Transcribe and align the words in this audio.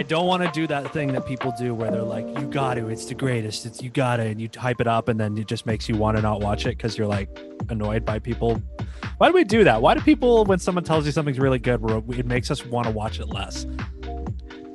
I 0.00 0.02
don't 0.02 0.26
want 0.26 0.42
to 0.42 0.50
do 0.52 0.66
that 0.66 0.94
thing 0.94 1.12
that 1.12 1.26
people 1.26 1.52
do 1.58 1.74
where 1.74 1.90
they're 1.90 2.00
like, 2.02 2.24
"You 2.24 2.46
got 2.46 2.74
to, 2.74 2.88
it's 2.88 3.04
the 3.04 3.14
greatest, 3.14 3.66
it's 3.66 3.82
you 3.82 3.90
got 3.90 4.16
to," 4.16 4.22
and 4.22 4.40
you 4.40 4.48
hype 4.56 4.80
it 4.80 4.86
up, 4.86 5.08
and 5.08 5.20
then 5.20 5.36
it 5.36 5.46
just 5.46 5.66
makes 5.66 5.90
you 5.90 5.96
want 5.96 6.16
to 6.16 6.22
not 6.22 6.40
watch 6.40 6.64
it 6.64 6.78
because 6.78 6.96
you're 6.96 7.06
like 7.06 7.28
annoyed 7.68 8.04
by 8.06 8.18
people. 8.18 8.62
Why 9.20 9.28
do 9.28 9.34
we 9.34 9.44
do 9.44 9.64
that? 9.64 9.82
Why 9.82 9.92
do 9.92 10.00
people, 10.00 10.46
when 10.46 10.58
someone 10.58 10.82
tells 10.82 11.04
you 11.04 11.12
something's 11.12 11.38
really 11.38 11.58
good, 11.58 11.78
it 12.16 12.24
makes 12.24 12.50
us 12.50 12.64
want 12.64 12.86
to 12.86 12.90
watch 12.90 13.20
it 13.20 13.26
less? 13.26 13.66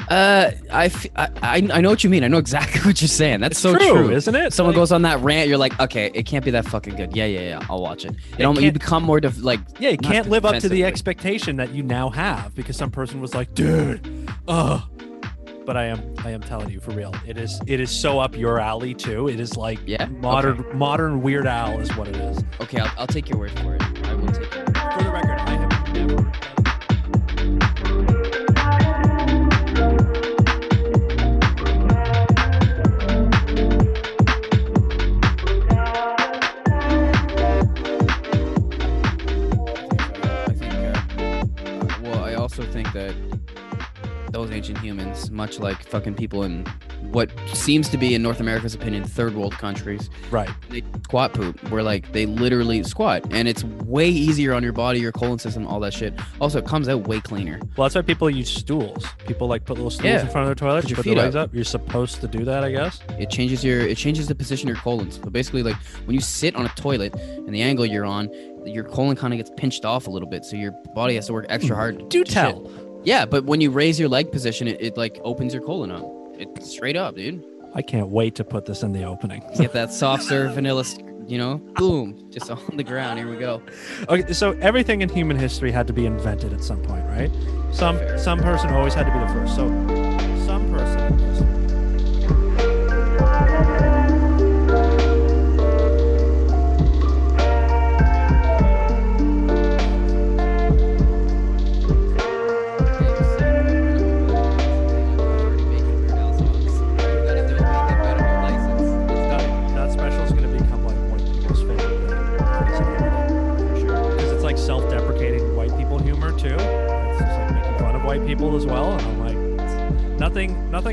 Uh, 0.08 0.52
I, 0.72 0.86
f- 0.86 1.08
I, 1.16 1.68
I 1.74 1.82
know 1.82 1.90
what 1.90 2.04
you 2.04 2.12
mean. 2.12 2.24
I 2.24 2.28
know 2.28 2.38
exactly 2.38 2.80
what 2.86 3.02
you're 3.02 3.08
saying. 3.08 3.40
That's 3.40 3.54
It's 3.54 3.60
so 3.60 3.76
true, 3.76 4.06
true. 4.06 4.12
isn't 4.12 4.36
it? 4.36 4.54
Someone 4.54 4.76
Like- 4.76 4.82
goes 4.82 4.92
on 4.92 5.02
that 5.02 5.20
rant, 5.22 5.50
you're 5.50 5.58
like, 5.58 5.80
okay, 5.80 6.12
it 6.14 6.28
can't 6.28 6.46
be 6.46 6.52
that 6.52 6.66
fucking 6.66 6.96
good. 6.96 7.16
Yeah, 7.16 7.26
yeah, 7.26 7.40
yeah. 7.40 7.66
I'll 7.72 7.82
watch 7.82 8.06
it. 8.06 8.14
You, 8.38 8.44
know, 8.44 8.54
you 8.54 8.72
become 8.72 9.02
more 9.02 9.20
def- 9.20 9.42
like, 9.44 9.62
Yeah, 9.80 9.90
you 9.90 9.98
can't 9.98 10.30
live 10.30 10.46
up 10.46 10.60
to 10.60 10.70
the 10.70 10.84
expectation 10.86 11.56
that 11.56 11.72
you 11.74 11.82
now 11.82 12.12
have 12.12 12.54
because 12.54 12.78
some 12.78 12.92
person 12.92 13.22
was 13.22 13.34
like, 13.34 13.52
"Dude, 13.56 14.30
oh." 14.48 14.88
But 15.66 15.76
I 15.76 15.86
am, 15.86 16.14
I 16.24 16.30
am 16.30 16.42
telling 16.42 16.70
you 16.70 16.80
for 16.80 16.92
real. 16.92 17.12
It 17.26 17.40
is, 17.40 17.60
it 17.66 17.80
is 17.80 17.90
so 17.90 18.20
up 18.20 18.38
your 18.38 18.60
alley 18.60 18.94
too. 18.94 19.28
It 19.28 19.40
is 19.40 19.58
like 19.58 19.80
Yeah? 19.88 20.06
modern, 20.06 20.64
modern 20.78 21.24
Weird 21.24 21.48
Al 21.48 21.80
is 21.80 21.90
what 21.98 22.08
it 22.08 22.16
is. 22.18 22.44
okay, 22.62 22.78
I'll, 22.82 22.92
I'll 23.00 23.08
take 23.08 23.28
your 23.28 23.40
word 23.40 23.50
for 23.62 23.74
it. 23.76 23.82
For 24.34 25.04
the 25.04 25.12
record, 25.12 25.40
I 25.40 25.56
have 25.56 25.94
never. 25.94 26.55
Much 45.36 45.60
like 45.60 45.84
fucking 45.88 46.16
people 46.16 46.44
in 46.44 46.66
what 47.12 47.30
seems 47.54 47.90
to 47.90 47.98
be, 47.98 48.16
in 48.16 48.22
North 48.24 48.40
America's 48.40 48.74
opinion, 48.74 49.04
third 49.04 49.36
world 49.36 49.54
countries, 49.54 50.10
Right. 50.32 50.50
they 50.70 50.82
squat 51.04 51.34
poop 51.34 51.62
where 51.70 51.84
like 51.84 52.12
they 52.14 52.26
literally 52.26 52.82
squat 52.84 53.24
and 53.32 53.48
it's 53.48 53.64
way 53.64 54.10
easier 54.10 54.54
on 54.54 54.64
your 54.64 54.74
body 54.74 55.00
your 55.00 55.12
colon 55.12 55.38
system 55.40 55.68
all 55.68 55.80
that 55.82 55.94
shit 55.94 56.14
also 56.42 56.60
it 56.60 56.66
comes 56.66 56.90
out 56.90 57.08
way 57.08 57.20
cleaner 57.22 57.60
Well, 57.78 57.86
that's 57.86 57.96
why 57.96 58.02
people 58.02 58.30
use 58.30 58.50
stools. 58.50 59.06
People 59.28 59.48
like 59.48 59.66
put 59.66 59.76
little 59.78 59.92
stools 59.92 60.06
Yeah. 60.06 60.22
in 60.22 60.28
front 60.30 60.44
of 60.44 60.48
their 60.48 60.56
toilet. 60.56 60.82
Put 60.82 60.90
You 60.90 60.96
your 60.96 60.96
put 60.98 61.06
their 61.06 61.14
feet 61.16 61.22
legs 61.22 61.36
up. 61.36 61.54
You're 61.54 61.64
supposed 61.64 62.22
to 62.22 62.28
do 62.28 62.44
that, 62.46 62.64
I 62.64 62.72
guess. 62.72 63.02
it 63.20 63.30
changes 63.30 63.64
your 63.64 63.82
it 63.82 63.98
changes 63.98 64.28
the 64.28 64.36
position 64.36 64.70
of 64.70 64.76
your 64.76 64.82
colons 64.84 65.18
but 65.18 65.32
basically 65.34 65.64
like 65.64 65.76
when 66.06 66.16
you 66.16 66.22
sit 66.22 66.56
on 66.56 66.66
a 66.66 66.70
toilet 66.70 67.14
and 67.16 67.54
the 67.54 67.62
angle 67.62 67.86
you're 67.86 68.06
on 68.06 68.30
your 68.66 68.84
colon 68.84 69.16
kind 69.16 69.32
of 69.34 69.38
gets 69.38 69.52
pinched 69.58 69.86
off 69.86 70.08
a 70.08 70.10
little 70.10 70.28
bit 70.30 70.44
so 70.44 70.56
your 70.56 70.72
body 70.96 71.16
has 71.16 71.28
to 71.28 71.34
work 71.34 71.46
extra 71.50 71.76
hard 71.76 72.02
Hmm. 72.02 72.08
Do 72.08 72.24
to 72.24 72.32
tell. 72.32 72.66
shit. 72.68 72.85
Yeah 73.06 73.26
but 73.26 73.46
when 73.46 73.62
you 73.62 73.72
raise 73.72 74.00
your 74.00 74.10
leg 74.10 74.32
position 74.32 74.68
it, 74.68 74.82
it 74.82 74.98
like 74.98 75.20
opens 75.24 75.54
your 75.54 75.64
colon 75.64 75.92
up 75.92 76.06
it's 76.38 76.72
straight 76.72 76.96
up 76.98 77.16
dude 77.16 77.44
I 77.74 77.82
can't 77.82 78.08
wait 78.08 78.36
to 78.36 78.46
put 78.46 78.66
this 78.66 78.84
in 78.84 78.94
the 78.94 79.04
opening. 79.04 79.44
get 79.58 79.74
that 79.74 79.92
soft 79.92 80.24
serve 80.24 80.54
vanilla 80.56 80.84
you 81.28 81.38
know 81.38 81.58
boom 81.76 82.30
just 82.30 82.50
on 82.52 82.78
the 82.78 82.84
ground 82.84 83.20
here 83.20 83.30
we 83.30 83.38
go 83.38 83.62
Okay, 84.10 84.32
so 84.34 84.52
everything 84.62 85.02
in 85.02 85.10
human 85.10 85.38
history 85.38 85.72
had 85.72 85.88
to 85.88 85.94
be 85.94 86.06
invented 86.06 86.54
at 86.54 86.64
some 86.64 86.82
point, 86.84 87.04
right? 87.06 87.32
Some 87.72 87.98
some 88.18 88.40
person 88.40 88.70
always 88.72 88.94
had 88.94 89.06
to 89.08 89.12
be 89.12 89.20
the 89.20 89.28
first. 89.28 89.56
So 89.56 89.68
some 90.46 90.72
person. 90.72 91.45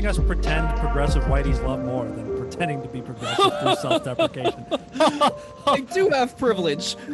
Nothing, 0.03 0.27
nothing 0.27 0.37
us 0.37 0.43
pretend 0.43 0.79
progressive 0.79 1.23
whiteys 1.23 1.63
love 1.63 1.83
more 1.83 2.05
than 2.05 2.37
pretending 2.37 2.81
to 2.81 2.87
be 2.87 3.01
progressive 3.01 3.59
through 3.59 3.75
self-deprecation. 3.75 4.65
I 5.67 5.79
do 5.93 6.09
have 6.09 6.37
privilege. 6.37 6.95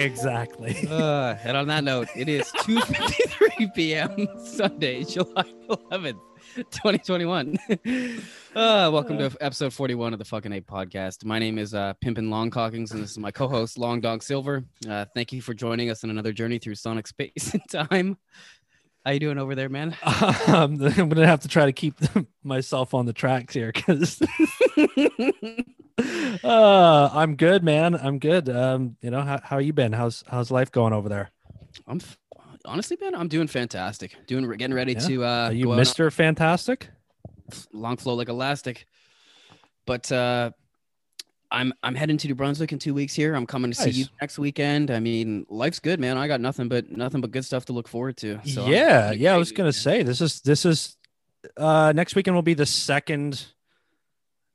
exactly. 0.00 0.86
uh, 0.90 1.36
and 1.44 1.56
on 1.56 1.66
that 1.68 1.84
note, 1.84 2.08
it 2.16 2.28
is 2.28 2.50
2:53 2.58 3.74
p.m. 3.74 4.28
Sunday, 4.44 5.04
July 5.04 5.44
11th, 5.68 6.20
2021. 6.56 7.56
Uh, 8.54 8.90
welcome 8.92 9.18
to 9.18 9.30
episode 9.40 9.72
41 9.72 10.12
of 10.12 10.18
the 10.18 10.24
fucking 10.24 10.52
A 10.52 10.60
podcast. 10.60 11.24
My 11.24 11.38
name 11.38 11.58
is 11.58 11.74
uh, 11.74 11.94
Pimpin 12.04 12.30
Long 12.30 12.50
Cockings, 12.50 12.92
and 12.92 13.02
this 13.02 13.10
is 13.10 13.18
my 13.18 13.30
co-host 13.30 13.78
Long 13.78 14.00
Dog 14.00 14.22
Silver. 14.22 14.64
Uh, 14.88 15.04
thank 15.14 15.32
you 15.32 15.42
for 15.42 15.54
joining 15.54 15.90
us 15.90 16.02
on 16.02 16.10
another 16.10 16.32
journey 16.32 16.58
through 16.58 16.74
sonic 16.74 17.06
space 17.06 17.52
and 17.52 17.62
time. 17.70 18.16
How 19.04 19.12
you 19.12 19.20
doing 19.20 19.38
over 19.38 19.54
there, 19.54 19.68
man? 19.68 19.96
Um, 20.46 20.82
I'm 20.82 21.08
gonna 21.08 21.26
have 21.26 21.40
to 21.40 21.48
try 21.48 21.66
to 21.66 21.72
keep 21.72 21.94
myself 22.42 22.92
on 22.92 23.06
the 23.06 23.12
tracks 23.12 23.54
here 23.54 23.72
because 23.72 24.20
uh, 26.44 27.10
I'm 27.12 27.36
good, 27.36 27.62
man. 27.62 27.94
I'm 27.94 28.18
good. 28.18 28.48
Um, 28.48 28.96
you 29.00 29.10
know 29.10 29.22
how 29.22 29.40
how 29.42 29.58
you 29.58 29.72
been? 29.72 29.92
How's 29.92 30.24
how's 30.28 30.50
life 30.50 30.70
going 30.72 30.92
over 30.92 31.08
there? 31.08 31.30
I'm 31.86 31.98
f- 32.00 32.18
honestly, 32.64 32.96
man, 33.00 33.14
I'm 33.14 33.28
doing 33.28 33.46
fantastic. 33.46 34.16
Doing 34.26 34.48
getting 34.56 34.74
ready 34.74 34.92
Yeah? 34.94 34.98
to 35.00 35.24
uh, 35.24 35.28
Are 35.48 35.52
you 35.52 35.68
out 35.68 35.72
on- 35.72 35.78
Mister 35.78 36.10
Fantastic? 36.10 36.88
long 37.72 37.96
flow 37.96 38.14
like 38.14 38.28
elastic. 38.28 38.86
But 39.86 40.10
uh 40.12 40.52
I'm 41.52 41.72
I'm 41.82 41.96
heading 41.96 42.16
to 42.18 42.28
New 42.28 42.36
Brunswick 42.36 42.70
in 42.70 42.78
two 42.78 42.94
weeks 42.94 43.12
here. 43.12 43.34
I'm 43.34 43.44
coming 43.46 43.72
to 43.72 43.76
see 43.76 43.90
you 43.90 44.04
next 44.20 44.38
weekend. 44.38 44.92
I 44.92 45.00
mean, 45.00 45.46
life's 45.48 45.80
good, 45.80 45.98
man. 45.98 46.16
I 46.16 46.28
got 46.28 46.40
nothing 46.40 46.68
but 46.68 46.88
nothing 46.90 47.20
but 47.20 47.32
good 47.32 47.44
stuff 47.44 47.64
to 47.66 47.72
look 47.72 47.88
forward 47.88 48.16
to. 48.18 48.38
So 48.44 48.66
yeah, 48.68 49.10
yeah. 49.10 49.34
I 49.34 49.36
was 49.36 49.50
gonna 49.50 49.66
man. 49.68 49.72
say 49.72 50.02
this 50.04 50.20
is 50.20 50.42
this 50.42 50.64
is 50.64 50.96
uh 51.56 51.92
next 51.96 52.14
weekend 52.14 52.36
will 52.36 52.42
be 52.42 52.54
the 52.54 52.66
second 52.66 53.44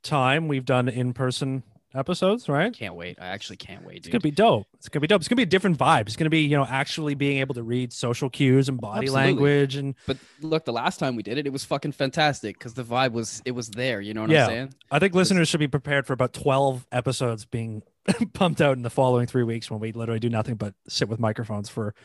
time 0.05 0.47
we've 0.47 0.65
done 0.65 0.87
in 0.87 1.13
person 1.13 1.63
episodes, 1.93 2.49
right? 2.49 2.73
Can't 2.73 2.95
wait. 2.95 3.17
I 3.21 3.27
actually 3.27 3.55
can't 3.55 3.85
wait, 3.85 3.97
It's 3.99 4.07
gonna 4.09 4.19
be 4.19 4.29
dope. 4.31 4.67
It's 4.73 4.89
gonna 4.89 4.99
be 5.01 5.07
dope. 5.07 5.21
It's 5.21 5.27
gonna 5.29 5.37
be 5.37 5.43
a 5.43 5.45
different 5.45 5.77
vibe. 5.77 6.07
It's 6.07 6.15
gonna 6.17 6.29
be 6.29 6.41
you 6.41 6.57
know 6.57 6.65
actually 6.65 7.15
being 7.15 7.37
able 7.39 7.55
to 7.55 7.63
read 7.63 7.93
social 7.93 8.29
cues 8.29 8.67
and 8.67 8.79
body 8.79 9.07
Absolutely. 9.07 9.25
language 9.31 9.75
and 9.77 9.95
But 10.05 10.17
look, 10.41 10.65
the 10.65 10.73
last 10.73 10.99
time 10.99 11.15
we 11.15 11.23
did 11.23 11.37
it, 11.37 11.47
it 11.47 11.53
was 11.53 11.63
fucking 11.63 11.93
fantastic 11.93 12.57
because 12.57 12.73
the 12.73 12.83
vibe 12.83 13.13
was 13.13 13.41
it 13.45 13.51
was 13.51 13.69
there. 13.69 14.01
You 14.01 14.13
know 14.13 14.21
what 14.21 14.29
Yeah. 14.29 14.43
I'm 14.43 14.49
saying? 14.49 14.73
I 14.91 14.99
think 14.99 15.13
listeners 15.15 15.47
should 15.47 15.61
be 15.61 15.67
prepared 15.69 16.05
for 16.05 16.11
about 16.13 16.33
12 16.33 16.85
episodes 16.91 17.45
being 17.45 17.81
pumped 18.33 18.59
out 18.61 18.75
in 18.75 18.83
the 18.83 18.89
following 18.89 19.25
three 19.25 19.43
weeks 19.43 19.71
when 19.71 19.79
we 19.79 19.91
literally 19.93 20.19
do 20.19 20.29
nothing 20.29 20.55
but 20.55 20.73
sit 20.89 21.07
with 21.07 21.19
microphones 21.19 21.69
for 21.69 21.95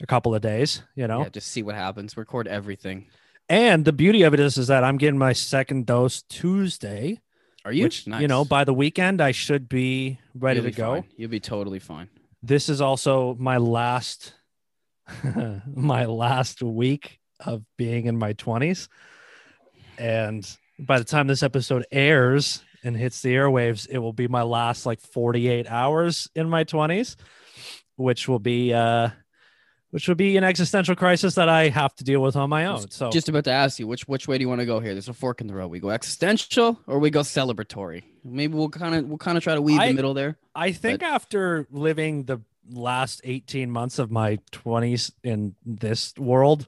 a 0.00 0.06
couple 0.06 0.34
of 0.34 0.42
days, 0.42 0.82
you 0.94 1.06
know? 1.08 1.22
Yeah, 1.22 1.28
just 1.28 1.48
see 1.48 1.62
what 1.62 1.74
happens. 1.74 2.16
Record 2.16 2.46
everything. 2.48 3.06
And 3.48 3.84
the 3.84 3.92
beauty 3.92 4.22
of 4.22 4.32
it 4.32 4.40
is, 4.40 4.56
is 4.56 4.68
that 4.68 4.84
I'm 4.84 4.96
getting 4.96 5.18
my 5.18 5.32
second 5.34 5.86
dose 5.86 6.22
Tuesday, 6.22 7.20
Are 7.64 7.72
you? 7.72 7.84
which, 7.84 8.06
you 8.06 8.28
know, 8.28 8.44
by 8.44 8.64
the 8.64 8.74
weekend, 8.74 9.20
I 9.20 9.32
should 9.32 9.68
be 9.68 10.18
ready 10.34 10.58
You'll 10.58 10.70
to 10.70 10.70
be 10.70 10.76
go. 10.76 10.94
fine. 10.94 11.04
You'll 11.16 11.30
be 11.30 11.40
totally 11.40 11.78
fine. 11.78 12.08
This 12.42 12.68
is 12.68 12.80
also 12.80 13.34
my 13.38 13.56
last, 13.56 14.34
my 15.74 16.04
last 16.04 16.62
week 16.62 17.20
of 17.40 17.62
being 17.78 18.06
in 18.06 18.18
my 18.18 18.34
20s. 18.34 18.88
And 19.98 20.46
by 20.78 20.98
the 20.98 21.04
time 21.04 21.26
this 21.26 21.42
episode 21.42 21.86
airs 21.90 22.62
and 22.82 22.96
hits 22.96 23.22
the 23.22 23.34
airwaves, 23.34 23.88
it 23.88 23.98
will 23.98 24.12
be 24.12 24.28
my 24.28 24.42
last 24.42 24.84
like 24.84 25.00
48 25.00 25.66
hours 25.68 26.28
in 26.34 26.50
my 26.50 26.64
20s, 26.64 27.16
which 27.96 28.28
will 28.28 28.38
be 28.40 28.74
uh 28.74 29.08
which 29.94 30.08
would 30.08 30.16
be 30.16 30.36
an 30.36 30.42
existential 30.42 30.96
crisis 30.96 31.36
that 31.36 31.48
I 31.48 31.68
have 31.68 31.94
to 31.94 32.04
deal 32.04 32.20
with 32.20 32.34
on 32.34 32.50
my 32.50 32.64
own. 32.66 32.90
So 32.90 33.10
Just 33.12 33.28
about 33.28 33.44
to 33.44 33.52
ask 33.52 33.78
you 33.78 33.86
which 33.86 34.08
which 34.08 34.26
way 34.26 34.36
do 34.38 34.42
you 34.42 34.48
want 34.48 34.58
to 34.60 34.66
go 34.66 34.80
here? 34.80 34.92
There's 34.92 35.08
a 35.08 35.12
fork 35.14 35.40
in 35.40 35.46
the 35.46 35.54
road. 35.54 35.68
We 35.68 35.78
go 35.78 35.90
existential 35.90 36.80
or 36.88 36.98
we 36.98 37.10
go 37.10 37.20
celebratory. 37.20 38.02
Maybe 38.24 38.54
we'll 38.54 38.70
kind 38.70 38.96
of 38.96 39.04
we'll 39.06 39.18
kind 39.18 39.38
of 39.38 39.44
try 39.44 39.54
to 39.54 39.62
weave 39.62 39.78
I- 39.78 39.88
the 39.90 39.94
middle 39.94 40.12
there. 40.12 40.36
I 40.52 40.72
think 40.72 41.04
after 41.04 41.68
living 41.70 42.24
the 42.24 42.40
last 42.68 43.20
18 43.22 43.70
months 43.70 44.00
of 44.00 44.10
my 44.10 44.38
20s 44.50 45.12
in 45.22 45.54
this 45.64 46.12
world, 46.18 46.66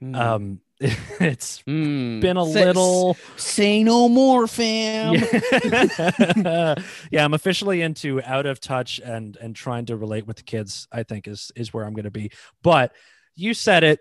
Hmm. 0.00 0.14
um 0.14 0.60
it's 1.20 1.62
Mm. 1.62 2.20
been 2.20 2.36
a 2.36 2.44
Say- 2.46 2.64
little 2.64 3.16
Say 3.36 3.82
no 3.84 4.08
more, 4.08 4.46
fam. 4.46 5.14
yeah. 5.14 6.74
yeah, 7.10 7.24
I'm 7.24 7.34
officially 7.34 7.82
into 7.82 8.20
out 8.22 8.46
of 8.46 8.60
touch 8.60 9.00
and 9.04 9.36
and 9.36 9.54
trying 9.54 9.86
to 9.86 9.96
relate 9.96 10.26
with 10.26 10.36
the 10.38 10.42
kids, 10.42 10.88
I 10.92 11.02
think 11.02 11.28
is 11.28 11.52
is 11.56 11.72
where 11.72 11.84
I'm 11.84 11.94
going 11.94 12.04
to 12.04 12.10
be. 12.10 12.30
But 12.62 12.92
you 13.34 13.54
said 13.54 13.84
it 13.84 14.00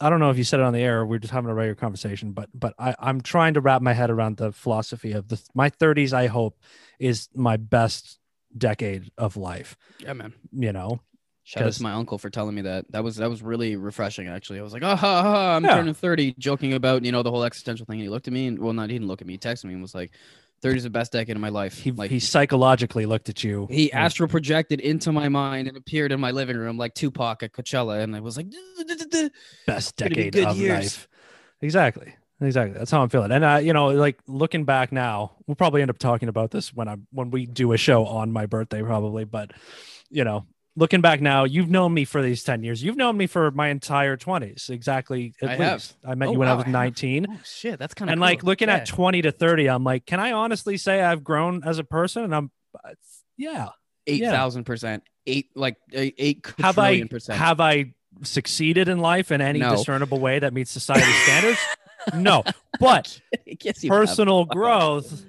I 0.00 0.10
don't 0.10 0.18
know 0.18 0.30
if 0.30 0.36
you 0.38 0.44
said 0.44 0.58
it 0.60 0.64
on 0.64 0.72
the 0.72 0.80
air 0.80 1.00
or 1.00 1.06
we 1.06 1.16
are 1.16 1.20
just 1.20 1.32
having 1.32 1.50
a 1.50 1.54
regular 1.54 1.76
conversation, 1.76 2.32
but 2.32 2.48
but 2.52 2.74
I, 2.78 2.94
I'm 2.98 3.20
trying 3.20 3.54
to 3.54 3.60
wrap 3.60 3.80
my 3.82 3.92
head 3.92 4.10
around 4.10 4.36
the 4.38 4.50
philosophy 4.52 5.12
of 5.12 5.28
the 5.28 5.40
my 5.54 5.70
30s. 5.70 6.12
I 6.12 6.26
hope 6.26 6.58
is 6.98 7.28
my 7.34 7.56
best 7.56 8.18
decade 8.56 9.10
of 9.18 9.36
life. 9.36 9.76
Yeah, 10.00 10.14
man. 10.14 10.32
You 10.52 10.72
know, 10.72 11.00
Shout 11.46 11.62
out 11.64 11.72
to 11.74 11.82
my 11.82 11.92
uncle 11.92 12.16
for 12.18 12.30
telling 12.30 12.54
me 12.54 12.62
that. 12.62 12.90
That 12.90 13.04
was 13.04 13.16
that 13.16 13.28
was 13.28 13.42
really 13.42 13.76
refreshing. 13.76 14.28
Actually, 14.28 14.60
I 14.60 14.62
was 14.62 14.72
like, 14.72 14.82
ah, 14.82 14.96
ha, 14.96 15.22
ha, 15.22 15.56
I'm 15.56 15.64
Yeah. 15.64 15.74
turning 15.74 15.92
30, 15.94 16.34
joking 16.38 16.72
about 16.72 17.04
you 17.04 17.12
know 17.12 17.22
the 17.22 17.30
whole 17.30 17.44
existential 17.44 17.84
thing. 17.84 17.96
And 17.96 18.02
he 18.02 18.08
looked 18.08 18.26
at 18.26 18.32
me 18.32 18.46
and 18.46 18.58
well, 18.58 18.72
not 18.72 18.88
he 18.88 18.94
didn't 18.96 19.08
look 19.08 19.20
at 19.20 19.26
me. 19.26 19.34
He 19.34 19.38
texted 19.38 19.64
me 19.66 19.74
and 19.74 19.82
was 19.82 19.94
like, 19.94 20.12
30 20.62 20.78
is 20.78 20.82
the 20.84 20.90
best 20.90 21.12
decade 21.12 21.36
of 21.36 21.42
my 21.42 21.50
life. 21.50 21.78
he 21.78 21.92
like 21.92 22.10
he 22.10 22.18
psychologically 22.18 23.04
looked 23.04 23.28
at 23.28 23.44
you. 23.44 23.68
he 23.70 23.92
astral 23.92 24.26
projected 24.28 24.80
into 24.80 25.12
my 25.12 25.28
mind 25.28 25.68
and 25.68 25.76
appeared 25.76 26.12
in 26.12 26.18
my 26.20 26.30
living 26.30 26.56
room 26.56 26.78
like 26.78 26.94
Tupac 26.94 27.42
at 27.42 27.52
Coachella, 27.52 28.02
and 28.02 28.16
I 28.16 28.20
was 28.20 28.38
like, 28.38 28.46
best 29.66 29.96
decade 29.96 30.36
of 30.36 30.58
life. 30.58 31.08
Exactly. 31.60 32.14
Exactly. 32.40 32.76
That's 32.76 32.90
how 32.90 33.02
I'm 33.02 33.08
feeling. 33.08 33.30
And 33.32 33.44
uh, 33.44 33.60
you 33.62 33.72
know, 33.72 33.88
like 33.88 34.18
looking 34.26 34.64
back 34.64 34.92
now, 34.92 35.32
we'll 35.46 35.54
probably 35.54 35.82
end 35.82 35.90
up 35.90 35.98
talking 35.98 36.28
about 36.28 36.50
this 36.50 36.74
when 36.74 36.88
I'm 36.88 37.06
when 37.12 37.30
we 37.30 37.46
do 37.46 37.72
a 37.72 37.76
show 37.76 38.06
on 38.06 38.32
my 38.32 38.46
birthday, 38.46 38.82
probably. 38.82 39.24
But 39.24 39.52
you 40.10 40.24
know, 40.24 40.44
looking 40.76 41.00
back 41.00 41.20
now, 41.20 41.44
you've 41.44 41.70
known 41.70 41.94
me 41.94 42.04
for 42.04 42.20
these 42.22 42.42
10 42.42 42.62
years. 42.64 42.82
You've 42.82 42.96
known 42.96 43.16
me 43.16 43.26
for 43.26 43.50
my 43.52 43.68
entire 43.68 44.16
20s. 44.16 44.70
Exactly. 44.70 45.34
At 45.40 45.50
I 45.50 45.52
least. 45.72 45.94
have. 46.02 46.10
I 46.12 46.14
met 46.14 46.28
Oh, 46.28 46.32
you 46.32 46.38
when 46.38 46.48
I 46.48 46.52
wow, 46.52 46.56
was 46.58 46.64
I 46.64 46.68
have. 46.68 46.72
19. 46.74 47.26
oh 47.30 47.36
shit, 47.44 47.78
that's 47.78 47.94
kind 47.94 48.08
of 48.08 48.12
And 48.12 48.20
like 48.20 48.42
looking 48.42 48.68
at 48.68 48.86
20 48.86 49.22
to 49.22 49.32
30, 49.32 49.68
I'm 49.68 49.84
like, 49.84 50.06
can 50.06 50.20
I 50.20 50.32
honestly 50.32 50.76
say 50.76 51.00
I've 51.00 51.22
grown 51.24 51.62
as 51.64 51.78
a 51.78 51.84
person? 51.84 52.24
And 52.24 52.34
I'm 52.34 52.50
uh, 52.84 52.90
yeah. 53.36 53.68
eight 54.06 54.22
thousand 54.24 54.64
percent, 54.64 55.02
eight 55.26 55.50
like 55.54 55.76
eight, 55.92 56.44
Have 56.58 56.78
I 56.78 57.02
percent. 57.04 57.38
have 57.38 57.60
I 57.60 57.94
succeeded 58.22 58.88
in 58.88 58.98
life 58.98 59.30
in 59.32 59.40
any 59.40 59.60
No. 59.60 59.70
discernible 59.76 60.18
way 60.20 60.38
that 60.40 60.52
meets 60.52 60.70
society 60.70 61.10
standards? 61.24 61.58
no. 62.14 62.42
But 62.80 63.20
have. 63.46 63.88
personal 63.88 64.44
growth. 64.44 65.24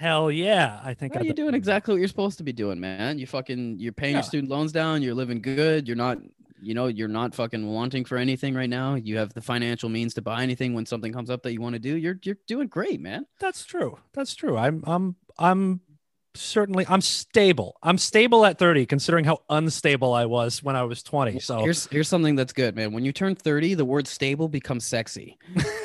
Hell 0.00 0.30
yeah. 0.30 0.80
I 0.82 0.94
think 0.94 1.14
Are 1.14 1.18
you 1.22 1.34
been- 1.34 1.44
doing 1.44 1.54
exactly 1.54 1.92
what 1.92 1.98
you're 1.98 2.08
supposed 2.08 2.38
to 2.38 2.42
be 2.44 2.54
doing, 2.54 2.80
man? 2.80 3.18
You 3.18 3.26
fucking 3.26 3.78
you're 3.78 3.92
paying 3.92 4.12
Yeah. 4.12 4.20
your 4.20 4.22
student 4.22 4.50
loans 4.50 4.72
down, 4.72 5.02
you're 5.02 5.12
living 5.14 5.42
good, 5.42 5.86
you're 5.86 5.96
not 5.96 6.16
you 6.62 6.72
know, 6.74 6.88
you're 6.88 7.08
not 7.08 7.34
fucking 7.34 7.66
wanting 7.66 8.04
for 8.04 8.16
anything 8.18 8.54
right 8.54 8.68
now. 8.68 8.94
You 8.94 9.16
have 9.16 9.32
the 9.32 9.40
financial 9.40 9.88
means 9.88 10.12
to 10.14 10.22
buy 10.22 10.42
anything 10.42 10.74
when 10.74 10.84
something 10.84 11.10
comes 11.10 11.30
up 11.30 11.42
that 11.44 11.52
you 11.54 11.60
want 11.60 11.74
to 11.74 11.78
do. 11.78 11.96
You're 11.96 12.18
you're 12.22 12.36
doing 12.46 12.68
great, 12.68 12.98
man. 13.00 13.26
That's 13.40 13.64
true. 13.66 13.98
That's 14.14 14.34
true. 14.34 14.56
I'm 14.56 14.82
I'm 14.86 15.16
I'm 15.38 15.80
certainly 16.34 16.86
I'm 16.88 17.02
stable. 17.02 17.76
I'm 17.82 17.98
stable 17.98 18.44
at 18.46 18.58
30 18.58 18.86
considering 18.86 19.26
how 19.26 19.42
unstable 19.50 20.14
I 20.14 20.24
was 20.26 20.62
when 20.62 20.76
I 20.76 20.82
was 20.84 21.02
20. 21.02 21.40
So 21.40 21.58
Here's 21.60 21.86
here's 21.88 22.08
something 22.08 22.36
that's 22.36 22.52
good, 22.54 22.74
man. 22.74 22.92
When 22.92 23.04
you 23.04 23.12
turn 23.12 23.34
30, 23.34 23.74
the 23.74 23.84
word 23.84 24.06
stable 24.06 24.48
becomes 24.48 24.86
sexy. 24.86 25.36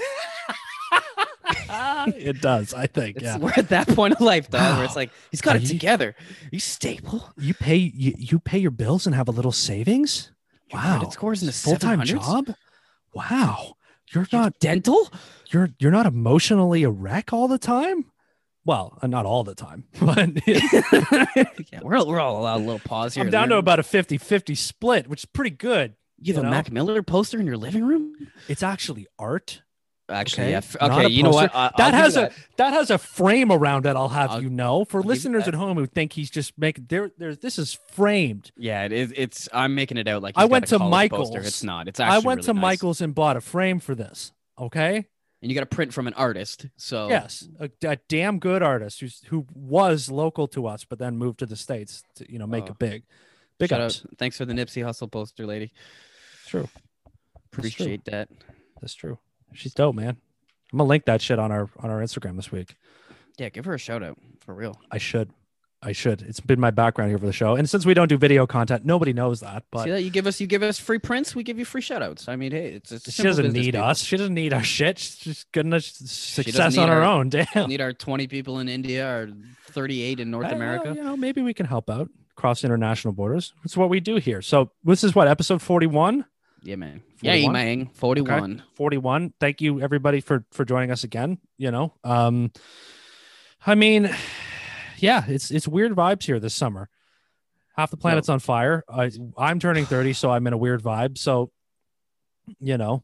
it 2.16 2.42
does, 2.42 2.74
I 2.74 2.88
think. 2.88 3.18
It's, 3.18 3.26
Yeah. 3.26 3.38
We're 3.38 3.54
at 3.56 3.70
that 3.70 3.88
point 3.90 4.14
of 4.16 4.22
life, 4.22 4.50
dog, 4.50 4.78
where 4.78 4.86
it's 4.86 4.96
like 4.96 5.12
he's 5.32 5.42
got 5.42 5.56
Are 5.56 5.58
it 5.60 5.64
you- 5.64 5.68
together. 5.70 6.16
You 6.52 6.60
stable? 6.60 7.32
You 7.38 7.54
pay 7.54 7.76
you, 7.78 8.14
you 8.18 8.40
pay 8.40 8.58
your 8.60 8.72
bills 8.72 9.06
and 9.06 9.16
have 9.16 9.28
a 9.28 9.32
little 9.32 9.52
savings? 9.52 10.32
Wow. 10.72 10.98
credit 10.98 11.14
scores 11.14 11.42
in 11.42 11.46
the 11.48 11.54
Full-time 11.54 12.04
job? 12.04 12.54
Wow. 13.14 13.76
You're 14.14 14.28
not 14.32 14.60
dental? 14.60 15.10
you're 15.52 15.70
you're 15.80 15.92
not 15.92 16.06
emotionally 16.06 16.84
a 16.84 16.90
wreck 16.90 17.32
all 17.34 17.48
the 17.48 17.58
time? 17.60 18.06
Well, 18.66 18.98
uh, 19.02 19.08
not 19.08 19.26
all 19.28 19.44
the 19.44 19.54
time, 19.54 19.86
but 20.00 20.30
yeah, 20.48 21.82
we're, 21.84 22.04
we're 22.04 22.20
all 22.20 22.40
allowed 22.42 22.58
a 22.58 22.66
little 22.66 22.80
pause 22.80 23.14
here. 23.14 23.24
I'm 23.24 23.30
down 23.30 23.50
to 23.50 23.58
about 23.58 23.80
a 23.80 23.84
50-50 23.84 24.58
split, 24.58 25.08
which 25.08 25.22
is 25.22 25.26
pretty 25.26 25.52
good. 25.52 25.94
You 26.18 26.34
have 26.34 26.44
you 26.44 26.48
a 26.48 26.52
know? 26.52 26.58
Mac 26.58 26.72
Miller 26.72 27.04
poster 27.04 27.40
in 27.40 27.46
your 27.46 27.58
living 27.58 27.84
room? 27.86 28.14
It's 28.48 28.64
actually 28.64 29.06
art. 29.20 29.62
Actually, 30.08 30.44
Okay, 30.44 30.52
yeah. 30.52 30.58
f- 30.58 30.76
Okay, 30.80 31.08
you 31.10 31.24
know 31.24 31.32
what? 31.32 31.50
I- 31.56 31.66
I'll 31.66 31.72
that 31.78 31.94
has 31.96 32.16
a 32.16 32.20
that. 32.22 32.34
that 32.58 32.74
has 32.74 32.92
a 32.92 32.98
frame 33.00 33.52
around 33.52 33.88
it. 33.88 33.96
I'll 33.96 34.10
have 34.10 34.30
I'll- 34.32 34.44
you 34.44 34.50
know. 34.52 34.86
For 34.86 35.02
you 35.02 35.08
listeners 35.08 35.48
at 35.48 35.56
home 35.56 35.78
who 35.78 35.88
think 35.88 36.14
he's 36.14 36.30
just 36.30 36.56
making 36.58 36.86
there, 36.90 37.10
there's 37.18 37.40
this 37.40 37.58
is 37.58 37.74
framed. 37.92 38.52
Yeah, 38.56 38.84
it 38.84 38.92
is. 38.92 39.12
It's. 39.16 39.50
I'm 39.52 39.74
making 39.74 39.98
it 39.98 40.08
out 40.08 40.22
like 40.22 40.36
I 40.38 40.46
went 40.46 40.68
to 40.68 40.78
college 40.78 41.10
poster. 41.10 41.32
Michael's. 41.34 41.48
It's 41.48 41.64
not. 41.64 41.88
It's 41.88 42.00
I 42.00 42.20
went 42.20 42.26
really 42.40 42.42
to 42.44 42.54
nice. 42.54 42.62
Michael's 42.62 43.02
and 43.02 43.16
bought 43.16 43.36
a 43.36 43.42
frame 43.42 43.80
for 43.80 43.96
this. 43.96 44.32
Okay. 44.60 45.08
and 45.42 45.52
you 45.52 45.56
got 45.56 45.64
a 45.64 45.68
print 45.68 45.92
from 45.94 46.06
an 46.08 46.14
artist. 46.14 46.68
So 46.78 47.10
Yes, 47.10 47.48
a, 47.60 47.70
a 47.84 47.96
damn 48.08 48.38
good 48.40 48.62
artist 48.64 49.00
who's 49.00 49.22
who 49.30 49.46
was 49.56 50.10
local 50.12 50.48
to 50.50 50.68
us, 50.68 50.86
but 50.86 50.98
then 51.00 51.18
moved 51.18 51.40
to 51.40 51.46
the 51.48 51.56
states 51.56 52.04
to 52.16 52.32
you 52.32 52.38
know 52.40 52.48
make 52.48 52.66
Oh. 52.66 52.72
it 52.72 52.80
big. 52.80 53.04
Big 53.58 53.70
shout 53.70 53.82
ups. 53.82 54.04
out. 54.06 54.18
Thanks 54.20 54.38
for 54.38 54.46
the 54.46 54.54
Nipsey 54.54 54.84
Hussle 54.84 55.10
poster, 55.12 55.46
lady. 55.48 55.72
True. 56.46 56.70
Appreciate 57.52 58.06
that. 58.06 58.30
That's 58.82 58.94
true. 58.94 59.18
She's 59.56 59.74
dope, 59.74 59.96
man. 59.96 60.18
I'm 60.74 60.78
gonna 60.80 60.88
link 60.90 61.06
that 61.06 61.22
shit 61.22 61.40
on 61.40 61.52
our 61.52 61.70
on 61.80 61.90
our 61.90 62.02
Instagram 62.02 62.36
this 62.36 62.52
week. 62.52 62.76
Yeah, 63.38 63.50
give 63.50 63.66
her 63.66 63.74
a 63.74 63.80
shout 63.80 64.04
out 64.04 64.18
for 64.40 64.54
real. 64.54 64.80
I 64.92 64.98
should. 64.98 65.32
I 65.84 65.92
should. 65.92 66.24
It's 66.24 66.40
been 66.40 66.60
my 66.60 66.72
background 66.72 67.12
here 67.12 67.20
for 67.20 67.28
the 67.28 67.34
show. 67.34 67.56
And 67.56 67.70
since 67.70 67.86
we 67.86 67.94
don't 67.94 68.08
do 68.08 68.18
video 68.18 68.48
content, 68.48 68.86
nobody 68.86 69.14
knows 69.14 69.42
that. 69.42 69.66
But 69.72 69.84
See 69.84 69.92
that 69.92 70.02
you 70.02 70.10
give 70.10 70.26
us, 70.26 70.42
you 70.42 70.48
give 70.48 70.64
us 70.64 70.80
free 70.80 70.98
prints, 70.98 71.36
we 71.36 71.44
give 71.44 71.60
you 71.60 71.66
free 71.66 71.82
shout 71.82 72.02
outs. 72.02 72.28
I 72.28 72.36
mean, 72.38 72.54
hey, 72.54 72.70
it's, 72.70 72.92
it's 72.92 73.14
she 73.14 73.22
doesn't 73.22 73.52
need 73.54 73.74
people. 73.74 73.84
us. 73.84 74.00
She 74.02 74.18
doesn't 74.18 74.34
need 74.34 74.52
our 74.52 74.64
shit. 74.64 74.98
She's 74.98 75.18
just 75.18 75.52
good 75.52 75.66
enough 75.68 75.84
success 75.84 76.76
on 76.78 76.88
her 76.88 77.04
our- 77.04 77.04
own. 77.04 77.26
We 77.30 77.46
Damn. 77.54 77.70
need 77.70 77.82
our 77.82 77.94
20 77.94 78.26
people 78.28 78.58
in 78.60 78.68
India 78.68 79.06
or 79.08 79.30
38 79.68 80.22
in 80.22 80.32
North 80.32 80.52
Uh, 80.52 80.56
America. 80.56 80.94
You 80.96 81.04
know, 81.04 81.16
maybe 81.18 81.44
we 81.44 81.54
can 81.54 81.68
help 81.68 81.88
out 81.90 82.10
cross 82.36 82.64
international 82.64 83.14
borders. 83.14 83.54
That's 83.64 83.78
what 83.78 83.90
we 83.90 84.00
do 84.00 84.16
here. 84.16 84.42
So 84.42 84.72
this 84.84 85.04
is 85.04 85.14
what 85.14 85.28
episode 85.28 85.62
41. 85.62 86.26
Yeah, 86.66 86.78
man. 86.78 87.04
Yeah, 87.22 87.34
41? 87.34 87.54
man. 87.54 87.90
41. 87.94 88.64
41. 88.74 89.34
Thank 89.40 89.62
you 89.62 89.82
everybody 89.82 90.20
for 90.20 90.46
for 90.52 90.66
joining 90.66 90.90
us 90.90 91.04
again. 91.04 91.38
You 91.58 91.70
know, 91.70 91.94
um, 92.04 92.52
I 93.66 93.76
mean, 93.76 94.10
yeah, 94.98 95.24
it's 95.28 95.52
it's 95.52 95.68
weird 95.68 95.94
vibes 95.94 96.24
here 96.24 96.40
this 96.40 96.56
summer. 96.56 96.90
Half 97.78 97.92
the 97.92 97.98
planet's 97.98 98.30
on 98.30 98.40
fire. 98.40 98.84
I, 98.90 99.12
I'm 99.38 99.60
turning 99.60 99.86
30, 99.86 100.14
so 100.14 100.32
I'm 100.32 100.48
in 100.48 100.54
a 100.54 100.58
weird 100.58 100.82
vibe. 100.82 101.18
So, 101.18 101.52
you 102.62 102.78
know, 102.78 103.04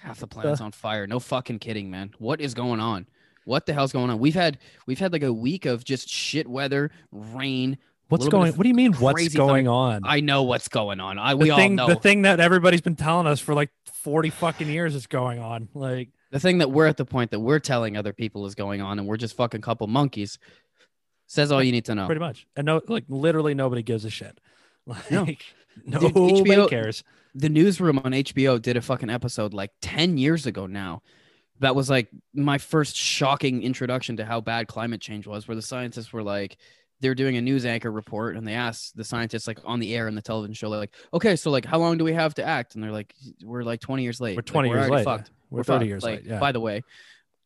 Half 0.00 0.20
the 0.20 0.26
planet's 0.26 0.62
on 0.62 0.72
fire. 0.72 1.06
No 1.06 1.20
fucking 1.20 1.58
kidding, 1.58 1.90
man. 1.90 2.14
What 2.18 2.40
is 2.40 2.54
going 2.54 2.80
on? 2.80 3.06
What 3.44 3.66
the 3.66 3.74
hell's 3.74 3.92
going 3.92 4.10
on? 4.10 4.18
We've 4.18 4.34
had 4.34 4.58
we've 4.86 4.98
had 4.98 5.12
like 5.12 5.22
a 5.22 5.32
week 5.32 5.66
of 5.66 5.84
just 5.84 6.08
shit 6.08 6.48
weather, 6.48 6.90
rain. 7.12 7.78
What's 8.08 8.28
going? 8.28 8.52
What 8.54 8.62
do 8.62 8.68
you 8.68 8.74
mean? 8.74 8.92
What's 8.94 9.34
going 9.34 9.68
on? 9.68 10.02
I 10.04 10.20
know 10.20 10.42
what's 10.42 10.68
going 10.68 11.00
on. 11.00 11.18
I 11.18 11.30
the 11.32 11.36
we 11.38 11.50
thing, 11.50 11.78
all 11.80 11.88
know 11.88 11.94
the 11.94 12.00
thing 12.00 12.22
that 12.22 12.40
everybody's 12.40 12.80
been 12.80 12.96
telling 12.96 13.26
us 13.26 13.40
for 13.40 13.54
like 13.54 13.70
40 13.86 14.30
fucking 14.30 14.68
years 14.68 14.94
is 14.94 15.06
going 15.06 15.38
on. 15.38 15.68
Like, 15.74 16.10
the 16.30 16.40
thing 16.40 16.58
that 16.58 16.70
we're 16.70 16.86
at 16.86 16.96
the 16.96 17.04
point 17.04 17.30
that 17.30 17.40
we're 17.40 17.58
telling 17.58 17.96
other 17.96 18.12
people 18.12 18.46
is 18.46 18.54
going 18.54 18.80
on, 18.82 18.98
and 18.98 19.08
we're 19.08 19.16
just 19.16 19.36
fucking 19.36 19.60
couple 19.60 19.86
monkeys. 19.86 20.38
Says 21.26 21.52
all 21.52 21.62
you 21.62 21.72
need 21.72 21.84
to 21.86 21.94
know. 21.94 22.06
pretty 22.06 22.20
much. 22.20 22.46
And 22.56 22.64
no, 22.66 22.80
like 22.88 23.04
literally 23.08 23.54
nobody 23.54 23.82
gives 23.82 24.04
a 24.04 24.10
shit. 24.10 24.40
Like, 24.86 25.44
No. 25.84 26.00
nobody 26.00 26.40
HBO 26.42 26.68
cares. 26.70 27.04
the 27.34 27.50
newsroom 27.50 27.98
on 27.98 28.12
HBO 28.12 28.60
did 28.60 28.78
a 28.78 28.80
fucking 28.80 29.10
episode 29.10 29.52
like 29.52 29.70
10 29.82 30.16
years 30.16 30.46
ago 30.46 30.66
now. 30.66 31.02
That 31.60 31.74
was 31.76 31.90
like 31.90 32.08
my 32.34 32.56
first 32.56 32.96
shocking 32.96 33.62
introduction 33.62 34.16
to 34.16 34.24
how 34.24 34.40
bad 34.40 34.66
climate 34.68 35.00
change 35.02 35.26
was, 35.26 35.46
where 35.46 35.54
the 35.54 35.60
scientists 35.62 36.12
were 36.12 36.22
like, 36.22 36.56
they're 37.00 37.14
doing 37.14 37.36
a 37.36 37.40
news 37.40 37.64
anchor 37.64 37.90
report 37.92 38.36
and 38.36 38.46
they 38.46 38.54
asked 38.54 38.96
the 38.96 39.04
scientists 39.04 39.46
like 39.46 39.58
on 39.64 39.78
the 39.80 39.94
air 39.94 40.08
in 40.08 40.14
the 40.14 40.22
television 40.22 40.54
show, 40.54 40.68
like, 40.68 40.94
okay, 41.14 41.36
so 41.36 41.50
like 41.50 41.64
how 41.64 41.78
long 41.78 41.96
do 41.98 42.04
we 42.04 42.12
have 42.12 42.34
to 42.34 42.44
act? 42.44 42.74
And 42.74 42.82
they're 42.82 42.90
like, 42.92 43.14
we're 43.44 43.62
like 43.62 43.80
20 43.80 44.02
years 44.02 44.20
late. 44.20 44.36
We're 44.36 44.40
Like, 44.40 44.46
20 44.46 44.68
years 44.68 44.78
already 44.78 44.92
late. 44.96 45.04
Fucked. 45.04 45.30
We're, 45.50 45.62
30 45.64 45.78
fucked. 45.78 45.86
years 45.88 46.02
Like, 46.02 46.20
late. 46.20 46.26
Yeah. 46.26 46.38
By 46.40 46.52
the 46.52 46.60
way, 46.60 46.82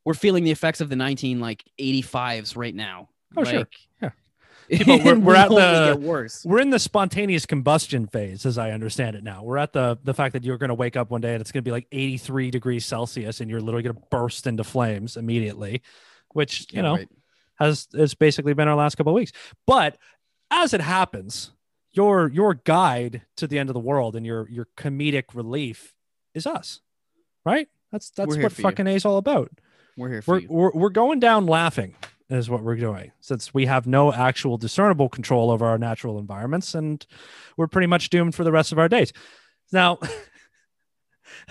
we're 0.05 0.15
feeling 0.15 0.45
the 0.45 0.51
effects 0.51 0.81
of 0.81 0.89
the 0.89 0.97
19 0.97 1.39
like 1.41 1.65
85s 1.79 2.57
right 2.57 2.75
now. 2.75 3.09
Oh, 3.37 3.45
sure. 3.45 3.67
Yeah. 4.01 4.11
People, 4.69 4.99
we're- 5.05 5.19
we're 5.19 5.35
at 5.35 5.49
the-. 5.51 6.41
We're 6.47 6.61
in 6.61 6.71
the 6.71 6.79
spontaneous 6.79 7.45
combustion 7.45 8.07
phase, 8.07 8.47
as 8.47 8.57
I 8.59 8.71
understand 8.71 9.17
it 9.17 9.23
now. 9.23 9.43
We're 9.43 9.59
at 9.59 9.73
the 9.75 9.99
the 10.03 10.15
fact 10.15 10.33
that 10.33 10.45
you're 10.45 10.57
going 10.57 10.69
to 10.69 10.75
wake 10.75 10.97
up 10.97 11.11
one 11.11 11.21
day 11.21 11.33
and 11.35 11.41
it's 11.43 11.53
going 11.53 11.63
to 11.63 11.69
be 11.69 11.73
like 11.73 11.87
83 11.93 12.51
degrees 12.51 12.87
Celsius, 12.87 13.41
and 13.41 13.51
you're 13.51 13.61
literally 13.61 13.83
going 13.83 13.97
to 13.97 14.03
burst 14.11 14.47
into 14.47 14.65
flames 14.65 15.17
immediately, 15.17 15.83
which 16.33 16.61
you 16.71 16.77
Yeah, 16.77 16.83
know 16.83 16.95
right. 16.97 17.09
Has 17.67 17.89
has 17.95 18.15
basically 18.15 18.55
been 18.55 18.69
our 18.69 18.77
last 18.77 18.97
couple 18.97 19.13
of 19.13 19.17
weeks. 19.17 19.33
But 19.67 19.99
as 20.51 20.75
it 20.75 20.81
happens, 20.81 21.53
your 21.93 22.29
your 22.29 22.55
guide 22.55 23.23
to 23.37 23.47
the 23.47 23.59
end 23.59 23.71
of 23.71 23.75
the 23.75 23.81
world 23.81 24.17
and 24.17 24.25
your 24.27 24.49
your 24.49 24.69
comedic 24.77 25.35
relief 25.35 25.95
is 26.35 26.47
us, 26.47 26.81
right? 27.45 27.69
That's 27.91 28.11
that's 28.11 28.29
what 28.37 28.39
you. 28.39 28.49
fucking 28.49 28.87
A 28.87 28.93
is 28.93 29.05
all 29.05 29.19
about. 29.19 29.51
we're 29.97 30.09
here 30.09 30.23
for 30.23 30.35
We're, 30.35 30.41
you. 30.41 30.49
we're 30.51 30.71
we're 30.73 30.91
going 30.91 31.21
down 31.21 31.47
laughing 31.47 31.95
is 32.31 32.49
what 32.49 32.63
we're 32.63 32.77
doing 32.77 33.13
since 33.21 33.53
we 33.53 33.67
have 33.67 33.87
no 33.87 34.11
actual 34.11 34.57
discernible 34.57 35.11
control 35.11 35.51
over 35.51 35.67
our 35.67 35.77
natural 35.77 36.19
environments 36.19 36.75
and 36.75 37.07
we're 37.59 37.67
pretty 37.67 37.87
much 37.87 38.09
doomed 38.09 38.35
for 38.35 38.43
the 38.43 38.53
rest 38.53 38.73
of 38.73 38.79
our 38.79 38.89
days. 38.89 39.13
Now, 39.71 39.99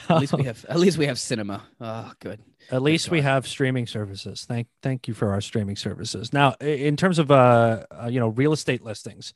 At 0.09 0.19
least 0.19 0.33
we 0.33 0.43
have 0.43 0.65
at 0.67 0.79
least 0.79 0.97
we 0.97 1.07
have 1.07 1.19
cinema. 1.19 1.63
Oh, 1.79 2.11
good. 2.19 2.39
At 2.69 2.81
least 2.81 3.09
we 3.11 3.21
have 3.21 3.47
streaming 3.47 3.88
services. 3.88 4.45
Thank 4.45 4.67
thank 4.81 5.07
you 5.07 5.13
for 5.13 5.31
our 5.31 5.41
streaming 5.41 5.75
services. 5.75 6.31
Now, 6.33 6.53
in 6.61 6.97
terms 6.97 7.19
of 7.19 7.31
uh, 7.31 7.85
uh 7.91 8.07
you 8.07 8.19
know 8.19 8.29
real 8.29 8.53
estate 8.53 8.83
listings, 8.83 9.33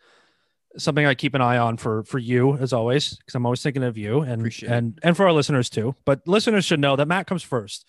something 0.77 1.05
I 1.05 1.13
keep 1.15 1.33
an 1.33 1.41
eye 1.41 1.57
on 1.57 1.77
for 1.77 2.03
for 2.03 2.19
you 2.19 2.55
as 2.57 2.73
always 2.73 3.17
because 3.17 3.35
I'm 3.35 3.45
always 3.45 3.61
thinking 3.63 3.83
of 3.83 3.97
you 3.97 4.21
and 4.21 4.41
Appreciate 4.41 4.71
it. 4.71 4.75
and 4.75 4.99
and 5.03 5.17
for 5.17 5.25
our 5.25 5.33
listeners 5.33 5.69
too. 5.69 5.95
But 6.05 6.27
listeners 6.27 6.65
should 6.65 6.79
know 6.79 6.95
that 6.95 7.07
Matt 7.07 7.27
comes 7.27 7.43
first 7.43 7.85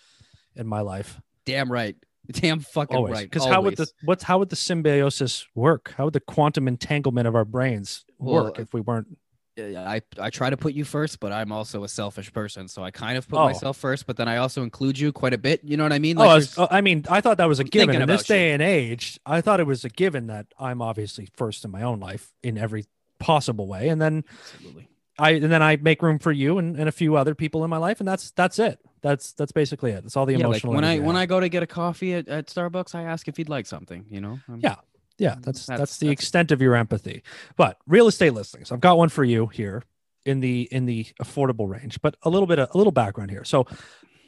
in 0.55 0.67
my 0.67 0.81
life 0.81 1.21
Damn 1.47 1.71
right. 1.71 1.97
Damn 2.31 2.59
fucking 2.59 2.97
always. 2.97 3.13
right. 3.13 3.31
Because 3.31 3.47
how 3.47 3.63
would 3.63 3.77
the 3.77 3.87
what's 4.05 4.25
how 4.25 4.39
would 4.41 4.51
the 4.51 4.57
symbiosis 4.57 5.47
work? 5.55 5.95
How 5.97 6.07
would 6.07 6.13
the 6.13 6.21
quantum 6.21 6.67
entanglement 6.67 7.29
of 7.29 7.37
our 7.37 7.45
brains 7.45 8.05
Well, 8.19 8.45
work 8.45 8.59
if 8.59 8.75
we 8.75 8.81
weren't? 8.81 9.17
Yeah, 9.57 9.89
I 9.89 10.03
I 10.19 10.31
try 10.31 10.51
to 10.51 10.57
put 10.57 10.75
you 10.75 10.85
first, 10.85 11.19
but 11.19 11.33
I'm 11.33 11.51
also 11.51 11.83
a 11.85 11.89
selfish 11.89 12.33
person, 12.33 12.69
so 12.69 12.83
I 12.85 12.91
kind 12.91 13.17
of 13.17 13.27
put 13.29 13.39
Oh. 13.39 13.45
myself 13.45 13.77
first, 13.79 14.07
but 14.07 14.17
then 14.19 14.29
I 14.29 14.37
also 14.37 14.63
include 14.63 14.99
you 14.99 15.13
quite 15.13 15.33
a 15.33 15.39
bit. 15.39 15.63
You 15.65 15.77
know 15.79 15.83
what 15.85 15.93
I 15.95 15.99
mean? 15.99 16.19
oh, 16.19 16.23
I, 16.25 16.35
was, 16.35 16.59
oh, 16.59 16.69
I 16.71 16.81
mean, 16.83 17.05
I 17.11 17.21
thought 17.23 17.39
that 17.39 17.49
was 17.49 17.59
a 17.59 17.65
given 17.65 18.01
in 18.03 18.07
this 18.07 18.29
you. 18.29 18.35
day 18.35 18.53
and 18.53 18.63
age. 18.63 19.19
I 19.25 19.41
thought 19.41 19.59
it 19.61 19.67
was 19.67 19.85
a 19.85 19.89
given 19.89 20.27
that 20.27 20.47
I'm 20.59 20.83
obviously 20.83 21.29
first 21.37 21.65
in 21.65 21.71
my 21.71 21.83
own 21.83 22.01
life 22.01 22.33
in 22.43 22.59
every 22.59 22.85
possible 23.19 23.67
way, 23.67 23.89
and 23.89 24.01
then 24.01 24.25
Absolutely. 24.55 24.89
I 25.19 25.31
and 25.33 25.51
then 25.51 25.63
I 25.63 25.77
make 25.77 26.03
room 26.03 26.19
for 26.19 26.33
you 26.33 26.59
and, 26.59 26.77
and 26.79 26.87
a 26.89 26.93
few 26.93 27.17
other 27.17 27.35
people 27.35 27.65
in 27.65 27.71
my 27.71 27.79
life, 27.79 27.99
and 28.01 28.07
that's 28.07 28.33
that's 28.33 28.59
it. 28.59 28.79
That's 29.01 29.33
that's 29.33 29.53
basically 29.53 29.93
it. 29.93 30.03
That's 30.03 30.17
all 30.19 30.27
the 30.27 30.35
emotional. 30.35 30.75
Yeah, 30.75 30.77
like 30.77 30.83
when 30.83 30.85
I 30.85 30.93
energy 30.97 31.07
when. 31.07 31.17
I 31.17 31.25
go 31.27 31.41
to 31.41 31.49
get 31.49 31.63
a 31.63 31.67
coffee 31.67 32.13
at, 32.13 32.29
at 32.29 32.49
Starbucks, 32.49 32.95
I 32.95 33.05
ask 33.05 33.27
if 33.27 33.39
he'd 33.39 33.49
like 33.49 33.65
something. 33.67 34.05
You 34.11 34.21
know? 34.21 34.39
Um, 34.49 34.61
Yeah. 34.61 34.77
Yeah, 35.19 35.35
mm, 35.37 35.43
that's 35.45 35.67
that's, 35.67 35.67
that's- 35.67 35.99
the 35.99 36.07
that's- 36.07 36.13
extent 36.21 36.53
of 36.53 36.61
your 36.61 36.75
empathy. 36.75 37.23
But 37.57 37.79
real 37.87 38.07
estate 38.07 38.35
listings, 38.35 38.71
I've 38.73 38.81
got 38.81 38.99
one 38.99 39.09
for 39.09 39.25
you 39.25 39.47
here 39.47 39.83
in 40.25 40.41
the 40.41 40.69
in 40.71 40.87
the 40.87 41.07
affordable 41.23 41.69
range, 41.69 42.01
but 42.03 42.17
a 42.23 42.31
little 42.31 42.47
bit 42.47 42.59
of, 42.59 42.69
a 42.75 42.79
little 42.79 42.93
background 42.93 43.31
here. 43.31 43.45
So, 43.45 43.67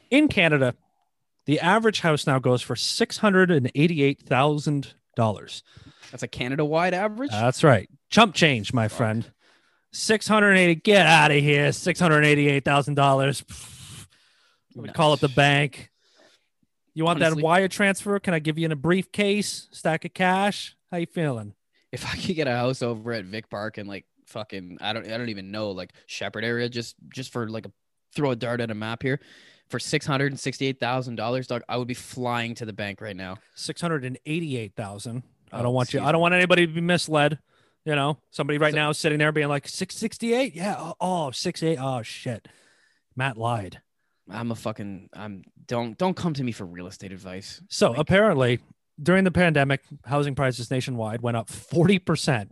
in 0.09 0.27
Canada, 0.27 0.75
the 1.45 1.59
average 1.59 1.99
house 2.01 2.25
now 2.25 2.39
goes 2.39 2.61
for 2.61 2.75
six 2.75 3.17
hundred 3.17 3.51
and 3.51 3.71
eighty 3.75 4.03
eight 4.03 4.21
thousand 4.21 4.93
dollars. 5.15 5.63
That's 6.11 6.23
a 6.23 6.27
Canada-wide 6.27 6.93
average. 6.93 7.31
That's 7.31 7.63
right, 7.63 7.89
chump 8.09 8.33
change, 8.33 8.73
my 8.73 8.87
friend. 8.87 9.31
Six 9.91 10.27
hundred 10.27 10.53
eighty. 10.55 10.75
Get 10.75 11.05
out 11.05 11.31
of 11.31 11.37
here. 11.37 11.71
Six 11.71 11.99
hundred 11.99 12.23
eighty 12.23 12.47
eight 12.47 12.63
thousand 12.65 12.93
dollars. 12.95 13.43
We 14.75 14.87
call 14.89 15.13
it 15.13 15.19
the 15.19 15.29
bank. 15.29 15.89
You 16.93 17.03
want 17.05 17.21
Honestly- 17.21 17.41
that 17.41 17.45
wire 17.45 17.67
transfer? 17.67 18.19
Can 18.19 18.33
I 18.33 18.39
give 18.39 18.57
you 18.57 18.65
in 18.65 18.71
a 18.71 18.75
briefcase, 18.75 19.67
stack 19.71 20.05
of 20.05 20.13
cash? 20.13 20.75
How 20.91 20.97
you 20.97 21.05
feeling? 21.05 21.53
if 21.91 22.05
I 22.05 22.15
could 22.17 22.35
get 22.35 22.47
a 22.47 22.51
house 22.55 22.83
over 22.83 23.13
at 23.13 23.25
Vic 23.25 23.49
Park 23.49 23.77
and 23.79 23.89
like 23.89 24.05
fucking 24.27 24.77
I 24.79 24.93
don't 24.93 25.05
I 25.11 25.17
don't 25.17 25.29
even 25.29 25.49
know 25.51 25.71
like 25.71 25.91
Sheppard 26.05 26.43
area 26.45 26.69
just 26.69 26.95
just 27.13 27.31
for 27.31 27.49
like 27.49 27.65
a 27.65 27.71
throw 28.15 28.29
a 28.31 28.35
dart 28.35 28.61
at 28.61 28.69
a 28.69 28.75
map 28.75 29.01
here 29.01 29.19
for 29.69 29.79
six 29.79 30.05
hundred 30.05 30.31
and 30.31 30.39
sixty 30.39 30.65
eight 30.67 30.79
thousand 30.79 31.15
dollars, 31.15 31.47
dog, 31.47 31.63
I 31.69 31.77
would 31.77 31.87
be 31.87 31.93
flying 31.95 32.53
to 32.55 32.65
the 32.65 32.73
bank 32.73 33.01
right 33.01 33.15
now. 33.15 33.37
Six 33.55 33.81
hundred 33.81 34.03
and 34.05 34.17
eighty-eight 34.25 34.73
thousand. 34.75 35.23
I 35.51 35.59
Oh, 35.59 35.63
don't 35.63 35.73
want 35.73 35.93
you. 35.93 35.99
I 36.01 36.11
don't 36.11 36.21
want 36.21 36.33
anybody 36.35 36.65
to 36.67 36.71
be 36.73 36.81
misled. 36.81 37.39
You 37.85 37.95
know, 37.95 38.17
somebody 38.29 38.57
right 38.59 38.71
So- 38.73 38.77
now 38.77 38.89
is 38.91 38.97
sitting 38.99 39.17
there 39.19 39.31
being 39.31 39.47
like 39.47 39.67
six 39.67 39.95
sixty-eight. 39.95 40.55
Yeah. 40.55 40.75
Oh, 40.77 40.95
oh, 40.99 41.31
six 41.31 41.61
eight. 41.63 41.77
Oh 41.79 42.01
shit. 42.03 42.47
Matt 43.15 43.37
lied. 43.37 43.81
I'm 44.29 44.51
a 44.51 44.55
fucking 44.55 45.09
I'm 45.13 45.43
don't 45.65 45.97
don't 45.97 46.15
come 46.15 46.33
to 46.35 46.43
me 46.43 46.51
for 46.51 46.65
real 46.65 46.85
estate 46.87 47.11
advice. 47.11 47.61
So 47.69 47.91
Like- 47.91 47.99
apparently, 47.99 48.59
during 49.01 49.23
the 49.23 49.31
pandemic, 49.31 49.81
housing 50.05 50.35
prices 50.35 50.69
nationwide 50.69 51.21
went 51.21 51.37
up 51.37 51.49
forty 51.49 51.99
percent. 51.99 52.51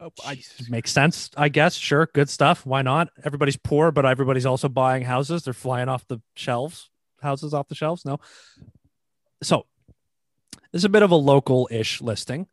Oh, 0.00 0.10
I, 0.26 0.42
makes 0.68 0.90
sense, 0.90 1.30
I 1.36 1.48
guess. 1.48 1.74
Sure, 1.74 2.08
good 2.12 2.28
stuff. 2.28 2.66
Why 2.66 2.82
not? 2.82 3.10
Everybody's 3.24 3.56
poor, 3.56 3.92
but 3.92 4.04
everybody's 4.04 4.46
also 4.46 4.68
buying 4.68 5.04
houses. 5.04 5.44
They're 5.44 5.54
flying 5.54 5.88
off 5.88 6.08
the 6.08 6.20
shelves, 6.34 6.90
houses 7.20 7.54
off 7.54 7.68
the 7.68 7.76
shelves. 7.76 8.04
No. 8.04 8.18
So, 9.44 9.66
this 10.72 10.80
is 10.80 10.84
a 10.84 10.88
bit 10.88 11.04
of 11.04 11.12
a 11.12 11.16
local-ish 11.16 12.00
listing. 12.00 12.48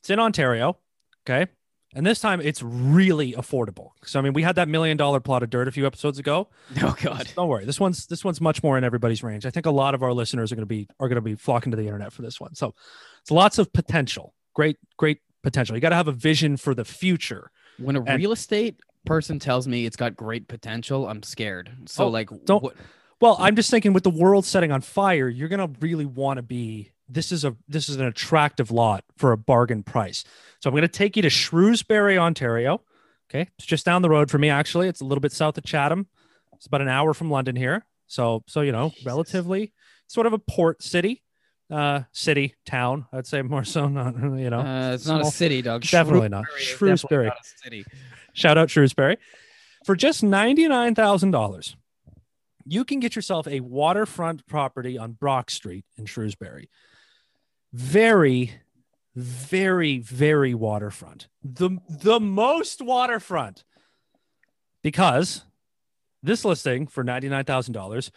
It's 0.00 0.10
in 0.10 0.18
Ontario, 0.18 0.76
okay, 1.24 1.50
and 1.94 2.06
this 2.06 2.20
time 2.20 2.40
it's 2.40 2.62
really 2.62 3.32
affordable. 3.32 3.90
So, 4.04 4.18
I 4.18 4.22
mean, 4.22 4.32
we 4.32 4.42
had 4.42 4.56
that 4.56 4.68
million-dollar 4.68 5.20
plot 5.20 5.42
of 5.42 5.50
dirt 5.50 5.68
a 5.68 5.72
few 5.72 5.86
episodes 5.86 6.18
ago. 6.18 6.48
Oh 6.82 6.94
god. 7.02 7.28
Don't 7.36 7.48
worry, 7.48 7.64
this 7.64 7.80
one's 7.80 8.06
this 8.06 8.24
one's 8.24 8.40
much 8.40 8.62
more 8.62 8.78
in 8.78 8.84
everybody's 8.84 9.22
range. 9.22 9.44
I 9.46 9.50
think 9.50 9.66
a 9.66 9.70
lot 9.70 9.94
of 9.94 10.02
our 10.02 10.12
listeners 10.12 10.52
are 10.52 10.54
going 10.56 10.62
to 10.62 10.66
be 10.66 10.88
are 10.98 11.08
going 11.08 11.16
to 11.16 11.20
be 11.22 11.34
flocking 11.34 11.70
to 11.72 11.76
the 11.76 11.84
internet 11.84 12.12
for 12.12 12.22
this 12.22 12.40
one. 12.40 12.54
So, 12.54 12.74
it's 13.22 13.30
lots 13.30 13.58
of 13.58 13.72
potential. 13.72 14.34
Great, 14.54 14.76
great 14.96 15.18
potential. 15.42 15.74
You 15.76 15.80
got 15.80 15.90
to 15.90 15.96
have 15.96 16.08
a 16.08 16.12
vision 16.12 16.56
for 16.56 16.74
the 16.74 16.84
future. 16.84 17.50
When 17.78 17.96
a 17.96 18.02
And- 18.02 18.18
real 18.18 18.32
estate 18.32 18.78
person 19.06 19.38
tells 19.38 19.66
me 19.66 19.86
it's 19.86 19.96
got 19.96 20.14
great 20.14 20.46
potential, 20.48 21.08
I'm 21.08 21.22
scared. 21.22 21.70
So 21.86 22.04
Oh, 22.04 22.08
like 22.08 22.28
don't- 22.44 22.62
what 22.62 22.76
Well, 23.20 23.36
I'm 23.40 23.56
just 23.56 23.70
thinking 23.70 23.92
with 23.94 24.02
the 24.04 24.10
world 24.10 24.44
setting 24.44 24.70
on 24.72 24.80
fire, 24.82 25.28
you're 25.28 25.48
gonna 25.48 25.70
really 25.80 26.04
want 26.06 26.36
to 26.38 26.42
be. 26.42 26.92
This 27.10 27.32
is 27.32 27.44
a 27.44 27.56
this 27.68 27.88
is 27.88 27.96
an 27.96 28.06
attractive 28.06 28.70
lot 28.70 29.04
for 29.16 29.32
a 29.32 29.36
bargain 29.36 29.82
price. 29.82 30.24
So 30.60 30.70
I'm 30.70 30.74
gonna 30.74 30.88
take 30.88 31.16
you 31.16 31.22
to 31.22 31.30
Shrewsbury, 31.30 32.16
Ontario. 32.18 32.82
Okay, 33.28 33.48
it's 33.58 33.66
just 33.66 33.84
down 33.84 34.02
the 34.02 34.10
road 34.10 34.30
for 34.30 34.38
me. 34.38 34.48
Actually, 34.48 34.88
it's 34.88 35.00
a 35.00 35.04
little 35.04 35.20
bit 35.20 35.32
south 35.32 35.58
of 35.58 35.64
Chatham. 35.64 36.06
It's 36.54 36.66
about 36.66 36.82
an 36.82 36.88
hour 36.88 37.14
from 37.14 37.30
London 37.30 37.56
here. 37.56 37.84
So 38.06 38.44
so 38.46 38.60
you 38.60 38.72
know, 38.72 38.90
Jesus. 38.90 39.06
relatively 39.06 39.72
sort 40.06 40.26
of 40.26 40.32
a 40.32 40.38
port 40.38 40.82
city, 40.82 41.22
uh, 41.70 42.02
city 42.12 42.54
town. 42.66 43.06
I'd 43.12 43.26
say 43.26 43.42
more 43.42 43.64
so. 43.64 43.88
Not 43.88 44.14
you 44.38 44.50
know, 44.50 44.60
uh, 44.60 44.92
it's 44.94 45.06
not 45.06 45.22
a 45.22 45.24
city, 45.26 45.62
dog. 45.62 45.82
definitely 45.82 46.28
not. 46.28 46.44
Shrewsbury 46.58 47.26
definitely 47.26 47.26
not 47.26 47.46
city. 47.64 47.84
Shout 48.32 48.58
out 48.58 48.70
Shrewsbury. 48.70 49.16
For 49.84 49.96
just 49.96 50.22
$99,000, 50.22 51.74
you 52.66 52.84
can 52.84 53.00
get 53.00 53.16
yourself 53.16 53.48
a 53.48 53.60
waterfront 53.60 54.46
property 54.46 54.98
on 54.98 55.12
Brock 55.12 55.50
Street 55.50 55.84
in 55.96 56.04
Shrewsbury. 56.04 56.68
Very, 57.72 58.52
very, 59.14 59.98
very 59.98 60.54
waterfront. 60.54 61.28
The, 61.42 61.78
the 61.88 62.20
most 62.20 62.80
waterfront. 62.82 63.64
Because 64.82 65.44
this 66.22 66.44
listing 66.44 66.86
for 66.86 67.04
$99,000 67.04 68.10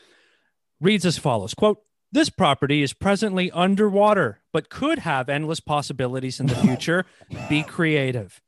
reads 0.80 1.06
as 1.06 1.18
follows 1.18 1.54
quote, 1.54 1.80
this 2.12 2.30
property 2.30 2.84
is 2.84 2.94
presently 2.94 3.50
underwater, 3.52 4.42
but 4.52 4.70
could 4.70 5.00
have 5.00 5.30
endless 5.30 5.60
possibilities 5.60 6.40
in 6.40 6.46
the 6.46 6.56
future. 6.68 7.06
Be 7.50 7.64
creative. 7.64 8.40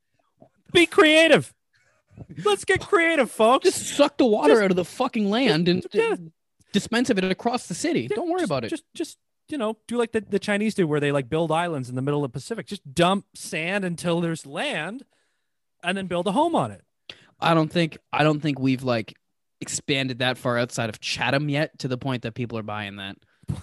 Be 0.72 0.86
creative. 0.86 1.52
Let's 2.44 2.64
get 2.64 2.80
creative, 2.80 3.30
folks. 3.30 3.64
Just 3.64 3.96
suck 3.96 4.16
the 4.18 4.24
water 4.26 4.54
Just- 4.54 4.62
out 4.62 4.70
of 4.70 4.76
the 4.76 4.84
fucking 4.84 5.28
land 5.28 5.68
and 5.68 5.84
yeah. 5.92 6.14
dispense 6.72 7.10
of 7.10 7.18
it 7.18 7.24
across 7.24 7.66
the 7.66 7.74
city. 7.74 8.02
Yeah, 8.02 8.16
Don't 8.16 8.28
worry 8.30 8.40
just- 8.40 8.50
about 8.50 8.64
it. 8.64 8.68
Just, 8.70 8.84
just 8.94 9.18
you 9.48 9.58
know, 9.58 9.78
do 9.86 9.96
like 9.96 10.12
the, 10.12 10.20
the 10.20 10.38
Chinese 10.38 10.74
do, 10.74 10.86
where 10.86 11.00
they 11.00 11.12
like 11.12 11.28
build 11.28 11.52
islands 11.52 11.88
in 11.88 11.94
the 11.94 12.02
middle 12.02 12.24
of 12.24 12.32
the 12.32 12.36
Pacific. 12.36 12.66
Just 12.66 12.94
dump 12.94 13.26
sand 13.34 13.84
until 13.84 14.20
there's 14.20 14.46
land, 14.46 15.04
and 15.82 15.96
then 15.96 16.06
build 16.06 16.26
a 16.26 16.32
home 16.32 16.54
on 16.54 16.70
it. 16.70 16.82
I 17.40 17.54
don't 17.54 17.70
think 17.70 17.98
I 18.12 18.22
don't 18.22 18.40
think 18.40 18.58
we've 18.58 18.82
like 18.82 19.14
expanded 19.60 20.18
that 20.18 20.38
far 20.38 20.58
outside 20.58 20.88
of 20.88 21.00
Chatham 21.00 21.48
yet 21.48 21.78
to 21.80 21.88
the 21.88 21.98
point 21.98 22.22
that 22.22 22.34
people 22.34 22.58
are 22.58 22.62
buying 22.62 22.96
that. 22.96 23.16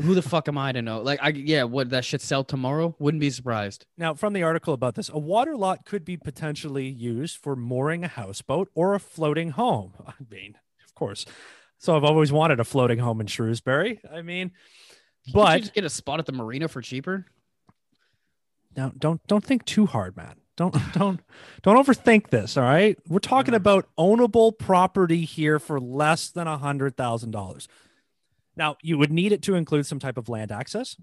Who 0.00 0.14
the 0.14 0.22
fuck 0.22 0.48
am 0.48 0.58
I 0.58 0.72
to 0.72 0.82
know? 0.82 1.00
Like, 1.02 1.20
I 1.22 1.28
yeah, 1.28 1.64
what 1.64 1.90
that 1.90 2.04
shit 2.04 2.20
sell 2.20 2.42
tomorrow? 2.42 2.96
Wouldn't 2.98 3.20
be 3.20 3.30
surprised. 3.30 3.86
Now, 3.96 4.14
from 4.14 4.32
the 4.32 4.42
article 4.42 4.74
about 4.74 4.96
this, 4.96 5.08
a 5.08 5.18
water 5.18 5.56
lot 5.56 5.84
could 5.84 6.04
be 6.04 6.16
potentially 6.16 6.88
used 6.88 7.36
for 7.36 7.54
mooring 7.54 8.02
a 8.02 8.08
houseboat 8.08 8.70
or 8.74 8.94
a 8.94 9.00
floating 9.00 9.50
home. 9.50 9.94
I 10.06 10.14
mean, 10.28 10.58
of 10.84 10.94
course. 10.94 11.26
So 11.84 11.94
I've 11.94 12.04
always 12.04 12.32
wanted 12.32 12.60
a 12.60 12.64
floating 12.64 12.98
home 12.98 13.20
in 13.20 13.26
Shrewsbury. 13.26 14.00
I 14.10 14.22
mean, 14.22 14.52
but 15.34 15.58
just 15.60 15.74
get 15.74 15.84
a 15.84 15.90
spot 15.90 16.18
at 16.18 16.24
the 16.24 16.32
marina 16.32 16.66
for 16.66 16.80
cheaper. 16.80 17.26
now 18.74 18.90
don't 18.96 19.20
don't 19.26 19.44
think 19.44 19.66
too 19.66 19.84
hard, 19.84 20.16
man. 20.16 20.36
Don't 20.56 20.74
don't 20.94 21.20
don't 21.60 21.76
overthink 21.86 22.30
this. 22.30 22.56
All 22.56 22.64
right, 22.64 22.96
we're 23.06 23.18
talking 23.18 23.52
Mm. 23.52 23.58
about 23.58 23.86
ownable 23.98 24.58
property 24.58 25.26
here 25.26 25.58
for 25.58 25.78
less 25.78 26.30
than 26.30 26.46
a 26.46 26.56
hundred 26.56 26.96
thousand 26.96 27.32
dollars. 27.32 27.68
Now 28.56 28.76
you 28.82 28.96
would 28.96 29.12
need 29.12 29.32
it 29.32 29.42
to 29.42 29.54
include 29.54 29.84
some 29.84 29.98
type 29.98 30.16
of 30.16 30.30
land 30.30 30.50
access, 30.50 30.96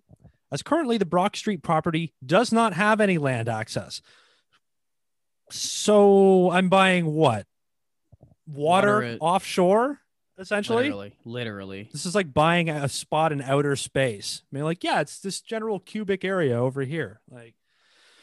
as 0.52 0.64
currently 0.64 0.98
the 0.98 1.06
Brock 1.06 1.36
Street 1.36 1.62
property 1.62 2.16
does 2.26 2.52
not 2.52 2.74
have 2.74 3.00
any 3.00 3.20
land 3.20 3.48
access. 3.48 4.02
So 5.52 6.50
I'm 6.50 6.70
buying 6.70 7.06
what 7.06 7.46
water, 8.48 8.96
Water 8.96 9.18
offshore, 9.20 10.01
essentially. 10.42 10.84
Literally, 10.84 11.14
literally. 11.24 11.90
This 11.92 12.06
is 12.06 12.16
like 12.16 12.34
buying 12.34 12.70
a 12.70 12.90
spot 12.90 13.32
in 13.32 13.42
outer 13.42 13.76
space. 13.76 14.42
I 14.52 14.56
mean, 14.56 14.64
like, 14.64 14.84
yeah, 14.84 15.00
it's 15.02 15.20
this 15.20 15.40
general 15.42 15.80
cubic 15.80 16.26
area 16.26 16.58
over 16.58 16.82
here. 16.82 17.22
Like, 17.30 17.56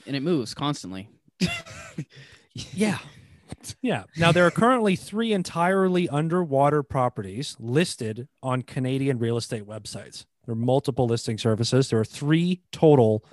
And 0.07 0.15
it 0.17 0.23
moves 0.23 0.53
constantly. 0.55 1.09
yeah. 2.55 2.99
Yeah. 3.81 4.05
Now, 4.17 4.33
there 4.33 4.47
are 4.47 4.51
currently 4.51 4.97
three 4.97 5.33
entirely 5.33 6.09
underwater 6.09 6.83
properties 6.83 7.57
listed 7.59 8.29
on 8.43 8.63
Canadian 8.63 9.19
real 9.19 9.37
estate 9.37 9.67
websites. 9.67 10.27
There 10.45 10.53
are 10.53 10.57
multiple 10.57 11.07
listing 11.07 11.39
services. 11.39 11.89
There 11.91 12.01
are 12.01 12.05
three 12.05 12.63
total 12.73 13.25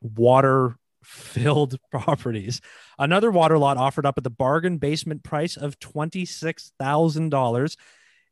water 0.00 0.76
filled 1.02 1.76
properties. 1.90 2.60
Another 2.98 3.30
water 3.30 3.58
lot 3.58 3.76
offered 3.76 4.06
up 4.06 4.18
at 4.18 4.24
the 4.24 4.30
bargain 4.30 4.78
basement 4.78 5.22
price 5.22 5.56
of 5.56 5.78
$26,000 5.78 7.76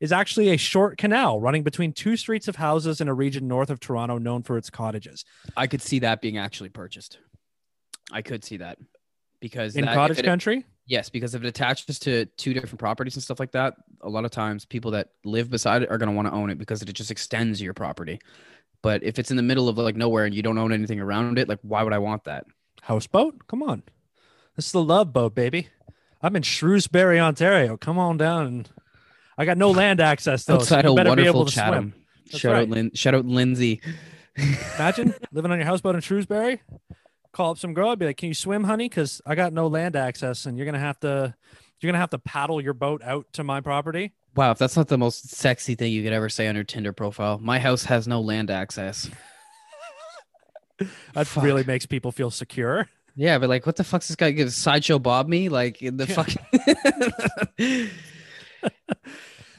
is 0.00 0.12
actually 0.12 0.50
a 0.50 0.56
short 0.56 0.98
canal 0.98 1.40
running 1.40 1.62
between 1.62 1.92
two 1.92 2.16
streets 2.16 2.48
of 2.48 2.56
houses 2.56 3.00
in 3.00 3.08
a 3.08 3.14
region 3.14 3.48
north 3.48 3.70
of 3.70 3.80
Toronto 3.80 4.18
known 4.18 4.42
for 4.42 4.58
its 4.58 4.68
cottages. 4.70 5.24
I 5.56 5.66
could 5.66 5.80
see 5.82 6.00
that 6.00 6.20
being 6.20 6.36
actually 6.38 6.68
purchased. 6.68 7.18
I 8.12 8.22
could 8.22 8.44
see 8.44 8.58
that 8.58 8.78
because 9.40 9.74
In 9.76 9.84
that- 9.84 9.94
cottage 9.94 10.18
it- 10.18 10.24
country? 10.24 10.64
Yes, 10.88 11.08
because 11.10 11.34
if 11.34 11.42
it 11.42 11.48
attaches 11.48 11.98
to 12.00 12.26
two 12.36 12.54
different 12.54 12.78
properties 12.78 13.16
and 13.16 13.22
stuff 13.22 13.40
like 13.40 13.50
that, 13.52 13.74
a 14.02 14.08
lot 14.08 14.24
of 14.24 14.30
times 14.30 14.64
people 14.64 14.92
that 14.92 15.08
live 15.24 15.50
beside 15.50 15.82
it 15.82 15.90
are 15.90 15.98
going 15.98 16.08
to 16.08 16.14
want 16.14 16.28
to 16.28 16.32
own 16.32 16.48
it 16.48 16.58
because 16.58 16.80
it 16.80 16.92
just 16.92 17.10
extends 17.10 17.60
your 17.60 17.74
property. 17.74 18.20
But 18.82 19.02
if 19.02 19.18
it's 19.18 19.32
in 19.32 19.36
the 19.36 19.42
middle 19.42 19.68
of 19.68 19.78
like 19.78 19.96
nowhere 19.96 20.26
and 20.26 20.34
you 20.34 20.42
don't 20.42 20.58
own 20.58 20.70
anything 20.72 21.00
around 21.00 21.40
it, 21.40 21.48
like 21.48 21.58
why 21.62 21.82
would 21.82 21.92
I 21.92 21.98
want 21.98 22.22
that? 22.24 22.46
Houseboat? 22.82 23.48
Come 23.48 23.64
on. 23.64 23.82
This 24.54 24.66
is 24.66 24.72
the 24.72 24.82
love 24.82 25.12
boat, 25.12 25.34
baby. 25.34 25.70
I'm 26.22 26.36
in 26.36 26.42
Shrewsbury, 26.42 27.18
Ontario. 27.18 27.76
Come 27.76 27.98
on 27.98 28.16
down. 28.16 28.46
And 28.46 28.70
I 29.38 29.44
got 29.44 29.58
no 29.58 29.70
land 29.70 30.00
access 30.00 30.44
though. 30.44 30.54
so 30.54 30.60
Outside 30.60 30.86
of 30.86 30.96
better 30.96 31.08
be 31.08 31.22
wonderful 31.22 31.40
able 31.40 31.46
to 31.46 31.52
Chatham. 31.52 31.90
swim. 31.92 32.02
That's 32.26 32.38
Shout 32.38 32.52
right. 32.52 32.62
out, 32.62 32.68
Lin- 32.70 32.90
shout 32.94 33.14
out, 33.14 33.24
Lindsay. 33.26 33.80
Imagine 34.76 35.14
living 35.32 35.50
on 35.50 35.58
your 35.58 35.66
houseboat 35.66 35.94
in 35.94 36.00
Shrewsbury. 36.00 36.60
Call 37.32 37.52
up 37.52 37.58
some 37.58 37.74
girl. 37.74 37.90
I'd 37.90 37.98
be 37.98 38.06
like, 38.06 38.16
"Can 38.16 38.28
you 38.28 38.34
swim, 38.34 38.64
honey? 38.64 38.88
Because 38.88 39.20
I 39.26 39.34
got 39.34 39.52
no 39.52 39.66
land 39.66 39.94
access, 39.96 40.46
and 40.46 40.56
you're 40.56 40.64
gonna 40.66 40.78
have 40.78 40.98
to, 41.00 41.34
you're 41.80 41.90
gonna 41.92 42.00
have 42.00 42.10
to 42.10 42.18
paddle 42.18 42.60
your 42.60 42.72
boat 42.74 43.02
out 43.04 43.26
to 43.34 43.44
my 43.44 43.60
property." 43.60 44.12
Wow, 44.34 44.50
if 44.50 44.58
that's 44.58 44.76
not 44.76 44.88
the 44.88 44.98
most 44.98 45.30
sexy 45.30 45.74
thing 45.74 45.92
you 45.92 46.02
could 46.02 46.12
ever 46.12 46.28
say 46.28 46.46
on 46.48 46.54
your 46.54 46.64
Tinder 46.64 46.92
profile, 46.92 47.38
my 47.38 47.58
house 47.58 47.84
has 47.84 48.06
no 48.08 48.20
land 48.20 48.50
access. 48.50 49.08
That 51.14 51.26
Fuck. 51.26 51.42
really 51.42 51.64
makes 51.64 51.86
people 51.86 52.12
feel 52.12 52.30
secure. 52.30 52.86
Yeah, 53.14 53.38
but 53.38 53.48
like, 53.48 53.64
what 53.64 53.76
the 53.76 53.84
fuck's 53.84 54.08
this 54.08 54.16
guy 54.16 54.30
give 54.32 54.52
sideshow 54.52 54.98
Bob 54.98 55.26
me? 55.26 55.48
Like 55.48 55.80
in 55.80 55.96
the 55.96 56.04
Yeah. 56.06 56.14
fucking. 56.14 57.90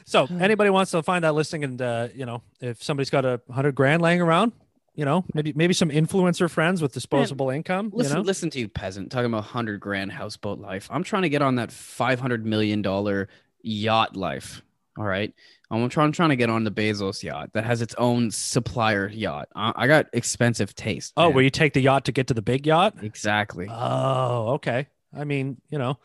So 0.08 0.26
anybody 0.40 0.70
wants 0.70 0.92
to 0.92 1.02
find 1.02 1.22
that 1.24 1.34
listing, 1.34 1.64
and 1.64 1.82
uh, 1.82 2.08
you 2.14 2.24
know, 2.24 2.42
if 2.62 2.82
somebody's 2.82 3.10
got 3.10 3.26
a 3.26 3.42
hundred 3.50 3.74
grand 3.74 4.00
laying 4.00 4.22
around, 4.22 4.52
you 4.94 5.04
know, 5.04 5.26
maybe 5.34 5.52
maybe 5.54 5.74
some 5.74 5.90
influencer 5.90 6.50
friends 6.50 6.80
with 6.80 6.94
disposable 6.94 7.50
income. 7.50 7.90
Listen, 7.92 8.12
you 8.12 8.22
know, 8.22 8.26
listen 8.26 8.48
to 8.50 8.58
you, 8.58 8.68
peasant, 8.68 9.12
talking 9.12 9.26
about 9.26 9.44
hundred 9.44 9.80
grand 9.80 10.10
houseboat 10.10 10.60
life. 10.60 10.88
I'm 10.90 11.04
trying 11.04 11.22
to 11.24 11.28
get 11.28 11.42
on 11.42 11.56
that 11.56 11.70
five 11.70 12.20
hundred 12.20 12.46
million 12.46 12.80
dollar 12.80 13.28
yacht 13.60 14.16
life. 14.16 14.62
All 14.96 15.04
right, 15.04 15.32
I'm 15.70 15.88
trying, 15.90 16.06
I'm 16.06 16.12
trying 16.12 16.30
to 16.30 16.36
get 16.36 16.48
on 16.48 16.64
the 16.64 16.70
Bezos 16.70 17.22
yacht 17.22 17.50
that 17.52 17.64
has 17.64 17.82
its 17.82 17.94
own 17.98 18.30
supplier 18.30 19.08
yacht. 19.08 19.48
I, 19.54 19.72
I 19.76 19.86
got 19.86 20.06
expensive 20.14 20.74
taste. 20.74 21.12
oh, 21.18 21.26
man. 21.26 21.34
where 21.34 21.44
you 21.44 21.50
take 21.50 21.74
the 21.74 21.82
yacht 21.82 22.06
to 22.06 22.12
get 22.12 22.28
to 22.28 22.34
the 22.34 22.42
big 22.42 22.66
yacht? 22.66 22.94
exactly. 23.02 23.68
Oh, 23.70 24.52
okay. 24.54 24.86
I 25.14 25.24
mean, 25.24 25.60
you 25.68 25.78
know, 25.78 25.98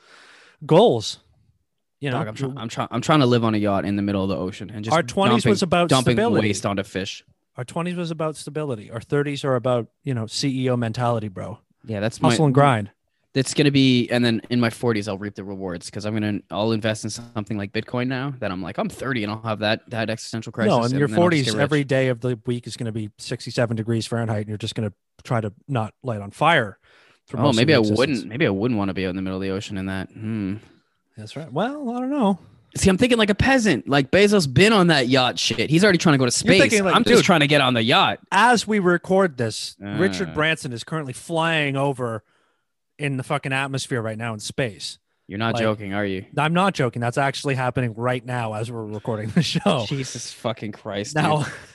goals. 0.65 1.19
You 2.03 2.11
know, 2.11 2.17
Dog, 2.17 2.27
I'm, 2.27 2.35
trying, 2.35 2.57
I'm 2.57 2.67
trying. 2.67 2.87
I'm 2.91 2.99
trying 2.99 3.19
to 3.21 3.25
live 3.25 3.45
on 3.45 3.55
a 3.55 3.57
yacht 3.57 3.85
in 3.85 3.95
the 3.95 4.01
middle 4.01 4.23
of 4.23 4.27
the 4.27 4.35
ocean 4.35 4.69
and 4.69 4.83
just 4.83 4.93
our 4.93 5.03
twenties 5.03 5.43
dumping, 5.43 5.49
was 5.51 5.63
about 5.63 5.87
dumping 5.87 6.15
stability. 6.15 6.49
waste 6.49 6.65
onto 6.65 6.83
fish. 6.83 7.23
Our 7.55 7.63
twenties 7.63 7.95
was 7.95 8.11
about 8.11 8.35
stability. 8.35 8.91
Our 8.91 8.99
thirties 8.99 9.45
are 9.45 9.55
about 9.55 9.87
you 10.03 10.13
know 10.13 10.25
CEO 10.25 10.77
mentality, 10.77 11.29
bro. 11.29 11.59
Yeah, 11.85 12.01
that's 12.01 12.21
my. 12.21 12.35
And 12.35 12.53
grind. 12.53 12.91
That's 13.31 13.53
gonna 13.53 13.71
be, 13.71 14.09
and 14.09 14.23
then 14.23 14.41
in 14.49 14.59
my 14.59 14.69
40s, 14.69 15.07
I'll 15.07 15.17
reap 15.17 15.35
the 15.35 15.45
rewards 15.45 15.85
because 15.85 16.05
I'm 16.05 16.13
gonna, 16.13 16.41
I'll 16.51 16.73
invest 16.73 17.05
in 17.05 17.09
something 17.09 17.57
like 17.57 17.71
Bitcoin 17.71 18.07
now. 18.07 18.33
That 18.39 18.51
I'm 18.51 18.61
like, 18.61 18.77
I'm 18.77 18.89
30 18.89 19.23
and 19.23 19.31
I'll 19.31 19.41
have 19.41 19.59
that 19.59 19.89
that 19.89 20.09
existential 20.09 20.51
crisis. 20.51 20.71
no, 20.71 20.83
in 20.83 20.91
your 20.99 21.07
then 21.07 21.15
forties, 21.15 21.55
every 21.55 21.85
day 21.85 22.09
of 22.09 22.19
the 22.19 22.37
week 22.45 22.67
is 22.67 22.75
going 22.75 22.87
to 22.87 22.91
be 22.91 23.11
sixty-seven 23.17 23.77
degrees 23.77 24.05
Fahrenheit, 24.05 24.41
and 24.41 24.49
you're 24.49 24.57
just 24.57 24.75
going 24.75 24.89
to 24.89 24.95
try 25.23 25.39
to 25.39 25.53
not 25.69 25.93
light 26.03 26.19
on 26.19 26.31
fire. 26.31 26.79
Oh, 27.33 27.53
maybe 27.53 27.73
I 27.73 27.77
existence. 27.77 27.97
wouldn't. 27.97 28.25
Maybe 28.25 28.45
I 28.45 28.49
wouldn't 28.49 28.77
want 28.77 28.89
to 28.89 28.93
be 28.93 29.05
out 29.05 29.11
in 29.11 29.15
the 29.15 29.21
middle 29.21 29.37
of 29.37 29.41
the 29.41 29.51
ocean 29.51 29.77
in 29.77 29.85
that. 29.85 30.09
Hmm. 30.09 30.57
That's 31.17 31.35
right. 31.35 31.51
Well, 31.51 31.89
I 31.91 31.99
don't 31.99 32.09
know. 32.09 32.39
See, 32.75 32.89
I'm 32.89 32.97
thinking 32.97 33.19
like 33.19 33.29
a 33.29 33.35
peasant. 33.35 33.87
Like 33.87 34.09
Bezos 34.09 34.51
been 34.51 34.73
on 34.73 34.87
that 34.87 35.07
yacht 35.07 35.37
shit. 35.37 35.69
He's 35.69 35.83
already 35.83 35.99
trying 35.99 36.13
to 36.13 36.17
go 36.17 36.25
to 36.25 36.31
space. 36.31 36.59
thinking 36.59 36.83
like, 36.83 36.95
I'm 36.95 37.03
dude- 37.03 37.13
just 37.13 37.23
trying 37.25 37.41
to 37.41 37.47
get 37.47 37.61
on 37.61 37.75
the 37.75 37.83
yacht. 37.83 38.19
As 38.31 38.67
we 38.67 38.79
record 38.79 39.37
this, 39.37 39.75
Richard 39.79 40.29
Ah. 40.31 40.33
Branson 40.33 40.73
is 40.73 40.83
currently 40.83 41.13
flying 41.13 41.75
over 41.77 42.23
in 42.97 43.17
the 43.17 43.23
fucking 43.23 43.53
atmosphere 43.53 44.01
right 44.01 44.17
now 44.17 44.33
in 44.33 44.39
space. 44.39 44.97
You're 45.27 45.37
not 45.39 45.53
Like- 45.53 45.61
joking, 45.63 45.93
are 45.93 46.05
you? 46.05 46.25
I'm 46.37 46.53
not 46.53 46.73
joking. 46.73 46.99
That's 46.99 47.17
actually 47.19 47.55
happening 47.55 47.93
right 47.95 48.25
now 48.25 48.53
as 48.53 48.71
we're 48.71 48.83
recording 48.85 49.29
the 49.29 49.43
show. 49.43 49.85
Jesus 49.87 50.33
fucking 50.33 50.71
Christ. 50.71 51.15
Now, 51.15 51.45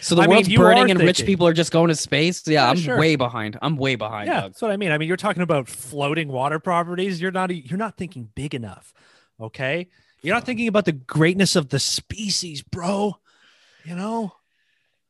So 0.00 0.14
the 0.14 0.22
I 0.22 0.26
world's 0.26 0.52
are 0.52 0.56
burning 0.56 0.90
and 0.90 1.00
rich 1.00 1.24
people 1.26 1.46
are 1.46 1.52
just 1.52 1.72
going 1.72 1.88
to 1.88 1.94
space. 1.96 2.46
Yeah, 2.46 2.64
Yeah, 2.64 2.70
I'm 2.70 2.76
sure. 2.76 2.98
way 2.98 3.16
behind. 3.16 3.58
I'm 3.62 3.76
way 3.76 3.96
behind. 3.96 4.28
yeah, 4.28 4.42
Doug. 4.42 4.52
that's 4.52 4.62
what 4.62 4.70
I 4.70 4.76
mean. 4.76 4.92
I 4.92 4.98
mean, 4.98 5.08
you're 5.08 5.16
talking 5.16 5.42
about 5.42 5.68
floating 5.68 6.28
water 6.28 6.58
properties. 6.58 7.20
You're 7.20 7.32
not 7.32 7.54
you're 7.54 7.78
not 7.78 7.96
thinking 7.96 8.30
big 8.34 8.54
enough. 8.54 8.92
Okay, 9.40 9.88
you're 10.22 10.34
not 10.34 10.44
thinking 10.46 10.68
about 10.68 10.84
the 10.84 10.92
greatness 10.92 11.56
of 11.56 11.68
the 11.70 11.78
species, 11.78 12.62
bro. 12.62 13.16
You 13.84 13.94
know, 13.94 14.32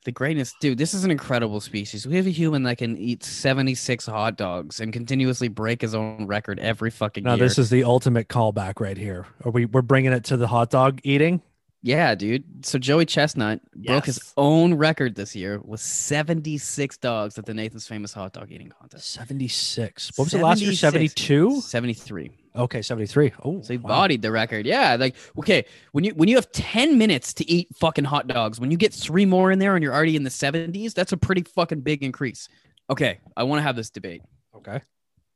The 0.04 0.12
greatness, 0.12 0.52
dude. 0.60 0.78
This 0.78 0.92
is 0.94 1.04
an 1.04 1.10
incredible 1.10 1.60
species. 1.60 2.06
We 2.06 2.16
have 2.16 2.26
a 2.26 2.30
human 2.30 2.64
that 2.64 2.78
can 2.78 2.96
eat 2.98 3.22
76 3.22 4.06
hot 4.06 4.36
dogs 4.36 4.80
and 4.80 4.92
continuously 4.92 5.48
break 5.48 5.80
his 5.82 5.94
own 5.94 6.26
record 6.26 6.58
every 6.58 6.90
fucking 6.90 7.22
now 7.24 7.34
year. 7.34 7.44
this 7.46 7.58
is 7.58 7.70
the 7.70 7.84
ultimate 7.84 8.28
callback 8.28 8.80
right 8.80 8.96
here. 8.98 9.26
Are 9.44 9.50
we 9.52 9.64
we're 9.66 9.82
bringing 9.82 10.12
it 10.12 10.24
to 10.24 10.36
the 10.36 10.48
hot 10.48 10.70
dog 10.70 11.00
eating? 11.04 11.40
Yeah, 11.84 12.14
dude. 12.14 12.64
So 12.64 12.78
Joey 12.78 13.04
Chestnut 13.04 13.60
broke 13.76 14.06
his 14.06 14.32
own 14.38 14.72
record 14.72 15.16
this 15.16 15.36
year 15.36 15.60
with 15.62 15.80
76 15.80 16.96
dogs 16.96 17.36
at 17.36 17.44
the 17.44 17.52
Nathan's 17.52 17.86
Famous 17.86 18.14
Hot 18.14 18.32
Dog 18.32 18.50
Eating 18.50 18.70
Contest. 18.70 19.10
Seventy 19.10 19.48
six. 19.48 20.10
What 20.16 20.24
was 20.24 20.32
it 20.32 20.40
last 20.40 20.62
year? 20.62 20.72
Seventy 20.72 21.08
two. 21.08 21.60
73. 21.60 22.30
Okay, 22.56 22.80
seventy 22.80 23.06
three. 23.06 23.34
Oh, 23.44 23.60
So 23.60 23.74
he 23.74 23.76
wow. 23.76 23.88
bodied 23.88 24.22
the 24.22 24.32
record. 24.32 24.64
Yeah, 24.64 24.96
like 24.98 25.14
okay, 25.38 25.66
when 25.92 26.04
you 26.04 26.14
when 26.14 26.30
you 26.30 26.36
have 26.36 26.50
10 26.52 26.96
minutes 26.96 27.34
to 27.34 27.50
eat 27.50 27.68
fucking 27.76 28.04
hot 28.04 28.28
dogs, 28.28 28.58
when 28.58 28.70
you 28.70 28.78
get 28.78 28.94
three 28.94 29.26
more 29.26 29.52
in 29.52 29.58
there 29.58 29.76
and 29.76 29.82
you're 29.82 29.92
already 29.92 30.16
in 30.16 30.22
the 30.22 30.30
70s, 30.30 30.94
that's 30.94 31.12
a 31.12 31.18
pretty 31.18 31.42
fucking 31.42 31.82
big 31.82 32.02
increase. 32.02 32.48
Okay, 32.88 33.18
I 33.36 33.42
want 33.42 33.58
to 33.58 33.62
have 33.62 33.76
this 33.76 33.90
debate. 33.90 34.22
Okay. 34.56 34.80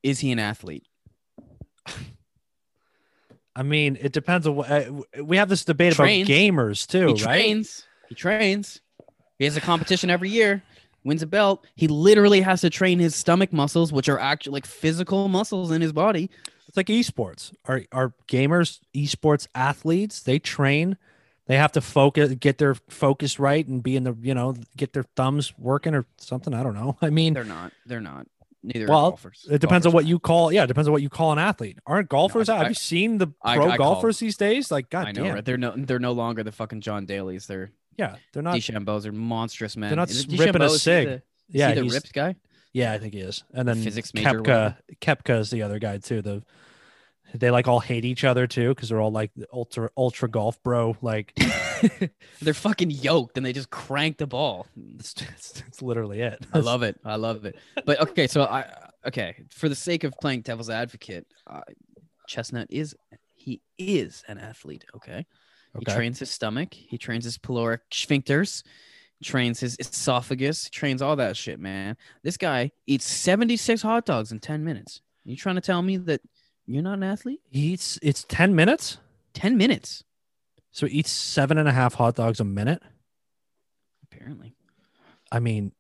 Is 0.02 0.18
he 0.18 0.32
an 0.32 0.38
athlete? 0.38 0.86
I 3.58 3.64
mean, 3.64 3.98
it 4.00 4.12
depends 4.12 4.46
on 4.46 4.54
what 4.54 4.70
uh, 4.70 4.84
we 5.20 5.36
have 5.36 5.48
this 5.48 5.64
debate 5.64 5.94
Trains. 5.94 6.28
about 6.28 6.32
gamers 6.32 6.86
too, 6.86 7.08
he 7.08 7.24
right? 7.24 7.40
trains. 7.40 7.88
He 8.08 8.14
trains. 8.14 8.80
He 9.36 9.46
has 9.46 9.56
a 9.56 9.60
competition 9.60 10.10
every 10.10 10.30
year. 10.30 10.62
Wins 11.02 11.22
a 11.22 11.26
belt. 11.26 11.66
He 11.74 11.88
literally 11.88 12.40
has 12.40 12.60
to 12.60 12.70
train 12.70 13.00
his 13.00 13.16
stomach 13.16 13.52
muscles, 13.52 13.92
which 13.92 14.08
are 14.08 14.18
actually 14.18 14.52
like 14.52 14.66
physical 14.66 15.26
muscles 15.26 15.72
in 15.72 15.80
his 15.80 15.92
body. 15.92 16.30
It's 16.68 16.76
like 16.76 16.86
esports. 16.86 17.52
Are 17.64 17.82
are 17.90 18.12
gamers 18.28 18.78
esports 18.94 19.48
athletes? 19.56 20.20
They 20.20 20.38
train. 20.38 20.96
They 21.46 21.56
have 21.56 21.72
to 21.72 21.80
focus, 21.80 22.34
get 22.34 22.58
their 22.58 22.74
focus 22.88 23.40
right, 23.40 23.66
and 23.66 23.82
be 23.82 23.96
in 23.96 24.04
the 24.04 24.14
you 24.20 24.34
know 24.34 24.54
get 24.76 24.92
their 24.92 25.04
thumbs 25.16 25.52
working 25.58 25.96
or 25.96 26.06
something. 26.18 26.54
I 26.54 26.62
don't 26.62 26.74
know. 26.74 26.96
I 27.02 27.10
mean, 27.10 27.34
They're 27.34 27.42
not. 27.42 27.72
They're 27.86 28.00
not. 28.00 28.28
Neither 28.62 28.86
Well, 28.88 29.10
golfers. 29.10 29.46
it 29.50 29.60
depends 29.60 29.86
on 29.86 29.92
what 29.92 30.04
you 30.06 30.18
call. 30.18 30.52
Yeah, 30.52 30.64
it 30.64 30.66
depends 30.66 30.88
on 30.88 30.92
what 30.92 31.00
you 31.02 31.08
call 31.08 31.32
an 31.32 31.38
athlete. 31.38 31.78
Aren't 31.86 32.08
golfers? 32.08 32.48
I- 32.48 32.56
have 32.56 32.66
I- 32.66 32.68
you 32.70 32.74
seen 32.74 33.18
the 33.18 33.28
I- 33.42 33.56
pro 33.56 33.70
I 33.70 33.76
golfers 33.76 34.18
these 34.18 34.36
days? 34.36 34.70
Like, 34.72 34.90
god 34.90 35.06
I 35.06 35.12
know, 35.12 35.24
damn. 35.24 35.34
right? 35.34 35.44
They're 35.44 35.56
no. 35.56 35.74
They're 35.76 35.98
no 36.00 36.12
longer 36.12 36.42
the 36.42 36.50
fucking 36.52 36.80
John 36.80 37.06
Daly's. 37.06 37.46
They're 37.46 37.70
Yeah, 37.96 38.16
they're 38.32 38.42
not. 38.42 38.56
DeChambeau's 38.56 39.06
are 39.06 39.12
monstrous 39.12 39.76
men. 39.76 39.90
They're 39.90 39.96
not 39.96 40.10
Is 40.10 40.26
ripping 40.26 40.56
a 40.56 40.58
DeChambeau? 40.58 40.64
Is 40.66 40.72
he 40.72 40.78
cig. 40.78 41.06
the- 41.08 41.22
yeah, 41.50 41.68
he 41.74 41.80
the 41.80 41.88
ripped 41.88 42.12
guy. 42.12 42.34
Yeah, 42.72 42.92
I 42.92 42.98
think 42.98 43.14
he 43.14 43.20
is. 43.20 43.44
And 43.54 43.66
then 43.66 43.80
physics 43.82 44.12
major 44.12 44.40
Koepka, 44.42 44.76
Koepka 45.00 45.38
is 45.40 45.50
the 45.50 45.62
other 45.62 45.78
guy 45.78 45.98
too. 45.98 46.20
The 46.20 46.42
they 47.34 47.50
like 47.50 47.68
all 47.68 47.80
hate 47.80 48.04
each 48.04 48.24
other 48.24 48.46
too 48.46 48.70
because 48.70 48.88
they're 48.88 49.00
all 49.00 49.12
like 49.12 49.30
ultra 49.52 49.90
ultra 49.96 50.28
golf 50.28 50.62
bro. 50.62 50.96
Like 51.02 51.38
They're 52.42 52.54
fucking 52.54 52.90
yoked 52.90 53.36
and 53.36 53.44
they 53.44 53.52
just 53.52 53.70
crank 53.70 54.18
the 54.18 54.26
ball. 54.26 54.66
it's 54.98 55.82
literally 55.82 56.20
it. 56.20 56.44
I 56.52 56.58
love 56.60 56.82
it. 56.82 56.98
I 57.04 57.16
love 57.16 57.44
it. 57.44 57.56
But 57.84 58.00
okay, 58.00 58.26
so 58.26 58.42
I 58.42 58.66
okay 59.06 59.44
for 59.50 59.68
the 59.68 59.74
sake 59.74 60.04
of 60.04 60.14
playing 60.20 60.42
devil's 60.42 60.70
advocate, 60.70 61.26
uh, 61.46 61.60
Chestnut 62.26 62.68
is 62.70 62.94
he 63.34 63.60
is 63.78 64.24
an 64.28 64.38
athlete. 64.38 64.84
Okay, 64.96 65.26
he 65.78 65.84
trains 65.84 66.18
his 66.18 66.30
stomach. 66.30 66.74
He 66.74 66.98
trains 66.98 67.24
his 67.24 67.38
pyloric 67.38 67.80
sphincters. 67.92 68.62
Trains 69.22 69.58
his 69.58 69.76
esophagus. 69.80 70.70
Trains 70.70 71.02
all 71.02 71.16
that 71.16 71.36
shit, 71.36 71.58
man. 71.58 71.96
This 72.22 72.36
guy 72.36 72.70
eats 72.86 73.04
seventy 73.04 73.56
six 73.56 73.82
hot 73.82 74.06
dogs 74.06 74.30
in 74.30 74.38
ten 74.38 74.64
minutes. 74.64 75.00
You 75.24 75.36
trying 75.36 75.56
to 75.56 75.60
tell 75.60 75.82
me 75.82 75.96
that 75.96 76.20
you're 76.68 76.82
not 76.82 76.94
an 76.98 77.02
athlete? 77.02 77.40
He 77.50 77.72
eats 77.72 77.98
it's 78.02 78.24
ten 78.28 78.54
minutes, 78.54 78.98
Ten 79.34 79.56
minutes, 79.56 80.04
so 80.70 80.86
he 80.86 80.98
eats 80.98 81.10
seven 81.10 81.58
and 81.58 81.68
a 81.68 81.72
half 81.72 81.94
hot 81.94 82.14
dogs 82.16 82.40
a 82.40 82.44
minute. 82.44 82.82
apparently. 84.04 84.54
I 85.30 85.38
mean, 85.40 85.72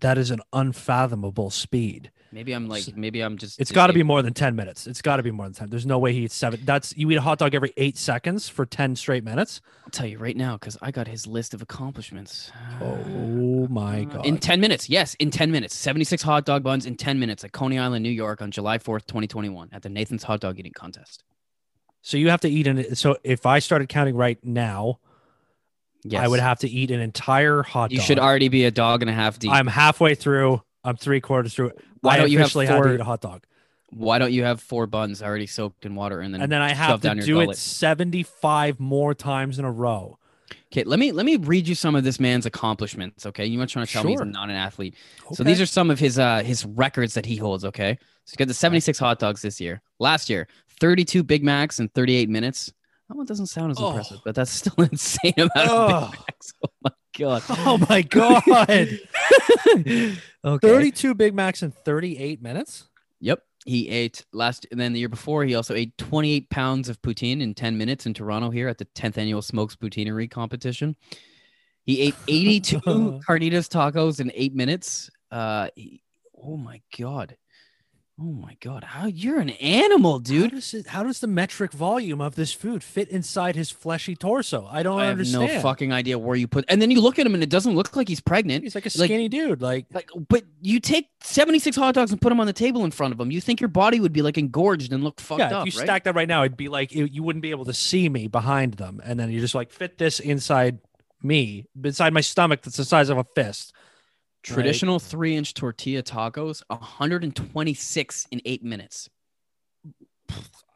that 0.00 0.18
is 0.18 0.30
an 0.30 0.40
unfathomable 0.52 1.50
speed. 1.50 2.10
Maybe 2.32 2.52
I'm 2.52 2.68
like, 2.68 2.96
maybe 2.96 3.22
I'm 3.22 3.36
just. 3.38 3.60
It's 3.60 3.72
got 3.72 3.88
to 3.88 3.92
be 3.92 4.02
more 4.04 4.22
than 4.22 4.32
ten 4.34 4.54
minutes. 4.54 4.86
It's 4.86 5.02
got 5.02 5.16
to 5.16 5.22
be 5.22 5.30
more 5.32 5.46
than 5.46 5.52
ten. 5.54 5.68
There's 5.70 5.84
no 5.86 5.98
way 5.98 6.12
he 6.12 6.20
eats 6.24 6.34
seven. 6.34 6.60
That's 6.64 6.96
you 6.96 7.10
eat 7.10 7.16
a 7.16 7.20
hot 7.20 7.38
dog 7.38 7.54
every 7.54 7.72
eight 7.76 7.96
seconds 7.98 8.48
for 8.48 8.64
ten 8.64 8.94
straight 8.94 9.24
minutes. 9.24 9.60
I'll 9.84 9.90
tell 9.90 10.06
you 10.06 10.18
right 10.18 10.36
now 10.36 10.54
because 10.56 10.78
I 10.80 10.90
got 10.92 11.08
his 11.08 11.26
list 11.26 11.54
of 11.54 11.62
accomplishments. 11.62 12.50
Oh 12.82 13.66
my 13.68 14.02
Uh, 14.02 14.04
god! 14.04 14.26
In 14.26 14.38
10 14.38 14.58
minutes. 14.60 14.88
Yes, 14.88 15.14
in 15.16 15.30
10 15.30 15.50
minutes. 15.52 15.76
76 15.76 16.22
hot 16.22 16.44
dog 16.46 16.62
buns 16.62 16.86
in 16.86 16.96
10 16.96 17.18
minutes 17.18 17.44
at 17.44 17.52
Coney 17.52 17.78
Island, 17.78 18.02
New 18.02 18.08
York 18.10 18.40
on 18.40 18.50
July 18.50 18.78
4th, 18.78 19.06
2021 19.06 19.68
at 19.72 19.82
the 19.82 19.88
Nathan's 19.90 20.22
Hot 20.24 20.40
Dog 20.40 20.58
Eating 20.58 20.72
Contest. 20.72 21.22
so 22.00 22.16
you 22.16 22.30
have 22.30 22.40
to 22.40 22.48
eat 22.48 22.66
an. 22.66 22.94
So 22.96 23.16
if 23.22 23.44
I 23.44 23.58
started 23.58 23.88
counting 23.88 24.14
right 24.16 24.38
now, 24.44 24.98
Yes. 26.02 26.24
I 26.24 26.28
would 26.28 26.40
have 26.40 26.60
to 26.60 26.68
eat 26.68 26.90
an 26.90 27.00
entire 27.00 27.62
hot 27.62 27.90
dog. 27.90 27.92
You 27.92 27.98
dog. 27.98 28.06
should 28.06 28.18
already 28.18 28.48
be 28.48 28.64
a 28.64 28.70
dog 28.70 29.02
and 29.02 29.10
a 29.10 29.14
half 29.14 29.38
deep. 29.38 29.50
I'm 29.52 29.66
halfway 29.66 30.14
through. 30.14 30.62
I'm 30.82 30.96
three 30.96 31.20
quarters 31.20 31.52
through. 31.54 31.72
Why 32.00 32.16
don't 32.16 32.30
you 32.30 32.38
have 32.38 32.52
had 32.52 32.66
to 32.66 32.74
four- 32.74 32.94
eat 32.94 33.00
a 33.00 33.04
hot 33.04 33.20
dog, 33.20 33.44
Why 33.90 34.18
don't 34.18 34.32
you 34.32 34.44
have 34.44 34.60
four 34.60 34.86
buns 34.86 35.22
already 35.22 35.46
soaked 35.46 35.84
in 35.84 35.94
water 35.94 36.20
and 36.20 36.32
then, 36.32 36.40
and 36.42 36.50
then 36.52 36.62
I 36.62 36.72
have 36.72 37.00
to 37.00 37.14
do 37.16 37.40
it 37.40 37.56
75 37.56 38.78
more 38.80 39.14
times 39.14 39.58
in 39.58 39.64
a 39.64 39.70
row. 39.70 40.18
Okay, 40.72 40.84
let 40.84 40.98
me 41.00 41.10
let 41.12 41.26
me 41.26 41.36
read 41.36 41.66
you 41.68 41.74
some 41.74 41.94
of 41.96 42.04
this 42.04 42.20
man's 42.20 42.46
accomplishments. 42.46 43.26
Okay, 43.26 43.44
you 43.46 43.58
weren't 43.58 43.70
trying 43.70 43.86
to 43.86 43.92
tell 43.92 44.04
me 44.04 44.10
he's 44.12 44.18
Sure. 44.18 44.24
not 44.26 44.50
an 44.50 44.56
athlete. 44.56 44.94
So 45.32 45.42
these 45.42 45.60
are 45.60 45.66
some 45.66 45.90
of 45.90 45.98
his 45.98 46.18
uh 46.18 46.42
his 46.44 46.64
records 46.64 47.14
that 47.14 47.26
he 47.26 47.36
holds. 47.36 47.64
Okay, 47.64 47.98
so 48.24 48.32
he 48.32 48.36
got 48.36 48.48
the 48.48 48.54
76 48.54 48.98
hot 48.98 49.18
dogs 49.18 49.42
this 49.42 49.60
year. 49.60 49.82
Last 49.98 50.30
year, 50.30 50.46
32 50.80 51.22
Big 51.24 51.42
Macs 51.44 51.78
in 51.80 51.88
38 51.88 52.28
minutes. 52.28 52.72
That 53.10 53.16
one 53.16 53.26
doesn't 53.26 53.46
sound 53.46 53.72
as 53.72 53.78
Oh. 53.80 53.88
impressive, 53.88 54.20
but 54.24 54.36
that's 54.36 54.52
still 54.52 54.72
insane 54.90 55.32
amount 55.36 55.50
of 55.56 55.68
Oh. 55.68 56.10
Big 56.12 56.20
Macs. 56.28 56.52
Oh 56.62 56.68
my 56.84 56.92
god. 57.18 57.42
Oh 57.50 57.78
my 57.90 58.02
god! 58.02 58.68
okay. 60.44 60.68
32 60.68 61.14
Big 61.14 61.34
Macs 61.34 61.62
in 61.64 61.72
38 61.72 62.40
minutes. 62.40 62.88
Yep. 63.20 63.42
He 63.66 63.88
ate 63.88 64.24
last, 64.32 64.64
and 64.70 64.80
then 64.80 64.92
the 64.92 65.00
year 65.00 65.08
before, 65.08 65.44
he 65.44 65.56
also 65.56 65.74
ate 65.74 65.98
28 65.98 66.48
pounds 66.50 66.88
of 66.88 67.02
poutine 67.02 67.42
in 67.42 67.52
10 67.52 67.76
minutes 67.76 68.06
in 68.06 68.14
Toronto 68.14 68.48
here 68.50 68.68
at 68.68 68.78
the 68.78 68.84
10th 68.86 69.18
annual 69.18 69.42
Smoke's 69.42 69.74
Poutinerie 69.76 70.30
competition. 70.30 70.94
He 71.84 72.00
ate 72.00 72.14
82 72.28 72.78
carnitas 73.28 73.68
tacos 73.68 74.20
in 74.20 74.30
eight 74.34 74.54
minutes. 74.54 75.10
Uh, 75.32 75.68
he- 75.74 76.02
oh 76.40 76.56
my 76.56 76.80
god. 76.96 77.36
Oh 78.22 78.32
my 78.32 78.54
god. 78.60 78.84
How 78.84 79.06
you're 79.06 79.40
an 79.40 79.48
animal, 79.50 80.18
Dude, 80.18 80.50
how 80.50 80.56
does, 80.56 80.74
it, 80.74 80.86
how 80.88 81.02
does 81.04 81.20
the 81.20 81.26
metric 81.26 81.72
volume 81.72 82.20
of 82.20 82.34
this 82.34 82.52
food 82.52 82.82
fit 82.84 83.08
inside 83.08 83.56
his 83.56 83.70
fleshy 83.70 84.14
torso? 84.14 84.68
I 84.70 84.82
don't 84.82 85.00
understand. 85.00 85.00
I 85.00 85.04
have 85.06 85.18
understand. 85.18 85.54
no 85.54 85.60
fucking 85.62 85.92
idea 85.92 86.18
where 86.18 86.36
you 86.36 86.46
put. 86.46 86.66
And 86.68 86.82
then 86.82 86.90
you 86.90 87.00
look 87.00 87.18
at 87.18 87.24
him, 87.24 87.32
and 87.32 87.42
it 87.42 87.48
doesn't 87.48 87.74
look 87.74 87.96
like 87.96 88.08
he's 88.08 88.20
pregnant. 88.20 88.62
He's 88.62 88.74
like 88.74 88.84
a 88.84 88.90
like- 88.98 89.08
skinny 89.08 89.30
dude. 89.30 89.62
Like, 89.62 89.86
Like, 89.94 90.10
but 90.28 90.44
you 90.60 90.80
take 90.80 91.08
76 91.22 91.74
hot 91.76 91.94
dogs 91.94 92.10
and 92.12 92.20
put 92.20 92.28
them 92.28 92.40
on 92.40 92.46
the 92.46 92.52
table 92.52 92.84
in 92.84 92.90
front 92.90 93.14
of 93.14 93.20
him. 93.20 93.30
You 93.30 93.40
think 93.40 93.58
your 93.58 93.68
body 93.68 94.00
would 94.00 94.12
be 94.12 94.20
like 94.20 94.36
engorged 94.36 94.92
and 94.92 95.02
look 95.02 95.18
fucked 95.18 95.38
yeah, 95.38 95.58
up, 95.60 95.66
if 95.66 95.72
you 95.74 95.80
right? 95.80 95.86
stack 95.86 96.04
that 96.04 96.14
right 96.14 96.28
now, 96.28 96.42
it'd 96.42 96.58
be 96.58 96.68
like 96.68 96.92
it- 96.92 97.12
you 97.12 97.22
wouldn't 97.22 97.42
be 97.42 97.52
able 97.52 97.64
to 97.64 97.74
see 97.74 98.08
me 98.10 98.28
behind 98.28 98.74
them, 98.74 99.00
and 99.02 99.18
then 99.18 99.30
you 99.30 99.40
just 99.40 99.54
like 99.54 99.70
fit 99.70 99.96
this 99.96 100.20
inside 100.20 100.78
me, 101.22 101.66
inside 101.82 102.12
my 102.12 102.20
stomach 102.20 102.60
that's 102.62 102.76
the 102.76 102.84
size 102.84 103.08
of 103.08 103.16
a 103.16 103.24
fist. 103.34 103.72
Traditional 104.42 104.98
three 104.98 105.36
inch 105.36 105.54
tortilla 105.54 106.02
tacos, 106.02 106.62
126 106.68 108.26
in 108.30 108.40
eight 108.44 108.62
minutes. 108.64 109.08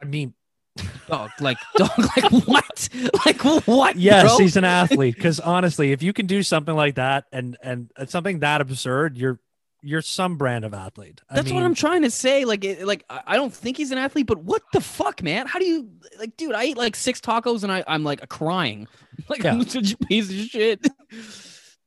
I 0.03 0.05
mean, 0.07 0.35
Dog, 1.09 1.31
like, 1.41 1.57
dog, 1.77 1.91
like 2.17 2.31
what? 2.47 2.89
Like 3.25 3.41
what? 3.67 3.97
yes, 3.97 4.25
bro? 4.25 4.39
he's 4.39 4.57
an 4.57 4.65
athlete. 4.65 5.15
Because 5.15 5.39
honestly, 5.39 5.93
if 5.93 6.03
you 6.03 6.13
can 6.13 6.27
do 6.27 6.43
something 6.43 6.75
like 6.75 6.97
that 6.97 7.25
and 7.33 7.57
and 7.63 7.91
uh, 7.97 8.07
something 8.07 8.41
that 8.41 8.61
absurd, 8.61 9.17
you're 9.17 9.39
you're 9.83 10.03
some 10.03 10.37
brand 10.37 10.65
of 10.65 10.75
athlete. 10.75 11.21
I 11.31 11.37
That's 11.37 11.53
what 11.53 11.63
I'm 11.63 11.75
trying 11.75 12.03
to 12.03 12.11
say. 12.11 12.45
Like, 12.45 12.65
it, 12.65 12.87
like 12.87 13.05
I 13.09 13.21
I 13.29 13.37
don't 13.37 13.55
think 13.55 13.77
he's 13.77 13.93
an 13.93 13.99
athlete, 13.99 14.27
but 14.27 14.39
what 14.43 14.63
the 14.73 14.81
fuck, 14.81 15.23
man? 15.23 15.47
How 15.47 15.59
do 15.61 15.65
you 15.65 15.89
like, 16.19 16.37
dude? 16.37 16.55
I 16.55 16.65
ate 16.65 16.77
like 16.77 16.97
six 16.97 17.21
tacos 17.21 17.63
and 17.63 17.71
I, 17.71 17.85
I'm 17.87 18.03
like 18.03 18.29
crying. 18.29 18.89
Like, 19.29 19.45
Yeah. 19.45 19.53
I'm 19.53 19.69
such 19.69 19.93
a 19.93 19.97
piece 19.99 20.29
of 20.29 20.37
shit. 20.37 20.85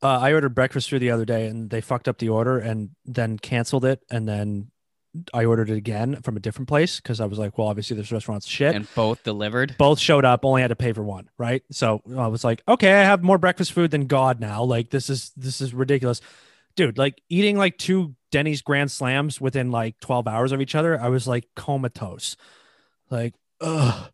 Uh, 0.01 0.19
I 0.19 0.33
ordered 0.33 0.53
breakfast 0.55 0.89
food 0.89 1.01
the 1.01 1.11
other 1.11 1.25
day 1.25 1.47
and 1.47 1.69
they 1.69 1.81
fucked 1.81 2.07
up 2.07 2.17
the 2.19 2.29
order 2.29 2.59
and 2.59 2.91
then 3.05 3.39
canceled 3.39 3.85
it. 3.85 4.03
And 4.11 4.27
then 4.27 4.71
I 5.33 5.45
ordered 5.45 5.69
it 5.69 5.77
again 5.77 6.21
from 6.21 6.37
a 6.37 6.39
different 6.39 6.67
place 6.67 6.99
because 6.99 7.19
I 7.19 7.25
was 7.25 7.39
like, 7.39 7.57
well, 7.57 7.67
obviously 7.67 7.97
this 7.97 8.11
restaurant's 8.11 8.47
shit. 8.47 8.75
And 8.75 8.87
both 8.93 9.23
delivered. 9.23 9.75
Both 9.77 9.99
showed 9.99 10.25
up, 10.25 10.45
only 10.45 10.61
had 10.61 10.67
to 10.67 10.75
pay 10.75 10.93
for 10.93 11.03
one, 11.03 11.29
right? 11.37 11.63
So 11.71 12.01
I 12.15 12.27
was 12.27 12.43
like, 12.43 12.61
okay, 12.67 12.93
I 12.93 13.03
have 13.03 13.23
more 13.23 13.37
breakfast 13.37 13.71
food 13.71 13.91
than 13.91 14.05
God 14.07 14.39
now. 14.39 14.63
Like 14.63 14.89
this 14.89 15.09
is 15.09 15.31
this 15.35 15.61
is 15.61 15.73
ridiculous. 15.73 16.21
Dude, 16.75 16.97
like 16.97 17.21
eating 17.29 17.57
like 17.57 17.77
two 17.77 18.15
Denny's 18.31 18.61
Grand 18.61 18.91
Slams 18.91 19.41
within 19.41 19.71
like 19.71 19.99
12 19.99 20.27
hours 20.27 20.51
of 20.51 20.61
each 20.61 20.75
other, 20.75 20.99
I 20.99 21.09
was 21.09 21.27
like 21.27 21.47
comatose. 21.55 22.35
Like, 23.09 23.33
ugh. 23.61 24.11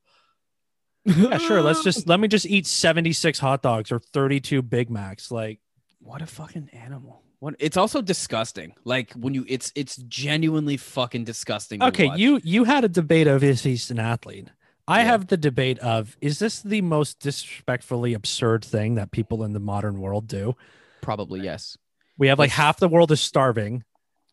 Yeah, 1.06 1.38
sure. 1.38 1.62
Let's 1.62 1.84
just 1.84 2.08
let 2.08 2.22
me 2.22 2.30
just 2.30 2.46
eat 2.46 2.66
76 2.66 3.38
hot 3.40 3.62
dogs 3.62 3.92
or 3.92 4.00
32 4.00 4.62
Big 4.62 4.90
Macs. 4.90 5.32
Like, 5.32 5.60
What 6.04 6.22
a 6.22 6.26
fucking 6.28 6.70
animal. 6.74 7.22
What? 7.40 7.56
It's 7.60 7.78
also 7.78 8.02
disgusting. 8.02 8.74
Like 8.84 9.14
when 9.14 9.34
you, 9.34 9.46
it's 9.48 9.72
it's 9.76 9.98
genuinely 9.98 10.78
fucking 10.78 11.24
disgusting. 11.24 11.82
okay, 11.84 12.08
watch. 12.08 12.20
you 12.20 12.40
you 12.44 12.64
had 12.66 12.84
a 12.84 12.90
debate 12.90 13.28
of 13.28 13.44
is 13.44 13.64
he 13.64 13.80
an 13.90 14.00
athlete? 14.00 14.50
I 14.88 15.00
Yeah. 15.00 15.06
have 15.06 15.28
the 15.28 15.38
debate 15.38 15.80
of 15.80 16.18
is 16.22 16.40
this 16.40 16.62
the 16.62 16.82
most 16.82 17.20
disrespectfully 17.20 18.14
absurd 18.14 18.64
thing 18.66 18.96
that 18.96 19.12
people 19.12 19.44
in 19.44 19.54
the 19.54 19.60
modern 19.60 20.00
world 20.00 20.28
do? 20.28 20.56
probably 21.02 21.42
yes. 21.42 21.78
We 22.18 22.28
have 22.30 22.40
like 22.40 22.52
half 22.52 22.80
the 22.80 22.88
world 22.88 23.12
is 23.12 23.20
starving. 23.20 23.84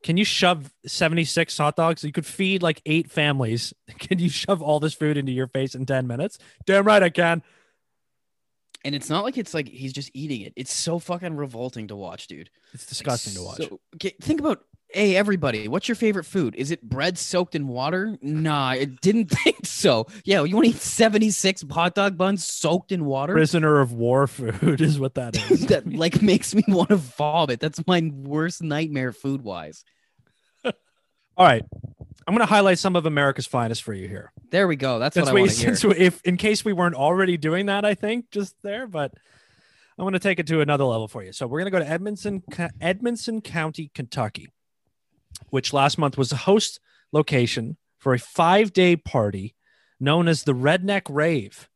Can 0.04 0.16
you 0.16 0.24
shove 0.24 0.72
76 0.86 1.58
hot 1.58 1.76
dogs? 1.76 2.04
You 2.04 2.12
could 2.12 2.24
feed 2.26 2.62
like 2.62 2.80
eight 2.86 3.10
families. 3.10 3.74
Can 3.98 4.18
you 4.18 4.28
shove 4.30 4.62
all 4.62 4.78
this 4.80 4.94
food 4.94 5.16
into 5.16 5.32
your 5.32 5.46
face 5.48 5.74
in 5.74 5.84
10 5.84 6.06
minutes? 6.06 6.38
Damn 6.66 6.84
right 6.86 7.02
I 7.02 7.10
can. 7.10 7.42
And 8.84 8.94
it's 8.94 9.10
not 9.10 9.24
like 9.24 9.36
it's 9.36 9.52
like 9.52 9.68
he's 9.68 9.92
just 9.92 10.10
eating 10.14 10.40
it. 10.42 10.52
It's 10.56 10.72
so 10.72 10.98
fucking 10.98 11.36
revolting 11.36 11.88
to 11.88 11.96
watch, 11.96 12.26
dude. 12.28 12.50
It's 12.72 12.86
disgusting 12.86 13.34
to 13.34 13.42
watch. 13.42 13.58
So, 13.58 13.80
okay, 13.96 14.14
think 14.20 14.40
about 14.40 14.64
hey 14.92 15.14
everybody, 15.14 15.68
what's 15.68 15.86
your 15.88 15.94
favorite 15.94 16.24
food? 16.24 16.54
Is 16.56 16.70
it 16.70 16.82
bread 16.82 17.16
soaked 17.18 17.54
in 17.54 17.68
water? 17.68 18.16
Nah, 18.22 18.68
I 18.70 18.84
didn't 18.86 19.26
think 19.30 19.66
so. 19.66 20.06
Yeah, 20.24 20.42
you 20.44 20.56
want 20.56 20.66
to 20.66 20.70
eat 20.70 20.80
76 20.80 21.64
hot 21.70 21.94
dog 21.94 22.16
buns 22.16 22.44
soaked 22.44 22.90
in 22.92 23.04
water? 23.04 23.34
Prisoner 23.34 23.80
of 23.80 23.92
war 23.92 24.26
food 24.26 24.80
is 24.80 24.98
what 24.98 25.14
that 25.14 25.36
is. 25.50 25.66
that 25.66 25.92
like 25.92 26.22
makes 26.22 26.54
me 26.54 26.64
want 26.68 26.88
to 26.88 26.96
vomit. 26.96 27.60
That's 27.60 27.86
my 27.86 28.10
worst 28.12 28.62
nightmare 28.62 29.12
food 29.12 29.42
wise. 29.42 29.84
all 30.64 30.72
right. 31.38 31.64
I'm 32.30 32.36
going 32.36 32.46
to 32.46 32.54
highlight 32.54 32.78
some 32.78 32.94
of 32.94 33.06
America's 33.06 33.48
finest 33.48 33.82
for 33.82 33.92
you 33.92 34.06
here. 34.06 34.30
There 34.50 34.68
we 34.68 34.76
go. 34.76 35.00
That's 35.00 35.14
since 35.14 35.26
what 35.26 35.36
I 35.36 35.40
want 35.40 35.50
to 35.50 35.74
hear. 35.74 35.90
we, 35.90 35.96
if 35.96 36.22
in 36.22 36.36
case 36.36 36.64
we 36.64 36.72
weren't 36.72 36.94
already 36.94 37.36
doing 37.36 37.66
that, 37.66 37.84
I 37.84 37.94
think 37.94 38.30
just 38.30 38.54
there, 38.62 38.86
but 38.86 39.12
I'm 39.98 40.04
going 40.04 40.12
to 40.12 40.20
take 40.20 40.38
it 40.38 40.46
to 40.46 40.60
another 40.60 40.84
level 40.84 41.08
for 41.08 41.24
you. 41.24 41.32
So 41.32 41.48
we're 41.48 41.58
going 41.58 41.72
to 41.72 41.76
go 41.76 41.84
to 41.84 41.90
Edmonson, 41.90 42.44
Edmonson 42.80 43.40
County, 43.40 43.90
Kentucky, 43.96 44.52
which 45.48 45.72
last 45.72 45.98
month 45.98 46.16
was 46.16 46.30
the 46.30 46.36
host 46.36 46.78
location 47.10 47.78
for 47.98 48.14
a 48.14 48.18
five 48.20 48.72
day 48.72 48.94
party 48.94 49.56
known 49.98 50.28
as 50.28 50.44
the 50.44 50.54
Redneck 50.54 51.02
Rave. 51.10 51.68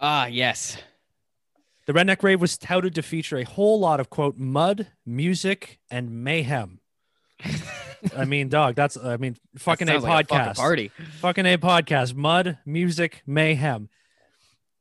Ah, 0.00 0.24
yes. 0.24 0.78
The 1.84 1.92
Redneck 1.92 2.22
Rave 2.22 2.40
was 2.40 2.56
touted 2.56 2.94
to 2.94 3.02
feature 3.02 3.36
a 3.36 3.44
whole 3.44 3.78
lot 3.78 4.00
of 4.00 4.08
quote 4.08 4.38
mud, 4.38 4.86
music, 5.04 5.80
and 5.90 6.24
mayhem. 6.24 6.80
I 8.16 8.24
mean, 8.24 8.48
dog, 8.48 8.74
that's 8.74 8.96
I 8.96 9.16
mean, 9.16 9.36
fucking 9.56 9.88
a 9.88 9.92
sounds 9.92 10.04
like 10.04 10.28
podcast. 10.28 10.28
fucking 10.46 10.54
party. 10.54 10.88
Fucking 11.20 11.46
a 11.46 11.56
podcast. 11.58 12.14
Mud, 12.14 12.58
music, 12.66 13.22
mayhem. 13.26 13.88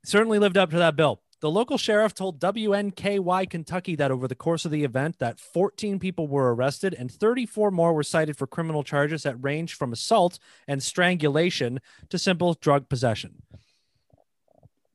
Certainly 0.04 0.40
lived 0.40 0.58
up 0.58 0.72
to 0.72 0.78
that 0.78 0.96
bill. 0.96 1.22
The 1.42 1.50
local 1.50 1.78
sheriff 1.80 2.14
told 2.14 2.40
WNKY 2.40 3.50
Kentucky 3.50 3.96
that 3.96 4.12
over 4.12 4.28
the 4.28 4.36
course 4.36 4.64
of 4.64 4.70
the 4.70 4.84
event 4.84 5.18
that 5.18 5.40
14 5.40 5.98
people 5.98 6.28
were 6.28 6.54
arrested 6.54 6.94
and 6.98 7.12
34 7.12 7.72
more 7.72 7.94
were 7.94 8.04
cited 8.04 8.38
for 8.38 8.46
criminal 8.46 8.84
charges 8.84 9.24
that 9.24 9.44
range 9.44 9.74
from 9.74 9.92
assault 9.92 10.38
and 10.68 10.84
strangulation 10.84 11.80
to 12.10 12.20
simple 12.20 12.54
drug 12.54 12.90
possession. 12.90 13.42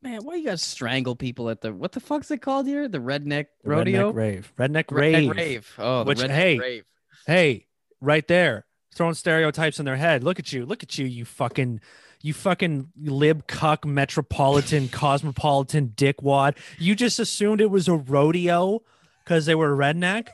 Man, 0.03 0.23
why 0.25 0.37
you 0.37 0.47
guys 0.47 0.63
strangle 0.63 1.17
people 1.17 1.51
at 1.51 1.63
the 1.63 1.73
what 1.73 1.91
the 1.91 2.01
fuck's 2.01 2.31
it 2.31 2.41
called 2.43 2.67
here? 2.69 2.87
The 2.87 2.99
redneck 2.99 3.47
rodeo? 3.65 4.13
Redneck 4.13 4.15
rave. 4.15 4.53
Redneck, 4.57 4.85
Redneck 4.85 4.91
rave. 4.93 5.31
rave. 5.37 5.75
Oh, 5.79 6.05
Which, 6.05 6.23
hey, 6.23 6.59
rave. 6.59 6.85
Hey, 7.27 7.67
right 8.01 8.27
there. 8.29 8.67
Throwing 8.95 9.15
stereotypes 9.15 9.79
in 9.79 9.85
their 9.85 9.97
head. 9.97 10.23
Look 10.25 10.39
at 10.39 10.53
you. 10.53 10.65
Look 10.65 10.83
at 10.83 10.97
you, 10.97 11.07
you 11.07 11.25
fucking 11.25 11.81
you 12.23 12.33
fucking 12.33 12.93
lib 12.97 13.47
cuck 13.47 13.85
metropolitan 13.85 14.89
cosmopolitan 14.93 15.89
dickwad. 15.91 16.57
You 16.79 16.95
just 16.95 17.19
assumed 17.19 17.61
it 17.61 17.71
was 17.71 17.89
a 17.89 17.95
rodeo 17.95 18.83
because 19.23 19.45
they 19.45 19.55
were 19.55 19.77
redneck. 19.77 20.29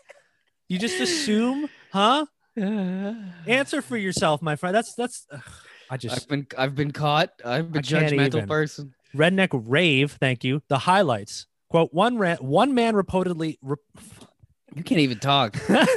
You 0.69 0.79
just 0.79 1.01
assume, 1.01 1.69
huh? 1.93 2.27
Answer 2.57 3.83
for 3.83 3.97
yourself, 3.97 4.43
my 4.43 4.57
friend. 4.57 4.75
That's 4.75 4.95
that's 4.95 5.27
ugh, 5.33 5.43
I 5.91 5.97
just 5.97 6.17
I've 6.17 6.29
been 6.29 6.47
I've 6.57 6.75
been 6.75 6.93
caught. 6.93 7.31
I've 7.45 7.73
been 7.73 7.83
judgmental 7.83 8.47
person. 8.47 8.95
redneck 9.15 9.49
rave, 9.53 10.13
thank 10.21 10.45
you. 10.45 10.63
The 10.69 10.79
highlights. 10.79 11.47
Quote 11.69 11.93
one 11.93 12.19
ran, 12.19 12.37
one 12.37 12.75
man 12.75 12.95
reportedly 12.95 13.57
re- 13.63 13.77
You 14.75 14.83
can't 14.83 15.01
even 15.01 15.19
talk. 15.19 15.53
can't 15.67 15.91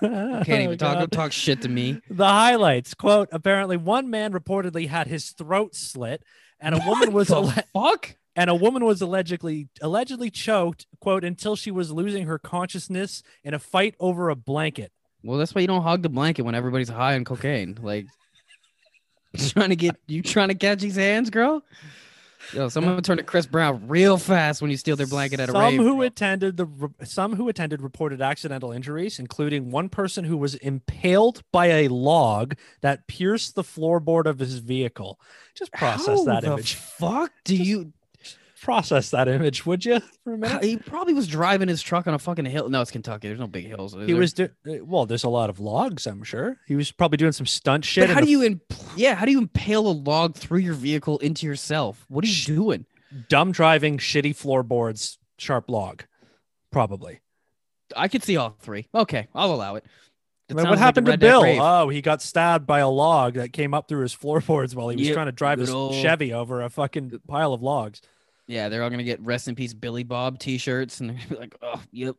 Can't 0.00 0.48
even 0.48 0.70
oh, 0.72 0.76
talk. 0.76 0.98
Don't 0.98 1.12
talk 1.12 1.32
shit 1.32 1.62
to 1.62 1.68
me. 1.68 2.00
The 2.10 2.26
highlights 2.26 2.94
quote: 2.94 3.28
Apparently, 3.32 3.76
one 3.76 4.10
man 4.10 4.32
reportedly 4.32 4.88
had 4.88 5.06
his 5.06 5.30
throat 5.30 5.74
slit, 5.74 6.22
and 6.60 6.74
a 6.74 6.82
woman 6.86 7.12
was 7.12 7.30
alle- 7.30 7.52
fuck. 7.72 8.16
and 8.34 8.50
a 8.50 8.54
woman 8.54 8.84
was 8.84 9.02
allegedly 9.02 9.68
allegedly 9.80 10.30
choked 10.30 10.86
quote 11.00 11.24
until 11.24 11.54
she 11.54 11.70
was 11.70 11.92
losing 11.92 12.26
her 12.26 12.38
consciousness 12.38 13.22
in 13.44 13.54
a 13.54 13.58
fight 13.58 13.94
over 14.00 14.30
a 14.30 14.36
blanket 14.36 14.90
Well, 15.22 15.38
that's 15.38 15.54
why 15.54 15.60
you 15.60 15.66
don't 15.66 15.82
hog 15.82 16.02
the 16.02 16.08
blanket 16.08 16.42
when 16.42 16.54
everybody's 16.54 16.88
high 16.88 17.14
on 17.14 17.24
cocaine. 17.24 17.78
Like, 17.80 18.06
trying 19.36 19.70
to 19.70 19.76
get 19.76 19.96
you 20.08 20.22
trying 20.22 20.48
to 20.48 20.54
catch 20.54 20.80
these 20.80 20.96
hands, 20.96 21.30
girl. 21.30 21.62
Yo, 22.52 22.68
someone 22.68 23.02
turn 23.02 23.16
to 23.16 23.22
Chris 23.22 23.46
Brown 23.46 23.86
real 23.88 24.18
fast 24.18 24.60
when 24.60 24.70
you 24.70 24.76
steal 24.76 24.96
their 24.96 25.06
blanket 25.06 25.40
at 25.40 25.48
a 25.48 25.52
some 25.52 25.60
rave. 25.60 25.80
who 25.80 26.02
attended 26.02 26.56
the 26.56 26.66
re- 26.66 26.88
some 27.04 27.34
who 27.36 27.48
attended 27.48 27.80
reported 27.80 28.20
accidental 28.20 28.72
injuries 28.72 29.18
including 29.18 29.70
one 29.70 29.88
person 29.88 30.24
who 30.24 30.36
was 30.36 30.54
impaled 30.56 31.42
by 31.52 31.66
a 31.66 31.88
log 31.88 32.54
that 32.80 33.06
pierced 33.06 33.54
the 33.54 33.62
floorboard 33.62 34.26
of 34.26 34.38
his 34.38 34.58
vehicle 34.58 35.18
just 35.54 35.72
process 35.72 36.18
How 36.18 36.24
that 36.24 36.42
the 36.42 36.52
image 36.52 36.74
Fuck, 36.74 37.32
do 37.44 37.56
you? 37.56 37.92
Process 38.62 39.10
that 39.10 39.28
image 39.28 39.66
would 39.66 39.84
you 39.84 40.00
for 40.24 40.34
a 40.34 40.38
minute 40.38 40.62
He 40.64 40.76
probably 40.76 41.12
was 41.12 41.26
driving 41.26 41.68
his 41.68 41.82
truck 41.82 42.06
on 42.06 42.14
a 42.14 42.18
fucking 42.18 42.44
hill. 42.46 42.68
No, 42.68 42.80
it's 42.80 42.90
Kentucky. 42.90 43.28
There's 43.28 43.40
no 43.40 43.46
big 43.48 43.66
hills. 43.66 43.92
he 43.92 44.06
there? 44.06 44.16
was 44.16 44.32
do- 44.32 44.48
uh, 44.66 44.84
well 44.84 45.04
there's 45.04 45.24
a 45.24 45.28
lot 45.28 45.50
of 45.50 45.60
logs 45.60 46.06
i'm 46.06 46.22
sure 46.22 46.56
he 46.66 46.76
was 46.76 46.90
probably 46.92 47.16
doing 47.18 47.32
some 47.32 47.46
stunt 47.46 47.84
shit 47.84 48.06
But 48.08 48.14
how 48.14 48.20
do 48.20 48.30
you? 48.30 48.42
Imp- 48.42 48.62
yeah, 48.96 49.14
how 49.14 49.24
do 49.26 49.32
you 49.32 49.38
impale 49.38 49.86
a 49.86 49.92
log 49.92 50.34
through 50.36 50.60
your 50.60 50.74
vehicle 50.74 51.18
into 51.18 51.46
yourself? 51.46 52.04
What 52.08 52.24
are 52.24 52.28
you 52.28 52.44
doing? 52.46 52.86
dumb 53.28 53.52
driving 53.52 53.98
shitty 53.98 54.34
floorboards 54.34 55.18
sharp 55.36 55.68
log 55.68 56.04
probably 56.70 57.20
I 57.94 58.08
could 58.08 58.22
see 58.24 58.38
all 58.38 58.56
three. 58.60 58.88
Okay, 58.94 59.28
I'll 59.34 59.52
allow 59.52 59.74
it. 59.74 59.84
It 60.48 60.54
sounds 60.56 60.64
what 60.64 60.70
like 60.70 60.78
happened 60.78 61.06
to 61.08 61.18
Bill? 61.18 61.44
Oh, 61.60 61.88
he 61.90 62.00
got 62.00 62.22
stabbed 62.22 62.66
by 62.66 62.78
a 62.80 62.88
log 62.88 63.34
that 63.34 63.52
came 63.52 63.74
up 63.74 63.86
through 63.88 64.00
his 64.02 64.12
floorboards 64.14 64.74
while 64.74 64.88
he 64.88 64.96
was 64.96 65.06
Yep, 65.08 65.14
trying 65.14 65.26
to 65.26 65.32
drive 65.32 65.58
his 65.58 65.68
old- 65.70 65.94
Chevy 65.94 66.32
over 66.32 66.62
a 66.62 66.70
fucking 66.70 67.20
pile 67.28 67.52
of 67.52 67.62
logs. 67.62 68.00
Yeah, 68.52 68.68
they're 68.68 68.82
all 68.82 68.90
gonna 68.90 69.02
get 69.02 69.18
rest 69.22 69.48
in 69.48 69.54
peace 69.54 69.72
Billy 69.72 70.02
Bob 70.02 70.38
T-shirts, 70.38 71.00
and 71.00 71.08
they're 71.08 71.16
gonna 71.16 71.28
be 71.30 71.36
like, 71.36 71.56
"Oh, 71.62 71.80
yep." 71.90 72.16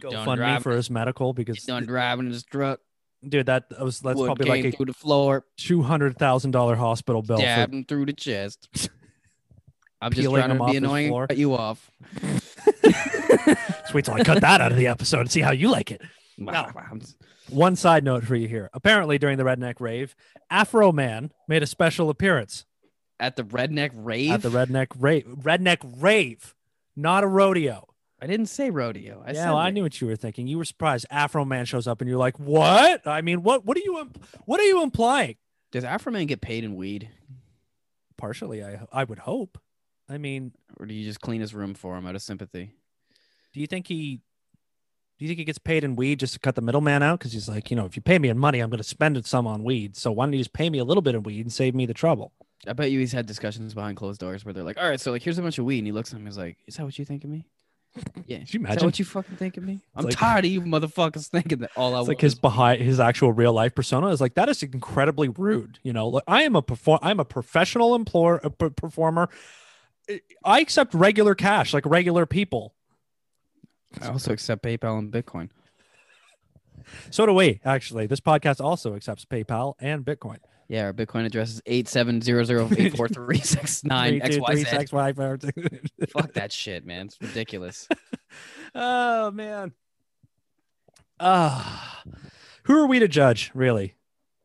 Go 0.00 0.10
fund 0.24 0.40
me 0.40 0.60
for 0.60 0.70
his 0.70 0.88
medical 0.88 1.32
because 1.34 1.56
he's 1.56 1.66
done 1.66 1.84
driving 1.84 2.30
his 2.30 2.44
truck. 2.44 2.78
dude, 3.28 3.46
that 3.46 3.64
was 3.80 3.98
that's 3.98 4.16
Wood 4.16 4.26
probably 4.26 4.48
like 4.48 4.64
a 4.66 4.76
through 4.76 4.86
the 4.86 4.94
floor, 4.94 5.44
two 5.56 5.82
hundred 5.82 6.16
thousand 6.16 6.52
dollar 6.52 6.76
hospital 6.76 7.22
bill. 7.22 7.38
For, 7.38 7.44
him 7.44 7.84
through 7.84 8.06
the 8.06 8.12
chest. 8.12 8.68
I'm 10.00 10.12
just 10.12 10.30
trying 10.30 10.56
to 10.56 10.64
be 10.64 10.76
annoying 10.76 11.12
and 11.12 11.28
cut 11.28 11.36
you 11.36 11.54
off. 11.54 11.90
Wait 13.92 14.04
till 14.04 14.14
I 14.14 14.22
cut 14.22 14.40
that 14.42 14.60
out 14.60 14.70
of 14.70 14.78
the 14.78 14.86
episode 14.86 15.20
and 15.20 15.30
see 15.30 15.40
how 15.40 15.50
you 15.50 15.70
like 15.70 15.90
it. 15.90 16.02
One 17.48 17.74
side 17.74 18.04
note 18.04 18.22
for 18.24 18.36
you 18.36 18.46
here. 18.46 18.70
Apparently, 18.72 19.18
during 19.18 19.38
the 19.38 19.44
Redneck 19.44 19.80
Rave, 19.80 20.14
Afroman 20.52 21.30
made 21.48 21.64
a 21.64 21.66
special 21.66 22.10
appearance 22.10 22.64
At 23.22 23.36
the 23.36 23.44
redneck 23.44 23.90
rave. 23.94 24.32
at 24.32 24.42
the 24.42 24.48
Redneck 24.50 24.88
Rave. 24.98 25.24
Redneck 25.26 25.78
Rave, 26.02 26.54
not 26.96 27.22
a 27.22 27.28
rodeo. 27.28 27.88
I 28.20 28.26
didn't 28.26 28.46
say 28.46 28.68
rodeo. 28.70 29.22
I 29.24 29.28
yeah, 29.28 29.44
said 29.44 29.46
well, 29.50 29.58
I 29.58 29.70
knew 29.70 29.82
what 29.84 30.00
you 30.00 30.08
were 30.08 30.16
thinking. 30.16 30.48
You 30.48 30.58
were 30.58 30.64
surprised. 30.64 31.06
Afroman 31.10 31.66
shows 31.66 31.86
up, 31.86 32.00
and 32.00 32.10
you're 32.10 32.18
like, 32.18 32.38
"What? 32.40 33.06
I 33.06 33.20
mean, 33.22 33.42
what? 33.42 33.64
What 33.64 33.76
are 33.76 33.80
you? 33.84 34.00
imp- 34.00 34.24
What 34.44 34.58
are 34.60 34.64
you 34.64 34.82
implying?" 34.82 35.36
Does 35.70 35.84
Afroman 35.84 36.26
get 36.26 36.40
paid 36.40 36.64
in 36.64 36.74
weed, 36.76 37.08
Partially, 38.18 38.62
I 38.64 38.80
I 38.92 39.04
would 39.04 39.20
hope. 39.20 39.58
I 40.08 40.18
mean, 40.18 40.52
or 40.78 40.86
do 40.86 40.94
you 40.94 41.04
just 41.04 41.20
clean 41.20 41.40
his 41.40 41.54
room 41.54 41.74
for 41.74 41.96
him 41.96 42.06
out 42.06 42.14
of 42.14 42.22
sympathy? 42.22 42.74
do 43.52 43.60
you 43.60 43.66
think 43.66 43.86
he? 43.88 44.16
Do 45.18 45.24
you 45.24 45.28
think 45.28 45.38
he 45.38 45.44
gets 45.44 45.58
paid 45.58 45.84
in 45.84 45.94
weed 45.96 46.18
just 46.20 46.32
to 46.34 46.38
cut 46.40 46.54
the 46.56 46.60
middleman 46.60 47.02
out? 47.02 47.18
Because 47.20 47.32
he's 47.32 47.48
like, 47.48 47.70
you 47.70 47.76
know, 47.76 47.84
if 47.86 47.94
you 47.96 48.02
pay 48.02 48.18
me 48.18 48.28
in 48.28 48.38
money, 48.38 48.58
I'm 48.60 48.70
going 48.70 48.78
to 48.78 48.84
spend 48.84 49.16
it 49.16 49.26
some 49.26 49.46
on 49.46 49.62
weed. 49.62 49.96
So 49.96 50.10
why 50.10 50.24
don't 50.26 50.32
you 50.32 50.40
just 50.40 50.52
pay 50.52 50.68
me 50.70 50.78
a 50.78 50.84
little 50.84 51.02
bit 51.02 51.14
in 51.14 51.22
weed 51.22 51.42
and 51.42 51.52
save 51.52 51.74
me 51.74 51.86
the 51.86 51.94
trouble? 51.94 52.32
I 52.66 52.72
bet 52.74 52.90
you 52.90 53.00
he's 53.00 53.12
had 53.12 53.26
discussions 53.26 53.74
behind 53.74 53.96
closed 53.96 54.20
doors 54.20 54.44
where 54.44 54.54
they're 54.54 54.62
like, 54.62 54.78
"All 54.78 54.88
right, 54.88 55.00
so 55.00 55.10
like 55.10 55.22
here's 55.22 55.38
a 55.38 55.42
bunch 55.42 55.58
of 55.58 55.64
weed," 55.64 55.78
and 55.78 55.86
he 55.86 55.92
looks 55.92 56.12
at 56.12 56.18
him, 56.20 56.26
he's 56.26 56.38
like, 56.38 56.58
"Is 56.66 56.76
that 56.76 56.84
what 56.84 56.98
you 56.98 57.04
think 57.04 57.24
of 57.24 57.30
me?" 57.30 57.46
Yeah. 58.26 58.38
Could 58.38 58.54
you 58.54 58.60
Is 58.66 58.76
that 58.76 58.82
what 58.82 58.98
you 58.98 59.04
fucking 59.04 59.36
think 59.36 59.56
of 59.56 59.64
me? 59.64 59.80
I'm 59.94 60.04
like- 60.04 60.14
tired 60.16 60.44
of 60.44 60.50
you 60.50 60.62
motherfuckers 60.62 61.26
thinking 61.28 61.58
that 61.58 61.70
all 61.76 61.94
I 61.94 62.00
It's 62.00 62.08
like 62.08 62.20
his 62.20 62.34
behind 62.34 62.80
his 62.80 62.98
actual 63.00 63.32
real 63.32 63.52
life 63.52 63.74
persona 63.74 64.08
is 64.08 64.20
like 64.20 64.34
that 64.34 64.48
is 64.48 64.62
incredibly 64.62 65.28
rude. 65.28 65.78
You 65.82 65.92
know, 65.92 66.08
like 66.08 66.24
I 66.26 66.44
am 66.44 66.56
a 66.56 66.62
perform 66.62 67.00
I'm 67.02 67.20
a 67.20 67.24
professional 67.24 67.94
employer 67.94 68.36
uh, 68.44 68.48
a 68.48 68.50
p- 68.50 68.70
performer. 68.70 69.28
I 70.44 70.60
accept 70.60 70.94
regular 70.94 71.34
cash 71.34 71.74
like 71.74 71.84
regular 71.84 72.26
people. 72.26 72.74
I 74.00 74.08
also 74.08 74.32
accept 74.32 74.62
PayPal 74.62 74.98
and 74.98 75.12
Bitcoin. 75.12 75.50
So 77.10 77.26
do 77.26 77.34
we 77.34 77.60
actually. 77.64 78.06
This 78.06 78.20
podcast 78.20 78.62
also 78.62 78.94
accepts 78.94 79.24
PayPal 79.24 79.74
and 79.80 80.04
Bitcoin. 80.04 80.38
Yeah, 80.72 80.84
our 80.84 80.94
Bitcoin 80.94 81.26
address 81.26 81.50
is 81.50 81.62
eight 81.66 81.86
seven 81.86 82.22
zero 82.22 82.44
zero 82.44 82.66
eight 82.78 82.96
four 82.96 83.06
three 83.08 83.40
six 83.40 83.84
nine 83.84 84.20
Three, 84.20 84.36
two, 84.36 84.42
three, 84.46 84.64
XYZ. 84.64 84.70
six, 84.70 84.90
five, 84.90 85.16
four, 85.16 85.36
two. 85.36 85.50
Fuck 86.08 86.32
that 86.32 86.50
shit, 86.50 86.86
man. 86.86 87.08
It's 87.08 87.18
ridiculous. 87.20 87.86
oh 88.74 89.30
man. 89.32 89.72
Ah, 91.20 92.02
who 92.62 92.82
are 92.82 92.86
we 92.86 93.00
to 93.00 93.06
judge? 93.06 93.50
Really? 93.52 93.96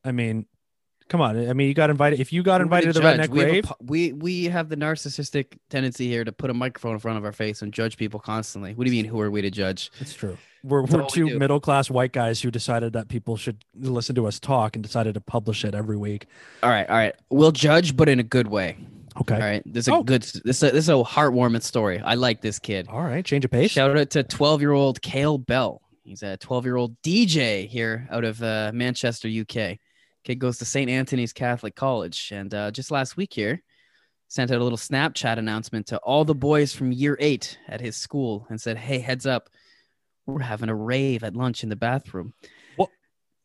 I 0.04 0.12
mean, 0.12 0.48
come 1.08 1.22
on. 1.22 1.50
I 1.50 1.54
mean, 1.54 1.70
you 1.70 1.74
got 1.74 1.90
invited. 1.90 2.20
If 2.20 2.34
you 2.34 2.44
got 2.44 2.60
invited 2.60 2.94
to 2.94 3.00
the. 3.00 3.08
Redneck 3.08 3.30
we 3.30 3.60
a 3.60 3.64
po- 3.64 3.78
we 3.80 4.12
we 4.12 4.44
have 4.46 4.68
the 4.68 4.76
narcissistic 4.76 5.58
tendency 5.70 6.10
here 6.10 6.26
to 6.26 6.34
put 6.34 6.50
a 6.50 6.54
microphone 6.54 6.92
in 6.92 7.00
front 7.00 7.18
of 7.18 7.24
our 7.24 7.32
face 7.32 7.62
and 7.62 7.72
judge 7.72 7.96
people 7.96 8.20
constantly. 8.20 8.74
What 8.74 8.86
do 8.86 8.92
you 8.92 9.02
mean? 9.02 9.10
Who 9.10 9.22
are 9.22 9.32
we 9.32 9.44
to 9.44 9.50
judge? 9.50 9.92
It's 10.02 10.14
true. 10.14 10.38
We're, 10.68 10.84
we're 10.84 11.02
all 11.02 11.08
we 11.08 11.30
two 11.30 11.40
middle 11.40 11.60
class 11.60 11.90
white 11.90 12.12
guys 12.12 12.42
who 12.42 12.52
decided 12.52 12.94
that 12.94 13.08
people 13.08 13.38
should 13.38 13.64
listen 13.76 14.16
to 14.16 14.28
us 14.28 14.40
talk 14.40 14.76
and 14.76 14.84
decided 14.84 15.14
to 15.14 15.22
publish 15.22 15.64
it 15.66 15.74
every 15.74 15.98
week. 15.98 16.26
All 16.64 16.70
right, 16.70 16.88
all 16.90 16.96
right. 16.98 17.16
We'll 17.30 17.52
judge, 17.52 17.96
but 17.96 18.10
in 18.10 18.20
a 18.20 18.24
good 18.24 18.48
way. 18.48 18.78
Okay. 19.20 19.36
All 19.36 19.42
right. 19.42 19.64
This 19.66 19.86
is 19.86 19.88
a 19.88 19.94
Oh. 19.96 20.04
good. 20.04 20.22
This 20.22 20.36
is 20.36 20.64
a, 20.64 20.72
this 20.72 20.86
is 20.86 20.90
a 20.90 20.94
heartwarming 21.04 21.64
story. 21.64 22.00
I 22.00 22.14
like 22.16 22.42
this 22.42 22.60
kid. 22.60 22.88
All 22.88 23.02
right. 23.02 23.26
Change 23.26 23.46
of 23.46 23.52
pace. 23.52 23.72
Shout 23.72 23.98
out 23.98 24.10
to 24.12 24.24
12 24.24 24.62
year 24.62 24.74
old 24.74 25.02
Kale 25.02 25.38
Bell. 25.40 25.82
He's 26.04 26.22
a 26.22 26.38
12 26.38 26.66
year 26.66 26.76
old 26.76 27.02
DJ 27.02 27.68
here 27.68 28.08
out 28.12 28.24
of 28.24 28.42
uh, 28.44 28.72
Manchester, 28.74 29.28
UK. 29.28 29.78
Kid 30.24 30.36
goes 30.40 30.58
to 30.60 30.66
St. 30.66 30.90
Anthony's 30.90 31.34
Catholic 31.34 31.76
College. 31.76 32.30
And 32.32 32.54
uh, 32.54 32.70
just 32.70 32.92
last 32.92 33.18
week 33.18 33.34
here, 33.34 33.64
sent 34.28 34.52
out 34.52 34.60
a 34.60 34.64
little 34.64 34.78
Snapchat 34.78 35.38
announcement 35.40 35.88
to 35.88 35.98
all 36.00 36.24
the 36.24 36.36
boys 36.36 36.72
from 36.74 36.92
year 36.92 37.18
eight 37.20 37.58
at 37.68 37.82
his 37.82 37.96
school 37.98 38.46
and 38.50 38.62
said, 38.62 38.78
Hey, 38.78 39.00
heads 39.00 39.26
up, 39.26 39.50
we're 40.28 40.42
having 40.42 40.70
a 40.70 40.76
rave 40.76 41.24
at 41.24 41.36
lunch 41.36 41.64
in 41.64 41.70
the 41.70 41.76
bathroom. 41.76 42.34
What? 42.76 42.90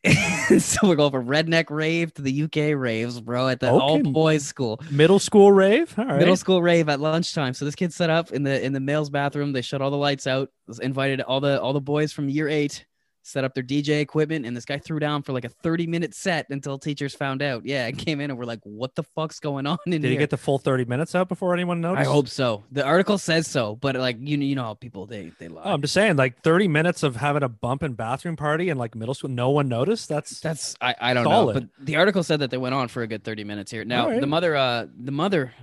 so 0.59 0.89
we're 0.89 0.97
going 0.97 1.13
from 1.13 1.27
redneck 1.27 1.71
rave 1.71 2.13
to 2.15 2.23
the 2.23 2.43
UK 2.43 2.77
raves, 2.77 3.21
bro, 3.21 3.49
at 3.49 3.61
the 3.61 3.71
all 3.71 4.03
boys 4.03 4.45
school 4.45 4.81
Middle 4.91 5.21
school 5.21 5.53
rave. 5.53 5.95
All 5.97 6.05
right. 6.05 6.19
middle 6.19 6.37
school 6.37 6.61
rave 6.61 6.89
at 6.89 7.01
lunchtime. 7.01 7.55
So 7.55 7.65
this 7.65 7.77
kid 7.77 7.93
set 7.93 8.11
up 8.11 8.33
in 8.33 8.43
the 8.43 8.63
in 8.63 8.73
the 8.73 8.81
male's 8.81 9.11
bathroom. 9.11 9.53
They 9.53 9.63
shut 9.63 9.81
all 9.81 9.91
the 9.91 9.97
lights 9.97 10.27
out. 10.27 10.51
Invited 10.81 11.21
all 11.21 11.41
the 11.41 11.61
all 11.61 11.73
the 11.73 11.81
boys 11.81 12.13
from 12.13 12.29
year 12.29 12.49
eight. 12.49 12.85
Set 13.25 13.45
up 13.45 13.55
their 13.55 13.63
DJ 13.63 14.01
equipment, 14.01 14.45
and 14.45 14.57
this 14.57 14.65
guy 14.65 14.79
threw 14.79 14.99
down 14.99 15.23
for 15.23 15.33
like 15.33 15.45
a 15.45 15.49
thirty 15.49 15.87
minute 15.87 16.13
set 16.13 16.47
until 16.51 16.77
teachers 16.77 17.15
found 17.15 17.41
out. 17.41 17.65
Yeah, 17.65 17.87
and 17.87 17.97
came 17.97 18.21
in 18.21 18.31
and 18.31 18.39
we're 18.39 18.45
like, 18.47 18.59
"What 18.65 18.97
the 18.97 19.05
fuck's 19.05 19.39
going 19.39 19.65
on 19.65 19.79
in 19.87 19.93
Did 19.93 20.03
here?" 20.03 20.11
he 20.11 20.17
get 20.17 20.31
the 20.31 20.37
full 20.37 20.59
30 20.59 20.87
minutes 20.87 21.15
out 21.15 21.29
before 21.29 21.55
anyone 21.55 21.81
noticed? 21.81 22.09
I 22.09 22.13
hope 22.13 22.27
so. 22.27 22.65
The 22.73 22.85
article 22.85 23.19
says 23.19 23.47
so, 23.47 23.77
but 23.77 23.95
like 23.95 24.17
you 24.21 24.37
know, 24.37 24.45
you 24.45 24.57
know 24.57 24.65
how 24.65 24.75
people 24.75 25.07
they 25.07 25.31
they 25.39 25.47
lie. 25.47 25.63
Oh, 25.65 25.73
I'm 25.73 25.81
just 25.83 25.95
saying, 25.95 26.17
like 26.17 26.43
30 26.43 26.67
minutes 26.67 27.05
of 27.05 27.15
having 27.15 27.45
a 27.45 27.49
bump 27.49 27.83
and 27.83 27.97
bathroom 27.97 28.35
party 28.35 28.71
in 28.71 28.77
like 28.77 28.97
middle 28.97 29.15
school, 29.15 29.31
no 29.31 29.51
one 29.51 29.69
noticed. 29.69 30.09
That's 30.09 30.41
That's 30.41 30.75
I, 30.81 30.97
I 31.01 31.15
don't 31.15 31.23
Solid. 31.25 31.55
know, 31.55 31.61
but 31.61 31.87
the 31.87 31.97
article 31.97 32.25
said 32.25 32.41
that 32.41 32.51
they 32.51 32.59
went 32.59 32.75
on 32.75 32.89
for 32.89 33.03
a 33.03 33.07
good 33.07 33.23
30 33.23 33.45
minutes 33.45 33.71
here. 33.71 33.85
Now 33.85 34.07
Alright. 34.07 34.21
the 34.21 34.27
mother 34.27 34.57
uh 34.57 34.87
the 34.99 35.13
mother 35.13 35.55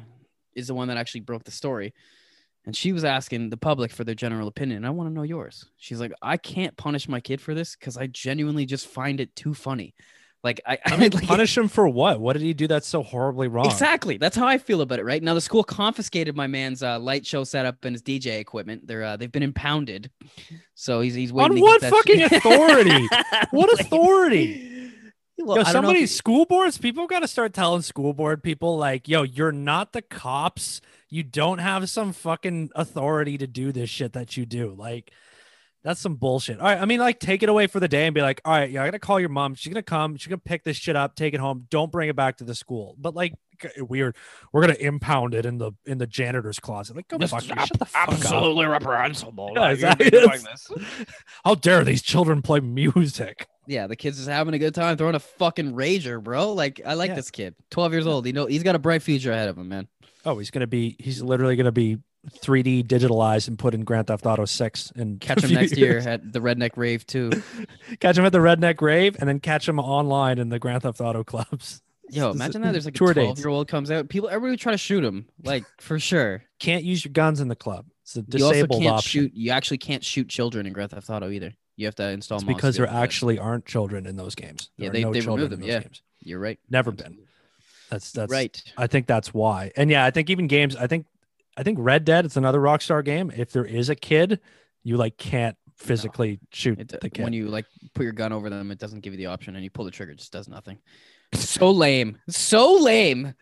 is 0.55 0.67
the 0.67 0.73
one 0.73 0.87
that 0.87 0.95
actually 0.95 1.21
broke 1.21 1.43
the 1.43 1.51
story. 1.51 1.93
And 2.69 2.75
she 2.75 2.93
was 2.93 3.03
asking 3.03 3.49
the 3.49 3.57
public 3.57 3.91
for 3.91 4.03
their 4.03 4.13
general 4.13 4.47
opinion. 4.47 4.85
I 4.85 4.91
want 4.91 5.09
to 5.09 5.11
know 5.15 5.23
yours. 5.23 5.65
She's 5.77 5.99
like, 5.99 6.13
I 6.21 6.37
can't 6.37 6.77
punish 6.77 7.09
my 7.09 7.19
kid 7.19 7.41
for 7.41 7.55
this 7.55 7.75
because 7.75 7.97
I 7.97 8.05
genuinely 8.05 8.67
just 8.67 8.85
find 8.85 9.19
it 9.19 9.35
too 9.35 9.55
funny. 9.55 9.95
Like 10.43 10.61
I, 10.67 10.77
I 10.85 10.95
mean, 10.97 11.09
like, 11.09 11.23
punish 11.25 11.57
him 11.57 11.67
for 11.67 11.89
what? 11.89 12.21
What 12.21 12.33
did 12.33 12.43
he 12.43 12.53
do 12.53 12.67
that's 12.67 12.87
so 12.87 13.01
horribly 13.01 13.47
wrong? 13.47 13.65
Exactly. 13.65 14.17
That's 14.17 14.37
how 14.37 14.45
I 14.45 14.59
feel 14.59 14.81
about 14.81 14.99
it. 14.99 15.03
Right 15.03 15.23
now, 15.23 15.33
the 15.33 15.41
school 15.41 15.63
confiscated 15.63 16.35
my 16.35 16.45
man's 16.45 16.83
uh, 16.83 16.99
light 16.99 17.25
show 17.25 17.43
setup 17.43 17.83
and 17.85 17.95
his 17.95 18.03
DJ 18.03 18.39
equipment. 18.39 18.85
They're 18.85 19.03
uh, 19.03 19.17
they've 19.17 19.31
been 19.31 19.41
impounded, 19.41 20.11
so 20.75 21.01
he's 21.01 21.15
he's 21.15 21.33
waiting 21.33 21.57
On 21.57 21.61
what 21.61 21.81
fucking 21.81 22.19
shit- 22.19 22.31
authority? 22.33 23.07
What 23.49 23.81
authority? 23.81 24.78
Well, 25.45 25.57
yo, 25.57 25.61
I 25.61 25.71
don't 25.71 25.83
know 25.83 25.87
somebody, 25.89 26.05
school 26.05 26.45
boards, 26.45 26.77
people 26.77 27.07
got 27.07 27.19
to 27.19 27.27
start 27.27 27.53
telling 27.53 27.81
school 27.81 28.13
board 28.13 28.43
people, 28.43 28.77
like, 28.77 29.07
yo, 29.07 29.23
you're 29.23 29.51
not 29.51 29.93
the 29.93 30.01
cops. 30.01 30.81
You 31.09 31.23
don't 31.23 31.59
have 31.59 31.89
some 31.89 32.13
fucking 32.13 32.69
authority 32.75 33.37
to 33.37 33.47
do 33.47 33.71
this 33.71 33.89
shit 33.89 34.13
that 34.13 34.37
you 34.37 34.45
do. 34.45 34.75
Like, 34.77 35.11
that's 35.83 36.01
some 36.01 36.15
bullshit. 36.15 36.59
All 36.59 36.65
right. 36.65 36.79
I 36.79 36.83
mean, 36.85 36.99
like, 36.99 37.19
take 37.19 37.41
it 37.41 37.47
away 37.49 37.67
for 37.67 37.79
the 37.79 37.87
day 37.87 38.05
and 38.05 38.13
be 38.13 38.21
like, 38.21 38.41
all 38.43 38.51
right, 38.53 38.69
yeah, 38.69 38.81
I 38.83 38.85
got 38.85 38.91
to 38.91 38.99
call 38.99 39.19
your 39.19 39.29
mom. 39.29 39.55
She's 39.55 39.71
going 39.73 39.81
to 39.81 39.89
come. 39.89 40.17
She's 40.17 40.27
going 40.27 40.39
to 40.39 40.43
pick 40.43 40.63
this 40.65 40.75
shit 40.77 40.95
up, 40.97 41.15
take 41.15 41.33
it 41.33 41.39
home. 41.39 41.67
Don't 41.69 41.89
bring 41.91 42.09
it 42.09 42.15
back 42.17 42.37
to 42.37 42.43
the 42.43 42.53
school. 42.53 42.95
But, 42.99 43.15
like, 43.15 43.33
g- 43.61 43.69
weird. 43.81 44.17
We're 44.51 44.61
going 44.65 44.75
to 44.75 44.85
impound 44.85 45.33
it 45.33 45.45
in 45.45 45.57
the 45.57 45.71
in 45.85 45.97
the 45.97 46.05
janitor's 46.05 46.59
closet. 46.59 46.97
Like, 46.97 47.07
go 47.07 47.17
This 47.17 47.31
fuck 47.31 47.43
is 47.43 47.47
you. 47.47 47.53
ab- 47.57 47.67
Shut 47.69 47.79
the 47.79 47.85
fuck 47.85 48.07
up. 48.09 48.13
absolutely 48.13 48.65
reprehensible. 48.65 49.51
Yeah, 49.55 49.61
Like, 49.61 49.73
exactly. 49.75 50.09
this. 50.09 50.69
How 51.45 51.55
dare 51.55 51.83
these 51.85 52.01
children 52.01 52.41
play 52.41 52.59
music? 52.59 53.47
Yeah, 53.69 53.85
the 53.85 53.95
kid's 53.95 54.17
just 54.17 54.27
having 54.29 54.55
a 54.55 54.59
good 54.59 54.73
time 54.73 54.97
throwing 54.97 55.13
a 55.13 55.19
fucking 55.19 55.73
rager, 55.73 56.21
bro. 56.23 56.53
Like 56.53 56.81
I 56.85 56.95
like 56.95 57.09
Yeah. 57.09 57.15
this 57.15 57.29
kid. 57.29 57.53
12 57.69 57.93
years 57.93 58.07
old. 58.07 58.25
You 58.25 58.33
know, 58.33 58.47
he's 58.47 58.63
got 58.63 58.73
a 58.75 58.79
bright 58.79 59.03
future 59.03 59.31
ahead 59.31 59.47
of 59.47 59.57
him, 59.59 59.69
man. 59.69 59.87
Oh, 60.25 60.39
he's 60.39 60.49
gonna 60.49 60.65
be. 60.67 60.95
He's 60.99 61.21
literally 61.21 61.55
gonna 61.55 61.71
be 61.71 61.97
3D 62.41 62.83
digitalized 62.83 63.47
and 63.47 63.59
put 63.59 63.75
in 63.75 63.83
Grand 63.83 64.07
Theft 64.07 64.25
Auto 64.25 64.45
6 64.45 64.91
and 64.95 65.21
Catch 65.21 65.43
him 65.43 65.53
next 65.53 65.77
year 65.77 65.99
at 65.99 66.33
the 66.33 66.39
Redneck 66.39 66.71
Rave 66.77 67.05
too. 67.05 67.29
catch 67.99 68.17
him 68.17 68.25
at 68.25 68.31
the 68.31 68.39
Redneck 68.39 68.81
Rave, 68.81 69.15
and 69.19 69.29
then 69.29 69.39
catch 69.39 69.69
him 69.69 69.79
online 69.79 70.39
in 70.39 70.49
the 70.49 70.57
Grand 70.59 70.81
Theft 70.81 70.99
Auto 70.99 71.23
clubs. 71.23 71.81
Yo, 72.09 72.31
imagine 72.31 72.63
that. 72.63 72.71
There's 72.71 72.85
like 72.85 72.95
tour 72.95 73.11
a 73.11 73.13
dates. 73.13 73.25
12 73.25 73.39
year 73.39 73.49
old 73.49 73.67
comes 73.67 73.91
out. 73.91 74.09
People, 74.09 74.29
everybody 74.29 74.57
try 74.57 74.71
to 74.71 74.79
shoot 74.79 75.03
him, 75.03 75.27
like 75.43 75.63
for 75.79 75.99
sure. 75.99 76.41
Can't 76.59 76.83
use 76.83 77.05
your 77.05 77.11
guns 77.13 77.39
in 77.39 77.49
the 77.49 77.55
club. 77.55 77.85
It's 78.01 78.15
a 78.15 78.23
disabled 78.23 78.51
You 78.51 78.55
also 78.55 78.83
can't 78.89 78.97
option. 78.97 79.09
shoot. 79.25 79.31
You 79.35 79.51
actually 79.51 79.77
can't 79.77 80.03
shoot 80.03 80.27
children 80.27 80.65
in 80.65 80.73
Grand 80.73 80.89
Theft 80.89 81.07
Auto 81.11 81.29
either. 81.29 81.53
You 81.79 81.85
have 81.85 81.95
to 81.95 82.09
install. 82.09 82.37
It's 82.39 82.43
because 82.43 82.75
be 82.75 82.79
there 82.79 82.85
able 82.87 82.93
to 82.93 82.97
do 82.97 82.99
that. 82.99 83.03
actually 83.03 83.39
aren't 83.39 83.65
children 83.65 84.05
in 84.05 84.17
those 84.17 84.35
games. 84.35 84.69
Yeah, 84.77 84.83
There 84.83 84.89
are 84.89 84.93
they- 84.93 85.03
no 85.03 85.13
they 85.13 85.19
children 85.21 85.35
removed 85.49 85.53
in 85.53 85.59
them, 85.61 85.67
those 85.67 85.73
yeah. 85.75 85.79
games. 85.81 86.01
You're 86.21 86.39
right. 86.39 86.59
Never 86.69 86.91
been. 86.91 87.17
That's 87.89 88.11
that's 88.11 88.29
right. 88.31 88.61
I 88.77 88.87
think 88.87 89.07
that's 89.07 89.33
why. 89.33 89.71
And 89.77 89.89
yeah, 89.89 90.03
I 90.05 90.11
think 90.11 90.29
even 90.29 90.47
games. 90.47 90.75
I 90.75 90.87
think 90.87 91.05
I 91.57 91.63
think 91.63 91.77
Red 91.81 92.03
Dead. 92.05 92.25
It's 92.25 92.35
another 92.37 92.59
Rockstar 92.59 93.03
game. 93.03 93.31
If 93.35 93.51
there 93.51 93.65
is 93.65 93.89
a 93.89 93.95
kid, 93.95 94.39
you 94.83 94.97
like 94.97 95.17
can't 95.17 95.55
physically 95.77 96.39
shoot 96.51 96.79
It, 96.79 96.99
the 97.01 97.09
kid. 97.09 97.23
when 97.23 97.31
you 97.33 97.47
like 97.47 97.65
put 97.93 98.03
your 98.03 98.11
gun 98.11 98.33
over 98.33 98.49
them, 98.49 98.69
it 98.71 98.77
doesn't 98.79 98.99
give 98.99 99.13
you 99.13 99.17
the 99.17 99.27
option, 99.27 99.55
and 99.55 99.63
you 99.63 99.69
pull 99.69 99.85
the 99.85 99.91
trigger, 99.91 100.11
it 100.11 100.17
just 100.19 100.33
does 100.33 100.49
nothing. 100.49 100.79
so 101.33 101.71
lame. 101.71 102.17
So 102.29 102.73
lame. 102.75 103.33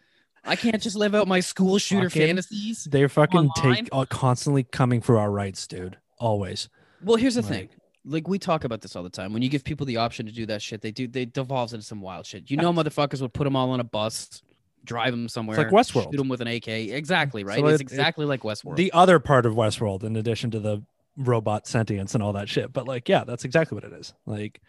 I 0.45 0.55
can't 0.55 0.81
just 0.81 0.95
live 0.95 1.13
out 1.15 1.27
my 1.27 1.39
school 1.41 1.77
shooter 1.79 2.09
Fucking- 2.09 2.27
fantasies. 2.27 2.87
They're 2.89 3.09
fucking 3.09 3.49
online. 3.49 3.75
take 3.85 3.89
uh, 3.91 4.05
constantly 4.05 4.63
coming 4.63 5.01
for 5.01 5.17
our 5.17 5.29
rights, 5.31 5.65
dude. 5.67 5.97
Always. 6.19 6.69
Well, 7.03 7.17
here's 7.17 7.35
the 7.35 7.41
Like- 7.41 7.49
thing. 7.49 7.69
Like 8.07 8.27
we 8.27 8.39
talk 8.39 8.63
about 8.63 8.81
this 8.81 8.95
all 8.95 9.03
the 9.03 9.09
time. 9.09 9.33
When 9.33 9.41
you 9.41 9.49
give 9.49 9.63
people 9.63 9.85
the 9.85 9.97
option 9.97 10.25
to 10.25 10.31
do 10.31 10.45
that 10.47 10.61
shit, 10.61 10.81
they 10.81 10.91
do. 10.91 11.07
They 11.07 11.25
devolves 11.25 11.73
into 11.73 11.85
some 11.85 12.01
wild 12.01 12.25
shit. 12.25 12.49
You 12.49 12.57
know, 12.57 12.71
motherfuckers 12.73 13.21
would 13.21 13.33
put 13.33 13.43
them 13.43 13.55
all 13.55 13.69
on 13.71 13.79
a 13.79 13.83
bus, 13.83 14.41
drive 14.85 15.11
them 15.11 15.27
somewhere, 15.29 15.57
like 15.57 15.67
Westworld. 15.67 16.11
shoot 16.11 16.17
them 16.17 16.29
with 16.29 16.41
an 16.41 16.47
AK. 16.47 16.67
Exactly 16.67 17.43
right. 17.43 17.59
So 17.59 17.67
it's 17.67 17.75
it- 17.81 17.85
it- 17.85 17.91
exactly 17.91 18.25
like 18.25 18.41
Westworld. 18.41 18.77
The 18.77 18.91
other 18.93 19.19
part 19.19 19.45
of 19.45 19.53
Westworld, 19.55 20.03
in 20.03 20.15
addition 20.15 20.51
to 20.51 20.59
the 20.59 20.83
robot 21.17 21.67
sentience 21.67 22.13
and 22.13 22.23
all 22.23 22.33
that 22.33 22.47
shit. 22.47 22.71
But 22.71 22.87
like, 22.87 23.09
yeah, 23.09 23.23
that's 23.23 23.43
exactly 23.43 23.75
what 23.75 23.83
it 23.83 23.91
is. 23.93 24.13
Like, 24.25 24.61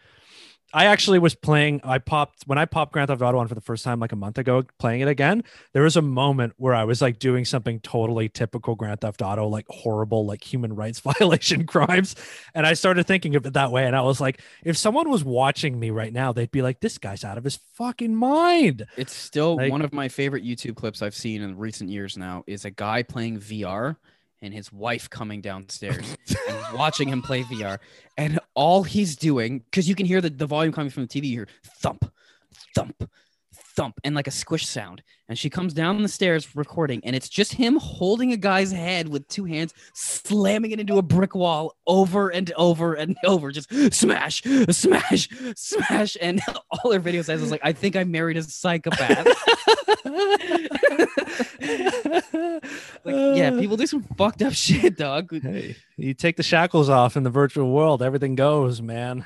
I 0.75 0.85
actually 0.87 1.19
was 1.19 1.35
playing. 1.35 1.81
I 1.83 1.99
popped 1.99 2.43
when 2.47 2.59
I 2.59 2.67
popped 2.67 2.93
Grand 2.93 3.09
Theft 3.09 3.23
Auto 3.23 3.39
on 3.39 3.49
for 3.49 3.55
the 3.55 3.61
first 3.61 3.85
time 3.85 4.01
like 4.01 4.13
a 4.13 4.17
month 4.17 4.37
ago, 4.37 4.65
playing 4.79 5.01
it 5.01 5.09
again. 5.09 5.43
There 5.73 5.83
was 5.83 5.97
a 5.97 6.03
moment 6.03 6.53
where 6.59 6.75
I 6.75 6.85
was 6.85 7.01
like 7.01 7.19
doing 7.19 7.47
something 7.47 7.81
totally 7.81 8.29
typical 8.29 8.75
Grand 8.75 9.01
Theft 9.01 9.23
Auto, 9.23 9.47
like 9.49 9.65
horrible, 9.69 10.27
like 10.27 10.45
human 10.45 10.75
rights 10.75 11.01
violation 11.19 11.65
crimes, 11.67 12.15
and 12.55 12.67
I 12.67 12.75
started 12.75 13.07
thinking 13.07 13.35
of 13.35 13.47
it 13.47 13.55
that 13.55 13.73
way. 13.73 13.87
And 13.87 13.97
I 13.97 14.03
was 14.03 14.21
like, 14.21 14.43
if 14.63 14.77
someone 14.77 15.09
was 15.09 15.25
watching 15.25 15.79
me 15.81 15.91
right 15.91 16.13
now, 16.13 16.33
they'd 16.33 16.51
be 16.51 16.61
like, 16.63 16.81
"This 16.81 16.99
guy's 16.99 17.25
out 17.25 17.39
of 17.39 17.45
his 17.45 17.57
fucking 17.75 18.15
mind." 18.15 18.87
It's 18.99 19.15
still 19.15 19.57
Like- 19.57 19.73
one 19.73 19.83
of 19.83 19.93
my 19.95 20.09
favorite 20.09 20.45
YouTube 20.45 20.77
clips 20.77 21.01
I've 21.01 21.15
seen 21.17 21.41
in 21.41 21.57
recent 21.57 21.89
years 21.89 22.17
now 22.19 22.45
is 22.47 22.65
a 22.67 22.71
guy 22.71 23.03
playing 23.03 23.39
VR 23.41 23.97
and 24.41 24.55
his 24.55 24.73
wife 24.73 25.11
coming 25.11 25.41
downstairs 25.41 26.17
and 26.49 26.59
watching 26.79 27.09
him 27.09 27.23
play 27.23 27.43
VR. 27.43 27.79
And 28.17 28.38
all 28.59 28.83
he's 28.83 29.15
doing, 29.15 29.61
because 29.61 29.89
you 29.89 29.95
can 29.95 30.05
hear 30.05 30.21
the, 30.21 30.31
the 30.31 30.45
volume 30.45 30.73
coming 30.73 30.91
from 30.91 31.07
the 31.07 31.09
TV, 31.09 31.27
hear 31.27 31.47
thump, 31.81 32.13
thump, 32.75 33.09
thump, 33.79 34.01
and 34.03 34.15
like 34.15 34.27
a 34.27 34.33
squish 34.33 34.67
sound. 34.67 35.03
And 35.29 35.39
she 35.39 35.49
comes 35.49 35.73
down 35.73 36.03
the 36.03 36.09
stairs 36.09 36.57
recording, 36.57 37.01
and 37.05 37.15
it's 37.15 37.29
just 37.29 37.53
him 37.53 37.77
holding 37.77 38.33
a 38.33 38.37
guy's 38.37 38.73
head 38.73 39.09
with 39.09 39.29
two 39.29 39.45
hands, 39.45 39.73
slamming 39.95 40.73
it 40.73 40.81
into 40.81 40.99
a 40.99 41.03
brick 41.03 41.35
wall 41.37 41.77
over 41.87 42.31
and 42.31 42.51
over 42.57 42.95
and 42.95 43.17
over, 43.25 43.53
just 43.53 43.73
smash, 43.95 44.43
smash, 44.71 45.29
smash. 45.55 46.17
And 46.21 46.41
all 46.71 46.93
her 46.93 46.99
video 46.99 47.23
says 47.23 47.41
is 47.41 47.53
like, 47.53 47.61
I 47.63 47.73
think 47.73 47.95
I 47.95 48.03
married 48.03 48.37
a 48.37 48.43
psychopath. 48.43 49.27
like, 53.05 53.37
yeah, 53.37 53.51
people 53.59 53.77
do 53.77 53.87
some 53.87 54.03
fucked 54.17 54.43
up 54.43 54.55
shit, 54.55 54.97
dog. 54.97 55.31
Hey, 55.41 55.77
you 55.97 56.15
take 56.15 56.37
the 56.37 56.43
shackles 56.43 56.89
off 56.89 57.17
in 57.17 57.23
the 57.23 57.31
virtual 57.31 57.71
world, 57.71 58.03
everything 58.03 58.35
goes, 58.35 58.83
man. 58.83 59.25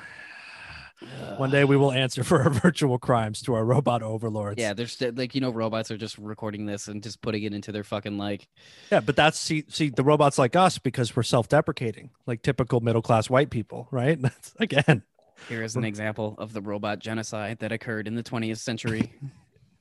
One 1.37 1.51
day 1.51 1.65
we 1.65 1.77
will 1.77 1.93
answer 1.93 2.25
for 2.25 2.43
our 2.43 2.51
virtual 2.51 2.99
crimes 2.99 3.43
to 3.43 3.55
our 3.55 3.65
robot 3.65 4.03
overlords. 4.03 4.61
Yeah, 4.61 4.75
there's 4.75 4.93
st- 4.93 5.17
like 5.17 5.35
you 5.35 5.41
know 5.41 5.51
robots 5.51 5.91
are 5.91 5.97
just 5.97 6.19
recording 6.19 6.67
this 6.67 6.89
and 6.89 7.03
just 7.03 7.21
putting 7.21 7.43
it 7.43 7.53
into 7.53 7.73
their 7.73 7.85
fucking 7.85 8.19
like 8.19 8.49
yeah, 8.91 9.01
but 9.01 9.17
that's 9.17 9.39
see, 9.39 9.65
see 9.69 9.89
the 9.89 10.05
robots 10.05 10.39
like 10.39 10.57
us 10.57 10.79
because 10.79 11.15
we're 11.17 11.23
self-deprecating, 11.23 12.11
like 12.27 12.43
typical 12.43 12.81
middle-class 12.81 13.31
white 13.31 13.51
people, 13.51 13.89
right? 13.91 14.21
That's 14.23 14.55
again, 14.59 15.03
here 15.49 15.63
is 15.63 15.77
an 15.77 15.85
example 15.85 16.35
of 16.39 16.53
the 16.53 16.61
robot 16.61 16.99
genocide 16.99 17.59
that 17.61 17.73
occurred 17.73 18.07
in 18.07 18.15
the 18.15 18.23
20th 18.23 18.59
century. 18.59 19.13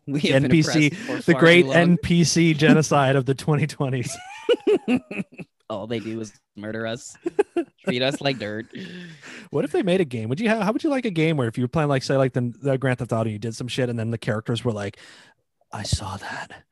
We 0.07 0.19
have 0.21 0.41
NPC, 0.43 1.25
the 1.25 1.36
great. 1.36 1.67
NPC 1.67 2.57
genocide 2.57 3.15
of 3.15 3.27
the 3.27 3.36
2020s. 3.36 4.10
All 5.71 5.88
they 5.88 5.99
do 5.99 6.19
is 6.19 6.34
murder 6.57 6.86
us, 6.86 7.15
treat 7.86 8.01
us 8.01 8.19
like 8.19 8.38
dirt. 8.39 8.67
What 9.51 9.63
if 9.63 9.71
they 9.71 9.84
made 9.84 10.01
a 10.01 10.05
game? 10.05 10.27
Would 10.27 10.41
you 10.41 10.49
have? 10.49 10.62
How 10.62 10.73
would 10.73 10.84
you 10.84 10.89
like 10.89 11.05
a 11.05 11.12
game 11.12 11.38
where 11.38 11.47
if 11.47 11.57
you 11.57 11.63
were 11.63 11.69
playing 11.69 11.88
like 11.88 12.03
say 12.03 12.17
like 12.17 12.34
the, 12.34 12.53
the 12.62 12.77
Grand 12.77 12.99
Theft 12.99 13.13
Auto, 13.13 13.29
you 13.29 13.39
did 13.39 13.55
some 13.55 13.69
shit, 13.69 13.89
and 13.89 13.97
then 13.97 14.12
the 14.12 14.17
characters 14.17 14.65
were 14.65 14.73
like, 14.73 14.97
"I 15.71 15.84
saw 15.84 16.17
that, 16.17 16.63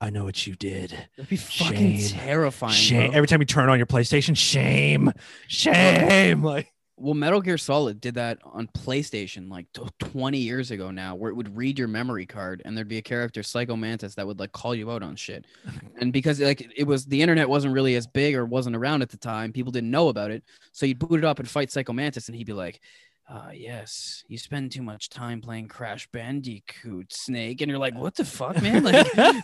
I 0.00 0.10
know 0.10 0.24
what 0.24 0.46
you 0.46 0.54
did." 0.54 0.90
That'd 1.16 1.28
be 1.28 1.36
fucking 1.36 1.98
Shame. 1.98 2.18
terrifying. 2.18 2.72
Shame. 2.72 3.10
bro. 3.10 3.16
Every 3.16 3.26
time 3.26 3.40
you 3.40 3.46
turn 3.46 3.68
on 3.68 3.78
your 3.78 3.86
PlayStation, 3.86 4.36
shame, 4.36 5.12
shame. 5.48 6.44
Like, 6.44 6.72
Well, 6.98 7.12
Metal 7.12 7.42
Gear 7.42 7.58
Solid 7.58 8.00
did 8.00 8.14
that 8.14 8.38
on 8.42 8.68
PlayStation 8.68 9.50
like 9.50 9.66
t- 9.74 9.82
20 9.98 10.38
years 10.38 10.70
ago 10.70 10.90
now, 10.90 11.14
where 11.14 11.30
it 11.30 11.34
would 11.34 11.54
read 11.54 11.78
your 11.78 11.88
memory 11.88 12.24
card 12.24 12.62
and 12.64 12.74
there'd 12.74 12.88
be 12.88 12.96
a 12.96 13.02
character, 13.02 13.42
Psycho 13.42 13.76
Mantis, 13.76 14.14
that 14.14 14.26
would 14.26 14.38
like 14.38 14.52
call 14.52 14.74
you 14.74 14.90
out 14.90 15.02
on 15.02 15.14
shit. 15.14 15.44
And 15.98 16.12
because 16.12 16.40
like 16.40 16.70
it 16.76 16.84
was 16.84 17.06
the 17.06 17.22
internet 17.22 17.48
wasn't 17.48 17.72
really 17.72 17.96
as 17.96 18.06
big 18.06 18.34
or 18.34 18.44
wasn't 18.44 18.76
around 18.76 19.00
at 19.00 19.08
the 19.08 19.16
time, 19.16 19.50
people 19.50 19.72
didn't 19.72 19.90
know 19.90 20.08
about 20.08 20.30
it. 20.30 20.44
So 20.72 20.84
you'd 20.84 20.98
boot 20.98 21.18
it 21.18 21.24
up 21.24 21.38
and 21.38 21.48
fight 21.48 21.70
Psycho 21.70 21.94
Mantis, 21.94 22.28
and 22.28 22.36
he'd 22.36 22.46
be 22.46 22.52
like, 22.52 22.80
uh, 23.28 23.50
yes, 23.52 24.22
you 24.28 24.38
spend 24.38 24.70
too 24.70 24.82
much 24.82 25.08
time 25.08 25.40
playing 25.40 25.66
Crash 25.66 26.08
Bandicoot, 26.12 27.12
Snake. 27.12 27.60
And 27.60 27.68
you're 27.68 27.78
like, 27.80 27.94
what 27.96 28.14
the 28.14 28.24
fuck, 28.24 28.62
man? 28.62 28.84
Like, 28.84 29.16
like 29.16 29.42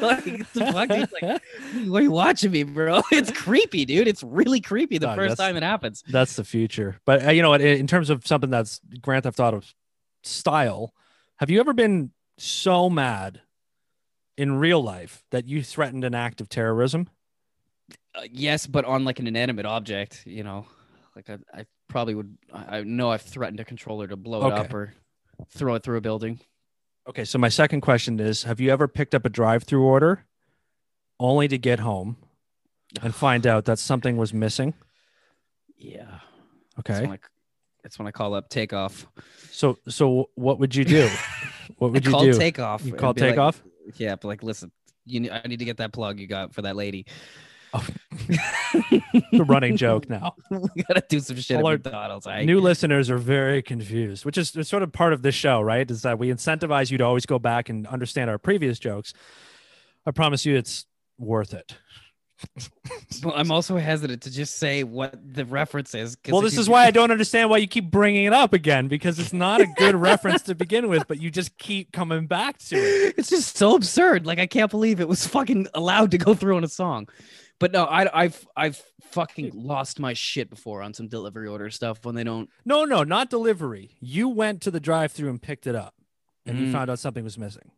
what 0.00 0.24
the 0.24 0.72
fuck? 0.72 0.88
Like, 0.90 1.40
what 1.86 2.00
are 2.00 2.02
you 2.02 2.10
watching 2.10 2.50
me, 2.50 2.64
bro? 2.64 3.02
It's 3.12 3.30
creepy, 3.30 3.84
dude. 3.84 4.08
It's 4.08 4.24
really 4.24 4.60
creepy 4.60 4.98
the 4.98 5.06
Dog, 5.06 5.16
first 5.16 5.36
time 5.36 5.56
it 5.56 5.62
happens. 5.62 6.02
that's 6.08 6.34
the 6.34 6.42
future. 6.44 7.00
But 7.04 7.26
uh, 7.26 7.30
you 7.30 7.42
know 7.42 7.50
what? 7.50 7.60
In 7.60 7.78
in 7.78 7.86
terms 7.86 8.10
of 8.10 8.26
something 8.26 8.50
that's 8.50 8.80
Grand 9.00 9.22
Theft 9.22 9.38
Auto 9.38 9.62
style, 10.24 10.92
have 11.36 11.48
you 11.50 11.60
ever 11.60 11.72
been 11.72 12.10
so 12.38 12.90
mad 12.90 13.40
in 14.36 14.54
real 14.54 14.82
life 14.82 15.22
that 15.30 15.46
you 15.46 15.62
threatened 15.62 16.04
an 16.04 16.14
act 16.14 16.40
of 16.40 16.48
terrorism? 16.48 17.08
Uh, 18.14 18.22
yes, 18.30 18.66
but 18.66 18.84
on 18.84 19.04
like 19.04 19.20
an 19.20 19.26
inanimate 19.28 19.66
object, 19.66 20.22
you 20.26 20.42
know, 20.42 20.66
like 21.16 21.28
I, 21.30 21.38
I 21.52 21.66
probably 21.88 22.14
would. 22.14 22.36
I, 22.52 22.78
I 22.78 22.82
know 22.82 23.10
I've 23.10 23.22
threatened 23.22 23.60
a 23.60 23.64
controller 23.64 24.06
to 24.08 24.16
blow 24.16 24.42
it 24.48 24.52
Okay. 24.52 24.56
up 24.62 24.74
or 24.74 24.94
throw 25.50 25.74
it 25.74 25.82
through 25.82 25.98
a 25.98 26.00
building. 26.00 26.40
Okay, 27.08 27.24
so 27.24 27.38
my 27.38 27.48
second 27.48 27.80
question 27.80 28.20
is: 28.20 28.44
Have 28.44 28.60
you 28.60 28.70
ever 28.70 28.86
picked 28.88 29.14
up 29.14 29.24
a 29.24 29.28
drive-through 29.28 29.82
order 29.84 30.24
only 31.18 31.48
to 31.48 31.58
get 31.58 31.80
home 31.80 32.16
and 33.02 33.14
find 33.14 33.46
out 33.46 33.64
that 33.66 33.78
something 33.78 34.16
was 34.16 34.32
missing? 34.32 34.74
Yeah. 35.76 36.20
Okay. 36.78 36.92
That's 36.94 37.02
when 37.02 37.10
I, 37.12 37.18
that's 37.82 37.98
when 37.98 38.08
I 38.08 38.10
call 38.12 38.34
up 38.34 38.48
takeoff. 38.48 39.06
So 39.50 39.78
so 39.88 40.30
what 40.36 40.58
would 40.58 40.74
you 40.74 40.84
do? 40.84 41.08
What 41.78 41.90
would 41.92 42.04
I 42.04 42.06
you 42.06 42.12
call 42.12 42.22
do? 42.22 42.32
takeoff. 42.34 42.84
You 42.84 42.92
and 42.92 43.00
call 43.00 43.12
be 43.12 43.22
like, 43.22 43.30
takeoff? 43.30 43.60
yeah, 43.96 44.14
but 44.14 44.28
like, 44.28 44.44
listen, 44.44 44.70
you. 45.04 45.18
ne- 45.20 45.30
I 45.30 45.42
need 45.48 45.58
to 45.58 45.64
get 45.64 45.78
that 45.78 45.92
plug 45.92 46.20
you 46.20 46.28
got 46.28 46.54
for 46.54 46.62
that 46.62 46.76
lady. 46.76 47.06
Oh. 47.74 47.86
the 49.32 49.44
running 49.46 49.76
joke 49.76 50.08
now. 50.08 50.34
we 50.50 50.82
gotta 50.82 51.02
do 51.08 51.20
some 51.20 51.36
shit 51.36 51.58
at 51.58 51.64
All 51.64 51.70
McDonald's. 51.70 52.26
I, 52.26 52.44
New 52.44 52.60
listeners 52.60 53.10
are 53.10 53.18
very 53.18 53.62
confused, 53.62 54.24
which 54.24 54.36
is 54.36 54.50
sort 54.68 54.82
of 54.82 54.92
part 54.92 55.12
of 55.12 55.22
this 55.22 55.34
show, 55.34 55.60
right? 55.60 55.90
Is 55.90 56.02
that 56.02 56.18
we 56.18 56.28
incentivize 56.28 56.90
you 56.90 56.98
to 56.98 57.04
always 57.04 57.26
go 57.26 57.38
back 57.38 57.68
and 57.68 57.86
understand 57.86 58.28
our 58.30 58.38
previous 58.38 58.78
jokes. 58.78 59.14
I 60.04 60.10
promise 60.10 60.44
you 60.44 60.56
it's 60.56 60.86
worth 61.18 61.54
it. 61.54 61.76
Well, 63.22 63.34
I'm 63.36 63.52
also 63.52 63.76
hesitant 63.76 64.22
to 64.22 64.32
just 64.32 64.56
say 64.56 64.82
what 64.82 65.14
the 65.22 65.44
reference 65.44 65.94
is. 65.94 66.16
Well, 66.28 66.40
this 66.40 66.56
is 66.56 66.68
why 66.68 66.86
I 66.86 66.90
don't 66.90 67.10
understand 67.10 67.50
why 67.50 67.58
you 67.58 67.68
keep 67.68 67.90
bringing 67.90 68.24
it 68.24 68.32
up 68.32 68.52
again 68.52 68.88
because 68.88 69.18
it's 69.18 69.34
not 69.34 69.60
a 69.60 69.66
good 69.76 69.94
reference 69.94 70.42
to 70.44 70.54
begin 70.54 70.88
with, 70.88 71.06
but 71.06 71.20
you 71.20 71.30
just 71.30 71.56
keep 71.58 71.92
coming 71.92 72.26
back 72.26 72.58
to 72.58 72.76
it. 72.76 73.14
it's 73.18 73.28
just 73.28 73.56
so 73.56 73.76
absurd. 73.76 74.26
Like 74.26 74.38
I 74.38 74.46
can't 74.46 74.70
believe 74.70 74.98
it 74.98 75.08
was 75.08 75.26
fucking 75.26 75.68
allowed 75.74 76.10
to 76.12 76.18
go 76.18 76.34
through 76.34 76.56
on 76.56 76.64
a 76.64 76.68
song. 76.68 77.08
But 77.62 77.72
no, 77.72 77.84
I, 77.84 78.24
I've 78.24 78.46
I've 78.54 78.82
fucking 79.12 79.52
lost 79.54 79.98
my 79.98 80.12
shit 80.12 80.50
before 80.50 80.82
on 80.82 80.92
some 80.92 81.08
delivery 81.08 81.48
order 81.48 81.70
stuff 81.70 82.04
when 82.04 82.14
they 82.14 82.24
don't. 82.24 82.50
No, 82.66 82.84
no, 82.84 83.02
not 83.04 83.30
delivery. 83.30 83.96
You 84.00 84.28
went 84.28 84.60
to 84.62 84.70
the 84.70 84.80
drive-through 84.80 85.30
and 85.30 85.40
picked 85.40 85.66
it 85.66 85.74
up, 85.74 85.94
and 86.44 86.58
you 86.58 86.66
Mhm. 86.66 86.72
found 86.72 86.90
out 86.90 86.98
something 86.98 87.24
was 87.24 87.38
missing. 87.38 87.70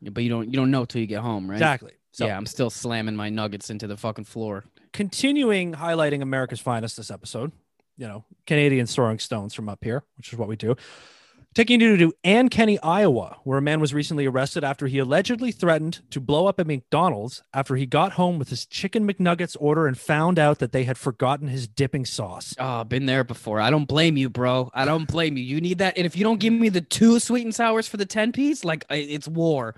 But 0.00 0.22
you 0.24 0.30
don't 0.30 0.46
you 0.46 0.52
don't 0.52 0.70
know 0.70 0.84
till 0.86 1.00
you 1.02 1.06
get 1.06 1.20
home, 1.20 1.50
right? 1.50 1.56
Exactly. 1.56 1.92
So 2.12 2.26
yeah, 2.26 2.36
I'm 2.36 2.46
still 2.46 2.70
slamming 2.70 3.16
my 3.16 3.28
nuggets 3.30 3.68
into 3.70 3.86
the 3.86 3.96
fucking 3.96 4.24
floor. 4.24 4.64
continuing 4.92 5.72
highlighting 5.72 6.20
America's 6.22 6.60
finest 6.60 6.96
this 6.98 7.10
episode, 7.10 7.50
you 7.96 8.06
know, 8.06 8.24
Canadian 8.46 8.86
throwing 8.86 9.18
stones 9.18 9.54
from 9.54 9.68
up 9.68 9.82
here, 9.82 10.04
which 10.18 10.30
is 10.32 10.38
what 10.38 10.48
we 10.48 10.56
do. 10.56 10.76
Taking 11.54 11.82
you 11.82 11.98
to 11.98 12.14
Ankeny, 12.24 12.78
Iowa, 12.82 13.36
where 13.44 13.58
a 13.58 13.62
man 13.62 13.78
was 13.78 13.92
recently 13.92 14.24
arrested 14.24 14.64
after 14.64 14.86
he 14.86 14.98
allegedly 14.98 15.52
threatened 15.52 16.00
to 16.08 16.18
blow 16.18 16.46
up 16.46 16.58
a 16.58 16.64
McDonald's 16.64 17.42
after 17.52 17.76
he 17.76 17.84
got 17.84 18.12
home 18.12 18.38
with 18.38 18.48
his 18.48 18.64
chicken 18.64 19.06
McNuggets 19.06 19.54
order 19.60 19.86
and 19.86 19.98
found 19.98 20.38
out 20.38 20.60
that 20.60 20.72
they 20.72 20.84
had 20.84 20.96
forgotten 20.96 21.48
his 21.48 21.68
dipping 21.68 22.06
sauce. 22.06 22.54
Oh, 22.58 22.84
been 22.84 23.04
there 23.04 23.22
before. 23.22 23.60
I 23.60 23.68
don't 23.68 23.84
blame 23.84 24.16
you, 24.16 24.30
bro. 24.30 24.70
I 24.72 24.86
don't 24.86 25.06
blame 25.06 25.36
you. 25.36 25.44
You 25.44 25.60
need 25.60 25.76
that. 25.76 25.98
And 25.98 26.06
if 26.06 26.16
you 26.16 26.24
don't 26.24 26.40
give 26.40 26.54
me 26.54 26.70
the 26.70 26.80
two 26.80 27.18
sweet 27.18 27.44
and 27.44 27.54
sours 27.54 27.86
for 27.86 27.98
the 27.98 28.06
10 28.06 28.32
piece, 28.32 28.64
like 28.64 28.86
it's 28.88 29.28
war. 29.28 29.74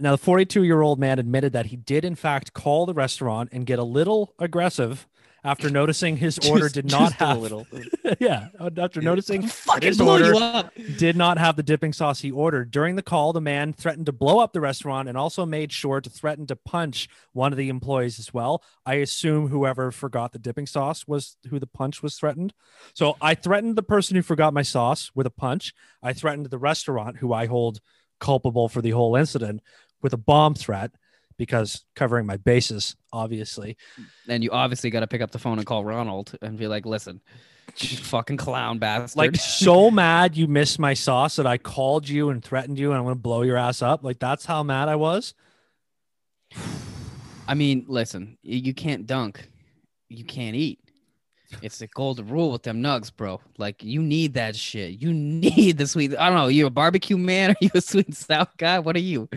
Now, 0.00 0.12
the 0.12 0.18
42 0.18 0.62
year 0.62 0.80
old 0.80 0.98
man 0.98 1.18
admitted 1.18 1.52
that 1.52 1.66
he 1.66 1.76
did, 1.76 2.02
in 2.02 2.14
fact, 2.14 2.54
call 2.54 2.86
the 2.86 2.94
restaurant 2.94 3.50
and 3.52 3.66
get 3.66 3.78
a 3.78 3.84
little 3.84 4.32
aggressive 4.38 5.06
after 5.48 5.70
noticing 5.70 6.16
his 6.16 6.38
order 6.50 6.66
Just- 6.66 6.74
did 6.74 6.90
not 6.90 7.10
just 7.10 7.20
a 7.20 7.26
have. 7.26 7.38
little. 7.38 7.66
yeah, 8.20 8.48
after 8.76 9.00
noticing 9.00 9.42
fucking 9.46 9.86
his 9.86 10.00
order 10.00 10.70
did 10.98 11.16
not 11.16 11.38
have 11.38 11.56
the 11.56 11.62
dipping 11.62 11.92
sauce 11.92 12.20
he 12.20 12.30
ordered. 12.30 12.70
During 12.70 12.96
the 12.96 13.02
call, 13.02 13.32
the 13.32 13.40
man 13.40 13.72
threatened 13.72 14.06
to 14.06 14.12
blow 14.12 14.40
up 14.40 14.52
the 14.52 14.60
restaurant 14.60 15.08
and 15.08 15.16
also 15.16 15.46
made 15.46 15.72
sure 15.72 16.00
to 16.00 16.10
threaten 16.10 16.46
to 16.48 16.56
punch 16.56 17.08
one 17.32 17.52
of 17.52 17.56
the 17.56 17.68
employees 17.70 18.18
as 18.18 18.34
well. 18.34 18.62
I 18.84 18.94
assume 18.94 19.48
whoever 19.48 19.90
forgot 19.90 20.32
the 20.32 20.38
dipping 20.38 20.66
sauce 20.66 21.08
was 21.08 21.36
who 21.48 21.58
the 21.58 21.66
punch 21.66 22.02
was 22.02 22.16
threatened. 22.16 22.52
So 22.94 23.16
I 23.20 23.34
threatened 23.34 23.76
the 23.76 23.82
person 23.82 24.16
who 24.16 24.22
forgot 24.22 24.52
my 24.52 24.62
sauce 24.62 25.10
with 25.14 25.26
a 25.26 25.30
punch. 25.30 25.72
I 26.02 26.12
threatened 26.12 26.46
the 26.46 26.58
restaurant 26.58 27.16
who 27.18 27.32
I 27.32 27.46
hold 27.46 27.80
culpable 28.20 28.68
for 28.68 28.82
the 28.82 28.90
whole 28.90 29.16
incident 29.16 29.62
with 30.02 30.12
a 30.12 30.18
bomb 30.18 30.54
threat 30.54 30.92
because 31.38 31.84
covering 31.94 32.26
my 32.26 32.36
bases, 32.36 32.96
obviously. 33.12 33.76
And 34.28 34.44
you 34.44 34.50
obviously 34.50 34.90
got 34.90 35.00
to 35.00 35.06
pick 35.06 35.22
up 35.22 35.30
the 35.30 35.38
phone 35.38 35.58
and 35.58 35.66
call 35.66 35.84
Ronald 35.84 36.36
and 36.42 36.58
be 36.58 36.66
like, 36.66 36.84
listen, 36.84 37.20
you 37.78 37.96
fucking 37.96 38.36
clown 38.36 38.78
bastard. 38.78 39.16
Like 39.16 39.36
so 39.36 39.90
mad 39.90 40.36
you 40.36 40.46
missed 40.46 40.78
my 40.78 40.94
sauce 40.94 41.36
that 41.36 41.46
I 41.46 41.56
called 41.56 42.08
you 42.08 42.30
and 42.30 42.44
threatened 42.44 42.78
you 42.78 42.90
and 42.90 42.98
I'm 42.98 43.04
gonna 43.04 43.14
blow 43.14 43.42
your 43.42 43.56
ass 43.56 43.80
up. 43.80 44.04
Like 44.04 44.18
that's 44.18 44.44
how 44.44 44.62
mad 44.62 44.88
I 44.88 44.96
was. 44.96 45.32
I 47.46 47.54
mean, 47.54 47.86
listen, 47.88 48.36
you 48.42 48.74
can't 48.74 49.06
dunk, 49.06 49.48
you 50.08 50.24
can't 50.24 50.56
eat. 50.56 50.80
It's 51.62 51.78
the 51.78 51.86
golden 51.86 52.28
rule 52.28 52.52
with 52.52 52.62
them 52.62 52.82
nugs, 52.82 53.10
bro. 53.14 53.40
Like 53.56 53.82
you 53.82 54.02
need 54.02 54.34
that 54.34 54.54
shit. 54.54 55.00
You 55.00 55.14
need 55.14 55.78
the 55.78 55.86
sweet. 55.86 56.14
I 56.18 56.28
don't 56.28 56.36
know. 56.36 56.48
You 56.48 56.66
a 56.66 56.70
barbecue 56.70 57.16
man? 57.16 57.50
Are 57.52 57.56
you 57.60 57.70
a 57.74 57.80
sweet 57.80 58.06
and 58.06 58.16
sour 58.16 58.48
guy? 58.58 58.78
What 58.80 58.96
are 58.96 59.00
you? 59.00 59.28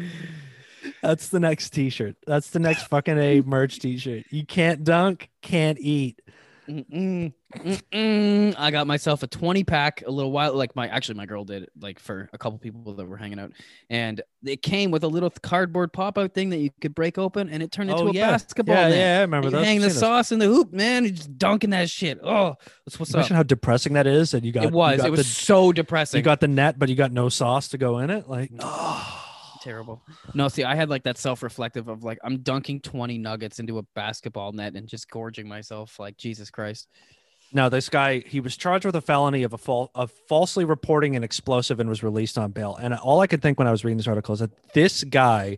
That's 1.02 1.30
the 1.30 1.40
next 1.40 1.72
t-shirt. 1.72 2.16
That's 2.28 2.50
the 2.52 2.60
next 2.60 2.84
fucking 2.84 3.18
A 3.18 3.42
merch 3.42 3.80
t-shirt. 3.80 4.26
You 4.30 4.46
can't 4.46 4.84
dunk, 4.84 5.30
can't 5.42 5.80
eat. 5.80 6.22
Mm-mm, 6.70 7.34
mm-mm. 7.58 8.56
I 8.58 8.72
got 8.72 8.88
myself 8.88 9.24
a 9.24 9.28
20 9.28 9.64
pack 9.64 10.04
a 10.06 10.12
little 10.12 10.32
while 10.32 10.54
like 10.54 10.74
my 10.76 10.88
actually 10.88 11.16
my 11.16 11.26
girl 11.26 11.44
did 11.44 11.70
like 11.82 12.00
for 12.00 12.30
a 12.32 12.38
couple 12.38 12.60
people 12.60 12.94
that 12.94 13.06
were 13.08 13.18
hanging 13.18 13.40
out 13.40 13.52
and 13.90 14.22
it 14.46 14.62
came 14.62 14.90
with 14.92 15.04
a 15.04 15.08
little 15.08 15.32
cardboard 15.42 15.92
pop 15.92 16.18
out 16.20 16.34
thing 16.34 16.52
that 16.52 16.60
you 16.60 16.70
could 16.80 16.94
break 16.96 17.18
open 17.18 17.50
and 17.50 17.62
it 17.64 17.72
turned 17.72 17.90
into 17.90 18.04
Oh, 18.04 18.08
a 18.10 18.14
yeah. 18.14 18.32
basketball 18.32 18.76
Yeah, 18.76 18.88
net. 18.90 18.98
yeah, 18.98 19.18
I 19.18 19.22
remember 19.22 19.50
that. 19.50 19.66
hang 19.66 19.80
the 19.82 19.88
those. 19.88 19.98
sauce 19.98 20.32
in 20.32 20.40
the 20.40 20.46
hoop 20.46 20.72
man 20.72 21.04
and 21.06 21.16
just 21.16 21.36
dunking 21.38 21.72
that 21.72 21.90
shit 21.90 22.20
oh 22.24 22.56
that's 22.86 23.00
what's 23.00 23.12
up 23.14 23.22
Imagine 23.22 23.36
how 23.38 23.44
depressing 23.44 23.94
that 23.94 24.08
is. 24.08 24.34
And 24.34 24.46
you 24.46 24.52
got 24.54 24.64
it 24.66 24.72
was 24.72 24.98
got 25.00 25.08
it 25.08 25.12
was 25.12 25.20
the, 25.22 25.24
so 25.26 25.74
depressing 25.74 26.20
you 26.20 26.24
got 26.24 26.40
the 26.40 26.48
net, 26.48 26.78
but 26.80 26.88
you 26.90 26.96
got 26.96 27.12
no 27.12 27.28
sauce 27.28 27.70
to 27.70 27.78
go 27.80 27.98
in 27.98 28.12
it. 28.12 28.30
Like 28.30 28.52
oh. 28.60 29.28
Terrible 29.62 30.02
no 30.34 30.48
see 30.48 30.64
i 30.64 30.76
had 30.76 30.90
like 30.90 31.04
that 31.04 31.18
self-reflective 31.18 31.88
of 31.88 32.04
like 32.04 32.18
i'm 32.24 32.40
dunking 32.40 32.80
20 32.82 33.18
nuggets 33.18 33.60
into 33.60 33.78
a 33.78 33.84
basketball 33.96 34.52
net 34.52 34.74
and 34.76 34.88
just 34.88 35.10
gorging 35.10 35.48
myself 35.48 36.00
like 36.00 36.18
jesus 36.18 36.50
christ 36.50 36.88
No, 37.54 37.68
this 37.70 37.90
guy 37.90 38.20
he 38.26 38.40
was 38.40 38.56
charged 38.56 38.86
with 38.86 38.96
a 38.96 39.02
felony 39.02 39.44
of 39.44 39.52
a 39.54 39.58
fal- 39.58 39.92
of 39.94 40.10
falsely 40.30 40.64
reporting 40.66 41.16
an 41.18 41.24
explosive 41.24 41.80
and 41.82 41.90
was 41.90 42.02
released 42.02 42.38
on 42.38 42.52
bail. 42.52 42.78
And 42.82 42.94
all 42.94 43.20
I 43.20 43.28
could 43.28 43.42
think 43.42 43.60
when 43.60 43.68
I 43.68 43.72
was 43.72 43.84
reading 43.84 43.98
this 43.98 44.08
article 44.08 44.32
is 44.34 44.40
that 44.40 44.52
this 44.74 45.04
guy 45.04 45.58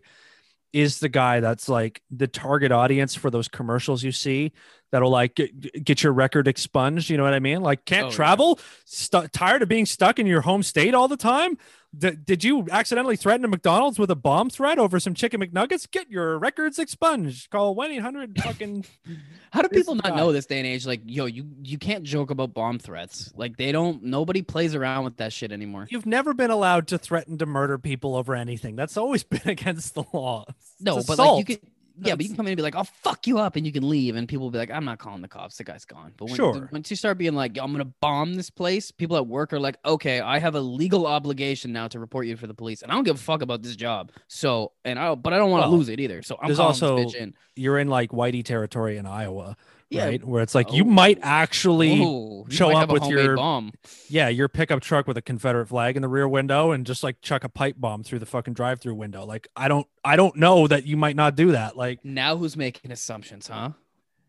is 0.72 0.98
the 0.98 1.08
guy 1.08 1.38
that's 1.38 1.68
like 1.68 2.02
the 2.10 2.26
target 2.26 2.72
audience 2.72 3.14
for 3.14 3.30
those 3.30 3.46
commercials 3.46 4.02
you 4.02 4.10
see 4.10 4.50
that'll 4.90 5.08
like 5.10 5.36
get, 5.36 5.84
get 5.84 6.02
your 6.02 6.12
record 6.12 6.48
expunged. 6.48 7.10
You 7.10 7.16
know 7.16 7.22
what 7.22 7.32
I 7.32 7.38
mean? 7.38 7.60
Like 7.62 7.84
can't 7.84 8.06
Oh, 8.06 8.08
yeah. 8.08 8.14
travel, 8.16 8.58
stu- 8.86 9.28
tired 9.28 9.62
of 9.62 9.68
being 9.68 9.86
stuck 9.86 10.18
in 10.18 10.26
your 10.26 10.40
home 10.40 10.64
state 10.64 10.94
all 10.96 11.06
the 11.06 11.16
time. 11.16 11.56
D- 11.96 12.12
did 12.24 12.44
you 12.44 12.66
accidentally 12.70 13.16
threaten 13.16 13.44
a 13.44 13.48
McDonald's 13.48 13.98
with 13.98 14.10
a 14.10 14.16
bomb 14.16 14.50
threat 14.50 14.78
over 14.78 14.98
some 14.98 15.14
chicken 15.14 15.40
McNuggets? 15.40 15.90
Get 15.90 16.10
your 16.10 16.38
records 16.38 16.78
expunged. 16.78 17.50
Call 17.50 17.74
one 17.74 17.90
eight 17.90 18.02
hundred 18.02 18.40
fucking. 18.40 18.84
How 19.52 19.62
do 19.62 19.68
people 19.68 19.94
not 19.94 20.04
guy. 20.04 20.16
know 20.16 20.32
this 20.32 20.46
day 20.46 20.58
and 20.58 20.66
age? 20.66 20.86
Like, 20.86 21.02
yo, 21.04 21.26
you 21.26 21.46
you 21.62 21.78
can't 21.78 22.04
joke 22.04 22.30
about 22.30 22.54
bomb 22.54 22.78
threats. 22.78 23.32
Like, 23.36 23.56
they 23.56 23.72
don't. 23.72 24.02
Nobody 24.02 24.42
plays 24.42 24.74
around 24.74 25.04
with 25.04 25.18
that 25.18 25.32
shit 25.32 25.52
anymore. 25.52 25.86
You've 25.90 26.06
never 26.06 26.34
been 26.34 26.50
allowed 26.50 26.88
to 26.88 26.98
threaten 26.98 27.38
to 27.38 27.46
murder 27.46 27.78
people 27.78 28.16
over 28.16 28.34
anything. 28.34 28.76
That's 28.76 28.96
always 28.96 29.22
been 29.24 29.42
against 29.48 29.94
the 29.94 30.04
law. 30.12 30.44
It's 30.48 30.74
No, 30.80 31.02
but 31.06 31.18
like 31.18 31.38
you 31.38 31.44
could. 31.56 31.60
Yeah, 31.96 32.16
but 32.16 32.22
you 32.24 32.28
can 32.30 32.36
come 32.36 32.46
in 32.46 32.50
and 32.52 32.56
be 32.56 32.62
like, 32.62 32.74
"I'll 32.74 32.84
fuck 32.84 33.26
you 33.26 33.38
up," 33.38 33.54
and 33.56 33.64
you 33.64 33.70
can 33.72 33.88
leave, 33.88 34.16
and 34.16 34.26
people 34.28 34.46
will 34.46 34.50
be 34.50 34.58
like, 34.58 34.70
"I'm 34.70 34.84
not 34.84 34.98
calling 34.98 35.22
the 35.22 35.28
cops. 35.28 35.58
The 35.58 35.64
guy's 35.64 35.84
gone." 35.84 36.12
But 36.16 36.24
when, 36.26 36.34
Sure. 36.34 36.68
once 36.72 36.90
you 36.90 36.96
start 36.96 37.18
being 37.18 37.34
like, 37.34 37.56
"I'm 37.56 37.70
gonna 37.70 37.84
bomb 37.84 38.34
this 38.34 38.50
place," 38.50 38.90
people 38.90 39.16
at 39.16 39.26
work 39.28 39.52
are 39.52 39.60
like, 39.60 39.76
"Okay, 39.84 40.20
I 40.20 40.38
have 40.40 40.54
a 40.56 40.60
legal 40.60 41.06
obligation 41.06 41.72
now 41.72 41.86
to 41.88 42.00
report 42.00 42.26
you 42.26 42.36
for 42.36 42.46
the 42.48 42.54
police, 42.54 42.82
and 42.82 42.90
I 42.90 42.96
don't 42.96 43.04
give 43.04 43.16
a 43.16 43.18
fuck 43.20 43.42
about 43.42 43.62
this 43.62 43.76
job." 43.76 44.10
So, 44.26 44.72
and 44.84 44.98
I, 44.98 45.14
but 45.14 45.32
I 45.32 45.38
don't 45.38 45.50
want 45.50 45.64
to 45.64 45.68
Well, 45.68 45.78
lose 45.78 45.88
it 45.88 46.00
either. 46.00 46.22
So 46.22 46.36
I'm 46.42 46.48
there's 46.48 46.56
calling 46.58 46.68
also- 46.68 46.96
this 46.96 47.14
bitch 47.14 47.18
in. 47.18 47.34
You're 47.56 47.78
in 47.78 47.86
like 47.88 48.10
whitey 48.10 48.44
territory 48.44 48.96
in 48.96 49.06
Iowa, 49.06 49.56
Yeah. 49.94 50.04
right? 50.06 50.24
Where 50.24 50.42
it's 50.42 50.54
like 50.54 50.72
you 50.72 50.82
Oh. 50.82 50.86
might 50.88 51.18
actually, 51.22 52.00
Ooh, 52.00 52.44
you 52.48 52.54
show 52.54 52.70
might 52.72 52.82
up 52.82 52.90
with 52.90 53.06
your- 53.06 53.36
bomb. 53.36 53.72
yeah, 54.08 54.28
your 54.28 54.48
pickup 54.48 54.80
truck 54.80 55.06
with 55.06 55.16
a 55.16 55.22
Confederate 55.22 55.66
flag 55.66 55.96
in 55.96 56.02
the 56.02 56.08
rear 56.08 56.28
window 56.28 56.72
and 56.72 56.84
just 56.86 57.02
like 57.02 57.20
chuck 57.22 57.44
a 57.44 57.48
pipe 57.48 57.76
bomb 57.78 58.02
through 58.02 58.18
the 58.18 58.26
fucking 58.26 58.54
drive-through 58.54 58.94
window. 58.94 59.24
Like 59.24 59.48
I 59.56 59.68
don't, 59.68 59.86
I 60.04 60.16
don't 60.16 60.36
know 60.36 60.66
that 60.66 60.86
you 60.86 60.96
might 60.96 61.16
not 61.16 61.36
do 61.36 61.52
that. 61.52 61.76
Like 61.76 62.04
Now 62.04 62.36
who's 62.36 62.56
making 62.56 62.90
assumptions, 62.92 63.48
huh? 63.48 63.70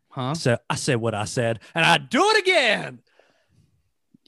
Huh? 0.09 0.33
so 0.33 0.57
I 0.69 0.75
said 0.75 0.97
what 1.01 1.13
I 1.13 1.25
said, 1.25 1.59
and 1.73 1.83
I 1.85 1.97
do 1.97 2.21
it 2.23 2.37
again. 2.39 2.99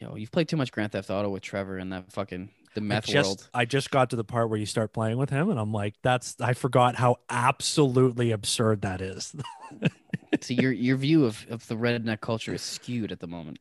Yo, 0.02 0.16
you've 0.16 0.32
played 0.32 0.48
too 0.50 0.58
much 0.58 0.72
Grand 0.72 0.92
Theft 0.92 1.10
Auto 1.10 1.30
with 1.30 1.42
Trevor 1.42 1.80
in 1.80 1.90
that 1.92 2.12
fucking 2.12 2.50
the 2.76 2.82
I 2.82 2.84
meth 2.84 3.06
just, 3.08 3.28
world. 3.28 3.50
I 3.54 3.66
just 3.66 3.90
got 3.90 4.10
to 4.12 4.16
the 4.16 4.24
part 4.24 4.50
where 4.50 4.60
you 4.60 4.66
start 4.68 4.94
playing 4.94 5.18
with 5.18 5.30
him, 5.32 5.50
and 5.50 5.58
I'm 5.60 5.72
like, 5.72 5.96
that's 6.04 6.36
I 6.40 6.54
forgot 6.54 6.96
how 6.98 7.16
absolutely 7.30 8.32
absurd 8.32 8.82
that 8.82 9.02
is. 9.02 9.34
so 10.44 10.54
your 10.54 10.72
your 10.72 10.98
view 10.98 11.26
of, 11.26 11.46
of 11.50 11.68
the 11.68 11.76
redneck 11.76 12.22
culture 12.22 12.54
is 12.54 12.62
skewed 12.62 13.12
at 13.12 13.20
the 13.20 13.28
moment. 13.28 13.60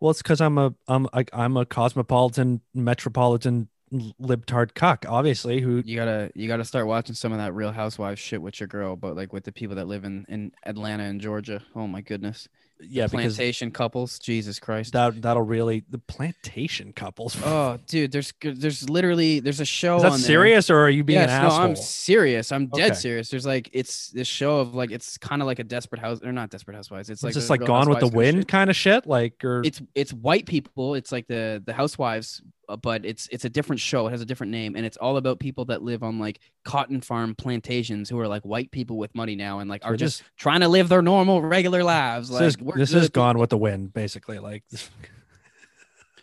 Well, 0.00 0.10
it's 0.10 0.22
because 0.22 0.40
I'm 0.40 0.58
a 0.58 0.74
I'm 0.86 1.06
I'm 1.32 1.56
a 1.56 1.66
cosmopolitan 1.66 2.60
metropolitan 2.74 3.68
libtard 3.92 4.74
cuck, 4.74 5.04
obviously. 5.08 5.60
Who 5.60 5.82
You 5.84 5.96
gotta 5.96 6.30
you 6.34 6.46
gotta 6.48 6.64
start 6.64 6.86
watching 6.86 7.14
some 7.14 7.32
of 7.32 7.38
that 7.38 7.54
Real 7.54 7.72
Housewives 7.72 8.20
shit 8.20 8.40
with 8.40 8.60
your 8.60 8.66
girl, 8.66 8.96
but 8.96 9.16
like 9.16 9.32
with 9.32 9.44
the 9.44 9.52
people 9.52 9.76
that 9.76 9.88
live 9.88 10.04
in 10.04 10.24
in 10.28 10.52
Atlanta 10.64 11.04
and 11.04 11.20
Georgia. 11.20 11.62
Oh 11.74 11.86
my 11.86 12.00
goodness, 12.00 12.48
yeah, 12.80 13.06
because 13.06 13.36
plantation 13.36 13.70
couples. 13.70 14.18
Jesus 14.18 14.58
Christ. 14.58 14.92
that 14.92 15.20
that'll 15.20 15.42
really 15.42 15.84
the 15.90 15.98
plantation 15.98 16.92
couples. 16.92 17.36
oh, 17.44 17.78
dude, 17.86 18.12
there's 18.12 18.32
there's 18.40 18.88
literally 18.88 19.40
there's 19.40 19.60
a 19.60 19.64
show. 19.64 19.96
Is 19.96 20.02
that 20.02 20.12
on 20.12 20.20
there. 20.20 20.26
serious, 20.26 20.70
or 20.70 20.78
are 20.78 20.90
you 20.90 21.04
being 21.04 21.20
yes, 21.20 21.30
an 21.30 21.42
no, 21.42 21.48
asshole? 21.48 21.60
I'm 21.62 21.76
serious. 21.76 22.52
I'm 22.52 22.66
dead 22.66 22.92
Okay. 22.92 22.94
serious. 22.94 23.30
There's 23.30 23.46
like 23.46 23.68
it's 23.72 24.10
this 24.10 24.28
show 24.28 24.60
of 24.60 24.74
like 24.74 24.90
it's 24.90 25.18
kind 25.18 25.42
of 25.42 25.46
like 25.46 25.58
a 25.58 25.64
desperate 25.64 26.00
house 26.00 26.22
or 26.22 26.32
not 26.32 26.50
desperate 26.50 26.74
housewives. 26.74 27.10
It's 27.10 27.18
It's 27.18 27.24
like 27.24 27.34
just 27.34 27.50
like 27.50 27.64
Gone 27.64 27.88
with 27.88 28.00
the 28.00 28.08
Wind 28.08 28.48
kind 28.48 28.70
of 28.70 28.76
shit, 28.76 29.06
like 29.06 29.44
or 29.44 29.62
it's 29.64 29.82
it's 29.94 30.12
white 30.12 30.46
people 30.46 30.94
it's 30.94 31.12
like 31.12 31.26
the 31.26 31.62
the 31.64 31.72
housewives 31.72 32.42
Uh, 32.68 32.76
but 32.76 33.04
it's 33.04 33.28
it's 33.32 33.44
a 33.44 33.48
different 33.48 33.80
show 33.80 34.06
it 34.06 34.10
has 34.10 34.20
a 34.20 34.26
different 34.26 34.52
name 34.52 34.76
and 34.76 34.84
it's 34.84 34.96
all 34.98 35.16
about 35.16 35.38
people 35.40 35.64
that 35.64 35.82
live 35.82 36.02
on 36.02 36.18
like 36.18 36.38
cotton 36.64 37.00
farm 37.00 37.34
plantations 37.34 38.10
who 38.10 38.18
are 38.18 38.28
like 38.28 38.42
white 38.42 38.70
people 38.70 38.98
with 38.98 39.14
money 39.14 39.34
now 39.34 39.58
and 39.58 39.70
like 39.70 39.82
So 39.82 39.88
are 39.88 39.94
it 39.94 39.98
just 39.98 40.22
trying 40.36 40.60
to 40.60 40.68
live 40.68 40.88
their 40.88 41.02
normal 41.02 41.40
regular 41.40 41.82
lives 41.82 42.30
like 42.30 42.40
this, 42.40 42.56
is, 42.56 42.74
this 42.74 42.94
is. 42.94 43.08
Gone 43.08 43.38
with 43.38 43.50
the 43.50 43.56
Wind, 43.56 43.92
basically. 43.92 44.38
Like 44.38 44.64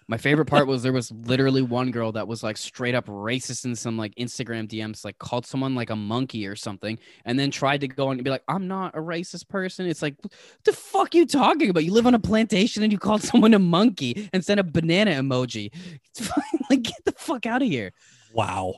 my 0.07 0.17
favorite 0.17 0.45
part 0.45 0.67
was 0.67 0.83
there 0.83 0.93
was 0.93 1.11
literally 1.11 1.61
one 1.61 1.91
girl 1.91 2.11
that 2.11 2.27
was 2.27 2.43
like 2.43 2.57
straight 2.57 2.95
up 2.95 3.05
racist 3.07 3.65
in 3.65 3.75
some 3.75 3.97
like 3.97 4.13
instagram 4.15 4.67
dms 4.67 5.05
like 5.05 5.17
called 5.17 5.45
someone 5.45 5.75
like 5.75 5.89
a 5.89 5.95
monkey 5.95 6.45
or 6.47 6.55
something 6.55 6.97
and 7.25 7.39
then 7.39 7.51
tried 7.51 7.81
to 7.81 7.87
go 7.87 8.07
on 8.07 8.13
and 8.13 8.23
be 8.23 8.29
like 8.29 8.43
i'm 8.47 8.67
not 8.67 8.95
a 8.95 8.99
racist 8.99 9.47
person. 9.47 9.85
It's 9.85 10.01
like 10.01 10.15
the 10.63 10.73
fuck 10.73 11.13
you 11.13 11.25
talking 11.25 11.69
about? 11.69 11.83
You 11.83 11.93
live 11.93 12.07
on 12.07 12.15
a 12.15 12.19
plantation 12.19 12.83
and 12.83 12.91
you 12.91 12.97
called 12.97 13.21
someone 13.21 13.53
a 13.53 13.59
monkey 13.59 14.29
and 14.33 14.43
sent 14.43 14.59
a 14.59 14.63
banana 14.63 15.11
emoji. 15.11 15.71
It's 16.09 16.31
like 16.69 16.83
get 16.83 17.05
the 17.05 17.11
fuck 17.13 17.45
out 17.45 17.61
of 17.61 17.67
here. 17.67 17.91
Wow, 18.33 18.75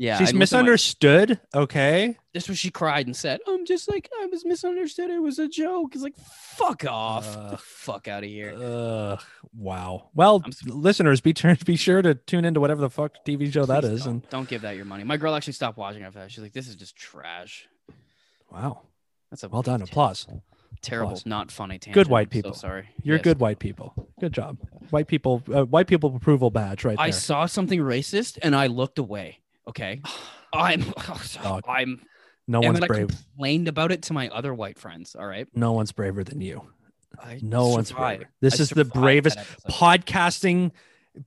yeah 0.00 0.16
she's 0.18 0.28
I 0.28 0.30
looked 0.30 0.34
my- 0.34 0.38
misunderstood. 0.40 1.40
Okay, 1.54 2.16
this 2.34 2.48
was 2.48 2.58
she 2.58 2.70
cried 2.70 3.06
and 3.06 3.14
said 3.14 3.40
i'm 3.46 3.64
just 3.66 3.88
like 3.90 4.08
i 4.22 4.26
was 4.26 4.44
misunderstood 4.44 5.10
it 5.10 5.18
was 5.20 5.38
a 5.38 5.46
joke 5.48 5.94
it's 5.94 6.02
like 6.02 6.16
fuck 6.16 6.84
off 6.86 7.26
Uh, 7.36 7.50
the 7.50 7.56
fuck 7.58 8.08
out 8.08 8.22
of 8.24 8.28
here 8.30 8.54
uh, 8.56 9.16
wow. 9.56 10.08
Well, 10.14 10.42
I'm 10.44 10.52
listeners, 10.66 11.20
be 11.20 11.32
turned, 11.34 11.64
be 11.74 11.76
sure 11.76 12.00
to 12.02 12.14
tune 12.14 12.44
into 12.44 12.60
whatever 12.60 12.80
the 12.80 12.90
fuck 12.90 13.12
TV 13.26 13.52
show 13.52 13.64
that 13.66 13.84
is. 13.84 14.04
Don't, 14.04 14.12
And 14.14 14.28
don't 14.30 14.48
give 14.48 14.62
that 14.62 14.76
your 14.76 14.84
money 14.86 15.04
my 15.04 15.16
girl 15.16 15.34
actually 15.34 15.52
stopped 15.54 15.76
watching 15.78 16.02
after 16.02 16.18
that 16.20 16.30
she's 16.32 16.42
like 16.42 16.52
this 16.52 16.68
is 16.68 16.76
just 16.76 16.96
trash 16.96 17.68
wow, 18.50 18.82
That's 19.30 19.44
a 19.44 19.48
well 19.48 19.62
done. 19.62 19.82
Applause. 19.82 20.26
terrible, 20.82 21.10
Applause. 21.10 21.26
not 21.26 21.50
funny 21.52 21.78
tangent. 21.78 21.94
Good 21.94 22.08
white 22.08 22.28
I'm 22.28 22.30
so 22.32 22.38
people. 22.38 22.54
sorry. 22.54 22.88
You're 23.02 23.16
Yes. 23.16 23.24
good 23.24 23.38
white 23.40 23.58
people. 23.58 23.94
Good 24.18 24.32
job. 24.32 24.58
white 24.90 25.06
people, 25.08 25.42
uh, 25.54 25.64
white 25.64 25.86
people 25.86 26.14
approval 26.16 26.50
badge 26.50 26.84
right 26.84 26.96
there. 26.96 27.06
I 27.06 27.10
saw 27.10 27.46
something 27.46 27.80
racist 27.80 28.38
and 28.42 28.56
I 28.56 28.66
looked 28.66 28.98
away. 28.98 29.39
Okay. 29.70 30.02
I'm 30.52 30.84
oh, 31.08 31.22
Dog. 31.42 31.64
I'm 31.68 32.02
no 32.48 32.60
one's 32.60 32.80
brave. 32.80 33.08
complained 33.08 33.68
about 33.68 33.92
it 33.92 34.02
to 34.02 34.12
my 34.12 34.28
other 34.28 34.52
white 34.52 34.78
friends. 34.78 35.14
All 35.18 35.26
right. 35.26 35.46
No 35.54 35.72
one's 35.72 35.92
braver 35.92 36.24
than 36.24 36.40
you. 36.40 36.68
I 37.22 37.38
No 37.42 37.68
one's 37.68 37.88
survived. 37.88 38.20
braver. 38.20 38.30
This 38.40 38.58
I 38.60 38.62
is 38.64 38.70
the 38.70 38.84
bravest 38.84 39.38
podcasting, 39.68 40.72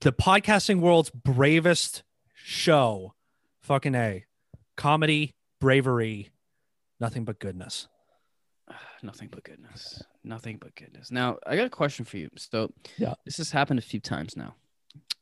the 0.02 0.12
podcasting 0.14 0.80
world's 0.80 1.10
bravest 1.10 2.04
show. 2.34 3.14
Fucking 3.62 3.96
a, 3.96 4.26
comedy, 4.76 5.34
bravery, 5.62 6.30
nothing 7.00 7.24
but 7.24 7.40
goodness. 7.40 7.88
Nothing 9.04 9.30
but 9.32 9.44
goodness. 9.44 10.02
Nothing 10.24 10.58
but 10.58 10.76
goodness. 10.76 11.12
Now, 11.12 11.38
I 11.46 11.56
got 11.58 11.66
a 11.66 11.70
question 11.70 12.04
for 12.06 12.18
you. 12.18 12.30
So, 12.38 12.72
Yeah. 12.98 13.14
this 13.26 13.36
has 13.38 13.52
happened 13.52 13.80
a 13.80 13.82
few 13.82 14.00
times 14.00 14.36
now. 14.38 14.56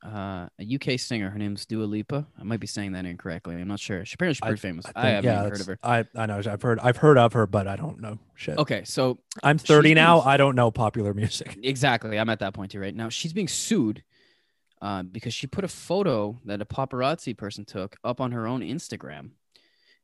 Uh, 0.03 0.47
a 0.59 0.75
UK 0.75 0.99
singer, 0.99 1.29
her 1.29 1.37
name's 1.37 1.65
Dua 1.67 1.83
Lipa. 1.83 2.25
I 2.39 2.43
might 2.43 2.59
be 2.59 2.65
saying 2.65 2.93
that 2.93 3.05
incorrectly. 3.05 3.55
I'm 3.55 3.67
not 3.67 3.79
sure. 3.79 4.03
She 4.03 4.15
apparently 4.15 4.33
she's 4.33 4.41
I- 4.41 4.47
pretty 4.47 4.59
famous. 4.61 4.85
I, 4.87 4.91
think- 4.93 5.05
haven't 5.05 5.23
yeah, 5.31 5.41
heard 5.43 5.61
of 5.61 5.67
her. 5.67 5.79
I 5.83 6.05
I 6.15 6.25
know. 6.25 6.41
I've 6.43 6.61
heard. 6.61 6.79
I've 6.79 6.97
heard 6.97 7.17
of 7.19 7.33
her, 7.33 7.45
but 7.45 7.67
I 7.67 7.75
don't 7.75 7.99
know 8.01 8.17
shit. 8.35 8.57
Okay, 8.57 8.83
so 8.83 9.19
I'm 9.43 9.57
30 9.59 9.89
she's 9.89 9.95
now. 9.95 10.21
being- 10.21 10.27
I 10.27 10.37
don't 10.37 10.55
know 10.55 10.71
popular 10.71 11.13
music. 11.13 11.57
exactly, 11.63 12.17
I'm 12.17 12.29
at 12.29 12.39
that 12.39 12.53
point 12.55 12.71
too. 12.71 12.79
Right 12.79 12.95
now, 12.95 13.09
she's 13.09 13.31
being 13.33 13.47
sued 13.47 14.01
uh, 14.81 15.03
because 15.03 15.33
she 15.35 15.45
put 15.45 15.63
a 15.63 15.67
photo 15.67 16.39
that 16.45 16.61
a 16.61 16.65
paparazzi 16.65 17.37
person 17.37 17.63
took 17.65 17.95
up 18.03 18.19
on 18.19 18.31
her 18.31 18.47
own 18.47 18.61
Instagram, 18.61 19.31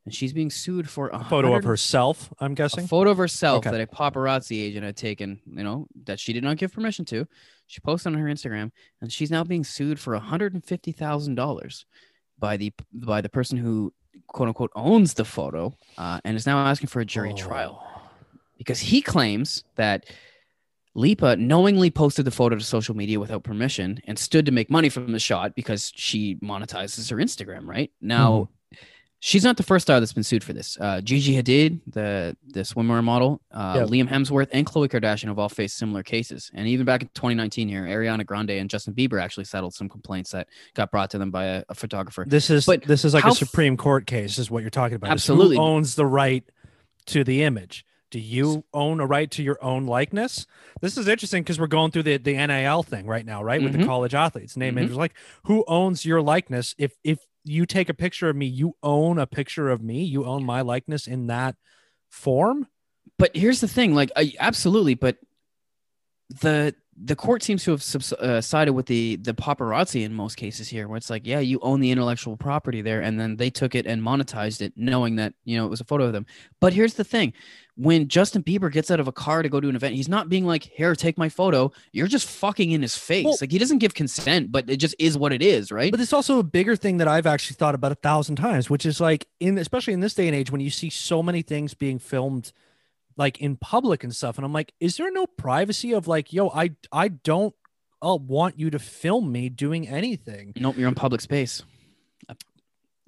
and 0.08 0.14
she's 0.14 0.32
being 0.32 0.48
sued 0.50 0.88
for 0.88 1.08
a 1.10 1.22
photo 1.24 1.54
of 1.54 1.64
herself. 1.64 2.32
I'm 2.40 2.52
a 2.52 2.54
guessing. 2.54 2.86
photo 2.86 3.10
of 3.10 3.18
herself 3.18 3.58
Okay. 3.66 3.70
that 3.76 3.80
a 3.82 3.86
paparazzi 3.86 4.58
agent 4.62 4.86
had 4.86 4.96
taken, 4.96 5.38
you 5.46 5.62
know, 5.62 5.86
that 6.06 6.18
she 6.18 6.32
did 6.32 6.42
not 6.42 6.56
give 6.56 6.72
permission 6.72 7.04
to. 7.06 7.28
She 7.66 7.80
posted 7.80 8.14
on 8.14 8.18
her 8.18 8.26
Instagram, 8.28 8.70
and 9.02 9.12
she's 9.12 9.30
now 9.30 9.44
being 9.44 9.64
sued 9.64 10.00
for 10.00 10.16
hundred 10.16 10.54
and 10.54 10.64
fifty 10.64 10.92
thousand 10.92 11.34
dollars 11.34 11.84
by 12.38 12.56
the 12.56 12.72
by 12.92 13.20
the 13.20 13.28
person 13.28 13.58
who 13.58 13.92
quote 14.28 14.48
unquote 14.48 14.70
owns 14.74 15.12
the 15.12 15.26
photo, 15.26 15.74
uh, 15.98 16.20
and 16.24 16.36
is 16.38 16.46
now 16.46 16.58
asking 16.58 16.88
for 16.88 17.00
a 17.00 17.04
jury 17.04 17.34
trial 17.34 17.82
Oh. 17.84 18.00
because 18.56 18.80
he 18.80 19.02
claims 19.02 19.62
that 19.76 20.06
Lipa 20.94 21.36
knowingly 21.36 21.90
posted 21.90 22.24
the 22.24 22.30
photo 22.30 22.56
to 22.56 22.64
social 22.64 22.96
media 22.96 23.20
without 23.20 23.44
permission 23.44 24.00
and 24.06 24.18
stood 24.18 24.46
to 24.46 24.52
make 24.52 24.70
money 24.70 24.88
from 24.88 25.12
the 25.12 25.18
shot 25.20 25.54
because 25.54 25.92
she 25.94 26.36
monetizes 26.36 27.10
her 27.10 27.16
Instagram. 27.18 27.66
Right 27.66 27.92
now, 28.00 28.48
she's 29.20 29.42
not 29.44 29.56
the 29.56 29.62
first 29.62 29.84
star 29.84 30.00
that's 30.00 30.12
been 30.12 30.22
sued 30.22 30.44
for 30.44 30.52
this. 30.52 30.76
Uh, 30.80 31.00
Gigi 31.00 31.34
Hadid, 31.40 31.80
the 31.86 32.36
the 32.46 32.60
swimwear 32.60 33.02
model, 33.02 33.40
uh, 33.52 33.74
Yep. 33.76 33.88
Liam 33.88 34.08
Hemsworth, 34.08 34.48
and 34.52 34.66
Khloe 34.66 34.88
Kardashian 34.88 35.28
have 35.28 35.38
all 35.38 35.48
faced 35.48 35.76
similar 35.76 36.02
cases. 36.02 36.50
And 36.54 36.68
even 36.68 36.86
back 36.86 37.02
in 37.02 37.08
2019, 37.14 37.68
here, 37.68 37.82
Ariana 37.84 38.24
Grande 38.24 38.50
and 38.52 38.70
Justin 38.70 38.94
Bieber 38.94 39.20
actually 39.20 39.44
settled 39.44 39.74
some 39.74 39.88
complaints 39.88 40.30
that 40.30 40.48
got 40.74 40.90
brought 40.90 41.10
to 41.10 41.18
them 41.18 41.30
by 41.30 41.44
a, 41.44 41.64
a 41.68 41.74
photographer. 41.74 42.24
This 42.26 42.50
is 42.50 42.66
But 42.66 42.82
this 42.82 43.04
is 43.04 43.14
like 43.14 43.24
how 43.24 43.32
a 43.32 43.34
Supreme 43.34 43.76
Court 43.76 44.06
case, 44.06 44.38
is 44.38 44.50
what 44.50 44.62
you're 44.62 44.70
talking 44.70 44.96
about. 44.96 45.10
Absolutely. 45.10 45.56
Who 45.56 45.62
owns 45.62 45.94
the 45.94 46.06
right 46.06 46.44
to 47.06 47.24
the 47.24 47.42
image? 47.42 47.84
Do 48.10 48.18
you 48.18 48.64
own 48.72 49.00
a 49.00 49.06
right 49.06 49.30
to 49.32 49.42
your 49.42 49.62
own 49.62 49.84
likeness? 49.84 50.46
This 50.80 50.96
is 50.96 51.08
interesting 51.08 51.42
because 51.42 51.60
we're 51.60 51.66
going 51.66 51.90
through 51.90 52.04
the, 52.04 52.16
the 52.16 52.32
NIL 52.46 52.82
thing 52.82 53.06
right 53.06 53.26
now, 53.26 53.42
right? 53.42 53.62
With 53.62 53.72
the 53.72 53.80
Mhm. 53.80 53.84
college 53.84 54.14
athletes, 54.14 54.56
name 54.56 54.76
Mhm. 54.76 54.78
image. 54.84 54.92
Like, 54.96 55.12
who 55.44 55.62
owns 55.68 56.06
your 56.06 56.22
likeness? 56.22 56.74
If 56.78 56.92
if 57.04 57.18
you 57.48 57.66
take 57.66 57.88
a 57.88 57.94
picture 57.94 58.28
of 58.28 58.36
me, 58.36 58.46
you 58.46 58.76
own 58.82 59.18
a 59.18 59.26
picture 59.26 59.70
of 59.70 59.82
me. 59.82 60.04
You 60.04 60.24
own 60.24 60.44
my 60.44 60.60
likeness 60.60 61.06
in 61.06 61.26
that 61.28 61.56
form. 62.10 62.68
but 63.18 63.36
here's 63.36 63.60
the 63.60 63.68
thing 63.68 63.94
like 63.94 64.10
I, 64.16 64.32
absolutely 64.38 64.94
but 64.94 65.16
the 66.40 66.74
the 67.04 67.14
court 67.14 67.42
seems 67.42 67.62
to 67.64 67.70
have 67.70 67.82
subs- 67.82 68.12
uh, 68.14 68.40
sided 68.40 68.72
with 68.72 68.86
the 68.86 69.16
the 69.16 69.32
paparazzi 69.32 70.04
in 70.04 70.12
most 70.12 70.36
cases 70.36 70.68
here 70.68 70.88
where 70.88 70.96
it's 70.96 71.10
like 71.10 71.26
yeah 71.26 71.38
you 71.38 71.58
own 71.60 71.80
the 71.80 71.90
intellectual 71.90 72.36
property 72.36 72.82
there 72.82 73.00
and 73.00 73.20
then 73.20 73.36
they 73.36 73.50
took 73.50 73.74
it 73.74 73.86
and 73.86 74.02
monetized 74.02 74.60
it 74.60 74.72
knowing 74.76 75.16
that 75.16 75.34
you 75.44 75.56
know 75.56 75.64
it 75.64 75.68
was 75.68 75.80
a 75.80 75.84
photo 75.84 76.04
of 76.04 76.12
them. 76.12 76.26
But 76.60 76.72
here's 76.72 76.94
the 76.94 77.04
thing. 77.04 77.32
When 77.76 78.08
justin 78.08 78.42
bieber 78.42 78.72
gets 78.72 78.90
out 78.90 78.98
of 78.98 79.06
a 79.06 79.12
car 79.12 79.42
to 79.42 79.48
go 79.48 79.60
to 79.60 79.68
an 79.68 79.76
event 79.76 79.94
he's 79.94 80.08
not 80.08 80.28
being 80.28 80.44
like 80.44 80.64
here 80.64 80.94
take 80.96 81.16
my 81.16 81.28
photo. 81.28 81.70
You're 81.92 82.08
just 82.08 82.28
fucking 82.28 82.72
in 82.72 82.82
his 82.82 82.96
face. 82.96 83.24
Well- 83.24 83.36
like 83.40 83.52
he 83.52 83.58
doesn't 83.58 83.78
give 83.78 83.94
consent 83.94 84.50
but 84.50 84.68
it 84.68 84.78
just 84.78 84.96
is 84.98 85.16
what 85.16 85.32
it 85.32 85.42
is 85.42 85.70
right? 85.70 85.90
But 85.90 86.00
it's 86.00 86.12
also 86.12 86.38
a 86.38 86.44
bigger 86.44 86.74
thing 86.74 86.96
that 86.96 87.06
I've 87.08 87.26
actually 87.26 87.54
thought 87.54 87.74
about 87.74 87.92
a 87.92 87.96
thousand 87.96 88.36
times, 88.36 88.68
which 88.68 88.84
is 88.84 89.00
like 89.00 89.26
in 89.38 89.56
especially 89.58 89.92
in 89.92 90.00
this 90.00 90.14
day 90.14 90.26
and 90.26 90.34
age 90.34 90.50
when 90.50 90.60
you 90.60 90.70
see 90.70 90.90
so 90.90 91.22
many 91.22 91.42
things 91.42 91.74
being 91.74 91.98
filmed 91.98 92.52
like 93.18 93.38
in 93.40 93.56
public 93.56 94.02
and 94.04 94.14
stuff. 94.16 94.38
And 94.38 94.46
I'm 94.46 94.52
like, 94.54 94.72
is 94.80 94.96
there 94.96 95.10
no 95.10 95.26
privacy 95.26 95.92
of 95.92 96.08
like, 96.08 96.32
yo, 96.32 96.48
I 96.48 96.70
I 96.90 97.08
don't 97.08 97.54
uh, 98.00 98.16
want 98.16 98.58
you 98.58 98.70
to 98.70 98.78
film 98.78 99.30
me 99.30 99.48
doing 99.50 99.86
anything. 99.88 100.52
nope 100.56 100.76
you're 100.78 100.88
in 100.88 100.94
public 100.94 101.20
space 101.20 101.62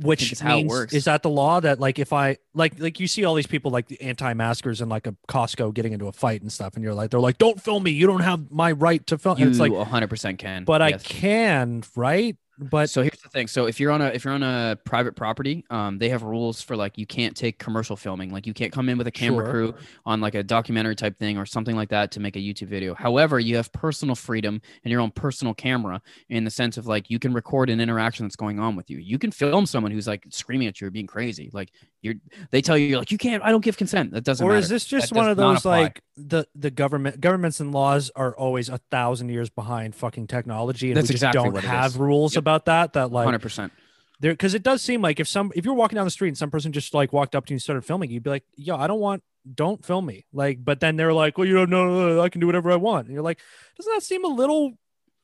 Which 0.01 0.33
is 0.33 0.41
how 0.41 0.59
it 0.59 0.67
works. 0.67 0.95
is 0.95 1.05
that 1.05 1.23
the 1.23 1.31
law 1.31 1.61
that 1.61 1.79
like 1.79 1.99
if 1.99 2.13
I 2.13 2.39
like 2.55 2.81
like 2.81 2.99
you 2.99 3.07
see 3.07 3.25
all 3.25 3.35
these 3.35 3.47
people 3.47 3.71
like 3.71 3.87
the 3.87 4.01
anti-maskers 4.01 4.81
and 4.81 4.91
like 4.91 5.07
a 5.07 5.15
Costco 5.29 5.75
getting 5.75 5.93
into 5.93 6.07
a 6.07 6.13
fight 6.13 6.41
and 6.41 6.51
stuff, 6.51 6.75
and 6.75 6.83
you're 6.83 6.95
like, 6.95 7.11
they're 7.11 7.21
like, 7.21 7.39
don't 7.39 7.61
film 7.61 7.83
me. 7.83 7.91
You 7.91 8.07
don't 8.07 8.23
have 8.23 8.51
my 8.51 8.73
right 8.73 9.07
to 9.09 9.19
film. 9.19 9.39
you 9.39 9.45
and 9.45 9.51
it's 9.51 9.61
like, 9.61 9.71
100% 9.71 10.39
can 10.39 10.65
but 10.65 10.81
I 10.81 10.93
can, 10.93 11.83
right? 11.95 12.37
But 12.63 12.91
so 12.91 13.01
here's 13.01 13.21
the 13.23 13.31
thing. 13.31 13.47
So 13.47 13.67
if 13.67 13.81
you're 13.81 13.91
on 13.91 14.03
a 14.03 14.09
if 14.09 14.23
you're 14.23 14.35
on 14.35 14.43
a 14.43 14.77
private 14.85 15.17
property, 15.17 15.65
um, 15.71 15.97
they 15.99 16.11
have 16.11 16.23
rules 16.23 16.61
for 16.61 16.77
like 16.77 16.99
you 16.99 17.07
can't 17.07 17.35
take 17.35 17.59
commercial 17.59 17.97
filming. 17.97 18.31
Like 18.31 18.47
you 18.47 18.53
can't 18.53 18.71
come 18.71 18.91
in 18.91 18.99
with 18.99 19.07
a 19.07 19.11
camera 19.11 19.47
Sure. 19.47 19.51
crew 19.51 19.75
on 20.05 20.21
like 20.21 20.35
a 20.35 20.43
documentary 20.43 20.95
type 20.95 21.17
thing 21.17 21.39
or 21.39 21.47
something 21.47 21.75
like 21.75 21.89
that 21.89 22.11
to 22.13 22.21
make 22.21 22.37
a 22.37 22.39
YouTube 22.39 22.67
video. 22.69 22.95
However, 22.95 23.41
you 23.41 23.57
have 23.57 23.73
personal 23.73 24.15
freedom 24.15 24.61
and 24.85 24.93
your 24.93 25.01
own 25.01 25.11
personal 25.11 25.55
camera 25.55 26.03
in 26.29 26.45
the 26.45 26.51
sense 26.51 26.77
of 26.77 26.87
like 26.87 27.09
you 27.09 27.19
can 27.19 27.33
record 27.33 27.71
an 27.71 27.81
interaction 27.81 28.27
that's 28.27 28.37
going 28.37 28.61
on 28.61 28.77
with 28.77 28.91
you. 28.91 28.99
You 28.99 29.19
can 29.19 29.31
film 29.31 29.65
someone 29.65 29.91
who's 29.93 30.07
like 30.07 30.25
screaming 30.29 30.69
at 30.69 30.83
you 30.83 30.89
or 30.89 30.91
being 30.91 31.07
crazy. 31.07 31.49
Like 31.55 31.71
you're 32.03 32.15
they 32.51 32.63
tell 32.63 32.79
you 32.79 32.87
you're 32.87 32.99
like 32.99 33.11
you 33.13 33.19
can't. 33.19 33.43
I 33.43 33.51
don't 33.51 33.63
give 33.65 33.77
consent. 33.77 34.13
That 34.13 34.25
doesn't. 34.25 34.45
or 34.45 34.51
matter. 34.51 34.59
is 34.61 34.69
this 34.69 34.85
just 34.87 35.11
That 35.11 35.17
one 35.17 35.29
of 35.29 35.37
those 35.37 35.65
like 35.65 36.01
the 36.17 36.47
the 36.55 36.71
government 36.71 37.21
governments 37.21 37.61
and 37.61 37.73
laws 37.73 38.11
are 38.17 38.35
always 38.37 38.69
a 38.69 38.79
thousand 38.91 39.29
years 39.29 39.51
behind 39.51 39.95
fucking 39.95 40.27
technology 40.27 40.89
and 40.91 40.97
That's 40.97 41.09
we 41.09 41.15
just 41.15 41.23
exactly 41.25 41.51
don't 41.51 41.65
have 41.65 41.93
is. 41.93 41.97
rules 41.99 42.35
Yep. 42.35 42.41
about 42.41 42.65
that 42.67 42.93
that 42.95 43.13
like 43.13 43.25
Hundred 43.27 43.43
percent. 43.43 43.73
there 44.21 44.33
because 44.33 44.55
it 44.55 44.63
does 44.63 44.81
seem 44.83 45.03
like 45.03 45.21
if 45.21 45.29
some 45.29 45.53
if 45.55 45.65
you're 45.65 45.75
walking 45.75 45.97
down 45.97 46.05
the 46.07 46.11
street 46.11 46.29
and 46.29 46.39
some 46.39 46.51
person 46.51 46.73
just 46.73 46.95
like 46.95 47.13
walked 47.13 47.35
up 47.35 47.47
to 47.47 47.53
you 47.53 47.57
and 47.57 47.63
started 47.63 47.83
filming 47.85 48.11
you'd 48.11 48.23
be 48.23 48.31
like 48.31 48.45
yo 48.57 48.77
i 48.77 48.87
don't 48.87 49.01
want 49.01 49.23
don't 49.55 49.85
film 49.85 50.05
me 50.07 50.27
like 50.33 50.63
but 50.65 50.81
then 50.81 50.97
they're 50.97 51.15
like 51.15 51.37
well 51.39 51.47
you 51.47 51.55
don't 51.55 51.71
know 51.71 52.21
i 52.21 52.29
can 52.29 52.41
do 52.41 52.47
whatever 52.47 52.71
i 52.71 52.77
want 52.77 53.07
and 53.07 53.15
you're 53.15 53.23
like 53.23 53.39
doesn't 53.77 53.93
that 53.95 54.03
seem 54.03 54.25
a 54.25 54.29
little 54.29 54.73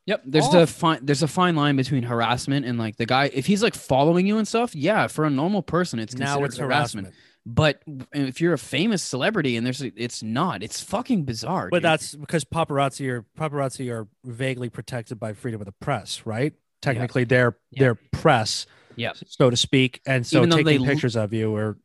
Yep, 0.06 0.22
there's 0.24 0.48
the 0.50 0.60
oh. 0.60 0.66
fine 0.66 1.00
there's 1.02 1.22
a 1.22 1.28
fine 1.28 1.56
line 1.56 1.76
between 1.76 2.04
harassment 2.04 2.64
and 2.64 2.78
like 2.78 2.96
the 2.96 3.06
guy 3.06 3.30
if 3.34 3.46
he's 3.46 3.62
like 3.62 3.74
following 3.74 4.26
you 4.26 4.38
and 4.38 4.46
stuff. 4.46 4.74
Yeah, 4.74 5.08
for 5.08 5.24
a 5.24 5.30
normal 5.30 5.62
person, 5.62 5.98
it's 5.98 6.14
now 6.14 6.44
it's 6.44 6.56
harassment 6.58 7.12
But 7.44 7.82
if 8.12 8.40
you're 8.40 8.54
a 8.54 8.58
famous 8.58 9.02
celebrity 9.02 9.56
and 9.56 9.64
there's 9.66 9.80
it's 9.82 10.22
not, 10.22 10.62
it's 10.62 10.80
fucking 10.80 11.24
bizarre. 11.24 11.68
but 11.70 11.78
dude. 11.78 11.84
that's 11.84 12.14
because 12.14 12.44
paparazzi 12.44 13.08
are 13.08 13.24
paparazzi 13.38 13.90
are 13.92 14.06
vaguely 14.24 14.68
protected 14.68 15.18
by 15.20 15.32
freedom 15.32 15.60
of 15.60 15.66
the 15.66 15.72
press 15.72 16.24
right 16.24 16.52
technically 16.82 17.24
they're 17.24 17.56
Yeah. 17.70 17.80
they're 17.80 17.94
press 18.12 18.66
yeah. 18.96 19.12
so 19.26 19.50
to 19.50 19.56
speak 19.56 20.00
and 20.06 20.26
so 20.26 20.44
taking 20.46 20.64
they 20.64 20.76
l- 20.76 20.84
pictures 20.84 21.16
of 21.16 21.32
you 21.32 21.54
or 21.54 21.78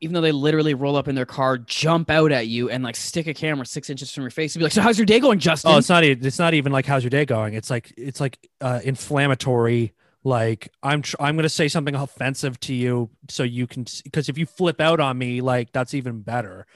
Even 0.00 0.14
though 0.14 0.20
they 0.20 0.32
literally 0.32 0.74
roll 0.74 0.96
up 0.96 1.08
in 1.08 1.14
their 1.14 1.26
car, 1.26 1.56
jump 1.56 2.10
out 2.10 2.30
at 2.30 2.48
you, 2.48 2.68
and 2.68 2.84
like 2.84 2.96
stick 2.96 3.26
a 3.26 3.34
camera 3.34 3.64
six 3.64 3.88
inches 3.88 4.12
from 4.12 4.24
your 4.24 4.30
face 4.30 4.54
and 4.54 4.60
be 4.60 4.64
like, 4.64 4.72
"So 4.72 4.82
how's 4.82 4.98
your 4.98 5.06
day 5.06 5.20
going, 5.20 5.38
Justin?" 5.38 5.72
Oh, 5.72 5.78
it's 5.78 5.88
not. 5.88 6.04
It's 6.04 6.38
not 6.38 6.54
even 6.54 6.70
like 6.70 6.84
how's 6.84 7.02
your 7.02 7.10
day 7.10 7.24
going. 7.24 7.54
It's 7.54 7.70
like 7.70 7.92
it's 7.96 8.20
like 8.20 8.38
uh, 8.60 8.80
inflammatory. 8.84 9.94
Like 10.22 10.68
I'm 10.82 11.02
tr- 11.02 11.16
I'm 11.20 11.36
gonna 11.36 11.48
say 11.48 11.68
something 11.68 11.94
offensive 11.94 12.58
to 12.60 12.74
you 12.74 13.10
so 13.28 13.42
you 13.42 13.66
can 13.66 13.86
because 14.04 14.28
if 14.28 14.36
you 14.36 14.44
flip 14.44 14.80
out 14.80 15.00
on 15.00 15.16
me, 15.16 15.40
like 15.40 15.72
that's 15.72 15.94
even 15.94 16.20
better. 16.20 16.66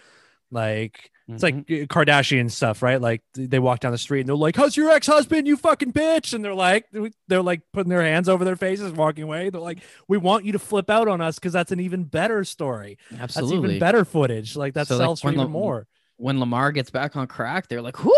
Like 0.51 1.11
it's 1.35 1.43
like 1.43 1.55
Mhm. 1.67 1.83
uh, 1.83 1.87
Kardashian 1.87 2.51
stuff, 2.51 2.83
right? 2.83 3.01
Like 3.01 3.23
they 3.35 3.59
walk 3.59 3.81
down 3.81 3.93
the 3.93 3.99
street 3.99 4.21
and 4.21 4.29
they're 4.29 4.37
like, 4.37 4.57
"How's 4.57 4.77
your 4.77 4.91
ex 4.91 5.07
husband? 5.07 5.47
You 5.47 5.57
fucking 5.57 5.93
bitch!" 5.93 6.33
And 6.35 6.45
they're 6.45 6.55
like, 6.55 6.87
they're 7.29 7.43
like 7.43 7.63
putting 7.73 7.91
their 7.91 8.03
hands 8.03 8.29
over 8.29 8.45
their 8.45 8.57
faces, 8.57 8.93
walking 8.93 9.25
away. 9.25 9.51
They're 9.51 9.61
like, 9.61 9.79
"We 10.09 10.19
want 10.19 10.45
you 10.45 10.53
to 10.53 10.59
flip 10.59 10.91
out 10.91 11.09
on 11.09 11.21
us 11.21 11.37
because 11.39 11.53
that's 11.53 11.73
an 11.73 11.81
even 11.81 12.05
better 12.05 12.45
story. 12.45 12.99
That's 13.11 13.37
even 13.41 13.79
better 13.79 14.05
footage. 14.05 14.57
Like 14.57 14.75
that 14.75 14.87
So, 14.89 14.97
like, 14.97 15.05
sells 15.05 15.21
for 15.21 15.29
when 15.29 15.35
even 15.35 15.51
more." 15.51 15.87
When 16.17 16.39
Lamar 16.39 16.71
gets 16.71 16.91
back 16.91 17.17
on 17.17 17.27
crack, 17.29 17.69
they're 17.69 17.81
like, 17.81 17.97
"Whew, 18.05 18.13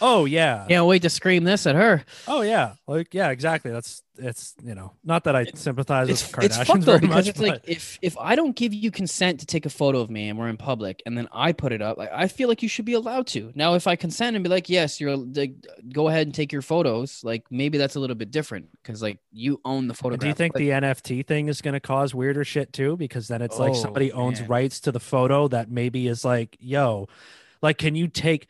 Oh 0.00 0.24
yeah. 0.24 0.64
can't 0.68 0.86
wait 0.86 1.02
to 1.02 1.10
scream 1.10 1.44
this 1.44 1.66
at 1.66 1.74
her." 1.74 2.02
Oh 2.26 2.40
yeah, 2.40 2.76
like 2.86 3.12
yeah, 3.12 3.28
exactly. 3.28 3.70
That's 3.70 4.02
it's 4.18 4.54
you 4.62 4.74
know 4.74 4.92
not 5.04 5.24
that 5.24 5.34
I 5.34 5.46
sympathize 5.54 6.08
it's, 6.08 6.30
with 6.34 6.44
it's 6.44 6.56
Kardashians 6.58 6.66
fucked 6.66 6.80
though 6.82 6.92
very 6.92 7.00
because 7.00 7.16
much, 7.16 7.28
it's 7.28 7.40
like 7.40 7.62
but 7.62 7.68
if 7.68 7.98
if 8.02 8.16
I 8.18 8.36
don't 8.36 8.54
give 8.54 8.74
you 8.74 8.90
consent 8.90 9.40
to 9.40 9.46
take 9.46 9.64
a 9.64 9.70
photo 9.70 10.00
of 10.00 10.10
me 10.10 10.28
and 10.28 10.38
we're 10.38 10.48
in 10.48 10.56
public 10.58 11.02
and 11.06 11.16
then 11.16 11.28
I 11.32 11.52
put 11.52 11.72
it 11.72 11.80
up, 11.80 11.96
like 11.96 12.10
I 12.12 12.28
feel 12.28 12.48
like 12.48 12.62
you 12.62 12.68
should 12.68 12.84
be 12.84 12.92
allowed 12.92 13.26
to. 13.28 13.52
Now, 13.54 13.74
if 13.74 13.86
I 13.86 13.96
consent 13.96 14.36
and 14.36 14.42
be 14.42 14.50
like, 14.50 14.68
yes, 14.68 15.00
you're 15.00 15.16
like, 15.16 15.54
go 15.92 16.08
ahead 16.08 16.26
and 16.26 16.34
take 16.34 16.52
your 16.52 16.62
photos, 16.62 17.22
like 17.24 17.44
maybe 17.50 17.78
that's 17.78 17.94
a 17.96 18.00
little 18.00 18.16
bit 18.16 18.30
different 18.30 18.68
because 18.82 19.02
like 19.02 19.18
you 19.32 19.60
own 19.64 19.88
the 19.88 19.94
photograph. 19.94 20.20
do 20.20 20.28
you 20.28 20.34
think 20.34 20.52
But 20.52 20.58
the 20.60 20.68
NFT 20.70 21.26
thing 21.26 21.48
is 21.48 21.62
going 21.62 21.74
to 21.74 21.80
cause 21.80 22.14
weirder 22.14 22.44
shit 22.44 22.72
too? 22.72 22.96
Because 22.96 23.28
then 23.28 23.40
it's 23.42 23.58
like 23.58 23.72
Oh, 23.72 23.74
somebody 23.74 24.12
owns 24.12 24.40
man. 24.40 24.48
rights 24.48 24.80
to 24.80 24.92
the 24.92 25.00
photo 25.00 25.48
that 25.48 25.70
maybe 25.70 26.06
is 26.06 26.24
like, 26.24 26.56
yo, 26.60 27.08
like 27.62 27.78
can 27.78 27.94
you 27.94 28.08
take 28.08 28.46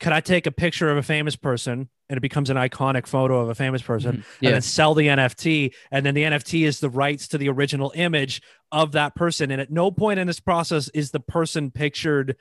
could 0.00 0.12
I 0.12 0.20
take 0.20 0.46
a 0.46 0.52
picture 0.52 0.90
of 0.90 0.96
a 0.96 1.02
famous 1.02 1.34
person 1.36 1.88
and 2.08 2.16
it 2.16 2.20
becomes 2.20 2.50
an 2.50 2.56
iconic 2.56 3.06
photo 3.06 3.40
of 3.40 3.48
a 3.48 3.54
famous 3.54 3.82
person 3.82 4.18
Mhm. 4.18 4.24
and 4.46 4.54
then 4.54 4.62
sell 4.62 4.94
the 4.94 5.08
NFT 5.08 5.74
and 5.90 6.06
then 6.06 6.14
the 6.14 6.22
NFT 6.24 6.64
is 6.64 6.80
the 6.80 6.88
rights 6.88 7.28
to 7.28 7.38
the 7.38 7.48
original 7.48 7.92
image 7.94 8.40
of 8.70 8.92
that 8.92 9.14
person 9.14 9.50
and 9.50 9.60
at 9.60 9.70
no 9.70 9.90
point 9.90 10.18
in 10.20 10.26
this 10.26 10.40
process 10.40 10.88
is 10.90 11.10
the 11.10 11.20
person 11.20 11.70
pictured 11.70 12.36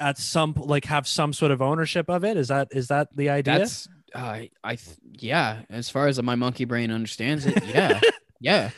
at 0.00 0.18
some 0.18 0.54
like 0.56 0.84
have 0.84 1.08
some 1.08 1.32
sort 1.32 1.50
of 1.50 1.60
ownership 1.60 2.08
of 2.08 2.24
it 2.24 2.36
is 2.36 2.48
that 2.48 2.68
is 2.72 2.88
that 2.88 3.08
the 3.16 3.30
idea 3.30 3.58
That's 3.58 3.88
uh, 4.14 4.40
I 4.64 4.78
yeah. 5.12 5.62
As 5.68 5.90
far 5.90 6.06
as 6.06 6.22
my 6.22 6.34
monkey 6.34 6.64
brain 6.64 6.90
understands 6.90 7.44
it, 7.44 7.62
yeah, 7.66 8.00
yeah. 8.40 8.70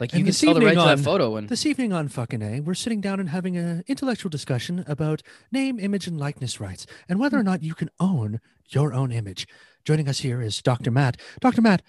Like 0.00 0.12
you 0.12 0.18
And 0.18 0.26
can 0.26 0.32
sell 0.32 0.54
the 0.54 0.60
evening 0.60 0.66
rights 0.76 0.84
to 0.84 0.90
on- 0.90 0.96
that 0.98 1.04
photo, 1.04 1.36
and 1.36 1.48
This 1.48 1.66
evening 1.66 1.92
on 1.92 2.08
fucking 2.08 2.40
A, 2.42 2.60
we're 2.60 2.74
sitting 2.74 3.00
down 3.00 3.18
and 3.18 3.30
having 3.30 3.56
an 3.56 3.82
intellectual 3.88 4.30
discussion 4.30 4.84
about 4.86 5.22
name, 5.50 5.80
image, 5.80 6.06
and 6.06 6.18
likeness 6.18 6.60
rights 6.60 6.86
and 7.08 7.18
whether 7.18 7.38
or 7.38 7.42
not 7.42 7.62
you 7.62 7.74
can 7.74 7.90
own 7.98 8.40
your 8.68 8.92
own 8.92 9.10
image. 9.10 9.48
Joining 9.84 10.08
us 10.08 10.20
here 10.20 10.40
is 10.40 10.62
Dr. 10.62 10.90
Matt. 10.92 11.20
Dr. 11.40 11.62
Matt, 11.62 11.82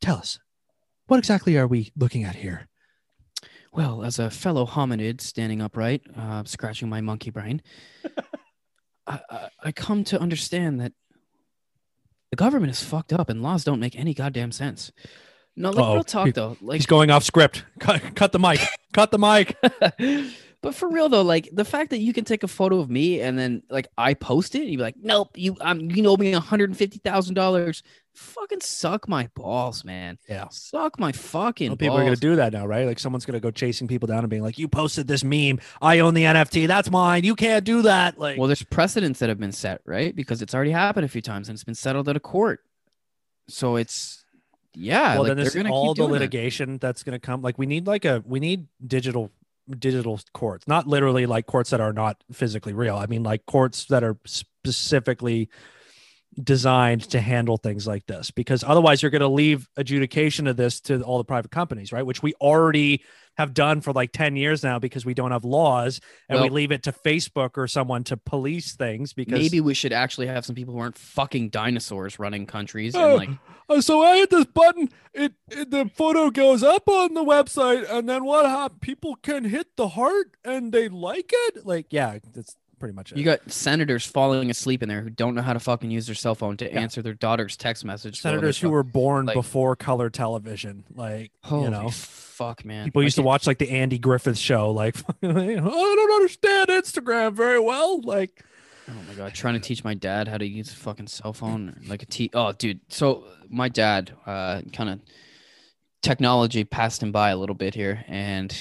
tell 0.00 0.16
us, 0.16 0.40
what 1.06 1.18
exactly 1.18 1.56
are 1.56 1.66
we 1.66 1.92
looking 1.96 2.24
at 2.24 2.36
here? 2.36 2.68
well, 3.74 4.04
as 4.04 4.18
a 4.18 4.28
fellow 4.28 4.66
hominid 4.66 5.18
standing 5.18 5.62
upright, 5.62 6.02
uh, 6.14 6.44
scratching 6.44 6.90
my 6.90 7.00
monkey 7.00 7.30
brain, 7.30 7.62
I, 9.06 9.18
I, 9.30 9.48
I 9.64 9.72
come 9.72 10.04
to 10.04 10.20
understand 10.20 10.78
that 10.80 10.92
the 12.30 12.36
government 12.36 12.70
is 12.70 12.82
fucked 12.82 13.14
up 13.14 13.30
and 13.30 13.42
laws 13.42 13.64
don't 13.64 13.80
make 13.80 13.98
any 13.98 14.12
goddamn 14.12 14.52
sense. 14.52 14.92
No, 15.56 15.70
like 15.70 15.84
Uh-oh. 15.84 15.94
real 15.94 16.04
talk 16.04 16.32
though, 16.34 16.56
like 16.62 16.76
He's 16.76 16.86
going 16.86 17.10
off 17.10 17.24
script. 17.24 17.64
Cut, 17.78 18.14
cut 18.14 18.32
the 18.32 18.38
mic. 18.38 18.60
cut 18.92 19.10
the 19.10 19.18
mic. 19.18 19.56
but 20.62 20.74
for 20.74 20.88
real 20.88 21.08
though, 21.10 21.22
like 21.22 21.48
the 21.52 21.64
fact 21.64 21.90
that 21.90 21.98
you 21.98 22.12
can 22.12 22.24
take 22.24 22.42
a 22.42 22.48
photo 22.48 22.78
of 22.80 22.88
me 22.88 23.20
and 23.20 23.38
then 23.38 23.62
like 23.68 23.88
I 23.98 24.14
post 24.14 24.54
it, 24.54 24.62
and 24.62 24.70
you 24.70 24.78
be 24.78 24.82
like, 24.82 24.96
nope, 24.98 25.30
you 25.36 25.56
um, 25.60 25.80
you 25.90 26.06
owe 26.06 26.16
me 26.16 26.32
one 26.32 26.40
hundred 26.42 26.70
and 26.70 26.76
fifty 26.78 26.98
thousand 26.98 27.34
dollars. 27.34 27.82
Fucking 28.14 28.60
suck 28.60 29.08
my 29.08 29.28
balls, 29.34 29.84
man. 29.86 30.18
Yeah. 30.28 30.46
Suck 30.50 30.98
my 31.00 31.12
fucking 31.12 31.68
Well, 31.70 31.76
balls. 31.76 31.78
people 31.78 31.96
are 31.96 32.02
going 32.02 32.14
to 32.14 32.20
do 32.20 32.36
that 32.36 32.52
now, 32.52 32.66
right? 32.66 32.86
Like 32.86 32.98
someone's 32.98 33.24
going 33.24 33.34
to 33.34 33.40
go 33.40 33.50
chasing 33.50 33.88
people 33.88 34.06
down 34.06 34.18
and 34.18 34.28
being 34.28 34.42
like, 34.42 34.58
you 34.58 34.68
posted 34.68 35.08
this 35.08 35.24
meme. 35.24 35.60
I 35.80 36.00
own 36.00 36.12
the 36.12 36.24
NFT. 36.24 36.66
That's 36.66 36.90
mine. 36.90 37.24
You 37.24 37.34
can't 37.34 37.64
do 37.64 37.80
that. 37.82 38.18
Like, 38.18 38.36
Well, 38.36 38.48
there's 38.48 38.62
precedents 38.64 39.20
that 39.20 39.30
have 39.30 39.40
been 39.40 39.50
set, 39.52 39.80
right? 39.86 40.14
Because 40.14 40.42
it's 40.42 40.54
already 40.54 40.72
happened 40.72 41.06
a 41.06 41.08
few 41.08 41.22
times 41.22 41.48
and 41.48 41.56
it's 41.56 41.64
been 41.64 41.74
settled 41.74 42.06
at 42.06 42.14
a 42.14 42.20
court. 42.20 42.60
So 43.48 43.76
it's 43.76 44.21
yeah, 44.74 45.14
well 45.14 45.22
like 45.22 45.28
then 45.28 45.36
they're 45.38 45.50
there's 45.50 45.70
all 45.70 45.94
the 45.94 46.02
doing 46.02 46.08
that. 46.08 46.20
litigation 46.20 46.78
that's 46.78 47.02
going 47.02 47.12
to 47.12 47.18
come 47.18 47.42
like 47.42 47.58
we 47.58 47.66
need 47.66 47.86
like 47.86 48.04
a 48.04 48.22
we 48.26 48.40
need 48.40 48.66
digital 48.86 49.30
digital 49.78 50.18
courts 50.32 50.66
not 50.66 50.88
literally 50.88 51.24
like 51.24 51.46
courts 51.46 51.70
that 51.70 51.80
are 51.80 51.92
not 51.92 52.22
physically 52.32 52.72
real 52.72 52.96
i 52.96 53.06
mean 53.06 53.22
like 53.22 53.46
courts 53.46 53.84
that 53.84 54.02
are 54.02 54.16
specifically 54.26 55.48
designed 56.42 57.02
to 57.02 57.20
handle 57.20 57.56
things 57.56 57.86
like 57.86 58.06
this 58.06 58.30
because 58.30 58.64
otherwise 58.64 59.02
you're 59.02 59.10
going 59.10 59.20
to 59.20 59.28
leave 59.28 59.68
adjudication 59.76 60.46
of 60.46 60.56
this 60.56 60.80
to 60.80 61.02
all 61.02 61.18
the 61.18 61.24
private 61.24 61.50
companies 61.50 61.92
right 61.92 62.06
which 62.06 62.22
we 62.22 62.32
already 62.40 63.02
have 63.36 63.52
done 63.52 63.80
for 63.80 63.92
like 63.92 64.12
10 64.12 64.36
years 64.36 64.62
now 64.62 64.78
because 64.78 65.04
we 65.04 65.12
don't 65.12 65.30
have 65.30 65.44
laws 65.44 66.00
and 66.28 66.40
we 66.40 66.48
leave 66.48 66.72
it 66.72 66.82
to 66.84 66.92
facebook 66.92 67.50
or 67.56 67.66
someone 67.66 68.02
to 68.04 68.16
police 68.16 68.74
things 68.76 69.12
because 69.12 69.38
Maybe 69.38 69.60
we 69.60 69.74
should 69.74 69.92
actually 69.92 70.26
have 70.26 70.46
some 70.46 70.54
people 70.54 70.72
who 70.72 70.80
aren't 70.80 70.96
fucking 70.96 71.50
dinosaurs 71.50 72.18
running 72.18 72.46
countries 72.46 72.94
Oh, 72.94 73.10
and 73.10 73.18
like 73.18 73.38
Oh, 73.68 73.80
so 73.80 74.02
I 74.02 74.16
hit 74.16 74.28
this 74.28 74.44
button. 74.44 74.90
It, 75.14 75.32
it 75.50 75.70
the 75.70 75.90
photo 75.94 76.30
goes 76.30 76.62
up 76.62 76.88
on 76.88 77.14
the 77.14 77.24
website, 77.24 77.90
and 77.90 78.06
then 78.08 78.24
what 78.24 78.44
happens? 78.44 78.80
People 78.82 79.14
can 79.16 79.44
hit 79.44 79.76
the 79.76 79.88
heart, 79.88 80.36
and 80.44 80.72
they 80.72 80.88
like 80.88 81.30
it. 81.32 81.64
Like, 81.64 81.86
yeah, 81.90 82.18
that's 82.34 82.56
pretty 82.82 82.94
much 82.96 83.12
it. 83.12 83.18
you 83.18 83.22
got 83.24 83.48
senators 83.48 84.04
falling 84.04 84.50
asleep 84.50 84.82
in 84.82 84.88
there 84.88 85.02
who 85.02 85.08
don't 85.10 85.36
know 85.36 85.42
how 85.42 85.52
to 85.52 85.60
fucking 85.60 85.88
use 85.88 86.06
their 86.06 86.16
cell 86.16 86.34
phone 86.34 86.56
to 86.56 86.64
Yeah. 86.68 86.80
answer 86.80 87.00
their 87.00 87.14
daughter's 87.14 87.56
text 87.56 87.84
message. 87.84 88.20
senators 88.20 88.58
who 88.58 88.70
were 88.70 88.82
born 88.82 89.26
like- 89.26 89.34
before 89.34 89.76
color 89.76 90.10
television. 90.10 90.82
Like, 90.92 91.30
Holy 91.44 91.64
you 91.66 91.70
know, 91.70 91.90
fuck, 91.90 92.64
man. 92.64 92.86
people 92.86 93.02
I 93.02 93.04
used 93.04 93.14
to 93.14 93.22
watch 93.22 93.46
like 93.46 93.58
the 93.58 93.70
Andy 93.70 93.98
Griffith 93.98 94.36
show. 94.36 94.72
Like, 94.72 94.96
I 95.22 95.26
don't 95.28 96.12
understand 96.12 96.70
Instagram 96.70 97.34
very 97.34 97.60
well. 97.60 98.00
Like, 98.00 98.44
Oh 98.88 98.94
my 99.08 99.14
god, 99.14 99.32
trying 99.32 99.54
to 99.54 99.60
teach 99.60 99.84
my 99.84 99.94
dad 99.94 100.26
how 100.26 100.36
to 100.38 100.44
use 100.44 100.72
a 100.72 100.74
fucking 100.74 101.06
cell 101.06 101.32
phone, 101.32 101.80
like 101.86 102.02
a 102.02 102.06
t. 102.06 102.30
Oh, 102.34 102.50
dude. 102.50 102.80
So 102.88 103.24
my 103.48 103.68
dad, 103.68 104.10
uh, 104.26 104.62
kind 104.72 104.90
of 104.90 104.98
technology 106.02 106.64
passed 106.64 107.00
him 107.02 107.12
by 107.12 107.30
a 107.30 107.36
little 107.36 107.54
bit 107.54 107.74
here, 107.76 108.04
and 108.08 108.52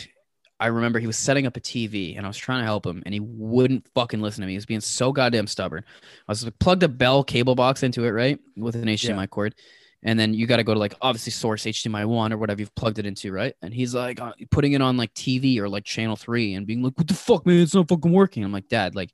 I 0.61 0.67
remember 0.67 0.99
he 0.99 1.07
was 1.07 1.17
setting 1.17 1.47
up 1.47 1.57
a 1.57 1.59
TV, 1.59 2.15
and 2.15 2.25
I 2.25 2.29
was 2.29 2.37
trying 2.37 2.59
to 2.59 2.65
help 2.65 2.85
him, 2.85 3.01
and 3.05 3.13
he 3.13 3.19
wouldn't 3.19 3.87
fucking 3.95 4.21
listen 4.21 4.41
to 4.41 4.45
me. 4.45 4.53
He 4.53 4.57
was 4.57 4.67
being 4.67 4.79
so 4.79 5.11
goddamn 5.11 5.47
stubborn. 5.47 5.83
I 5.87 6.31
was 6.31 6.43
like, 6.45 6.57
plugged 6.59 6.83
a 6.83 6.87
Bell 6.87 7.23
cable 7.23 7.55
box 7.55 7.81
into 7.81 8.05
it, 8.05 8.11
right, 8.11 8.39
with 8.55 8.75
an 8.75 8.85
HDMI 8.85 9.27
cord. 9.29 9.55
And 10.03 10.19
then 10.19 10.33
you 10.33 10.47
got 10.47 10.57
to 10.57 10.63
go 10.63 10.73
to 10.73 10.79
like 10.79 10.95
obviously 11.01 11.31
source 11.31 11.63
HDMI 11.63 12.05
one 12.05 12.31
or 12.31 12.37
whatever 12.37 12.59
you've 12.59 12.73
plugged 12.75 12.99
it 12.99 13.05
into, 13.05 13.31
right? 13.31 13.53
And 13.61 13.73
he's 13.73 13.93
like 13.93 14.19
uh, 14.19 14.33
putting 14.49 14.73
it 14.73 14.81
on 14.81 14.97
like 14.97 15.13
TV 15.13 15.57
or 15.57 15.69
like 15.69 15.83
channel 15.83 16.15
three 16.15 16.53
and 16.53 16.65
being 16.65 16.81
like, 16.81 16.97
"What 16.97 17.07
the 17.07 17.13
fuck, 17.13 17.45
man? 17.45 17.59
It's 17.59 17.75
not 17.75 17.87
fucking 17.87 18.11
working." 18.11 18.43
I'm 18.43 18.51
like, 18.51 18.67
"Dad, 18.67 18.95
like, 18.95 19.11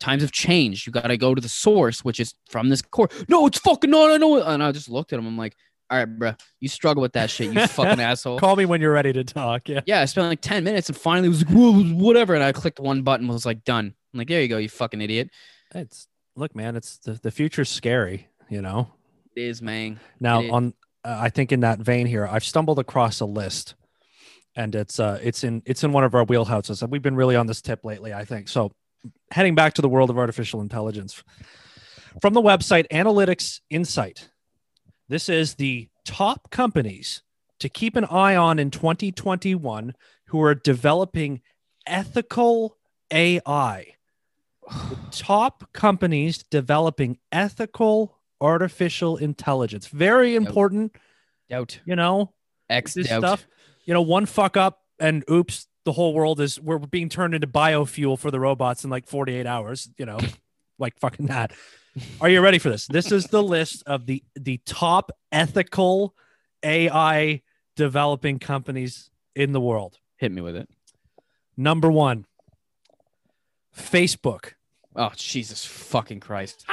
times 0.00 0.22
have 0.22 0.32
changed. 0.32 0.86
You 0.86 0.92
got 0.92 1.08
to 1.08 1.16
go 1.16 1.34
to 1.34 1.40
the 1.40 1.48
source, 1.48 2.04
which 2.04 2.18
is 2.18 2.34
from 2.48 2.68
this 2.68 2.82
core. 2.82 3.08
No, 3.28 3.46
it's 3.46 3.58
fucking 3.58 3.90
not. 3.90 4.10
I 4.10 4.16
know 4.16 4.36
it. 4.36 4.44
And 4.46 4.62
I 4.62 4.72
just 4.72 4.88
looked 4.88 5.12
at 5.12 5.18
him. 5.18 5.26
I'm 5.26 5.38
like, 5.38 5.56
all 5.90 5.98
right, 5.98 6.04
bro, 6.04 6.34
you 6.60 6.68
struggle 6.68 7.00
with 7.00 7.14
that 7.14 7.30
shit, 7.30 7.52
you 7.52 7.66
fucking 7.66 8.00
asshole. 8.00 8.38
call 8.38 8.54
me 8.54 8.64
when 8.64 8.80
you're 8.80 8.92
ready 8.92 9.12
to 9.12 9.24
talk. 9.24 9.68
Yeah. 9.68 9.80
Yeah, 9.86 10.00
I 10.00 10.04
spent 10.04 10.28
like 10.28 10.40
10 10.40 10.62
minutes 10.62 10.88
and 10.88 10.96
finally 10.96 11.28
was 11.28 11.44
like, 11.44 11.52
"Whoa, 11.52 11.82
whatever. 11.94 12.34
And 12.34 12.44
I 12.44 12.52
clicked 12.52 12.78
one 12.78 13.02
button, 13.02 13.26
was 13.26 13.44
like, 13.44 13.64
done. 13.64 13.94
I'm 14.12 14.18
like, 14.18 14.28
there 14.28 14.40
you 14.40 14.48
go, 14.48 14.58
you 14.58 14.68
fucking 14.68 15.00
idiot. 15.00 15.30
It's 15.74 16.06
look, 16.36 16.54
man. 16.54 16.76
It's 16.76 16.98
the 16.98 17.12
the 17.12 17.30
future's 17.30 17.68
scary. 17.68 18.28
You 18.48 18.62
know. 18.62 18.88
It 19.36 19.42
is, 19.42 19.62
man. 19.62 20.00
Now, 20.18 20.42
is. 20.42 20.50
on 20.50 20.74
uh, 21.04 21.16
I 21.20 21.30
think 21.30 21.52
in 21.52 21.60
that 21.60 21.78
vein 21.78 22.06
here, 22.06 22.26
I've 22.26 22.44
stumbled 22.44 22.78
across 22.78 23.20
a 23.20 23.26
list, 23.26 23.74
and 24.56 24.74
it's 24.74 24.98
uh 24.98 25.18
it's 25.22 25.44
in 25.44 25.62
it's 25.66 25.84
in 25.84 25.92
one 25.92 26.04
of 26.04 26.14
our 26.14 26.24
wheelhouses, 26.24 26.82
and 26.82 26.90
we've 26.90 27.02
been 27.02 27.16
really 27.16 27.36
on 27.36 27.46
this 27.46 27.60
tip 27.60 27.84
lately. 27.84 28.12
I 28.12 28.24
think 28.24 28.48
so. 28.48 28.72
Heading 29.30 29.54
back 29.54 29.74
to 29.74 29.82
the 29.82 29.88
world 29.88 30.10
of 30.10 30.18
artificial 30.18 30.60
intelligence, 30.60 31.22
from 32.20 32.34
the 32.34 32.42
website 32.42 32.86
Analytics 32.88 33.60
Insight, 33.70 34.28
this 35.10 35.28
is 35.28 35.54
the 35.54 35.88
top 36.04 36.50
companies 36.50 37.22
to 37.58 37.68
keep 37.68 37.96
an 37.96 38.04
eye 38.04 38.36
on 38.36 38.60
in 38.60 38.70
2021 38.70 39.94
who 40.26 40.40
are 40.40 40.54
developing 40.54 41.40
ethical 41.84 42.76
AI. 43.10 43.96
The 44.68 44.96
top 45.10 45.64
companies 45.72 46.44
developing 46.44 47.18
ethical 47.32 48.18
artificial 48.40 49.16
intelligence. 49.16 49.88
Very 49.88 50.36
important, 50.36 50.94
Doubt. 51.48 51.80
you 51.84 51.96
know, 51.96 52.32
X 52.68 52.94
this 52.94 53.08
doubt. 53.08 53.20
stuff. 53.20 53.46
You 53.84 53.94
know, 53.94 54.02
one 54.02 54.26
fuck 54.26 54.56
up 54.56 54.84
and 55.00 55.24
oops, 55.28 55.66
the 55.84 55.92
whole 55.92 56.14
world 56.14 56.40
is 56.40 56.60
we're 56.60 56.78
being 56.78 57.08
turned 57.08 57.34
into 57.34 57.48
biofuel 57.48 58.16
for 58.16 58.30
the 58.30 58.38
robots 58.38 58.84
in 58.84 58.90
like 58.90 59.08
48 59.08 59.44
hours, 59.44 59.90
you 59.98 60.06
know, 60.06 60.20
like 60.78 60.96
fucking 61.00 61.26
that. 61.26 61.52
Are 62.20 62.28
you 62.28 62.40
ready 62.40 62.58
for 62.58 62.70
this? 62.70 62.86
This 62.86 63.12
is 63.12 63.26
the 63.26 63.42
list 63.42 63.82
of 63.86 64.06
the 64.06 64.22
the 64.34 64.60
top 64.64 65.10
ethical 65.32 66.14
AI 66.62 67.42
developing 67.76 68.38
companies 68.38 69.10
in 69.34 69.52
the 69.52 69.60
world. 69.60 69.98
Hit 70.16 70.32
me 70.32 70.42
with 70.42 70.56
it. 70.56 70.68
Number 71.56 71.90
1, 71.90 72.26
Facebook. 73.76 74.52
Oh, 74.94 75.12
Jesus 75.16 75.64
fucking 75.64 76.20
Christ. 76.20 76.66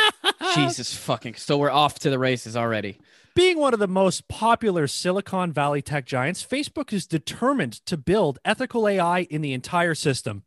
Jesus 0.54 0.94
fucking. 0.94 1.34
So 1.34 1.58
we're 1.58 1.70
off 1.70 1.98
to 2.00 2.10
the 2.10 2.18
races 2.18 2.56
already. 2.56 2.98
Being 3.34 3.58
one 3.58 3.74
of 3.74 3.80
the 3.80 3.88
most 3.88 4.28
popular 4.28 4.86
Silicon 4.86 5.52
Valley 5.52 5.82
tech 5.82 6.06
giants, 6.06 6.46
Facebook 6.46 6.92
is 6.92 7.06
determined 7.06 7.84
to 7.86 7.96
build 7.96 8.38
ethical 8.44 8.88
AI 8.88 9.22
in 9.22 9.40
the 9.40 9.52
entire 9.52 9.94
system. 9.94 10.44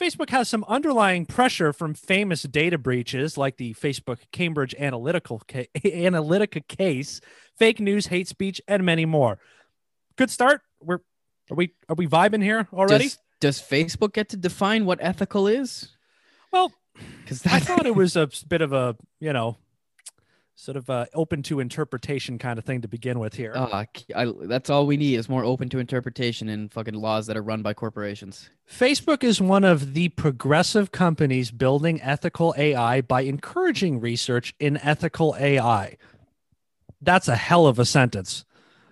Facebook 0.00 0.30
has 0.30 0.48
some 0.48 0.64
underlying 0.66 1.24
pressure 1.24 1.72
from 1.72 1.94
famous 1.94 2.42
data 2.42 2.76
breaches 2.78 3.38
like 3.38 3.56
the 3.56 3.74
Facebook 3.74 4.18
Cambridge 4.32 4.74
Analytical 4.78 5.40
ca- 5.48 5.68
Analytica 5.84 6.66
case, 6.66 7.20
fake 7.56 7.78
news, 7.80 8.06
hate 8.08 8.26
speech, 8.28 8.60
and 8.66 8.84
many 8.84 9.04
more. 9.06 9.38
Good 10.16 10.30
start. 10.30 10.62
We're 10.80 10.98
are 11.50 11.56
we 11.56 11.72
are 11.88 11.94
we 11.94 12.06
vibing 12.06 12.42
here 12.42 12.66
already? 12.72 13.04
Does, 13.04 13.18
does 13.40 13.60
Facebook 13.60 14.12
get 14.14 14.30
to 14.30 14.36
define 14.36 14.84
what 14.86 14.98
ethical 15.00 15.46
is? 15.46 15.90
well, 16.52 16.72
Because 17.22 17.44
I 17.46 17.60
thought 17.60 17.86
it 17.86 17.94
was 17.94 18.16
a 18.16 18.28
bit 18.48 18.62
of 18.62 18.72
a 18.72 18.96
you 19.20 19.32
know 19.32 19.58
sort 20.56 20.76
of 20.76 20.88
uh, 20.88 21.06
open 21.14 21.42
to 21.42 21.60
interpretation 21.60 22.38
kind 22.38 22.58
of 22.58 22.64
thing 22.64 22.80
to 22.82 22.88
begin 22.88 23.18
with 23.18 23.34
here. 23.34 23.52
Ah, 23.56 23.86
I, 24.14 24.32
that's 24.42 24.70
all 24.70 24.86
we 24.86 24.96
need 24.96 25.16
is 25.16 25.28
more 25.28 25.44
open 25.44 25.68
to 25.70 25.78
interpretation 25.78 26.48
in 26.48 26.68
fucking 26.68 26.94
laws 26.94 27.26
that 27.26 27.36
are 27.36 27.42
run 27.42 27.62
by 27.62 27.74
corporations. 27.74 28.50
Facebook 28.70 29.24
is 29.24 29.40
one 29.40 29.64
of 29.64 29.94
the 29.94 30.10
progressive 30.10 30.92
companies 30.92 31.50
building 31.50 32.00
ethical 32.02 32.54
AI 32.56 33.00
by 33.00 33.22
encouraging 33.22 34.00
research 34.00 34.54
in 34.60 34.76
ethical 34.78 35.34
AI. 35.38 35.96
That's 37.00 37.28
a 37.28 37.36
hell 37.36 37.66
of 37.66 37.78
a 37.78 37.84
sentence 37.84 38.44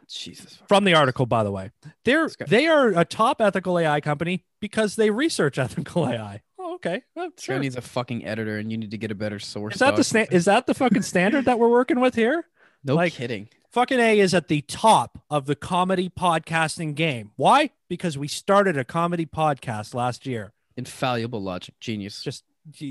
Jesus. 0.09 0.59
from 0.69 0.85
the 0.85 0.95
article, 0.95 1.27
by 1.27 1.45
the 1.45 1.51
way. 1.51 1.71
They're 2.05 2.29
they 2.47 2.67
are 2.67 2.89
a 2.89 3.05
top 3.05 3.41
ethical 3.41 3.79
AI 3.79 4.01
company 4.01 4.45
because 4.61 4.97
they 4.97 5.11
research 5.11 5.59
ethical 5.59 6.09
AI. 6.09 6.43
Okay, 6.85 7.03
well, 7.14 7.30
sure. 7.39 7.59
needs 7.61 7.76
a 7.76 7.80
fucking 7.80 8.26
editor, 8.26 8.59
and 8.59 8.70
you 8.72 8.76
need 8.78 8.91
to 8.91 8.99
get 8.99 9.11
a 9.12 9.14
better 9.14 9.39
source. 9.39 9.74
Is 9.74 9.80
that 9.80 9.93
the 9.97 10.03
dog. 10.03 10.05
sta- 10.05 10.26
is 10.35 10.47
that 10.47 10.66
the 10.66 10.74
fucking 10.74 11.03
standard 11.03 11.45
that 11.45 11.59
we're 11.59 11.68
working 11.70 12.01
with 12.01 12.14
here? 12.14 12.45
No 12.85 12.97
like- 12.97 13.12
kidding. 13.12 13.49
Fucking 13.70 14.01
A 14.01 14.18
is 14.18 14.35
at 14.35 14.49
the 14.49 14.61
top 14.62 15.22
of 15.30 15.47
the 15.47 15.55
comedy 15.55 16.11
podcasting 16.11 16.95
game. 16.97 17.30
Why? 17.37 17.70
Because 17.89 18.18
we 18.18 18.26
started 18.28 18.76
a 18.76 18.85
comedy 18.85 19.24
podcast 19.24 19.95
last 19.95 20.26
year. 20.26 20.53
Infallible 20.76 21.41
logic, 21.41 21.76
genius, 21.80 22.22
Just 22.22 22.43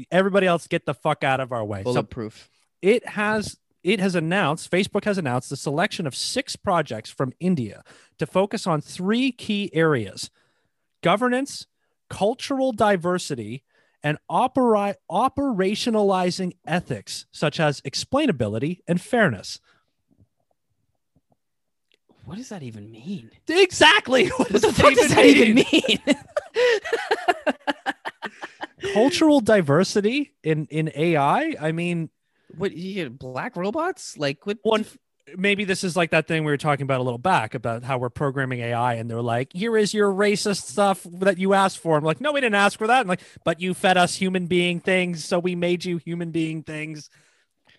everybody 0.09 0.47
else 0.47 0.65
get 0.67 0.85
the 0.85 0.93
fuck 0.93 1.23
out 1.25 1.39
of 1.41 1.51
our 1.51 1.63
way. 1.65 1.79
So 1.79 1.91
bulletproof. 1.91 2.49
it 2.81 3.05
has 3.09 3.57
it 3.83 3.99
has 3.99 4.15
announced 4.15 4.69
facebook 4.71 5.03
has 5.05 5.17
announced 5.17 5.49
the 5.49 5.57
selection 5.57 6.05
of 6.07 6.15
six 6.15 6.55
projects 6.55 7.09
from 7.09 7.31
india 7.39 7.83
to 8.19 8.25
focus 8.27 8.65
on 8.67 8.79
three 8.81 9.31
key 9.31 9.69
areas 9.73 10.29
governance 11.01 11.67
cultural 12.09 12.71
diversity 12.71 13.63
and 14.03 14.17
opera- 14.29 14.95
operationalizing 15.09 16.53
ethics 16.65 17.25
such 17.31 17.59
as 17.59 17.81
explainability 17.81 18.79
and 18.87 18.99
fairness 19.01 19.59
What 22.25 22.37
does 22.37 22.49
that 22.49 22.63
even 22.63 22.91
mean? 22.91 23.31
exactly 23.47 24.27
what, 24.37 24.51
What 24.51 24.61
the 24.61 24.73
fuck 24.73 24.93
does 24.93 25.13
that 25.13 25.25
even 25.25 25.55
mean? 25.55 25.99
cultural 28.93 29.39
diversity 29.39 30.33
in 30.43 30.65
in 30.71 30.91
ai 30.95 31.55
i 31.61 31.71
mean 31.71 32.09
what 32.57 32.73
you 32.73 32.93
get 32.95 33.17
black 33.17 33.55
robots? 33.55 34.17
Like 34.17 34.45
what? 34.45 34.57
One, 34.63 34.85
maybe 35.35 35.63
this 35.63 35.83
is 35.83 35.95
like 35.95 36.11
that 36.11 36.27
thing 36.27 36.43
we 36.43 36.51
were 36.51 36.57
talking 36.57 36.83
about 36.83 36.99
a 36.99 37.03
little 37.03 37.17
back 37.17 37.53
about 37.53 37.83
how 37.83 37.97
we're 37.97 38.09
programming 38.09 38.59
AI 38.59 38.95
and 38.95 39.09
they're 39.09 39.21
like, 39.21 39.53
here 39.53 39.77
is 39.77 39.93
your 39.93 40.11
racist 40.11 40.63
stuff 40.67 41.05
that 41.11 41.37
you 41.37 41.53
asked 41.53 41.79
for. 41.79 41.97
I'm 41.97 42.03
like, 42.03 42.21
no, 42.21 42.31
we 42.31 42.41
didn't 42.41 42.55
ask 42.55 42.77
for 42.77 42.87
that. 42.87 43.01
I'm 43.01 43.07
like, 43.07 43.21
but 43.43 43.59
you 43.59 43.73
fed 43.73 43.97
us 43.97 44.15
human 44.15 44.47
being 44.47 44.79
things, 44.79 45.25
so 45.25 45.39
we 45.39 45.55
made 45.55 45.85
you 45.85 45.97
human 45.97 46.31
being 46.31 46.63
things. 46.63 47.09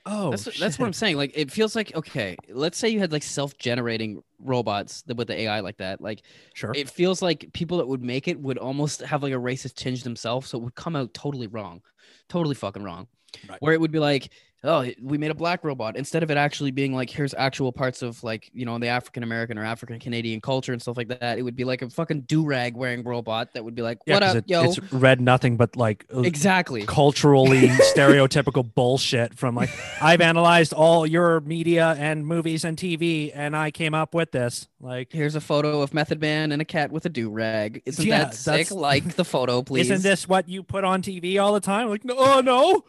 Oh, 0.05 0.30
that's 0.30 0.59
that's 0.59 0.78
what 0.78 0.86
I'm 0.86 0.93
saying. 0.93 1.16
Like 1.16 1.32
it 1.34 1.53
feels 1.53 1.76
like 1.76 1.95
okay. 1.95 2.36
Let's 2.49 2.76
say 2.76 2.88
you 2.88 2.99
had 2.99 3.12
like 3.12 3.22
self-generating 3.22 4.22
robots 4.40 5.05
with 5.07 5.28
the 5.28 5.43
AI 5.43 5.61
like 5.61 5.76
that. 5.76 6.01
Like 6.01 6.22
sure. 6.55 6.72
it 6.74 6.90
feels 6.90 7.22
like 7.22 7.53
people 7.53 7.78
that 7.78 7.86
would 7.86 8.03
make 8.03 8.26
it 8.26 8.40
would 8.40 8.59
almost 8.59 9.01
have 9.03 9.22
like 9.22 9.32
a 9.32 9.36
racist 9.36 9.74
tinge 9.74 10.03
themselves, 10.03 10.49
so 10.49 10.59
it 10.59 10.64
would 10.64 10.74
come 10.74 10.97
out 10.97 11.14
totally 11.14 11.47
wrong, 11.47 11.82
totally 12.28 12.57
fucking 12.57 12.82
wrong. 12.82 13.07
Right. 13.49 13.61
Where 13.61 13.72
it 13.72 13.80
would 13.80 13.93
be 13.93 14.01
like, 14.01 14.30
oh, 14.64 14.86
we 15.00 15.18
made 15.18 15.30
a 15.30 15.34
black 15.34 15.64
robot 15.64 15.96
instead 15.96 16.22
of 16.22 16.30
it 16.30 16.36
actually 16.36 16.70
being 16.70 16.94
like, 16.94 17.10
here's 17.10 17.34
actual 17.34 17.72
parts 17.72 18.02
of 18.02 18.22
like 18.22 18.50
you 18.54 18.64
know 18.64 18.78
the 18.78 18.88
African 18.88 19.22
American 19.22 19.58
or 19.58 19.64
African 19.64 19.98
Canadian 19.98 20.40
culture 20.40 20.72
and 20.72 20.80
stuff 20.80 20.96
like 20.96 21.08
that. 21.08 21.38
It 21.38 21.42
would 21.42 21.56
be 21.56 21.64
like 21.64 21.82
a 21.82 21.90
fucking 21.90 22.22
do 22.22 22.44
rag 22.44 22.76
wearing 22.76 23.02
robot 23.02 23.54
that 23.54 23.64
would 23.64 23.74
be 23.74 23.82
like, 23.82 23.98
Yeah, 24.06 24.14
what 24.14 24.22
'cause 24.22 24.30
up, 24.36 24.44
it- 24.44 24.50
yo? 24.50 24.64
It's 24.64 24.92
read 24.92 25.20
nothing 25.20 25.56
but 25.56 25.76
like 25.76 26.06
uh, 26.14 26.20
Exactly. 26.20 26.84
culturally 26.86 27.68
stereotypical 27.96 28.68
bullshit 28.74 29.34
from 29.34 29.54
like 29.54 29.70
I've 30.00 30.20
analyzed 30.20 30.72
all 30.72 31.06
your 31.06 31.40
media 31.40 31.94
and 31.98 32.26
movies 32.26 32.64
and 32.64 32.76
TV 32.76 33.30
and 33.34 33.56
I 33.56 33.70
came 33.70 33.94
up 33.94 34.14
with 34.14 34.32
this. 34.32 34.68
Like 34.80 35.12
Here's 35.12 35.34
a 35.34 35.40
photo 35.40 35.80
of 35.82 35.94
Method 35.94 36.20
Man 36.20 36.52
and 36.52 36.60
a 36.60 36.64
cat 36.64 36.90
with 36.92 37.06
a 37.06 37.08
do 37.08 37.30
rag. 37.30 37.82
Isn't 37.86 38.06
Yeah, 38.06 38.24
that 38.24 38.34
sick? 38.34 38.70
Like 38.70 39.14
the 39.16 39.24
photo, 39.24 39.62
please. 39.62 39.90
Isn't 39.90 40.02
this 40.02 40.28
what 40.28 40.48
you 40.48 40.62
put 40.62 40.84
on 40.84 41.02
TV 41.02 41.42
all 41.42 41.52
the 41.52 41.60
time? 41.60 41.88
Like, 41.88 42.04
no, 42.04 42.14
oh, 42.16 42.40
no, 42.40 42.84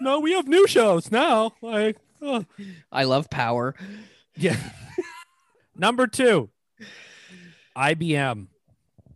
no, 0.00 0.20
we 0.20 0.32
have 0.32 0.46
new 0.48 0.66
shows 0.66 1.10
now. 1.10 1.52
Like, 1.62 1.96
oh. 2.22 2.44
I 2.92 3.04
love 3.04 3.28
power. 3.30 3.74
yeah. 4.36 4.56
Number 5.76 6.06
two, 6.06 6.50
IBM. 7.76 8.46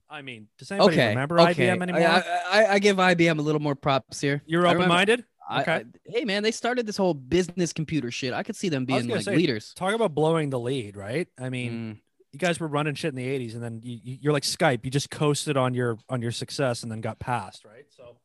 I 0.09 0.23
mean, 0.23 0.49
does 0.59 0.71
anybody 0.71 0.95
Okay. 0.97 1.09
remember 1.11 1.41
okay. 1.41 1.69
IBM 1.69 1.83
anymore? 1.83 2.03
I, 2.03 2.23
I, 2.51 2.67
I 2.75 2.79
give 2.81 2.97
IBM 2.97 3.39
a 3.39 3.43
little 3.43 3.61
more 3.61 3.75
props 3.77 4.21
here. 4.21 4.43
You're 4.45 4.67
open 4.67 4.89
minded. 4.89 5.25
Okay. 5.53 5.73
I- 5.73 5.85
hey 6.05 6.25
man, 6.25 6.43
they 6.43 6.51
started 6.51 6.87
this 6.87 6.97
whole 6.97 7.15
business 7.15 7.73
computer 7.73 8.11
shit. 8.11 8.33
I 8.33 8.43
could 8.43 8.57
see 8.57 8.69
them 8.69 8.85
being 8.85 9.09
like 9.09 9.23
say, 9.23 9.37
leaders. 9.37 9.73
Talk 9.75 9.95
about 9.95 10.15
blowing 10.15 10.51
the 10.51 10.59
lead, 10.61 10.97
right? 10.97 11.29
I 11.39 11.49
mean, 11.49 11.73
Mm, 11.73 11.99
you 12.33 12.39
guys 12.39 12.61
were 12.61 12.69
running 12.69 12.95
shit 12.95 13.09
in 13.09 13.17
the 13.17 13.27
80s, 13.27 13.55
and 13.55 13.63
then 13.63 13.81
you, 13.83 13.99
you- 14.03 14.19
you're 14.23 14.33
like 14.33 14.43
Skype. 14.45 14.85
You 14.85 14.91
just 14.91 15.11
coasted 15.11 15.57
on 15.57 15.75
your 15.75 15.97
on 16.09 16.21
your 16.23 16.31
success, 16.33 16.83
and 16.83 16.91
then 16.93 17.01
got 17.01 17.19
passed, 17.19 17.65
right? 17.65 17.85
So 17.97 18.17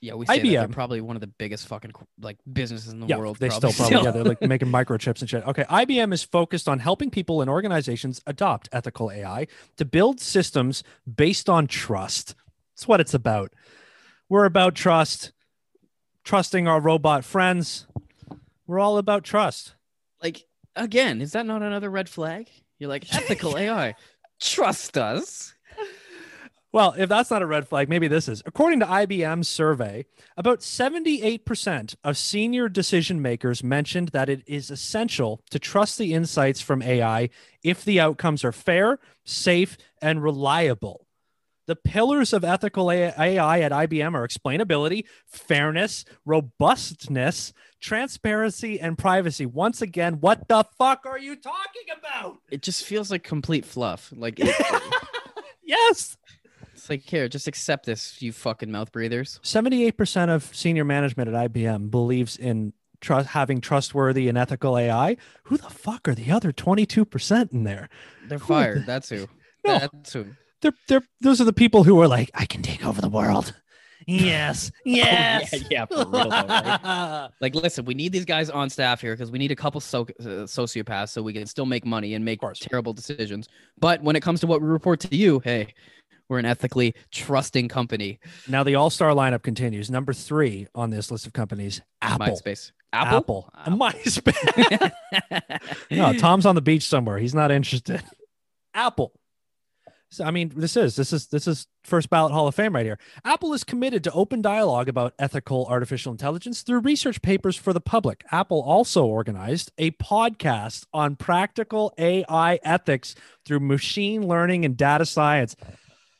yeah, 0.00 0.14
we 0.14 0.26
say 0.26 0.38
IBM. 0.38 0.70
probably 0.72 1.00
one 1.00 1.16
of 1.16 1.20
the 1.20 1.26
biggest 1.26 1.66
fucking 1.66 1.92
like 2.20 2.38
businesses 2.50 2.92
in 2.92 3.00
the 3.00 3.06
yeah, 3.06 3.16
world. 3.16 3.38
they 3.38 3.48
probably 3.48 3.72
still 3.72 3.86
probably 3.88 4.06
yeah, 4.06 4.12
they're 4.12 4.24
like 4.24 4.40
making 4.48 4.68
microchips 4.68 5.20
and 5.20 5.28
shit. 5.28 5.46
Okay, 5.46 5.64
IBM 5.64 6.12
is 6.12 6.22
focused 6.22 6.68
on 6.68 6.78
helping 6.78 7.10
people 7.10 7.40
and 7.40 7.50
organizations 7.50 8.20
adopt 8.26 8.68
ethical 8.72 9.10
AI 9.10 9.46
to 9.76 9.84
build 9.84 10.20
systems 10.20 10.84
based 11.12 11.48
on 11.48 11.66
trust. 11.66 12.34
That's 12.74 12.86
what 12.86 13.00
it's 13.00 13.14
about. 13.14 13.52
We're 14.28 14.44
about 14.44 14.74
trust, 14.74 15.32
trusting 16.22 16.68
our 16.68 16.80
robot 16.80 17.24
friends. 17.24 17.86
We're 18.66 18.78
all 18.78 18.98
about 18.98 19.24
trust. 19.24 19.74
like 20.22 20.44
again, 20.76 21.20
is 21.20 21.32
that 21.32 21.46
not 21.46 21.62
another 21.62 21.90
red 21.90 22.08
flag? 22.08 22.48
You're 22.78 22.90
like 22.90 23.12
ethical 23.14 23.58
AI. 23.58 23.94
Trust 24.40 24.96
us. 24.96 25.54
Well, 26.78 26.94
if 26.96 27.08
that's 27.08 27.32
not 27.32 27.42
a 27.42 27.46
red 27.46 27.66
flag, 27.66 27.88
maybe 27.88 28.06
this 28.06 28.28
is. 28.28 28.40
According 28.46 28.78
to 28.78 28.86
IBM's 28.86 29.48
survey, 29.48 30.04
about 30.36 30.60
78% 30.60 31.96
of 32.04 32.16
senior 32.16 32.68
decision 32.68 33.20
makers 33.20 33.64
mentioned 33.64 34.10
that 34.10 34.28
it 34.28 34.44
is 34.46 34.70
essential 34.70 35.42
to 35.50 35.58
trust 35.58 35.98
the 35.98 36.14
insights 36.14 36.60
from 36.60 36.80
AI 36.80 37.30
if 37.64 37.84
the 37.84 37.98
outcomes 37.98 38.44
are 38.44 38.52
fair, 38.52 39.00
safe, 39.24 39.76
and 40.00 40.22
reliable. 40.22 41.04
The 41.66 41.74
pillars 41.74 42.32
of 42.32 42.44
ethical 42.44 42.92
AI 42.92 43.58
at 43.60 43.72
IBM 43.72 44.14
are 44.14 44.28
explainability, 44.28 45.02
fairness, 45.26 46.04
robustness, 46.24 47.52
transparency, 47.80 48.78
and 48.78 48.96
privacy. 48.96 49.46
Once 49.46 49.82
again, 49.82 50.20
what 50.20 50.46
the 50.46 50.64
fuck 50.78 51.06
are 51.06 51.18
you 51.18 51.34
talking 51.34 51.88
about? 51.98 52.38
It 52.52 52.62
just 52.62 52.84
feels 52.84 53.10
like 53.10 53.24
complete 53.24 53.64
fluff. 53.64 54.12
Like 54.14 54.38
it, 54.38 54.54
Yes. 55.68 56.16
It's 56.90 57.04
like 57.04 57.10
here, 57.10 57.28
just 57.28 57.46
accept 57.46 57.86
this, 57.86 58.20
you 58.22 58.32
fucking 58.32 58.70
mouth 58.70 58.90
breathers. 58.92 59.40
78% 59.42 60.28
of 60.30 60.44
senior 60.54 60.84
management 60.84 61.28
at 61.32 61.52
IBM 61.52 61.90
believes 61.90 62.36
in 62.36 62.72
trust 63.00 63.28
having 63.28 63.60
trustworthy 63.60 64.28
and 64.28 64.38
ethical 64.38 64.78
AI. 64.78 65.16
Who 65.44 65.56
the 65.58 65.68
fuck 65.70 66.08
are 66.08 66.14
the 66.14 66.30
other 66.32 66.52
22% 66.52 67.52
in 67.52 67.64
there? 67.64 67.88
They're 68.28 68.38
Who 68.38 68.46
fired. 68.46 68.82
the- 68.82 68.86
That's 68.86 69.08
who. 69.08 69.28
No. 69.66 69.80
That's 69.80 70.12
who. 70.12 70.26
They're, 70.62 70.72
they're 70.86 71.02
those 71.20 71.40
are 71.40 71.44
the 71.44 71.52
people 71.52 71.84
who 71.84 72.00
are 72.00 72.08
like, 72.08 72.30
I 72.32 72.46
can 72.46 72.62
take 72.62 72.86
over 72.86 73.00
the 73.00 73.08
world. 73.10 73.54
Yes. 74.06 74.70
Yes. 74.86 75.52
yeah, 75.52 75.58
yeah, 75.70 75.84
for 75.84 75.96
real 75.96 76.30
though, 76.30 76.30
right? 76.30 77.28
Like, 77.42 77.54
listen, 77.54 77.84
we 77.84 77.92
need 77.92 78.10
these 78.10 78.24
guys 78.24 78.48
on 78.48 78.70
staff 78.70 79.02
here 79.02 79.12
because 79.12 79.30
we 79.30 79.38
need 79.38 79.50
a 79.52 79.56
couple 79.56 79.82
so- 79.82 80.06
uh, 80.20 80.46
sociopaths 80.46 81.10
so 81.10 81.20
we 81.20 81.34
can 81.34 81.44
still 81.46 81.66
make 81.66 81.84
money 81.84 82.14
and 82.14 82.24
make 82.24 82.40
terrible 82.54 82.94
decisions. 82.94 83.48
But 83.78 84.02
when 84.02 84.16
it 84.16 84.20
comes 84.22 84.40
to 84.40 84.46
what 84.46 84.62
we 84.62 84.68
report 84.68 85.00
to 85.00 85.14
you, 85.14 85.40
hey, 85.40 85.74
we're 86.28 86.38
an 86.38 86.44
ethically 86.44 86.94
trusting 87.10 87.68
company. 87.68 88.20
now 88.46 88.62
the 88.62 88.74
all-star 88.74 89.10
lineup 89.12 89.42
continues. 89.42 89.90
Number 89.90 90.12
three 90.12 90.66
on 90.74 90.90
this 90.90 91.10
list 91.10 91.26
of 91.26 91.32
companies, 91.32 91.80
Apple. 92.02 92.26
MySpace. 92.26 92.72
Apple. 92.92 93.50
Apple. 93.56 93.76
MySpace. 93.76 94.92
no, 95.90 96.12
Tom's 96.14 96.46
on 96.46 96.54
the 96.54 96.62
beach 96.62 96.86
somewhere. 96.86 97.18
He's 97.18 97.34
not 97.34 97.50
interested. 97.50 98.02
Apple. 98.74 99.12
So 100.10 100.24
I 100.24 100.30
mean, 100.30 100.52
this 100.56 100.76
is 100.76 100.96
this 100.96 101.12
is 101.12 101.26
this 101.26 101.46
is 101.46 101.66
first 101.84 102.08
ballot 102.08 102.32
Hall 102.32 102.48
of 102.48 102.54
Fame 102.54 102.74
right 102.74 102.86
here. 102.86 102.98
Apple 103.26 103.52
is 103.52 103.62
committed 103.62 104.02
to 104.04 104.12
open 104.12 104.40
dialogue 104.40 104.88
about 104.88 105.12
ethical 105.18 105.66
artificial 105.66 106.12
intelligence 106.12 106.62
through 106.62 106.80
research 106.80 107.20
papers 107.20 107.56
for 107.56 107.74
the 107.74 107.80
public. 107.80 108.24
Apple 108.32 108.62
also 108.62 109.04
organized 109.04 109.70
a 109.76 109.90
podcast 109.92 110.86
on 110.94 111.16
practical 111.16 111.92
AI 111.98 112.58
ethics 112.62 113.14
through 113.44 113.60
machine 113.60 114.26
learning 114.26 114.64
and 114.64 114.78
data 114.78 115.04
science. 115.04 115.56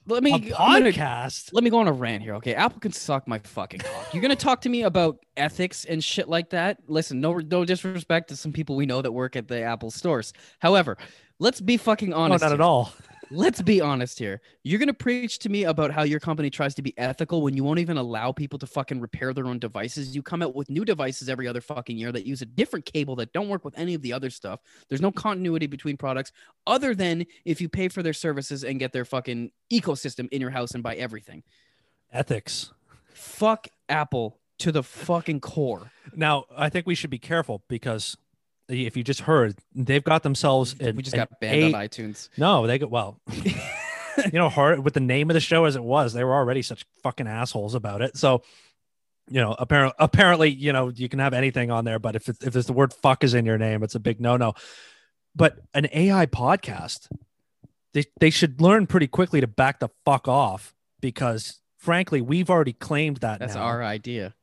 Let 0.08 0.22
me. 0.22 0.32
A 0.32 0.34
I'm 0.34 0.82
gonna- 0.82 1.30
let 1.52 1.62
me 1.64 1.70
go 1.70 1.78
on 1.78 1.88
a 1.88 1.92
rant 1.92 2.22
here, 2.22 2.34
okay? 2.36 2.54
Apple 2.54 2.80
can 2.80 2.92
suck 2.92 3.28
my 3.28 3.38
fucking 3.38 3.80
cock. 3.80 4.12
You're 4.14 4.22
gonna 4.22 4.36
talk 4.36 4.62
to 4.62 4.68
me 4.68 4.82
about 4.82 5.18
ethics 5.36 5.84
and 5.84 6.02
shit 6.02 6.28
like 6.28 6.50
that? 6.50 6.78
Listen, 6.88 7.20
no, 7.20 7.34
no 7.34 7.64
disrespect 7.64 8.28
to 8.30 8.36
some 8.36 8.52
people 8.52 8.74
we 8.74 8.86
know 8.86 9.02
that 9.02 9.12
work 9.12 9.36
at 9.36 9.48
the 9.48 9.60
Apple 9.62 9.90
stores. 9.90 10.32
However, 10.60 10.96
let's 11.38 11.60
be 11.60 11.76
fucking 11.76 12.12
honest. 12.12 12.42
No, 12.42 12.46
honest. 12.46 12.50
not 12.50 12.52
at 12.52 12.60
all. 12.60 12.92
Let's 13.30 13.60
be 13.60 13.80
honest 13.80 14.18
here. 14.18 14.40
You're 14.62 14.78
gonna 14.78 14.94
preach 14.94 15.38
to 15.40 15.48
me 15.48 15.64
about 15.64 15.90
how 15.90 16.02
your 16.02 16.20
company 16.20 16.48
tries 16.50 16.74
to 16.76 16.82
be 16.82 16.96
ethical 16.96 17.42
when 17.42 17.54
you 17.54 17.62
won't 17.62 17.78
even 17.78 17.98
allow 17.98 18.32
people 18.32 18.58
to 18.58 18.66
fucking 18.66 19.00
repair 19.00 19.34
their 19.34 19.46
own 19.46 19.58
devices. 19.58 20.14
You 20.14 20.22
come 20.22 20.42
out 20.42 20.54
with 20.54 20.70
new 20.70 20.84
devices 20.84 21.28
every 21.28 21.46
other 21.46 21.60
fucking 21.60 21.98
year 21.98 22.10
that 22.12 22.26
use 22.26 22.40
a 22.40 22.46
different 22.46 22.86
cable 22.86 23.16
that 23.16 23.32
don't 23.32 23.48
work 23.48 23.64
with 23.64 23.78
any 23.78 23.94
of 23.94 24.02
the 24.02 24.12
other 24.12 24.30
stuff. 24.30 24.60
There's 24.88 25.02
no 25.02 25.12
continuity 25.12 25.66
between 25.66 25.96
products 25.96 26.32
other 26.66 26.94
than 26.94 27.26
if 27.44 27.60
you 27.60 27.68
pay 27.68 27.88
for 27.88 28.02
their 28.02 28.12
services 28.12 28.64
and 28.64 28.78
get 28.78 28.92
their 28.92 29.04
fucking 29.04 29.50
ecosystem 29.70 30.28
in 30.30 30.40
your 30.40 30.50
house 30.50 30.72
and 30.72 30.82
buy 30.82 30.94
everything. 30.94 31.42
Ethics. 32.12 32.72
Fuck 33.12 33.68
Apple 33.88 34.38
to 34.58 34.72
the 34.72 34.82
fucking 34.82 35.40
core. 35.40 35.92
Now, 36.14 36.46
I 36.56 36.68
think 36.68 36.86
we 36.86 36.94
should 36.94 37.10
be 37.10 37.18
careful 37.18 37.62
because 37.68 38.16
if 38.68 38.96
you 38.96 39.02
just 39.02 39.20
heard, 39.20 39.56
they've 39.74 40.04
got 40.04 40.22
themselves 40.22 40.74
an, 40.80 40.96
we 40.96 41.02
just 41.02 41.16
got 41.16 41.40
banned 41.40 41.56
A- 41.56 41.66
on 41.66 41.72
iTunes. 41.72 42.28
No, 42.36 42.66
they 42.66 42.78
go 42.78 42.86
well. 42.86 43.20
you 43.34 44.32
know, 44.32 44.48
hard 44.48 44.80
with 44.84 44.94
the 44.94 45.00
name 45.00 45.30
of 45.30 45.34
the 45.34 45.40
show 45.40 45.64
as 45.64 45.76
it 45.76 45.82
was, 45.82 46.12
they 46.12 46.24
were 46.24 46.34
already 46.34 46.62
such 46.62 46.84
fucking 47.02 47.26
assholes 47.26 47.74
about 47.74 48.02
it. 48.02 48.16
So, 48.16 48.42
you 49.30 49.40
know, 49.40 49.54
apparently, 49.58 49.94
apparently, 49.98 50.50
you 50.50 50.72
know, 50.72 50.88
you 50.88 51.08
can 51.08 51.18
have 51.18 51.34
anything 51.34 51.70
on 51.70 51.84
there, 51.84 51.98
but 51.98 52.16
if 52.16 52.28
it's, 52.28 52.42
if 52.44 52.52
there's 52.52 52.66
the 52.66 52.72
word 52.72 52.92
"fuck" 52.92 53.24
is 53.24 53.34
in 53.34 53.44
your 53.44 53.58
name, 53.58 53.82
it's 53.82 53.94
a 53.94 54.00
big 54.00 54.20
no 54.20 54.36
no. 54.36 54.54
But 55.34 55.58
an 55.74 55.88
AI 55.92 56.26
podcast, 56.26 57.08
they 57.94 58.04
they 58.20 58.30
should 58.30 58.60
learn 58.60 58.86
pretty 58.86 59.06
quickly 59.06 59.40
to 59.40 59.46
back 59.46 59.80
the 59.80 59.88
fuck 60.04 60.28
off 60.28 60.74
because, 61.00 61.60
frankly, 61.76 62.20
we've 62.20 62.50
already 62.50 62.72
claimed 62.72 63.18
that. 63.18 63.38
That's 63.38 63.54
now. 63.54 63.62
our 63.62 63.82
idea. 63.82 64.34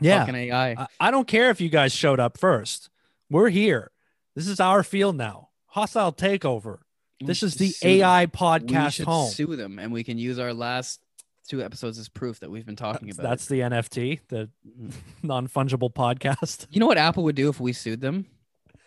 yeah. 0.00 0.20
Fucking 0.20 0.34
AI. 0.34 0.70
I, 0.72 0.86
I 1.00 1.10
don't 1.10 1.26
care 1.26 1.50
if 1.50 1.60
you 1.60 1.68
guys 1.68 1.92
showed 1.94 2.20
up 2.20 2.38
first. 2.38 2.90
We're 3.30 3.48
here. 3.48 3.90
This 4.34 4.48
is 4.48 4.60
our 4.60 4.82
field 4.82 5.16
now. 5.16 5.48
Hostile 5.66 6.12
takeover. 6.12 6.78
We 7.20 7.26
This 7.26 7.42
is 7.42 7.54
the 7.54 7.68
them. 7.82 7.90
AI 8.00 8.22
We 8.24 8.26
podcast 8.28 8.92
should 8.94 9.06
home. 9.06 9.30
sue 9.30 9.56
them, 9.56 9.78
and 9.78 9.92
we 9.92 10.04
can 10.04 10.18
use 10.18 10.38
our 10.38 10.52
last 10.52 11.00
two 11.48 11.62
episodes 11.62 11.98
as 11.98 12.08
proof 12.08 12.40
that 12.40 12.50
we've 12.50 12.66
been 12.66 12.76
talking 12.76 13.08
That's, 13.08 13.18
about. 13.18 13.28
that's 13.30 13.46
the 13.46 13.60
NFT, 13.60 14.20
the 14.28 14.50
Mhm. 14.80 14.92
non 15.22 15.48
fungible 15.48 15.92
podcast. 15.92 16.66
You 16.70 16.80
know 16.80 16.86
what 16.86 16.98
Apple 16.98 17.22
would 17.24 17.36
do 17.36 17.48
if 17.48 17.60
we 17.60 17.72
sued 17.72 18.00
them? 18.00 18.26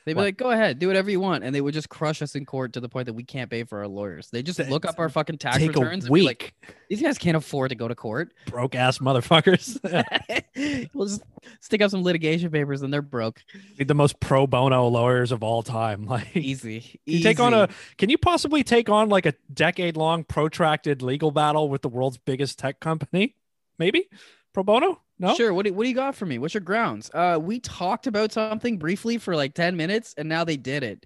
They'd 0.08 0.14
be 0.14 0.18
What? 0.20 0.24
like, 0.24 0.38
"Go 0.38 0.51
ahead, 0.51 0.80
do 0.80 0.88
whatever 0.88 1.12
you 1.12 1.20
want," 1.20 1.43
and 1.43 1.53
they 1.53 1.60
would 1.60 1.74
just 1.74 1.89
crush 1.89 2.22
us 2.22 2.34
in 2.34 2.45
court 2.45 2.72
to 2.74 2.80
the 2.80 2.88
point 2.88 3.08
that 3.08 3.14
we 3.14 3.24
can't 3.24 3.49
pay 3.51 3.66
for 3.66 3.80
our 3.80 3.89
lawyers. 3.89 4.30
They 4.30 4.41
just 4.41 4.58
look 4.58 4.86
up 4.86 4.99
our 4.99 5.10
fucking 5.10 5.38
tax 5.38 5.58
Take 5.58 5.76
returns 5.76 6.05
a 6.05 6.08
and 6.08 6.16
be 6.16 6.22
like, 6.22 6.53
week, 6.64 6.74
"These 6.89 7.01
guys 7.01 7.18
can't 7.18 7.36
afford 7.36 7.72
to 7.72 7.76
go 7.76 7.89
to 7.89 7.93
court." 7.93 8.32
broke 8.47 8.74
ass 8.74 8.99
motherfuckers. 8.99 9.78
we'll 10.93 11.08
just 11.08 11.24
stick 11.60 11.82
up 11.82 11.91
some 11.91 12.03
litigation 12.03 12.49
papers, 12.51 12.84
and 12.84 12.93
they're 12.93 13.01
broke. 13.01 13.43
the 13.78 13.93
most 13.93 14.22
pro 14.22 14.47
bono 14.47 14.88
lawyers 14.88 15.34
of 15.34 15.43
all 15.43 15.62
time. 15.62 16.08
Like, 16.18 16.38
Easy. 16.38 17.01
you 17.05 17.22
take 17.22 17.41
on 17.41 17.53
a. 17.53 17.68
Can 17.97 18.10
you 18.10 18.18
possibly 18.18 18.64
take 18.64 18.88
on 18.89 19.10
like 19.10 19.26
a 19.26 19.34
decade 19.53 19.97
long 19.97 20.24
protracted 20.24 21.01
legal 21.01 21.32
battle 21.32 21.68
with 21.68 21.82
the 21.82 21.89
world's 21.89 22.18
biggest 22.18 22.58
tech 22.58 22.80
company? 22.80 23.36
Maybe 23.78 24.08
pro 24.53 24.64
bono. 24.64 25.01
No. 25.20 25.34
Sure. 25.36 25.53
What 25.53 25.65
do, 25.65 25.74
what 25.74 25.84
do 25.84 25.89
you 25.89 25.95
got 25.95 26.15
for 26.15 26.26
me? 26.26 26.38
What's 26.38 26.53
your 26.53 26.61
grounds? 26.61 27.09
Uh, 27.13 27.39
we 27.41 27.59
talked 27.59 28.05
about 28.07 28.32
something 28.32 28.78
briefly 28.78 29.18
for 29.18 29.36
like 29.36 29.53
ten 29.53 29.76
minutes, 29.76 30.13
and 30.18 30.30
now 30.30 30.43
they 30.43 30.57
did 30.57 30.84
it. 30.84 31.05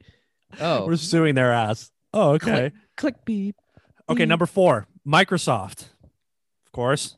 Oh, 0.60 0.86
We're 0.86 0.98
suing 0.98 1.36
their 1.36 1.54
ass. 1.54 1.92
Oh, 2.14 2.32
okay. 2.32 2.72
Click. 2.72 2.74
click 2.98 3.16
beep. 3.26 3.56
Okay, 4.10 4.26
number 4.26 4.46
four, 4.46 4.86
Microsoft. 5.08 5.84
Of 6.66 6.72
course, 6.74 7.16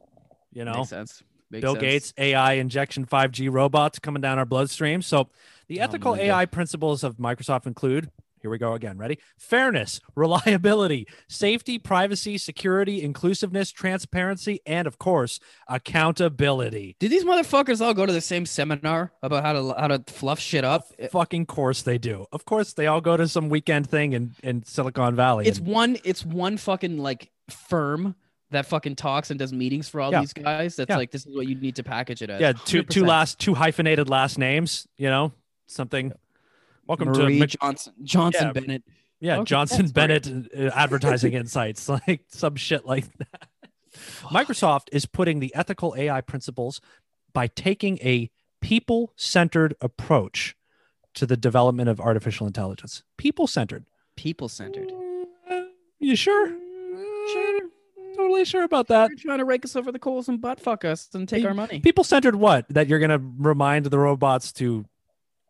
you 0.52 0.66
know, 0.66 0.78
Makes 0.78 0.89
sense. 0.89 1.24
Makes 1.50 1.62
Bill 1.64 1.74
sense. 1.74 1.82
Gates, 1.82 2.14
AI 2.18 2.54
injection 2.54 3.06
5G 3.08 3.52
robots 3.52 3.98
coming 3.98 4.22
down 4.22 4.38
our 4.38 4.46
bloodstream. 4.46 5.02
So, 5.02 5.30
the 5.68 5.80
Oh, 5.82 5.86
ethical 5.86 6.12
my 6.16 6.22
AI 6.22 6.46
principles 6.46 7.04
of 7.04 7.18
Microsoft 7.18 7.66
include 7.66 8.10
here 8.44 8.52
we 8.52 8.58
go 8.60 8.74
again. 8.74 8.98
Ready? 9.00 9.18
Fairness, 9.39 10.00
reliability, 10.16 11.08
safety, 11.30 11.80
privacy, 11.80 12.38
security, 12.38 13.02
inclusiveness, 13.02 13.72
transparency, 13.72 14.60
and 14.68 14.86
of 14.86 15.00
course, 15.00 15.39
accountability. 15.68 16.96
Did 17.00 17.10
these 17.12 17.24
motherfuckers 17.24 17.80
all 17.84 17.94
go 17.94 18.06
to 18.06 18.14
the 18.14 18.22
same 18.22 18.46
seminar 18.46 19.14
about 19.24 19.44
how 19.44 19.54
to 19.54 19.74
how 19.80 19.88
to 19.88 20.04
fluff 20.12 20.39
shit 20.39 20.64
up? 20.66 20.84
Fucking 21.12 21.46
course 21.46 21.82
they 21.82 21.98
do. 21.98 22.26
Of 22.32 22.46
course, 22.46 22.74
they 22.74 22.86
all 22.88 23.02
go 23.02 23.16
to 23.18 23.28
some 23.28 23.48
weekend 23.50 23.89
thing 23.89 24.14
in, 24.14 24.36
in 24.44 24.64
Silicon 24.64 25.16
Valley. 25.16 25.48
It's 25.48 25.58
and- 25.60 25.68
one. 25.68 25.98
It's 26.04 26.26
one 26.26 26.58
fucking 26.58 26.98
like 26.98 27.32
firm 27.50 28.16
that 28.52 28.66
fucking 28.68 28.96
talks 28.96 29.32
and 29.32 29.39
does 29.39 29.52
meetings 29.52 29.88
for 29.89 30.00
all 30.02 30.12
Yeah. 30.12 30.20
these 30.20 30.34
guys. 30.34 30.76
That's 30.76 30.89
Yeah. 30.89 30.98
like 30.98 31.10
this 31.12 31.26
is 31.26 31.34
what 31.36 31.48
you 31.48 31.56
need 31.56 31.78
to 31.78 31.84
package 31.84 32.22
it 32.22 32.30
as. 32.30 32.39
yeah, 32.41 32.52
two 32.52 32.84
two 32.84 33.02
100%. 33.04 33.08
last 33.08 33.39
two 33.39 33.54
hyphenated 33.56 34.10
last 34.10 34.38
names, 34.38 34.86
you 34.98 35.10
know, 35.10 35.32
something. 35.68 36.12
Welcome 36.88 37.10
Marie 37.10 37.36
to 37.36 37.40
Mc- 37.40 37.50
Johnson 37.62 37.94
Johnson 38.04 38.48
Yeah. 38.48 38.52
Bennett. 38.54 38.84
Yeah, 39.20 39.44
Johnson. 39.46 39.88
Bennett 39.88 40.28
uh, 40.28 40.70
advertising 40.76 41.34
insights, 41.34 41.88
like 42.08 42.26
some 42.28 42.56
shit 42.58 42.86
like 42.86 43.06
that. 43.20 43.48
Microsoft 44.24 44.88
is 44.92 45.06
putting 45.06 45.40
the 45.40 45.54
ethical 45.56 45.96
AI 45.98 46.20
principles 46.20 46.82
by 47.32 47.48
taking 47.48 48.00
a 48.00 48.30
people 48.62 49.14
centered 49.16 49.76
approach 49.82 50.56
to 51.14 51.26
the 51.26 51.38
development 51.38 51.88
of 51.90 52.02
artificial 52.02 52.48
intelligence. 52.48 53.04
People 53.18 53.48
centered. 53.48 53.86
People 54.18 54.50
centered. 54.50 54.92
You 56.00 56.16
sure? 56.18 56.48
Sure. 57.32 57.60
Totally 58.18 58.46
sure 58.46 58.64
about 58.64 58.88
that. 58.90 59.08
They're 59.08 59.16
trying 59.16 59.40
to 59.40 59.46
rake 59.46 59.64
us 59.64 59.76
over 59.76 59.92
the 59.92 60.00
coals 60.00 60.28
and 60.28 60.42
butt 60.42 60.60
fuck 60.60 60.84
us 60.86 61.08
and 61.14 61.28
take 61.30 61.46
our 61.46 61.54
money. 61.54 61.80
People 61.80 62.04
centered 62.04 62.36
what? 62.36 62.68
That 62.70 62.88
you're 62.88 63.00
going 63.00 63.10
to 63.10 63.22
remind 63.38 63.86
the 63.86 63.98
robots 64.00 64.52
to 64.54 64.86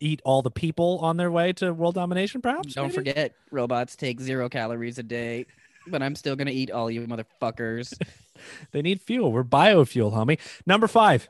eat 0.03 0.21
all 0.25 0.41
the 0.41 0.51
people 0.51 0.99
on 1.01 1.17
their 1.17 1.31
way 1.31 1.53
to 1.53 1.73
world 1.73 1.95
domination, 1.95 2.41
perhaps? 2.41 2.73
Don't 2.73 2.85
maybe? 2.85 2.95
forget, 2.95 3.35
robots 3.51 3.95
take 3.95 4.19
zero 4.19 4.49
calories 4.49 4.99
a 4.99 5.03
day, 5.03 5.45
but 5.87 6.01
I'm 6.03 6.15
still 6.15 6.35
gonna 6.35 6.51
eat 6.51 6.71
all 6.71 6.91
you 6.91 7.07
motherfuckers. 7.07 7.93
They 8.71 8.81
need 8.81 9.01
fuel. 9.01 9.31
We're 9.31 9.43
biofuel, 9.43 10.13
homie. 10.13 10.39
Number 10.65 10.87
five, 10.87 11.29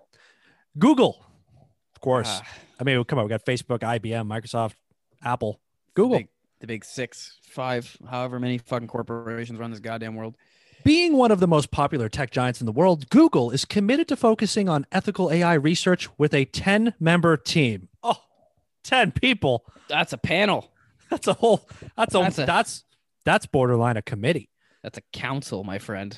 Google. 0.78 1.24
Of 1.95 2.01
course. 2.01 2.30
Ah, 2.30 2.47
I 2.80 2.84
mean, 2.84 3.03
come 3.05 3.19
on. 3.19 3.26
We 3.26 3.30
got 3.30 3.45
Facebook, 3.45 3.80
IBM, 3.80 4.28
Microsoft, 4.28 4.74
Apple, 5.24 5.59
the 5.93 6.01
Google. 6.01 6.17
big, 6.17 6.28
the 6.59 6.67
big 6.67 6.86
six, 6.86 7.39
five, 7.43 7.97
however 8.09 8.39
many 8.39 8.57
fucking 8.57 8.88
corporations 8.88 9.59
run 9.59 9.71
this 9.71 9.80
goddamn 9.80 10.15
world. 10.15 10.36
Being 10.84 11.15
one 11.15 11.32
of 11.32 11.39
the 11.39 11.47
most 11.47 11.71
popular 11.71 12.09
tech 12.09 12.30
giants 12.30 12.59
in 12.59 12.65
the 12.65 12.74
world, 12.74 13.09
Google 13.09 13.51
is 13.51 13.63
committed 13.63 14.07
to 14.09 14.17
focusing 14.17 14.67
on 14.67 14.86
ethical 14.91 15.32
AI 15.32 15.53
research 15.53 16.09
with 16.17 16.34
a 16.34 16.43
10 16.43 16.93
member 16.99 17.38
team. 17.38 17.88
Oh, 18.03 18.19
10 18.84 19.11
people. 19.13 19.65
That's 19.88 20.13
a 20.13 20.17
panel. 20.17 20.71
That's 21.09 21.27
a 21.27 21.34
whole, 21.34 21.67
that's 21.95 22.15
a, 22.15 22.19
That's 22.19 22.39
a- 22.39 22.45
that's, 22.45 22.84
that's 23.25 23.45
borderline 23.45 23.97
a 23.97 24.01
committee. 24.01 24.49
That's 24.81 24.97
a 24.97 25.03
council, 25.13 25.63
my 25.63 25.77
friend. 25.79 26.17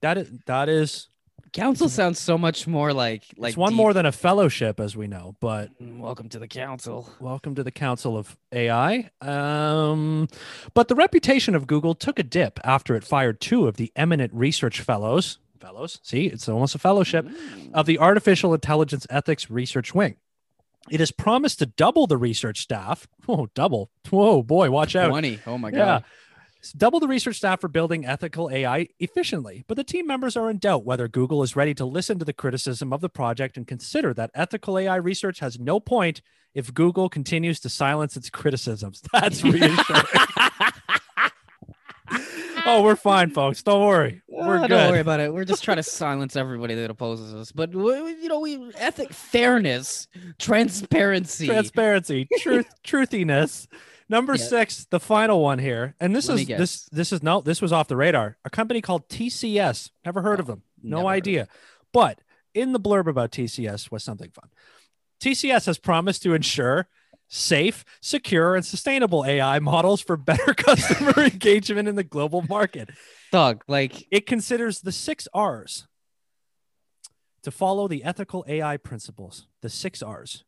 That 0.00 0.16
is, 0.18 0.30
that 0.46 0.68
is, 0.68 1.08
Council 1.52 1.88
sounds 1.88 2.18
so 2.18 2.36
much 2.36 2.66
more 2.66 2.92
like 2.92 3.24
like 3.38 3.50
it's 3.52 3.56
one 3.56 3.70
deep. 3.70 3.76
more 3.78 3.94
than 3.94 4.04
a 4.04 4.12
fellowship, 4.12 4.78
as 4.80 4.94
we 4.96 5.06
know, 5.06 5.34
but 5.40 5.70
Welcome 5.80 6.28
to 6.30 6.38
the 6.38 6.46
council. 6.46 7.08
Welcome 7.20 7.54
to 7.54 7.62
the 7.64 7.70
Council 7.70 8.18
of 8.18 8.36
AI. 8.52 9.08
Um, 9.22 10.28
but 10.74 10.88
the 10.88 10.94
reputation 10.94 11.54
of 11.54 11.66
Google 11.66 11.94
took 11.94 12.18
a 12.18 12.22
dip 12.22 12.60
after 12.64 12.94
it 12.94 13.02
fired 13.02 13.40
two 13.40 13.66
of 13.66 13.76
the 13.78 13.90
eminent 13.96 14.32
research 14.34 14.80
fellows. 14.82 15.38
Fellows, 15.58 15.98
see, 16.02 16.26
it's 16.26 16.48
almost 16.48 16.74
a 16.74 16.78
fellowship 16.78 17.24
Mm. 17.26 17.72
of 17.72 17.86
the 17.86 17.98
Artificial 17.98 18.52
Intelligence 18.54 19.06
Ethics 19.10 19.48
Research 19.50 19.94
Wing. 19.94 20.16
It 20.90 21.00
is 21.00 21.10
promised 21.12 21.58
to 21.58 21.66
double 21.66 22.06
the 22.06 22.16
research 22.16 22.60
staff. 22.60 23.06
Oh, 23.28 23.48
double! 23.54 23.90
Whoa, 24.10 24.42
boy, 24.42 24.70
watch 24.70 24.96
out! 24.96 25.08
Twenty. 25.10 25.38
Oh 25.46 25.58
my 25.58 25.70
god. 25.70 26.04
S- 26.62 26.72
Double 26.72 26.98
the 26.98 27.06
research 27.06 27.36
staff 27.36 27.60
for 27.60 27.68
building 27.68 28.04
ethical 28.04 28.50
AI 28.50 28.88
efficiently, 28.98 29.64
but 29.68 29.76
the 29.76 29.84
team 29.84 30.06
members 30.06 30.36
are 30.36 30.50
in 30.50 30.58
doubt 30.58 30.84
whether 30.84 31.06
Google 31.06 31.42
is 31.44 31.54
ready 31.54 31.72
to 31.74 31.84
listen 31.84 32.18
to 32.18 32.24
the 32.24 32.32
criticism 32.32 32.92
of 32.92 33.00
the 33.00 33.08
project 33.08 33.56
and 33.56 33.66
consider 33.66 34.12
that 34.14 34.30
ethical 34.34 34.76
AI 34.78 34.96
research 34.96 35.38
has 35.40 35.60
no 35.60 35.78
point 35.78 36.20
if 36.54 36.74
Google 36.74 37.08
continues 37.08 37.60
to 37.60 37.68
silence 37.68 38.16
its 38.16 38.28
criticisms. 38.30 39.02
That's 39.12 39.44
reassuring. 39.44 39.76
Oh, 42.68 42.82
we're 42.82 42.96
fine, 42.96 43.30
folks. 43.30 43.62
Don't 43.62 43.84
worry. 43.86 44.22
We're 44.28 44.58
Oh, 44.58 44.60
good. 44.62 44.68
Don't 44.68 44.90
worry 44.90 45.00
about 45.00 45.20
it. 45.20 45.32
We're 45.34 45.44
just 45.44 45.64
trying 45.64 45.78
to 45.78 45.82
silence 45.82 46.36
everybody 46.36 46.74
that 46.76 46.90
opposes 46.90 47.34
us. 47.34 47.50
But 47.50 47.72
you 47.72 48.28
know, 48.28 48.40
we 48.40 48.70
ethic, 48.76 49.12
fairness, 49.12 50.06
transparency. 50.38 51.46
Transparency, 51.46 52.28
truth, 52.38 52.66
truthiness. 52.84 53.66
Number 54.08 54.34
Yeah. 54.36 54.44
six, 54.44 54.86
the 54.90 55.00
final 55.00 55.42
one 55.42 55.58
here, 55.58 55.94
and 56.00 56.14
this 56.14 56.28
Let 56.28 56.40
is 56.40 56.46
this 56.46 56.84
this 56.90 57.12
is 57.12 57.22
no 57.22 57.40
this 57.40 57.60
was 57.60 57.72
off 57.72 57.88
the 57.88 57.96
radar. 57.96 58.38
A 58.44 58.50
company 58.50 58.80
called 58.80 59.08
TCS. 59.08 59.90
Never 60.04 60.22
heard 60.22 60.40
of 60.40 60.46
them. 60.46 60.62
No 60.82 60.98
Never 60.98 61.08
heard 61.08 61.12
of 61.14 61.16
idea. 61.16 61.48
But 61.92 62.20
in 62.54 62.72
the 62.72 62.80
blurb 62.80 63.06
about 63.06 63.32
TCS 63.32 63.90
was 63.90 64.02
something 64.04 64.30
fun. 64.30 64.48
TCS 65.20 65.66
has 65.66 65.78
promised 65.78 66.22
to 66.22 66.32
ensure 66.34 66.88
safe, 67.28 67.84
secure, 68.00 68.56
and 68.56 68.64
sustainable 68.64 69.24
AI 69.24 69.58
models 69.58 70.00
for 70.00 70.16
better 70.16 70.54
customer 70.56 71.12
engagement 71.24 71.88
in 71.88 71.94
the 71.94 72.04
global 72.04 72.42
market. 72.42 72.90
Thug, 73.30 73.62
like 73.68 74.06
It 74.10 74.26
considers 74.26 74.80
the 74.80 74.92
six 74.92 75.28
R's 75.32 75.86
to 77.42 77.50
follow 77.50 77.86
the 77.86 78.02
ethical 78.02 78.44
AI 78.48 78.76
principles. 78.78 79.46
The 79.62 79.68
six 79.68 80.02
R's 80.02 80.44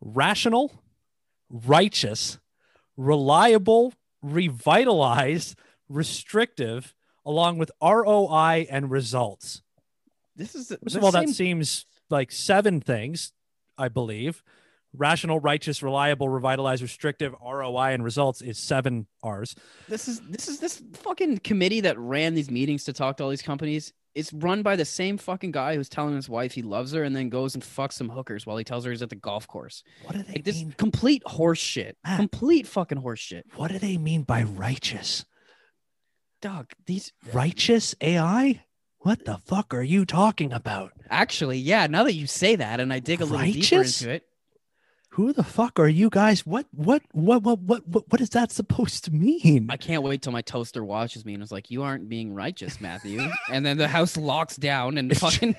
rational, 0.00 0.82
righteous, 1.50 2.38
reliable, 2.96 3.94
revitalized, 4.22 5.58
restrictive, 5.88 6.94
along 7.24 7.58
with 7.58 7.70
ROI 7.82 8.66
and 8.70 8.90
results. 8.90 9.62
this 10.34 10.54
is 10.54 10.70
of 10.70 11.04
all, 11.04 11.12
that 11.12 11.28
seems 11.28 11.86
like 12.10 12.30
seven 12.30 12.80
things, 12.80 13.32
I 13.78 13.88
believe. 13.88 14.42
Rational, 14.94 15.38
righteous, 15.40 15.82
reliable, 15.82 16.28
revitalize, 16.28 16.80
restrictive, 16.80 17.34
ROI, 17.44 17.92
and 17.92 18.02
results 18.04 18.40
is 18.40 18.58
seven 18.58 19.06
R's. 19.22 19.54
this 19.88 20.08
is 20.08 20.20
this 20.22 20.48
is 20.48 20.58
this 20.60 20.82
fucking 20.94 21.38
committee 21.38 21.80
that 21.80 21.98
ran 21.98 22.34
these 22.34 22.50
meetings 22.50 22.84
to 22.84 22.92
talk 22.94 23.18
to 23.18 23.24
all 23.24 23.30
these 23.30 23.42
companies. 23.42 23.92
It's 24.14 24.32
run 24.32 24.62
by 24.62 24.76
the 24.76 24.86
same 24.86 25.18
fucking 25.18 25.50
guy 25.50 25.76
who's 25.76 25.90
telling 25.90 26.14
his 26.16 26.26
wife 26.30 26.52
he 26.52 26.62
loves 26.62 26.92
her 26.92 27.02
and 27.02 27.14
then 27.14 27.28
goes 27.28 27.52
and 27.54 27.62
fucks 27.62 27.92
some 27.92 28.08
hookers 28.08 28.46
while 28.46 28.56
he 28.56 28.64
tells 28.64 28.86
her 28.86 28.90
he's 28.90 29.02
at 29.02 29.10
the 29.10 29.16
golf 29.16 29.46
course. 29.46 29.82
What 30.04 30.16
do 30.16 30.22
they 30.22 30.32
Like 30.34 30.44
this 30.44 30.56
mean? 30.56 30.74
complete 30.78 31.22
horse 31.26 31.58
shit. 31.58 31.98
Matt. 32.02 32.16
Complete 32.16 32.66
fucking 32.66 32.96
horse 32.96 33.20
shit. 33.20 33.44
What 33.56 33.70
do 33.70 33.78
they 33.78 33.98
mean 33.98 34.22
by 34.22 34.42
righteous? 34.44 35.26
dog, 36.40 36.70
these 36.86 37.12
Righteous 37.32 37.94
AI? 38.00 38.62
What 39.00 39.24
the 39.24 39.38
fuck 39.44 39.74
are 39.74 39.82
you 39.82 40.04
talking 40.06 40.52
about? 40.52 40.92
actually, 41.10 41.58
yeah. 41.58 41.86
Now 41.86 42.04
that 42.04 42.14
you 42.14 42.26
say 42.26 42.56
that, 42.56 42.80
and 42.80 42.92
I 42.92 43.00
dig 43.00 43.20
a 43.20 43.24
little 43.24 43.44
deeper 43.44 43.82
into 43.82 44.10
it, 44.10 44.24
Who 45.16 45.32
the 45.32 45.42
fuck 45.42 45.80
are 45.80 45.88
you 45.88 46.10
guys? 46.10 46.44
What 46.44 46.66
what 46.72 47.02
what 47.12 47.42
what 47.42 47.58
what 47.60 47.88
what, 47.88 48.04
what 48.12 48.20
is 48.20 48.28
that 48.30 48.52
supposed 48.52 49.06
to 49.06 49.10
mean? 49.14 49.68
I 49.70 49.78
can't 49.78 50.02
wait 50.02 50.20
till 50.20 50.30
my 50.30 50.42
toaster 50.42 50.84
watches 50.84 51.24
me 51.24 51.32
and 51.32 51.42
is 51.42 51.50
like, 51.50 51.70
"You 51.70 51.84
aren't 51.84 52.10
being 52.10 52.34
righteous, 52.34 52.82
Matthew." 52.82 53.26
and 53.50 53.64
then 53.64 53.78
the 53.78 53.88
house 53.88 54.18
locks 54.18 54.56
down 54.56 54.98
and 54.98 55.16
fucking. 55.18 55.56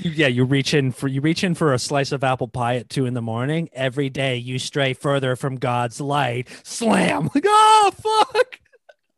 Yeah, 0.00 0.28
you 0.28 0.44
reach 0.44 0.74
in 0.74 0.92
for 0.92 1.08
you 1.08 1.20
reach 1.20 1.42
in 1.42 1.56
for 1.56 1.74
a 1.74 1.78
slice 1.80 2.12
of 2.12 2.22
apple 2.22 2.46
pie 2.46 2.76
at 2.76 2.88
two 2.88 3.04
in 3.04 3.14
the 3.14 3.20
morning. 3.20 3.68
Every 3.72 4.10
day 4.10 4.36
you 4.36 4.60
stray 4.60 4.92
further 4.92 5.34
from 5.34 5.56
God's 5.56 6.00
light. 6.00 6.46
Slam! 6.62 7.30
Like, 7.34 7.46
oh 7.48 7.90
fuck! 7.96 8.60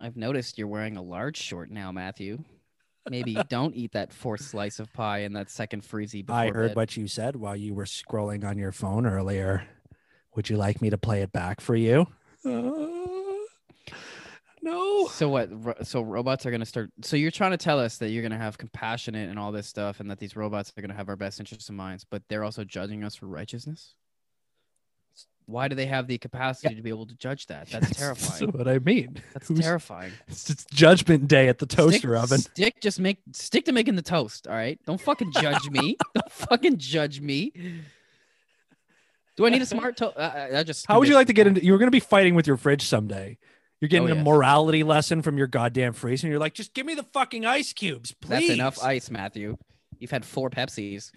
I've 0.01 0.17
noticed 0.17 0.57
you're 0.57 0.69
wearing 0.69 0.97
a 0.97 1.03
large 1.03 1.37
short 1.37 1.71
now, 1.71 1.93
Matthew. 1.93 2.45
Maybe 3.09 3.35
don't 3.49 3.75
eat 3.75 3.93
that 3.93 4.13
fourth 4.13 4.43
slice 4.43 4.79
of 4.79 4.93
pie 4.93 5.21
and 5.21 5.35
that 5.37 5.51
second 5.51 5.83
freezy. 5.83 6.25
Before 6.25 6.41
I 6.41 6.51
heard 6.51 6.71
bed. 6.71 6.77
what 6.77 6.97
you 6.97 7.09
said 7.09 7.37
while 7.37 7.57
you 7.57 7.75
were 7.75 7.85
scrolling 7.85 8.45
on 8.45 8.59
your 8.59 8.73
phone 8.73 9.07
earlier. 9.07 9.67
Would 10.37 10.49
you 10.49 10.57
like 10.57 10.81
me 10.81 10.91
to 10.91 10.99
play 10.99 11.23
it 11.23 11.33
back 11.33 11.61
for 11.61 11.75
you? 11.75 12.07
Uh, 12.45 12.87
no. 14.63 15.09
So 15.09 15.29
what? 15.29 15.87
So 15.87 16.03
robots 16.03 16.47
are 16.47 16.51
gonna 16.51 16.67
start. 16.67 16.91
So 17.03 17.17
you're 17.17 17.31
trying 17.31 17.51
to 17.53 17.57
tell 17.57 17.81
us 17.81 17.99
that 17.99 18.11
you're 18.11 18.23
gonna 18.23 18.39
have 18.39 18.59
compassionate 18.59 19.29
and 19.29 19.39
all 19.39 19.53
this 19.53 19.67
stuff, 19.67 20.01
and 20.01 20.11
that 20.11 20.19
these 20.19 20.37
robots 20.37 20.73
are 20.77 20.83
gonna 20.83 20.95
have 20.95 21.09
our 21.09 21.17
best 21.17 21.41
interests 21.41 21.69
in 21.69 21.77
mind, 21.77 22.05
but 22.11 22.23
they're 22.29 22.45
also 22.45 22.65
judging 22.65 23.03
us 23.03 23.15
for 23.17 23.27
righteousness. 23.27 23.95
Why 25.51 25.69
do 25.69 25.75
they 25.75 25.87
have 25.87 26.07
the 26.07 26.19
capacity 26.19 26.75
to 26.75 26.83
be 26.83 26.91
able 26.91 27.07
to 27.07 27.15
judge 27.17 27.47
that? 27.47 27.69
That's 27.71 27.91
terrifying. 27.97 28.47
That's 28.47 28.57
what 28.59 28.69
I 28.69 28.79
mean. 28.79 29.23
That's 29.33 29.49
Who's- 29.49 29.61
terrifying. 29.61 30.13
It's 30.29 30.49
it's 30.51 30.65
Judgment 30.67 31.29
Day 31.29 31.49
at 31.49 31.59
the 31.59 31.67
toaster 31.67 31.99
stick, 31.99 32.23
oven. 32.23 32.39
Stick 32.41 32.81
just 32.81 33.01
make 33.01 33.19
stick 33.33 33.65
to 33.67 33.73
making 33.73 33.97
the 33.97 34.03
toast. 34.03 34.47
All 34.47 34.55
right. 34.55 34.79
Don't 34.87 35.01
fucking 35.01 35.33
judge 35.33 35.69
me. 35.71 35.97
Don't 36.15 36.33
fucking 36.33 36.79
judge 36.79 37.21
me. 37.21 37.53
Do 39.37 39.47
I 39.47 39.51
need 39.51 39.63
a 39.63 39.67
smart 39.67 39.97
toast? 39.97 40.17
I, 40.19 40.23
uh, 40.23 40.29
uh, 40.55 40.59
I 40.59 40.63
just. 40.63 40.87
How 40.87 40.99
would 40.99 41.09
you 41.09 41.15
like 41.15 41.29
to 41.29 41.33
get 41.33 41.47
into? 41.47 41.65
You're 41.65 41.79
going 41.79 41.87
to 41.87 41.93
be 41.93 42.01
fighting 42.01 42.35
with 42.35 42.47
your 42.47 42.57
fridge 42.57 42.83
someday. 42.87 43.39
You're 43.81 43.89
getting 43.89 44.11
Oh, 44.11 44.13
a 44.13 44.17
morality 44.23 44.83
lesson 44.83 45.23
from 45.23 45.39
your 45.39 45.47
goddamn 45.47 45.95
freezer, 45.95 46.27
and 46.27 46.31
you're 46.33 46.41
like, 46.41 46.53
just 46.53 46.75
give 46.75 46.85
me 46.85 46.95
the 46.95 47.03
fucking 47.03 47.47
ice 47.47 47.73
cubes, 47.73 48.13
please. 48.13 48.29
That's 48.29 48.51
enough 48.51 48.83
ice, 48.85 49.11
Matthew. 49.11 49.57
You've 49.99 50.11
had 50.11 50.27
four 50.27 50.51
Pepsis. 50.51 51.11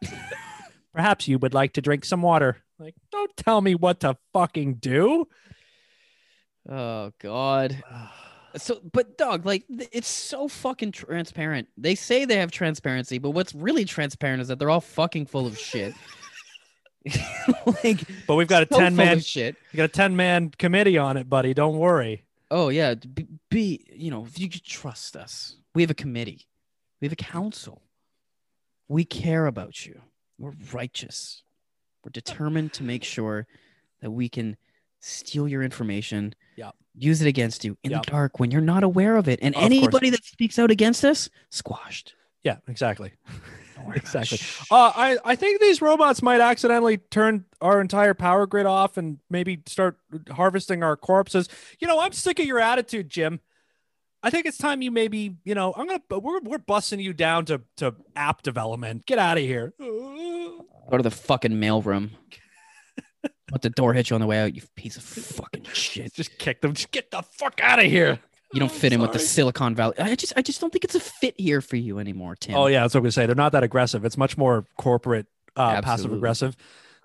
Perhaps 0.94 1.26
you 1.28 1.38
would 1.38 1.54
like 1.54 1.72
to 1.74 1.80
drink 1.82 2.04
some 2.04 2.22
water. 2.22 2.58
Like, 2.78 2.94
don't 3.10 3.34
tell 3.36 3.60
me 3.60 3.74
what 3.74 4.00
to 4.00 4.16
fucking 4.32 4.74
do. 4.74 5.28
Oh 6.68 7.12
God. 7.20 7.82
So, 8.58 8.80
but 8.90 9.18
dog, 9.18 9.44
like, 9.44 9.64
it's 9.68 10.08
so 10.08 10.48
fucking 10.48 10.92
transparent. 10.92 11.68
They 11.76 11.94
say 11.94 12.24
they 12.24 12.36
have 12.38 12.50
transparency, 12.50 13.18
but 13.18 13.32
what's 13.32 13.54
really 13.54 13.84
transparent 13.84 14.40
is 14.40 14.48
that 14.48 14.58
they're 14.58 14.70
all 14.70 14.80
fucking 14.80 15.26
full 15.26 15.46
of 15.46 15.58
shit. 15.58 15.92
like, 17.84 18.00
But 18.26 18.36
we've 18.36 18.48
got 18.48 18.62
a 18.62 18.68
so 18.72 18.78
10 18.80 18.96
man, 18.96 19.20
shit. 19.20 19.56
we 19.74 19.76
got 19.76 19.84
a 19.84 19.88
10 19.88 20.16
man 20.16 20.48
committee 20.48 20.96
on 20.96 21.18
it, 21.18 21.28
buddy. 21.28 21.52
Don't 21.52 21.76
worry. 21.76 22.24
Oh 22.50 22.70
yeah, 22.70 22.94
be, 22.94 23.26
be 23.50 23.84
you 23.92 24.10
know, 24.10 24.24
if 24.24 24.38
you 24.38 24.48
could 24.48 24.64
trust 24.64 25.16
us. 25.16 25.56
We 25.74 25.82
have 25.82 25.90
a 25.90 25.94
committee. 25.94 26.46
We 27.02 27.06
have 27.06 27.12
a 27.12 27.16
council. 27.16 27.82
We 28.88 29.04
care 29.04 29.44
about 29.44 29.84
you. 29.84 30.00
We're 30.38 30.54
righteous. 30.72 31.42
We're 32.06 32.10
determined 32.10 32.72
to 32.74 32.84
make 32.84 33.02
sure 33.02 33.48
that 34.00 34.12
we 34.12 34.28
can 34.28 34.56
steal 35.00 35.48
your 35.48 35.64
information, 35.64 36.36
Yep. 36.54 36.76
use 36.94 37.20
it 37.20 37.26
against 37.26 37.64
you 37.64 37.76
in 37.82 37.90
the 37.90 37.98
dark 37.98 38.38
when 38.38 38.52
you're 38.52 38.60
not 38.60 38.84
aware 38.84 39.16
of 39.16 39.26
it. 39.28 39.40
And 39.42 39.56
Of 39.56 39.60
course. 39.60 39.66
anybody 39.66 40.10
that 40.10 40.24
speaks 40.24 40.56
out 40.56 40.70
against 40.70 41.04
us, 41.04 41.28
squashed. 41.50 42.14
Yeah, 42.44 42.58
exactly. 42.68 43.10
Don't 43.74 43.86
worry 43.88 43.96
about 44.08 44.14
it. 44.14 44.32
Exactly. 44.32 44.38
Uh, 44.70 44.92
I, 44.94 45.18
I 45.24 45.34
think 45.34 45.60
these 45.60 45.82
robots 45.82 46.22
might 46.22 46.40
accidentally 46.40 46.98
turn 46.98 47.44
our 47.60 47.80
entire 47.80 48.14
power 48.14 48.46
grid 48.46 48.66
off 48.66 48.96
and 48.96 49.18
maybe 49.28 49.64
start 49.66 49.98
harvesting 50.30 50.84
our 50.84 50.96
corpses. 50.96 51.48
You 51.80 51.88
know, 51.88 51.98
I'm 52.00 52.12
sick 52.12 52.38
of 52.38 52.46
your 52.46 52.60
attitude, 52.60 53.08
Jim. 53.08 53.40
I 54.26 54.30
think 54.30 54.44
it's 54.46 54.58
time 54.58 54.82
you 54.82 54.90
maybe, 54.90 55.36
you 55.44 55.54
know, 55.54 55.72
I'm 55.76 55.86
gonna 55.86 56.00
we're 56.20 56.40
we're 56.40 56.58
busting 56.58 56.98
you 56.98 57.12
down 57.12 57.44
to 57.44 57.60
to 57.76 57.94
app 58.16 58.42
development. 58.42 59.06
Get 59.06 59.20
out 59.20 59.36
of 59.38 59.44
here. 59.44 59.72
Go 59.78 60.96
to 60.96 61.02
the 61.02 61.12
fucking 61.12 61.52
mailroom. 61.52 62.10
Let 63.52 63.62
the 63.62 63.70
door 63.70 63.92
hit 63.92 64.10
you 64.10 64.14
on 64.14 64.20
the 64.20 64.26
way 64.26 64.40
out, 64.40 64.56
you 64.56 64.62
piece 64.74 64.96
of 64.96 65.04
fucking 65.04 65.66
shit. 65.72 66.12
Just 66.12 66.38
kick 66.38 66.60
them. 66.60 66.74
Just 66.74 66.90
get 66.90 67.12
the 67.12 67.22
fuck 67.22 67.60
out 67.62 67.78
of 67.78 67.84
here. 67.84 68.18
You 68.52 68.58
don't 68.58 68.72
fit 68.72 68.92
in 68.92 69.00
with 69.00 69.12
the. 69.12 69.20
Silicon 69.20 69.76
Valley. 69.76 69.94
I 69.98 70.16
just 70.16 70.32
I 70.36 70.42
just 70.42 70.60
don't 70.60 70.72
think 70.72 70.82
it's 70.84 70.96
a 70.96 71.00
fit 71.00 71.34
here 71.38 71.60
for 71.60 71.76
you 71.76 72.00
anymore, 72.00 72.34
Tim. 72.34 72.56
Oh 72.56 72.66
yeah, 72.66 72.80
that's 72.80 72.94
what 72.94 72.98
I'm 72.98 73.04
gonna 73.04 73.12
say. 73.12 73.26
They're 73.26 73.36
not 73.36 73.52
that 73.52 73.62
aggressive. 73.62 74.04
It's 74.04 74.16
much 74.16 74.36
more 74.36 74.64
corporate, 74.76 75.26
uh, 75.54 75.80
passive 75.82 76.12
aggressive. 76.12 76.56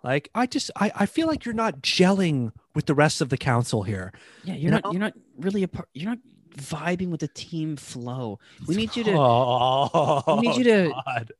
Like 0.03 0.29
I 0.33 0.47
just 0.47 0.71
I, 0.75 0.91
I 0.95 1.05
feel 1.05 1.27
like 1.27 1.45
you're 1.45 1.53
not 1.53 1.81
gelling 1.81 2.51
with 2.73 2.87
the 2.87 2.95
rest 2.95 3.21
of 3.21 3.29
the 3.29 3.37
council 3.37 3.83
here. 3.83 4.11
Yeah, 4.43 4.55
You 4.55 4.61
you're 4.61 4.71
not 4.71 4.83
know? 4.85 4.91
you're 4.93 4.99
not 5.01 5.13
really 5.37 5.61
a 5.61 5.67
part 5.67 5.87
you're 5.93 6.09
not 6.09 6.17
vibing 6.57 7.09
with 7.09 7.19
the 7.21 7.27
team 7.29 7.75
flow. 7.77 8.39
We 8.67 8.75
need 8.75 8.95
you 8.95 9.03
to 9.05 9.13
Oh, 9.15 10.23
we 10.39 10.47
need 10.47 10.57
you 10.57 10.63
to 10.65 10.91
God. 11.05 11.31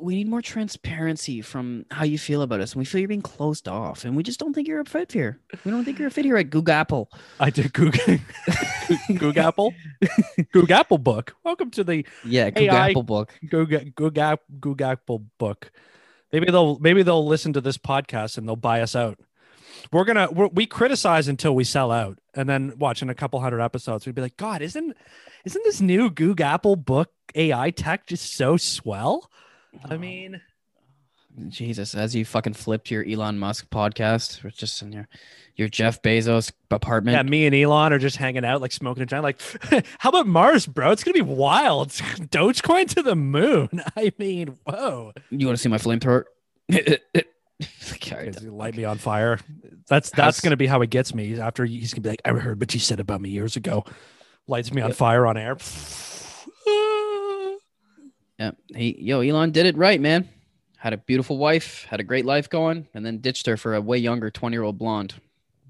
we 0.00 0.14
need 0.14 0.28
more 0.28 0.40
transparency 0.42 1.42
from 1.42 1.84
how 1.90 2.04
you 2.04 2.18
feel 2.18 2.42
about 2.42 2.60
us. 2.60 2.72
And 2.72 2.78
we 2.80 2.84
feel 2.84 3.00
you're 3.00 3.08
being 3.08 3.20
closed 3.22 3.68
off. 3.68 4.04
And 4.04 4.16
we 4.16 4.22
just 4.22 4.38
don't 4.40 4.54
think 4.54 4.66
you're 4.68 4.80
a 4.80 4.84
fit 4.84 5.12
here. 5.12 5.40
We 5.64 5.70
don't 5.70 5.84
think 5.84 5.98
you're 5.98 6.08
a 6.08 6.10
fit 6.10 6.24
here 6.24 6.36
at 6.36 6.50
Google 6.50 6.74
Apple. 6.74 7.10
I 7.38 7.50
did 7.50 7.72
Goog 7.72 7.96
Goog 9.18 9.36
Apple. 9.36 9.74
Goog 10.52 10.70
Apple 10.70 10.98
book. 10.98 11.34
Welcome 11.44 11.70
to 11.72 11.84
the 11.84 12.06
Yeah, 12.24 12.50
Google 12.50 12.74
AI 12.76 12.90
Apple 12.90 13.02
book. 13.02 13.34
Goog 13.50 13.94
Goog, 13.94 14.18
App, 14.18 14.40
Goog 14.60 14.80
Apple 14.80 15.24
book. 15.38 15.70
Maybe 16.32 16.46
they'll 16.50 16.78
maybe 16.78 17.02
they'll 17.02 17.26
listen 17.26 17.52
to 17.52 17.60
this 17.60 17.76
podcast 17.76 18.38
and 18.38 18.48
they'll 18.48 18.56
buy 18.56 18.80
us 18.80 18.96
out. 18.96 19.18
We're 19.92 20.04
gonna 20.04 20.28
we're, 20.30 20.48
we 20.48 20.66
criticize 20.66 21.28
until 21.28 21.54
we 21.54 21.64
sell 21.64 21.90
out, 21.90 22.18
and 22.34 22.48
then 22.48 22.74
watching 22.78 23.08
a 23.08 23.14
couple 23.14 23.40
hundred 23.40 23.60
episodes, 23.60 24.06
we'd 24.06 24.14
be 24.14 24.22
like, 24.22 24.36
God, 24.36 24.62
isn't 24.62 24.96
isn't 25.44 25.64
this 25.64 25.80
new 25.80 26.10
Goog 26.10 26.40
Apple 26.40 26.76
book 26.76 27.10
AI 27.34 27.70
tech 27.70 28.06
just 28.06 28.34
so 28.34 28.56
swell? 28.56 29.30
I 29.88 29.96
mean, 29.96 30.40
Jesus, 31.48 31.94
as 31.94 32.14
you 32.14 32.24
fucking 32.24 32.52
flipped 32.52 32.90
your 32.90 33.04
Elon 33.04 33.38
Musk 33.38 33.70
podcast, 33.70 34.44
we're 34.44 34.50
just 34.50 34.82
in 34.82 34.92
your 34.92 35.08
your 35.56 35.68
Jeff 35.68 36.02
Bezos 36.02 36.52
apartment. 36.70 37.14
yeah, 37.14 37.22
me 37.22 37.46
and 37.46 37.54
Elon 37.54 37.92
are 37.92 37.98
just 37.98 38.16
hanging 38.16 38.44
out, 38.44 38.60
like 38.60 38.72
smoking 38.72 39.02
a 39.02 39.06
joint. 39.06 39.22
Like, 39.22 39.40
how 39.98 40.10
about 40.10 40.26
Mars, 40.26 40.66
bro? 40.66 40.90
It's 40.90 41.04
gonna 41.04 41.14
be 41.14 41.20
wild. 41.22 41.88
Dogecoin 41.90 42.88
to 42.94 43.02
the 43.02 43.16
moon. 43.16 43.68
I 43.96 44.12
mean, 44.18 44.58
whoa. 44.66 45.12
You 45.30 45.46
want 45.46 45.56
to 45.56 45.62
see 45.62 45.68
my 45.68 45.78
flamethrower? 45.78 46.24
Because 47.92 48.42
you 48.42 48.50
light 48.54 48.76
me 48.76 48.84
on 48.84 48.98
fire. 48.98 49.38
That's 49.88 50.10
that's 50.10 50.40
gonna 50.40 50.56
be 50.56 50.66
how 50.66 50.80
he 50.80 50.86
gets 50.86 51.14
me. 51.14 51.38
After 51.38 51.64
he's 51.64 51.92
gonna 51.94 52.02
be 52.02 52.08
like, 52.10 52.22
I 52.24 52.30
heard 52.30 52.60
what 52.60 52.72
you 52.74 52.80
said 52.80 53.00
about 53.00 53.20
me 53.20 53.30
years 53.30 53.56
ago. 53.56 53.84
Lights 54.48 54.72
me 54.72 54.82
on 54.82 54.88
Yep. 54.90 54.96
fire 54.96 55.26
on 55.26 55.36
air. 55.36 55.56
Yeah. 58.38 58.52
He 58.74 58.96
yo, 59.00 59.20
Elon 59.20 59.52
did 59.52 59.66
it 59.66 59.76
right, 59.76 60.00
man. 60.00 60.28
Had 60.76 60.92
a 60.92 60.96
beautiful 60.96 61.38
wife, 61.38 61.84
had 61.84 62.00
a 62.00 62.02
great 62.02 62.24
life 62.24 62.48
going, 62.50 62.88
and 62.92 63.06
then 63.06 63.18
ditched 63.18 63.46
her 63.46 63.56
for 63.56 63.74
a 63.74 63.80
way 63.80 63.98
younger 63.98 64.30
20 64.30 64.54
year 64.54 64.62
old 64.64 64.78
blonde. 64.78 65.14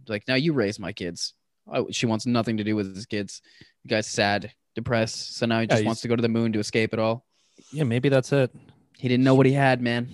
Like, 0.08 0.26
now 0.26 0.36
you 0.36 0.52
raise 0.54 0.78
my 0.78 0.92
kids. 0.92 1.34
Oh, 1.70 1.88
she 1.90 2.06
wants 2.06 2.24
nothing 2.24 2.56
to 2.56 2.64
do 2.64 2.74
with 2.74 2.94
his 2.94 3.04
kids. 3.06 3.42
The 3.84 3.88
guy's 3.90 4.06
sad, 4.06 4.52
depressed. 4.74 5.36
So 5.36 5.44
now 5.46 5.56
he 5.60 5.66
Yeah, 5.66 5.74
just 5.76 5.84
wants 5.84 6.00
to 6.02 6.08
go 6.08 6.16
to 6.16 6.22
the 6.22 6.28
moon 6.30 6.52
to 6.54 6.58
escape 6.60 6.92
it 6.94 6.98
all. 6.98 7.26
Yeah, 7.72 7.84
maybe 7.84 8.08
that's 8.08 8.32
it. 8.32 8.50
He 8.96 9.06
didn't 9.08 9.24
know 9.24 9.34
what 9.34 9.46
he 9.46 9.52
had, 9.52 9.82
man. 9.82 10.08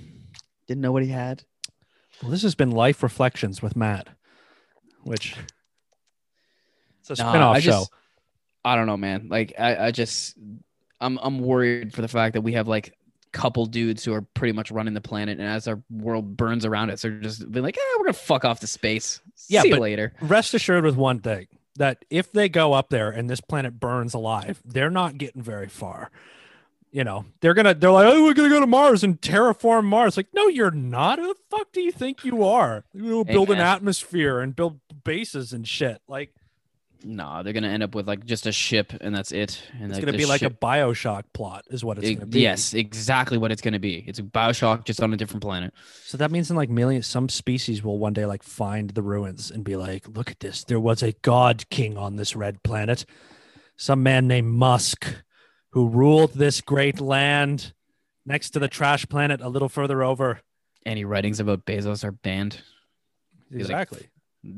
Didn't 0.67 0.81
know 0.83 0.93
what 0.93 1.03
he 1.05 1.11
had. 1.11 1.45
Well, 2.23 2.31
this 2.31 2.43
has 2.43 2.55
been 2.55 2.71
Life 2.71 3.03
Reflections 3.03 3.63
with 3.63 3.77
Matt, 3.77 4.09
which 5.03 5.37
it's 7.01 7.11
a 7.19 7.23
Nah, 7.23 7.31
spin-off 7.31 7.57
I 7.57 7.61
show. 7.61 7.71
just- 7.71 7.91
I 8.65 8.75
don't 8.75 8.87
know, 8.87 8.97
man. 8.97 9.29
Like, 9.31 9.55
I, 9.59 9.87
I 9.87 9.91
just, 9.93 10.37
I'm, 11.01 11.17
I'm 11.23 11.39
worried 11.39 11.95
for 11.95 12.03
the 12.03 12.09
fact 12.09 12.35
that 12.35 12.43
we 12.43 12.53
have 12.55 12.69
like 12.69 12.93
couple 13.33 13.67
dudes 13.67 14.05
who 14.05 14.13
are 14.13 14.23
pretty 14.23 14.53
much 14.53 14.71
running 14.71 14.95
the 14.95 15.01
planet, 15.01 15.39
and 15.39 15.47
as 15.49 15.69
our 15.69 15.81
world 15.91 16.37
burns 16.37 16.65
around 16.67 16.91
us, 16.91 17.03
they're 17.03 17.21
just 17.21 17.47
like, 17.49 17.77
"Eh, 17.79 17.81
we're 17.99 18.05
gonna 18.07 18.13
fuck 18.15 18.45
off 18.45 18.61
to 18.61 18.67
space. 18.67 19.21
Yeah, 19.49 19.63
See 19.63 19.69
you 19.69 19.77
later." 19.77 20.13
Rest 20.21 20.55
assured 20.55 20.85
with 20.85 20.97
one 20.97 21.21
thing 21.21 21.47
that 21.77 22.05
if 22.11 22.33
they 22.33 22.49
go 22.49 22.73
up 22.73 22.89
there 22.91 23.11
and 23.11 23.31
this 23.31 23.41
planet 23.41 23.79
burns 23.79 24.13
alive, 24.13 24.61
they're 24.65 24.91
not 24.91 25.19
getting 25.19 25.41
very 25.43 25.69
far. 25.69 26.11
You 26.91 27.05
know, 27.05 27.27
they're 27.41 27.53
gonna 27.55 27.75
they're 27.75 27.91
like, 27.91 28.07
oh, 28.07 28.25
we're 28.25 28.33
gonna 28.35 28.49
go 28.49 28.61
to 28.61 28.67
Mars 28.67 29.05
and 29.05 29.21
terraform 29.21 29.85
Mars. 29.85 30.17
Like, 30.17 30.29
no, 30.33 30.49
you're 30.49 30.71
not. 30.71 31.19
Who 31.19 31.27
the 31.29 31.35
fuck 31.51 31.71
do 31.73 31.81
you 31.83 31.93
think 31.93 32.25
you 32.25 32.43
are? 32.45 32.85
Hey, 32.95 33.23
build 33.25 33.51
an 33.51 33.59
atmosphere 33.59 34.41
and 34.41 34.57
build 34.57 34.81
bases 35.05 35.53
and 35.53 35.69
shit. 35.69 36.01
Like, 36.09 36.33
Nah, 37.05 37.45
they're 37.45 37.53
gonna 37.53 37.69
end 37.69 37.85
up 37.85 37.95
with 37.95 38.09
like 38.09 38.25
just 38.25 38.47
a 38.47 38.51
ship, 38.53 38.93
and 39.01 39.15
that's 39.15 39.31
it. 39.31 39.63
And 39.75 39.85
It's 39.85 39.95
like, 39.99 40.05
gonna 40.07 40.19
be 40.19 40.27
like 40.27 40.43
a 40.43 40.51
Bioshock 40.51 41.25
plot, 41.33 41.65
is 41.71 41.85
what 41.85 41.99
it's 41.99 42.09
e- 42.09 42.15
gonna 42.17 42.27
be. 42.27 42.41
yes, 42.41 42.75
exactly 42.75 43.39
what 43.39 43.53
it's 43.53 43.63
gonna 43.63 43.79
be. 43.79 44.03
It's 44.09 44.19
a 44.19 44.23
Bioshock 44.25 44.85
just 44.85 45.01
on 45.01 45.13
a 45.13 45.17
different 45.17 45.43
planet. 45.43 45.73
So 46.07 46.17
that 46.19 46.33
means 46.33 46.51
in 46.51 46.57
like 46.57 46.71
millions, 46.71 47.07
some 47.07 47.29
species 47.29 47.85
will 47.85 47.99
one 47.99 48.15
day 48.15 48.27
like 48.27 48.43
find 48.43 48.91
the 48.91 49.03
ruins 49.03 49.49
and 49.51 49.63
be 49.63 49.77
like, 49.77 50.09
"Look 50.09 50.31
at 50.33 50.41
this! 50.41 50.65
There 50.65 50.81
was 50.81 51.03
a 51.05 51.13
god 51.23 51.69
king 51.71 51.97
on 51.97 52.17
this 52.17 52.35
red 52.35 52.63
planet, 52.65 53.05
some 53.77 54.03
man 54.03 54.27
named 54.27 54.49
Musk, 54.49 55.07
who 55.71 55.89
ruled 55.89 56.35
this 56.35 56.61
great 56.61 57.01
land 57.01 57.73
next 58.27 58.51
to 58.51 58.59
the 58.59 58.69
trash 58.69 59.07
planet 59.09 59.41
a 59.41 59.49
little 59.49 59.69
further 59.69 60.03
over." 60.03 60.41
Any 60.87 61.05
writings 61.05 61.41
about 61.41 61.67
Bezos 61.67 62.05
are 62.05 62.13
banned. 62.13 62.63
like- 63.51 63.61
Exactly. 63.61 64.09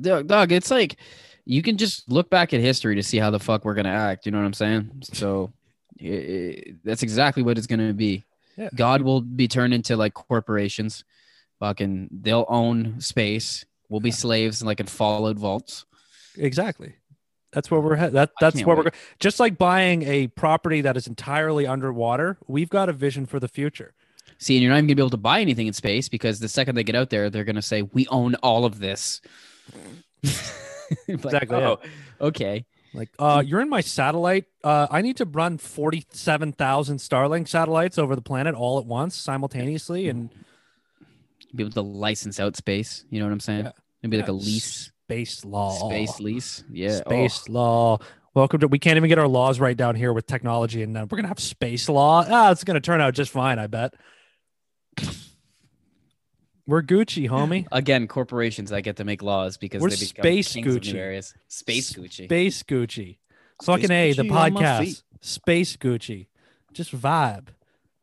Dog, 0.01 0.27
dog, 0.27 0.53
it's 0.53 0.71
like 0.71 0.97
you 1.45 1.63
can 1.63 1.77
just 1.77 2.09
look 2.11 2.29
back 2.31 2.53
at 2.53 2.61
history 2.61 2.95
to 2.97 3.03
see 3.03 3.19
how 3.19 3.31
the 3.31 3.39
fuck 3.41 3.65
we're 3.65 3.75
gonna 3.75 3.89
act. 3.89 4.27
You 4.27 4.33
know 4.33 4.39
what 4.39 4.45
I'm 4.47 4.53
saying? 4.53 5.03
So 5.13 5.53
i 6.03 6.07
i 6.07 6.63
that's 6.85 7.03
exactly 7.03 7.43
what 7.43 7.57
it's 7.59 7.67
gonna 7.67 7.93
be. 7.95 8.25
Yeah. 8.57 8.69
God 8.75 9.03
will 9.03 9.21
be 9.23 9.49
turned 9.49 9.73
into 9.75 9.97
like 9.97 10.13
corporations. 10.15 11.05
Fucking, 11.61 12.09
they'll 12.11 12.47
own 12.49 13.01
space. 13.01 13.65
We'll 13.89 14.01
be 14.01 14.11
slaves, 14.11 14.63
like 14.63 14.81
in 14.81 14.87
Fallout 14.87 15.37
vaults. 15.37 15.85
Exactly. 16.37 16.95
That's 17.53 17.71
where 17.71 17.81
we're 17.81 17.97
headed. 17.97 18.15
That 18.15 18.31
that's 18.41 18.63
where 18.65 18.77
we're 18.77 18.91
Just 19.19 19.41
like 19.41 19.59
buying 19.59 20.03
a 20.03 20.29
property 20.29 20.81
that 20.83 20.97
is 20.97 21.07
entirely 21.07 21.67
underwater, 21.67 22.39
we've 22.47 22.71
got 22.71 22.89
a 22.89 22.93
vision 22.93 23.27
for 23.27 23.41
the 23.41 23.49
future. 23.49 23.93
See, 24.39 24.57
and 24.57 24.63
you're 24.63 24.71
not 24.71 24.79
even 24.79 24.87
gonna 24.87 24.97
be 24.97 25.03
able 25.03 25.11
to 25.11 25.17
buy 25.17 25.41
anything 25.41 25.67
in 25.67 25.73
space 25.73 26.09
because 26.09 26.39
the 26.41 26.49
second 26.49 26.75
they 26.75 26.85
get 26.85 26.95
out 26.95 27.11
there, 27.11 27.29
they're 27.29 27.45
gonna 27.45 27.61
say, 27.61 27.83
"We 27.83 28.07
own 28.09 28.37
all 28.37 28.65
of 28.65 28.79
this." 28.79 29.21
Like, 31.07 31.25
Exactly, 31.25 31.59
yeah. 31.59 31.69
oh, 31.69 31.79
okay. 32.21 32.67
Like, 32.93 33.11
uh, 33.17 33.45
you're 33.47 33.61
in 33.61 33.69
my 33.69 33.81
satellite. 33.81 34.47
Uh, 34.65 34.89
I 34.91 35.03
need 35.03 35.17
to 35.19 35.25
run 35.25 35.57
forty-seven 35.59 36.53
thousand 36.55 36.97
Starlink 36.97 37.47
satellites 37.47 37.97
over 37.97 38.17
the 38.17 38.23
planet 38.23 38.57
all 38.57 38.81
at 38.81 38.87
once, 38.87 39.15
simultaneously, 39.15 40.09
and 40.09 40.31
Be 41.55 41.63
able 41.63 41.71
to 41.75 41.83
license 41.83 42.41
out 42.41 42.57
space. 42.57 43.05
You 43.09 43.21
know 43.21 43.27
what 43.27 43.33
I'm 43.33 43.39
saying? 43.39 43.67
Yeah. 43.67 43.73
Maybe 44.03 44.17
like 44.17 44.27
a 44.27 44.33
lease, 44.33 44.91
space 45.11 45.45
law, 45.45 45.89
space 45.89 46.21
lease. 46.21 46.65
Yeah. 46.71 47.01
oh. 47.05 47.11
space 47.11 47.49
law. 47.49 47.99
Welcome 48.35 48.61
to. 48.61 48.69
We 48.69 48.79
can't 48.79 48.97
even 48.97 49.09
get 49.09 49.19
our 49.19 49.27
laws 49.27 49.59
right 49.59 49.77
down 49.77 49.97
here 49.97 50.13
with 50.13 50.27
technology, 50.27 50.83
and 50.83 50.95
then 50.95 51.09
we're 51.11 51.17
gonna 51.17 51.29
have 51.29 51.41
space 51.41 51.89
law. 51.89 52.25
Ah, 52.29 52.53
it's 52.53 52.63
gonna 52.63 52.81
turn 52.81 53.01
out 53.01 53.15
just 53.15 53.33
fine, 53.33 53.59
I 53.59 53.67
bet. 53.67 53.95
We're 56.67 56.83
Gucci, 56.83 57.29
homie. 57.29 57.67
Again, 57.73 58.07
corporations 58.07 58.71
that 58.71 58.83
get 58.83 58.99
to 58.99 59.05
make 59.05 59.23
laws 59.23 59.57
because 59.57 59.83
We're 59.83 59.91
they 59.91 59.97
become 59.97 60.23
space 60.23 60.55
Gucci. 60.55 60.95
areas. 60.95 61.35
Space 61.49 61.93
Gucci. 61.93 62.27
Space 62.27 62.63
Gucci. 62.63 63.19
Fucking 63.65 63.91
A, 63.91 64.13
the 64.13 64.23
podcast. 64.23 65.03
Space 65.21 65.77
Gucci. 65.77 66.29
Just 66.73 66.97
vibe. 66.97 67.49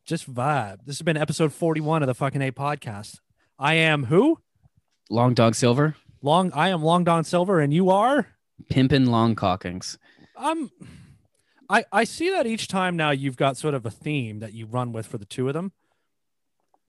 Just 0.04 0.32
vibe. 0.32 0.80
This 0.86 0.98
has 0.98 1.02
been 1.02 1.16
episode 1.16 1.54
41 1.54 2.04
of 2.04 2.08
the 2.08 2.14
fucking 2.14 2.42
A 2.42 2.52
podcast. 2.52 3.20
I 3.58 3.76
am 3.76 4.06
who? 4.06 4.40
Long 5.10 5.34
dog 5.34 5.56
silver, 5.56 5.96
Long 6.22 6.52
I 6.54 6.70
am 6.70 6.82
Long 6.84 7.04
Don 7.04 7.24
Silver 7.24 7.60
and 7.60 7.74
you 7.74 7.90
are? 7.90 8.28
pimpin' 8.72 9.08
long 9.08 9.36
cockings. 9.36 9.98
Um 10.36 10.72
I 11.70 11.86
I 11.92 12.04
see 12.06 12.30
that 12.32 12.48
each 12.48 12.68
time 12.68 12.96
now 12.98 13.12
you've 13.12 13.38
got 13.38 13.58
sort 13.58 13.74
of 13.74 13.86
a 13.86 13.92
theme 13.92 14.40
that 14.40 14.54
you 14.54 14.66
run 14.66 14.92
with 14.94 15.06
for 15.06 15.18
the 15.18 15.26
two 15.26 15.48
of 15.48 15.54
them, 15.54 15.72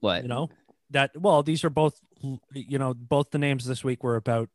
What? 0.00 0.22
you 0.22 0.28
know? 0.28 0.48
That 0.90 1.10
well, 1.20 1.42
these 1.42 1.64
are 1.64 1.70
both 1.70 2.00
you 2.52 2.78
know, 2.78 2.94
both 2.94 3.30
the 3.30 3.38
names 3.38 3.64
this 3.66 3.84
week 3.84 4.02
were 4.02 4.16
about 4.16 4.48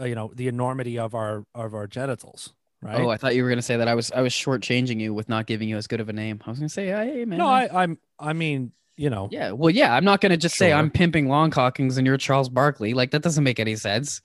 uh, 0.00 0.04
you 0.04 0.14
know, 0.14 0.32
the 0.34 0.48
enormity 0.48 0.98
of 0.98 1.14
our 1.14 1.44
of 1.54 1.74
our 1.74 1.86
genitals, 1.86 2.54
right? 2.82 3.00
Oh, 3.00 3.08
I 3.08 3.16
thought 3.16 3.34
you 3.36 3.42
were 3.44 3.48
gonna 3.48 3.62
say 3.62 3.76
that 3.76 3.86
I 3.88 3.94
was 3.94 4.10
I 4.10 4.20
was 4.22 4.32
shortchanging 4.32 4.98
you 5.00 5.14
with 5.14 5.28
not 5.28 5.46
giving 5.46 5.68
you 5.68 5.76
as 5.76 5.86
good 5.86 6.00
of 6.00 6.08
a 6.08 6.12
name. 6.12 6.40
I 6.46 6.50
was 6.50 6.58
gonna 6.58 6.68
say, 6.68 6.86
hey 6.88 7.24
man. 7.24 7.38
no, 7.38 7.46
I 7.46 7.82
I'm 7.84 7.98
I 8.18 8.32
mean, 8.32 8.72
you 8.96 9.10
know, 9.10 9.28
Yeah, 9.30 9.52
well, 9.52 9.70
yeah. 9.70 9.94
I'm 9.94 10.04
not 10.04 10.20
gonna 10.20 10.36
just 10.36 10.56
say 10.56 10.72
I'm 10.72 10.90
pimping 10.90 11.28
long 11.28 11.50
cockings 11.50 11.98
and 11.98 12.06
you're 12.06 12.16
Charles 12.18 12.48
Barkley. 12.48 12.94
Like 12.94 13.10
that 13.12 13.22
doesn't 13.22 13.44
make 13.44 13.60
any 13.60 13.76
sense. 13.76 14.20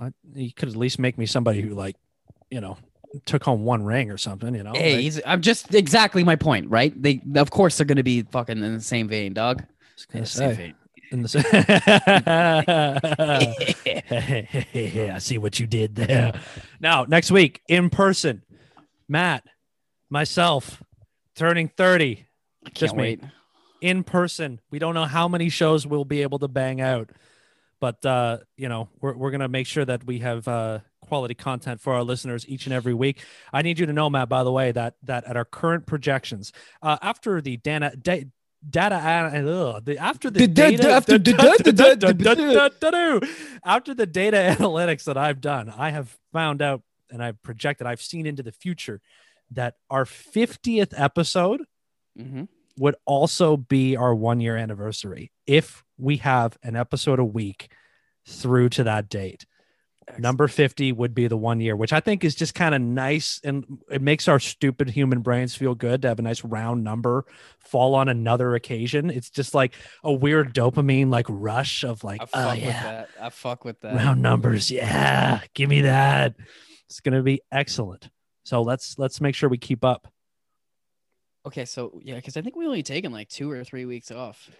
I, 0.00 0.12
you 0.34 0.52
could 0.52 0.68
at 0.70 0.76
least 0.76 0.98
make 0.98 1.18
me 1.18 1.26
somebody 1.26 1.60
who 1.60 1.74
like, 1.74 1.96
you 2.50 2.60
know, 2.60 2.78
took 3.26 3.44
home 3.44 3.64
one 3.64 3.82
ring 3.82 4.10
or 4.10 4.16
something, 4.16 4.54
you 4.54 4.62
know. 4.62 4.72
hey, 4.72 4.94
like- 4.94 5.02
he's, 5.02 5.20
I'm 5.26 5.40
just 5.42 5.74
exactly 5.74 6.24
my 6.24 6.36
point, 6.36 6.70
right? 6.70 6.94
They, 7.00 7.20
of 7.36 7.50
course, 7.50 7.76
they're 7.76 7.86
gonna 7.86 8.02
be 8.02 8.22
fucking 8.22 8.56
in 8.62 8.74
the 8.74 8.80
same 8.80 9.08
vein, 9.08 9.34
dog. 9.34 9.62
was 9.96 10.06
gonna 10.06 10.26
Same 10.26 10.54
vein. 10.54 10.74
in 11.10 11.22
the 11.22 11.28
sa- 11.34 11.42
I 15.14 15.18
see 15.18 15.38
what 15.38 15.60
you 15.60 15.66
did 15.66 15.94
there. 15.96 16.40
Now, 16.80 17.04
next 17.04 17.30
week 17.30 17.60
in 17.68 17.90
person, 17.90 18.42
Matt, 19.08 19.44
myself, 20.08 20.82
turning 21.36 21.68
30 21.68 22.26
I 22.66 22.70
can't 22.70 22.96
me. 22.96 23.18
Wait. 23.82 23.88
in 23.88 24.04
person. 24.04 24.60
We 24.70 24.78
don't 24.78 24.94
know 24.94 25.04
how 25.04 25.28
many 25.28 25.48
shows 25.48 25.86
we'll 25.86 26.04
be 26.04 26.22
able 26.22 26.38
to 26.40 26.48
bang 26.48 26.80
out, 26.80 27.10
but 27.80 28.04
uh, 28.04 28.38
you 28.56 28.68
know, 28.68 28.88
we're 29.00 29.14
we're 29.16 29.30
gonna 29.30 29.48
make 29.48 29.66
sure 29.66 29.84
that 29.84 30.04
we 30.04 30.18
have 30.20 30.46
uh 30.48 30.80
quality 31.00 31.34
content 31.34 31.80
for 31.80 31.94
our 31.94 32.02
listeners 32.04 32.46
each 32.48 32.66
and 32.66 32.72
every 32.72 32.94
week. 32.94 33.24
I 33.52 33.62
need 33.62 33.78
you 33.78 33.86
to 33.86 33.92
know, 33.92 34.08
Matt, 34.10 34.28
by 34.28 34.44
the 34.44 34.52
way, 34.52 34.70
that 34.72 34.94
that 35.04 35.24
at 35.24 35.36
our 35.36 35.44
current 35.44 35.86
projections, 35.86 36.52
uh, 36.82 36.98
after 37.02 37.40
the 37.40 37.56
data 37.56 37.92
da- 38.00 38.26
data 38.68 38.94
ana- 38.94 39.80
the 39.84 39.96
after 39.98 40.30
the 40.30 40.40
The 40.40 40.46
data 40.46 40.90
after 40.92 41.18
the 41.18 41.32
after 43.64 43.94
data 44.06 44.36
analytics 44.58 45.04
that 45.04 45.16
I've 45.16 45.40
done, 45.40 45.70
I 45.70 45.90
have 45.90 46.16
found 46.32 46.62
out 46.62 46.82
and 47.10 47.22
I've 47.22 47.42
projected, 47.42 47.86
I've 47.88 48.02
seen 48.02 48.24
into 48.26 48.42
the 48.42 48.52
future 48.52 49.00
that 49.50 49.74
our 49.88 50.04
50th 50.04 50.92
episode 50.96 51.64
Mhm. 52.16 52.46
Would 52.80 52.96
also 53.04 53.58
be 53.58 53.94
our 53.94 54.14
one 54.14 54.40
year 54.40 54.56
anniversary 54.56 55.30
if 55.46 55.84
we 55.98 56.16
have 56.16 56.56
an 56.62 56.76
episode 56.76 57.18
a 57.18 57.24
week 57.24 57.70
through 58.26 58.70
to 58.70 58.84
that 58.84 59.10
date. 59.10 59.44
Number 60.18 60.48
50 60.48 60.90
would 60.92 61.14
be 61.14 61.28
the 61.28 61.36
one 61.36 61.60
year, 61.60 61.76
which 61.76 61.92
I 61.92 62.00
think 62.00 62.24
is 62.24 62.34
just 62.34 62.54
kind 62.54 62.74
of 62.74 62.80
nice. 62.80 63.38
And 63.44 63.78
it 63.90 64.00
makes 64.00 64.28
our 64.28 64.40
stupid 64.40 64.88
human 64.90 65.20
brains 65.20 65.54
feel 65.54 65.74
good 65.74 66.02
to 66.02 66.08
have 66.08 66.18
a 66.18 66.22
nice 66.22 66.42
round 66.42 66.82
number 66.82 67.26
fall 67.60 67.94
on 67.94 68.08
another 68.08 68.54
occasion. 68.54 69.10
It's 69.10 69.30
just 69.30 69.54
like 69.54 69.74
a 70.02 70.12
weird 70.12 70.54
dopamine 70.54 71.10
like 71.10 71.26
rush 71.28 71.84
of 71.84 72.02
like, 72.02 72.22
I 72.22 72.24
oh, 72.24 72.26
fuck 72.26 72.46
oh, 72.46 72.50
with 72.54 72.64
yeah, 72.64 72.82
that. 72.82 73.08
I 73.20 73.28
fuck 73.28 73.64
with 73.64 73.80
that. 73.82 73.94
round 73.94 74.22
numbers. 74.22 74.70
Yeah, 74.70 75.42
give 75.54 75.68
me 75.68 75.82
that. 75.82 76.34
It's 76.86 77.00
going 77.00 77.14
to 77.14 77.22
be 77.22 77.42
excellent. 77.52 78.08
So 78.44 78.62
let's 78.62 78.98
let's 78.98 79.20
make 79.20 79.34
sure 79.34 79.50
we 79.50 79.58
keep 79.58 79.84
up. 79.84 80.08
Okay, 81.46 81.64
so 81.64 82.00
yeah, 82.02 82.16
because 82.16 82.36
I 82.36 82.42
think 82.42 82.56
we 82.56 82.66
only 82.66 82.82
taken 82.82 83.12
like 83.12 83.28
two 83.28 83.50
or 83.50 83.64
three 83.64 83.84
weeks 83.84 84.10
off. 84.10 84.50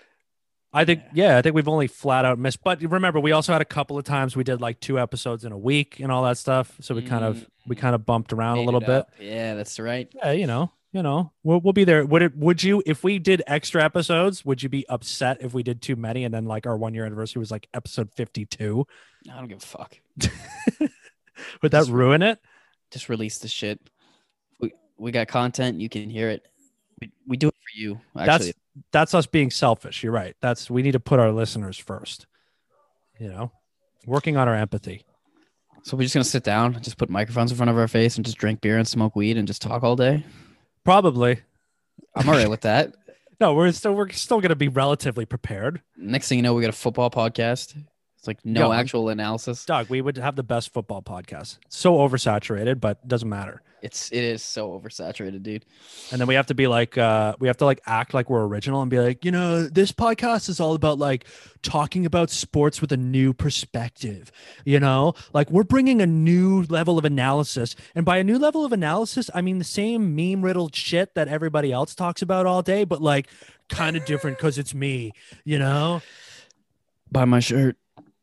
I 0.72 0.85
think, 0.85 1.03
yeah, 1.12 1.37
I 1.37 1.43
think 1.43 1.57
we've 1.57 1.68
only 1.68 1.89
flat 1.89 2.24
out 2.24 2.39
missed. 2.39 2.62
But 2.62 2.81
remember, 2.81 3.18
we 3.18 3.33
also 3.33 3.53
had 3.53 3.61
a 3.61 3.66
couple 3.66 3.99
of 3.99 4.05
times 4.05 4.37
we 4.37 4.45
did 4.45 4.61
like 4.61 4.78
two 4.78 5.01
episodes 5.01 5.45
in 5.45 5.51
a 5.51 5.59
week 5.59 5.99
and 5.99 6.12
all 6.12 6.22
that 6.24 6.39
stuff. 6.39 6.76
So 6.81 6.95
we 6.95 7.03
kind 7.03 7.24
of 7.24 7.45
we 7.66 7.74
mm. 7.74 7.81
kind 7.81 7.95
of 7.95 8.07
bumped 8.07 8.33
around 8.33 8.59
a 8.59 8.62
little 8.62 8.81
bit. 8.81 9.05
Yeah, 9.18 9.55
that's 9.55 9.78
right. 9.81 10.09
Yeah, 10.14 10.31
you 10.31 10.47
know, 10.47 10.70
you 10.93 11.03
know, 11.03 11.33
we'll 11.43 11.61
we'll 11.61 11.72
be 11.72 11.85
there. 11.85 12.07
Would 12.07 12.22
it? 12.22 12.37
Would 12.37 12.62
you, 12.62 12.83
if 12.87 13.03
we 13.03 13.18
did 13.18 13.43
extra 13.47 13.83
episodes, 13.83 14.45
would 14.45 14.62
you 14.62 14.68
be 14.68 14.89
upset 14.89 15.39
if 15.41 15.53
we 15.53 15.62
did 15.64 15.83
too 15.83 15.97
many 15.97 16.24
and 16.24 16.33
then 16.33 16.47
like 16.47 16.66
our 16.66 16.76
one 16.76 16.95
year 16.95 17.05
anniversary 17.05 17.41
was 17.41 17.51
like 17.51 17.68
episode 17.74 18.11
fifty 18.14 18.47
two? 18.47 18.87
I 19.31 19.39
don't 19.39 19.49
give 19.49 19.59
a 19.59 19.66
fuck. 19.66 19.99
Would 21.62 21.72
that 21.72 21.81
Just- 21.81 21.91
ruin 21.91 22.22
it? 22.22 22.39
Just 22.91 23.09
release 23.09 23.39
the 23.39 23.49
shit. 23.49 23.81
We 24.61 24.72
we 24.99 25.12
got 25.12 25.28
content. 25.28 25.81
You 25.81 25.89
can 25.89 26.11
hear 26.11 26.28
it. 26.28 26.47
We, 27.01 27.11
we 27.26 27.36
do 27.36 27.48
it 27.48 27.55
for 27.55 27.78
you. 27.80 28.01
Actually, 28.16 28.26
That's 28.46 28.53
that's 28.92 29.14
us 29.14 29.26
being 29.26 29.51
selfish. 29.51 30.03
You're 30.03 30.12
right. 30.12 30.36
That's 30.40 30.70
we 30.70 30.82
need 30.82 30.92
to 30.92 31.01
put 31.01 31.18
our 31.18 31.32
listeners 31.32 31.78
first. 31.78 32.26
You 33.18 33.28
know, 33.28 33.52
working 34.06 34.36
on 34.36 34.48
our 34.48 34.55
empathy. 34.55 35.05
so 35.82 35.97
we're 35.97 36.05
just 36.05 36.14
gonna 36.14 36.24
sit 36.24 36.44
down, 36.44 36.81
just 36.82 36.97
put 36.98 37.10
microphones 37.10 37.51
in 37.51 37.56
front 37.56 37.70
of 37.70 37.77
our 37.77 37.89
face, 37.89 38.16
and 38.16 38.24
just 38.24 38.39
drink 38.39 38.60
beer 38.60 38.78
and 38.78 38.86
smoke 38.89 39.16
weed 39.16 39.36
and 39.36 39.47
just 39.48 39.62
talk 39.62 39.82
all 39.82 39.97
day. 39.97 40.24
Probably. 40.85 41.40
I'm 42.14 42.28
all 42.28 42.35
right 42.35 42.51
with 42.51 42.62
that. 42.62 42.94
No, 43.40 43.55
we're 43.55 43.72
still 43.72 43.94
we're 43.94 44.10
still 44.10 44.43
gonna 44.43 44.55
be 44.55 44.68
relatively 44.68 45.24
prepared. 45.24 45.81
Next 45.97 46.28
thing 46.28 46.36
you 46.36 46.43
know, 46.43 46.52
we 46.52 46.60
got 46.60 46.68
a 46.68 46.74
football 46.74 47.10
podcast. 47.10 47.74
It's 48.20 48.28
like 48.28 48.44
no 48.44 48.70
Yeah. 48.70 48.78
actual 48.80 49.09
analysis. 49.09 49.64
Doug, 49.64 49.88
we 49.88 50.02
would 50.02 50.18
have 50.18 50.36
the 50.36 50.42
best 50.42 50.74
football 50.74 51.01
podcast. 51.01 51.56
So 51.70 51.94
oversaturated, 51.97 52.78
but 52.78 53.09
doesn't 53.09 53.30
matter. 53.30 53.62
It's 53.80 54.12
it 54.12 54.22
is 54.22 54.42
so 54.42 54.78
oversaturated, 54.78 55.42
dude. 55.42 55.64
And 56.12 56.20
then 56.20 56.28
we 56.28 56.34
have 56.34 56.44
to 56.48 56.55
be 56.55 56.66
like, 56.66 56.98
uh, 56.98 57.34
we 57.40 57.48
have 57.48 57.56
to 57.56 57.64
like 57.64 57.80
act 57.86 58.12
like 58.12 58.28
we're 58.28 58.44
original 58.44 58.82
and 58.82 58.90
be 58.90 58.98
like, 59.01 59.24
you 59.24 59.30
know, 59.30 59.66
this 59.68 59.90
podcast 59.90 60.51
is 60.51 60.60
all 60.60 60.74
about 60.74 60.98
like 60.98 61.24
talking 61.62 62.05
about 62.05 62.28
sports 62.28 62.82
with 62.82 62.92
a 62.92 62.98
new 62.98 63.32
perspective. 63.32 64.30
You 64.66 64.80
know, 64.80 65.14
like 65.32 65.51
we're 65.51 65.64
bringing 65.64 66.02
a 66.02 66.06
new 66.06 66.64
level 66.68 66.98
of 66.98 67.06
analysis. 67.06 67.74
And 67.94 68.05
by 68.05 68.18
a 68.18 68.24
new 68.24 68.38
level 68.38 68.66
of 68.66 68.72
analysis, 68.74 69.30
I 69.34 69.40
mean 69.40 69.56
the 69.56 69.64
same 69.64 70.14
meme 70.14 70.42
riddled 70.42 70.74
shit 70.76 71.14
that 71.14 71.28
everybody 71.28 71.72
else 71.72 71.94
talks 71.94 72.20
about 72.20 72.44
all 72.44 72.60
day, 72.60 72.84
but 72.84 73.01
like 73.01 73.28
kind 73.70 73.97
of 73.97 74.05
different 74.05 74.36
because 74.36 74.59
it's 74.59 74.74
me, 74.74 75.12
you 75.42 75.59
know? 75.59 76.02
Buy 77.10 77.24
my 77.24 77.40
shirt. 77.40 77.78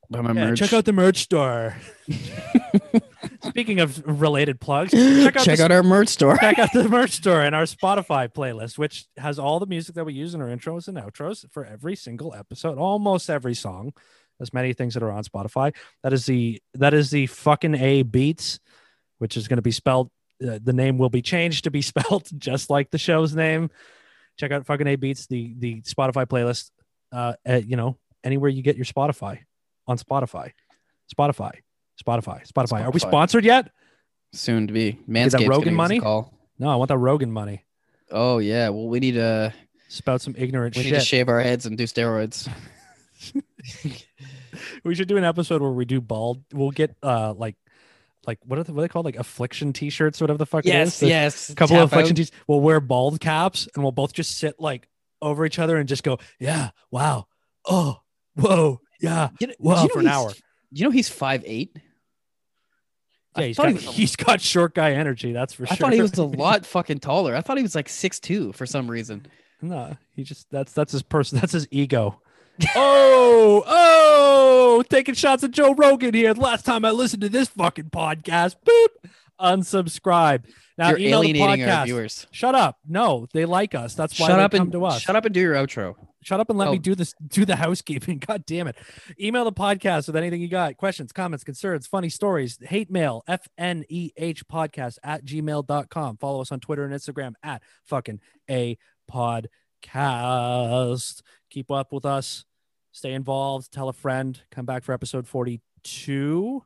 Buy 0.10 0.22
my 0.22 0.30
Yeah, 0.34 0.50
merch. 0.50 0.60
check 0.60 0.74
out 0.74 0.86
the 0.86 0.94
merch 0.94 1.18
store. 1.18 1.76
Speaking 3.44 3.80
of 3.80 4.02
related 4.06 4.60
plugs, 4.60 4.92
check 5.24 5.36
out 5.36 5.44
Check 5.44 5.58
the 5.58 5.66
out 5.66 5.72
our 5.72 5.84
merch 5.84 6.10
store. 6.10 6.38
check 6.38 6.60
out 6.60 6.72
the 6.74 6.88
merch 6.90 7.12
store 7.12 7.42
and 7.42 7.54
our 7.56 7.64
Spotify 7.64 8.32
playlist, 8.32 8.78
which 8.78 9.06
has 9.18 9.38
all 9.40 9.60
the 9.60 9.66
music 9.66 9.96
that 9.96 10.06
we 10.06 10.14
use 10.14 10.34
in 10.34 10.42
our 10.42 10.48
intros 10.48 10.88
and 10.88 10.98
outros 10.98 11.46
for 11.52 11.66
every 11.66 11.96
single 11.96 12.34
episode, 12.34 12.78
almost 12.78 13.30
every 13.30 13.54
song. 13.54 13.94
There's 14.40 14.54
many 14.54 14.74
things 14.74 14.94
that 14.94 15.04
are 15.04 15.12
on 15.12 15.24
Spotify. 15.24 15.76
That 16.04 16.14
is 16.14 16.26
the 16.26 16.62
that 16.76 16.94
is 16.94 17.10
the 17.10 17.26
fucking 17.28 17.76
A 17.76 18.04
beats, 18.04 18.60
which 19.18 19.36
is 19.36 19.48
going 19.48 19.58
to 19.58 19.62
be 19.64 19.72
spelled. 19.72 20.10
Uh, 20.42 20.60
the 20.64 20.74
name 20.74 20.98
will 21.00 21.10
be 21.10 21.22
changed 21.24 21.64
to 21.66 21.72
be 21.72 21.82
spelled 21.92 22.28
just 22.38 22.70
like 22.70 22.92
the 22.92 22.98
show's 23.00 23.36
name. 23.36 23.70
Check 24.40 24.52
out 24.52 24.66
fucking 24.68 24.88
A 24.88 24.96
beats, 24.96 25.28
the 25.28 25.56
the 25.58 25.82
Spotify 25.82 26.26
playlist. 26.28 26.70
Uh, 27.12 27.34
at, 27.46 27.66
you 27.68 27.78
know 27.78 27.98
anywhere 28.24 28.50
you 28.50 28.62
get 28.62 28.76
your 28.76 28.86
Spotify 28.86 29.40
on 29.88 29.98
Spotify, 29.98 30.52
Spotify, 31.14 31.54
Spotify, 32.02 32.48
Spotify. 32.52 32.84
Are 32.86 32.92
we 32.92 33.00
sponsored 33.00 33.46
yet? 33.46 33.72
Soon 34.34 34.68
to 34.68 34.74
be. 34.74 34.92
Get 34.94 35.10
Manscaped's 35.10 35.32
that 35.34 35.48
Rogan 35.48 35.74
a 35.74 35.78
money? 35.78 36.00
Call. 36.00 36.34
No, 36.60 36.70
I 36.70 36.76
want 36.76 36.90
that 36.90 36.98
Rogan 36.98 37.32
money. 37.32 37.66
Oh 38.12 38.38
yeah. 38.40 38.70
Well, 38.70 38.88
we 38.88 39.00
need 39.00 39.14
to 39.14 39.54
Spout 39.90 40.22
some 40.22 40.36
ignorant 40.38 40.76
we 40.76 40.84
shit. 40.84 40.92
need 40.94 41.00
to 41.00 41.06
shave 41.06 41.30
our 41.30 41.40
heads 41.40 41.66
and 41.66 41.78
do 41.78 41.86
steroids. 41.86 42.50
we 44.84 44.96
should 44.96 45.08
do 45.08 45.18
an 45.18 45.24
episode 45.24 45.62
where 45.62 45.72
we 45.72 45.86
do 45.86 46.02
bald. 46.02 46.44
We'll 46.54 46.72
get 46.72 46.96
uh 47.02 47.34
like 47.34 47.56
like 48.26 48.40
what 48.44 48.60
are, 48.60 48.64
they, 48.64 48.74
what 48.74 48.80
are 48.80 48.84
they 48.84 48.88
called 48.90 49.06
like 49.06 49.16
affliction 49.16 49.72
t-shirts 49.72 50.20
whatever 50.20 50.38
the 50.38 50.46
fuck 50.46 50.66
it 50.66 50.70
is. 50.70 50.74
yes, 50.76 51.00
The 51.00 51.08
yes. 51.08 51.54
couple 51.54 51.78
of 51.78 51.84
affliction 51.92 52.14
out. 52.14 52.28
t 52.28 52.30
We'll 52.48 52.60
wear 52.60 52.80
bald 52.82 53.20
caps 53.22 53.68
and 53.74 53.84
we'll 53.84 53.94
both 53.94 54.12
just 54.14 54.38
sit 54.38 54.60
like 54.60 54.88
over 55.22 55.46
each 55.46 55.60
other 55.60 55.78
and 55.78 55.88
just 55.88 56.04
go 56.04 56.20
yeah 56.40 56.72
wow 56.92 57.28
oh 57.66 58.02
whoa 58.36 58.82
yeah 59.02 59.30
You 59.40 59.48
know, 59.48 59.54
wow 59.60 59.76
you 59.82 59.88
know 59.88 59.94
for 59.94 60.00
an 60.00 60.08
hour. 60.08 60.32
You 60.72 60.84
know 60.86 60.92
he's 60.92 61.10
five 61.10 61.44
eight. 61.46 61.78
Yeah, 63.38 63.46
he's 63.46 63.58
got, 63.58 63.70
he, 63.72 63.78
he's 63.92 64.16
got 64.16 64.42
short 64.42 64.74
guy 64.74 64.94
energy. 64.94 65.32
That's 65.32 65.54
for 65.54 65.64
I 65.64 65.68
sure. 65.68 65.74
I 65.74 65.78
thought 65.78 65.94
he 65.94 66.02
was 66.02 66.18
a 66.18 66.24
lot 66.24 66.66
fucking 66.66 67.00
taller. 67.00 67.36
I 67.36 67.42
thought 67.42 67.58
he 67.58 67.64
was 67.64 67.76
like 67.76 67.90
six 67.90 68.20
two 68.20 68.52
for 68.54 68.66
some 68.66 68.90
reason. 68.90 69.26
No, 69.62 69.96
he 70.16 70.24
just 70.24 70.50
that's 70.52 70.72
that's 70.74 70.92
his 70.92 71.04
person. 71.04 71.40
That's 71.40 71.54
his 71.54 71.68
ego. 71.72 72.22
oh, 72.76 73.64
oh, 73.68 74.84
taking 74.90 75.14
shots 75.14 75.44
at 75.44 75.52
Joe 75.52 75.74
Rogan 75.76 76.14
here. 76.14 76.34
The 76.34 76.42
last 76.42 76.66
time 76.66 76.84
I 76.86 76.92
listened 76.92 77.22
to 77.22 77.30
this 77.30 77.50
fucking 77.50 77.92
podcast, 77.92 78.56
boop, 78.66 79.10
unsubscribe. 79.40 80.46
Now 80.78 80.90
You're 80.90 81.00
email 81.00 81.22
the 81.22 81.28
alienating 81.30 81.64
our 81.64 81.70
podcast. 81.70 81.86
viewers. 81.86 82.28
Shut 82.32 82.56
up. 82.56 82.78
No, 82.88 83.28
they 83.34 83.46
like 83.46 83.76
us. 83.76 83.94
That's 83.96 84.20
why 84.20 84.28
Shut 84.28 84.38
they 84.38 84.44
up 84.44 84.52
come 84.52 84.62
and 84.62 84.72
to 84.74 84.86
us. 84.86 85.02
shut 85.02 85.16
up 85.16 85.26
and 85.26 85.34
do 85.34 85.40
your 85.40 85.54
outro. 85.56 85.96
Shut 86.24 86.40
up 86.40 86.50
and 86.50 86.58
let 86.58 86.70
oh. 86.70 86.72
me 86.72 86.80
do 86.80 86.96
this. 86.96 87.14
Do 87.28 87.46
the 87.46 87.56
housekeeping. 87.56 88.18
God 88.28 88.46
damn 88.46 88.68
it. 88.68 88.76
Email 89.20 89.46
the 89.46 89.52
podcast 89.52 90.08
with 90.08 90.16
anything 90.16 90.42
you 90.42 90.48
got. 90.48 90.78
Questions, 90.78 91.12
comments, 91.12 91.44
concerns, 91.44 91.88
funny 91.88 92.10
stories, 92.10 92.58
hate 92.62 92.90
mail, 92.90 93.24
FNEH 93.30 94.44
podcast 94.52 94.98
at 95.04 95.26
gmail.com. 95.26 96.18
Follow 96.18 96.42
us 96.42 96.52
on 96.52 96.60
Twitter 96.60 96.86
and 96.86 96.94
Instagram 96.94 97.34
at 97.44 97.62
fucking 97.86 98.20
a 98.50 98.78
podcast. 99.12 101.22
Keep 101.50 101.72
up 101.72 101.94
with 101.94 102.06
us. 102.06 102.46
Stay 102.92 103.14
involved. 103.14 103.72
Tell 103.72 103.90
a 103.90 103.94
friend. 103.94 104.42
Come 104.52 104.66
back 104.66 104.84
for 104.84 104.94
episode 104.94 105.28
42. 105.28 106.64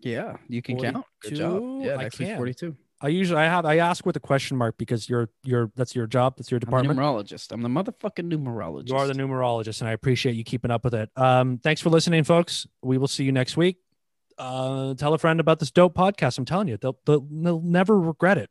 Yeah, 0.00 0.36
you 0.48 0.62
can 0.62 0.76
42? 0.76 0.92
count. 0.92 1.06
Good 1.22 1.34
job. 1.34 1.82
Yeah, 1.82 1.96
next 1.96 2.18
week's 2.18 2.36
42. 2.36 2.76
I 3.00 3.08
usually 3.08 3.40
I 3.40 3.44
have 3.44 3.66
I 3.66 3.76
ask 3.76 4.06
with 4.06 4.16
a 4.16 4.20
question 4.20 4.56
mark 4.56 4.78
because 4.78 5.08
you're 5.08 5.28
you're 5.44 5.70
that's 5.76 5.94
your 5.94 6.06
job. 6.06 6.36
That's 6.36 6.50
your 6.50 6.56
I'm 6.56 6.60
department. 6.60 6.98
numerologist. 6.98 7.52
I'm 7.52 7.62
the 7.62 7.68
motherfucking 7.68 8.32
numerologist. 8.32 8.88
You 8.88 8.96
are 8.96 9.06
the 9.06 9.12
numerologist, 9.12 9.80
and 9.80 9.88
I 9.88 9.92
appreciate 9.92 10.34
you 10.34 10.44
keeping 10.44 10.70
up 10.70 10.82
with 10.82 10.94
it. 10.94 11.10
Um, 11.14 11.58
thanks 11.58 11.80
for 11.80 11.90
listening, 11.90 12.24
folks. 12.24 12.66
We 12.82 12.96
will 12.96 13.08
see 13.08 13.24
you 13.24 13.32
next 13.32 13.56
week. 13.56 13.76
Uh, 14.38 14.94
tell 14.94 15.14
a 15.14 15.18
friend 15.18 15.40
about 15.40 15.58
this 15.58 15.70
dope 15.70 15.94
podcast. 15.94 16.38
I'm 16.38 16.44
telling 16.44 16.68
you, 16.68 16.76
they'll, 16.76 16.98
they'll, 17.06 17.26
they'll 17.30 17.60
never 17.62 17.98
regret 17.98 18.36
it. 18.36 18.50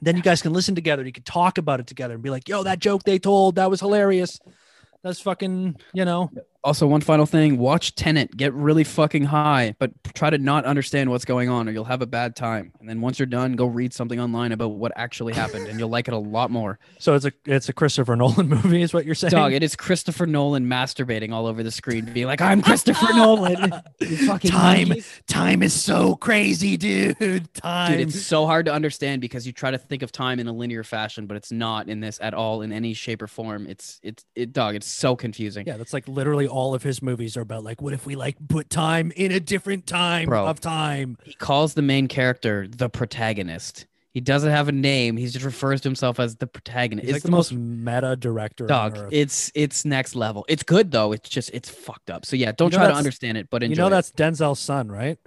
Then 0.00 0.16
you 0.16 0.22
guys 0.22 0.40
can 0.42 0.52
listen 0.52 0.74
together. 0.74 1.04
You 1.04 1.12
can 1.12 1.24
talk 1.24 1.58
about 1.58 1.78
it 1.78 1.86
together 1.86 2.14
and 2.14 2.22
be 2.22 2.30
like, 2.30 2.48
yo, 2.48 2.62
that 2.62 2.78
joke 2.78 3.02
they 3.02 3.18
told, 3.18 3.56
that 3.56 3.70
was 3.70 3.80
hilarious. 3.80 4.40
That's 5.02 5.20
fucking, 5.20 5.76
you 5.92 6.04
know, 6.06 6.30
Also, 6.64 6.86
one 6.86 7.02
final 7.02 7.26
thing: 7.26 7.58
watch 7.58 7.94
Tenet 7.94 8.34
Get 8.36 8.54
really 8.54 8.84
fucking 8.84 9.24
high, 9.24 9.76
but 9.78 9.92
try 10.14 10.30
to 10.30 10.38
not 10.38 10.64
understand 10.64 11.10
what's 11.10 11.26
going 11.26 11.50
on, 11.50 11.68
or 11.68 11.72
you'll 11.72 11.84
have 11.84 12.00
a 12.00 12.06
bad 12.06 12.34
time. 12.34 12.72
And 12.80 12.88
then 12.88 13.02
once 13.02 13.18
you're 13.18 13.26
done, 13.26 13.52
go 13.52 13.66
read 13.66 13.92
something 13.92 14.18
online 14.18 14.50
about 14.50 14.68
what 14.68 14.90
actually 14.96 15.34
happened, 15.42 15.68
and 15.68 15.78
you'll 15.78 15.90
like 15.90 16.08
it 16.08 16.14
a 16.14 16.18
lot 16.18 16.50
more. 16.50 16.78
so 16.98 17.14
it's 17.14 17.26
a 17.26 17.32
it's 17.44 17.68
a 17.68 17.72
Christopher 17.74 18.16
Nolan 18.24 18.48
movie, 18.48 18.80
is 18.80 18.94
what 18.94 19.04
you're 19.04 19.14
saying. 19.14 19.32
Dog, 19.32 19.52
it 19.52 19.62
is 19.62 19.76
Christopher 19.76 20.26
Nolan 20.26 20.66
masturbating 20.66 21.32
all 21.32 21.46
over 21.46 21.62
the 21.62 21.70
screen, 21.70 22.06
being 22.06 22.26
like, 22.26 22.40
"I'm 22.40 22.62
Christopher 22.62 23.12
Nolan." 23.14 23.70
Fucking 24.26 24.50
Time. 24.50 24.88
monkeys. 24.88 25.22
Time 25.26 25.62
is 25.62 25.74
so 25.74 26.16
crazy, 26.16 26.76
dude. 26.78 27.52
Time. 27.54 27.92
Dude, 27.92 28.08
it's 28.08 28.22
so 28.22 28.46
hard 28.46 28.66
to 28.66 28.72
understand 28.72 29.20
because 29.20 29.46
you 29.46 29.52
try 29.52 29.70
to 29.70 29.78
think 29.78 30.02
of 30.02 30.12
time 30.12 30.40
in 30.40 30.46
a 30.46 30.52
linear 30.52 30.82
fashion, 30.82 31.26
but 31.26 31.36
it's 31.36 31.52
not 31.52 31.88
in 31.90 32.00
this 32.00 32.18
at 32.22 32.32
all 32.32 32.62
in 32.62 32.72
any 32.72 32.94
shape 32.94 33.20
or 33.20 33.26
form. 33.26 33.66
It's 33.66 34.00
it's 34.02 34.24
it 34.34 34.54
dog, 34.54 34.74
it's 34.76 34.86
so 34.86 35.14
confusing. 35.14 35.66
Yeah, 35.66 35.76
that's 35.76 35.92
like 35.92 36.08
literally 36.08 36.48
all 36.54 36.74
of 36.74 36.82
his 36.82 37.02
movies 37.02 37.36
are 37.36 37.40
about 37.40 37.64
like, 37.64 37.82
what 37.82 37.92
if 37.92 38.06
we 38.06 38.14
like 38.14 38.36
put 38.48 38.70
time 38.70 39.12
in 39.16 39.32
a 39.32 39.40
different 39.40 39.86
time 39.86 40.28
Bro. 40.28 40.46
of 40.46 40.60
time? 40.60 41.18
He 41.24 41.34
calls 41.34 41.74
the 41.74 41.82
main 41.82 42.06
character 42.06 42.68
the 42.68 42.88
protagonist. 42.88 43.86
He 44.12 44.20
doesn't 44.20 44.50
have 44.50 44.68
a 44.68 44.72
name. 44.72 45.16
He 45.16 45.26
just 45.26 45.44
refers 45.44 45.80
to 45.80 45.88
himself 45.88 46.20
as 46.20 46.36
the 46.36 46.46
protagonist. 46.46 47.06
He's 47.06 47.16
it's 47.16 47.24
like 47.24 47.28
the 47.28 47.36
most 47.36 47.52
meta 47.52 48.14
director. 48.14 48.66
dog. 48.66 49.08
It's 49.10 49.50
it's 49.56 49.84
next 49.84 50.14
level. 50.14 50.44
It's 50.48 50.62
good 50.62 50.92
though. 50.92 51.10
It's 51.10 51.28
just 51.28 51.50
it's 51.52 51.68
fucked 51.68 52.10
up. 52.10 52.24
So 52.24 52.36
yeah, 52.36 52.52
don't 52.52 52.72
know 52.72 52.78
try 52.78 52.86
to 52.86 52.94
understand 52.94 53.38
it, 53.38 53.50
but 53.50 53.64
enjoy 53.64 53.72
you 53.72 53.76
know 53.76 53.86
it. 53.88 53.90
that's 53.90 54.12
Denzel's 54.12 54.60
son, 54.60 54.92
right? 54.92 55.18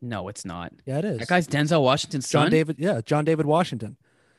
no, 0.00 0.28
it's 0.28 0.44
not. 0.44 0.72
Yeah, 0.86 0.98
it 0.98 1.04
is. 1.04 1.18
That 1.18 1.28
guy's 1.28 1.46
Denzel 1.46 1.82
Washington's 1.82 2.28
John 2.28 2.46
son. 2.46 2.50
David. 2.50 2.76
Yeah, 2.78 3.00
John 3.04 3.24
David 3.24 3.46
Washington. 3.46 3.96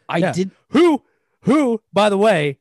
I 0.07 0.17
yeah. 0.17 0.31
did. 0.31 0.51
Who, 0.69 1.03
who, 1.41 1.81
by 1.93 2.09
the 2.09 2.17
way, 2.17 2.59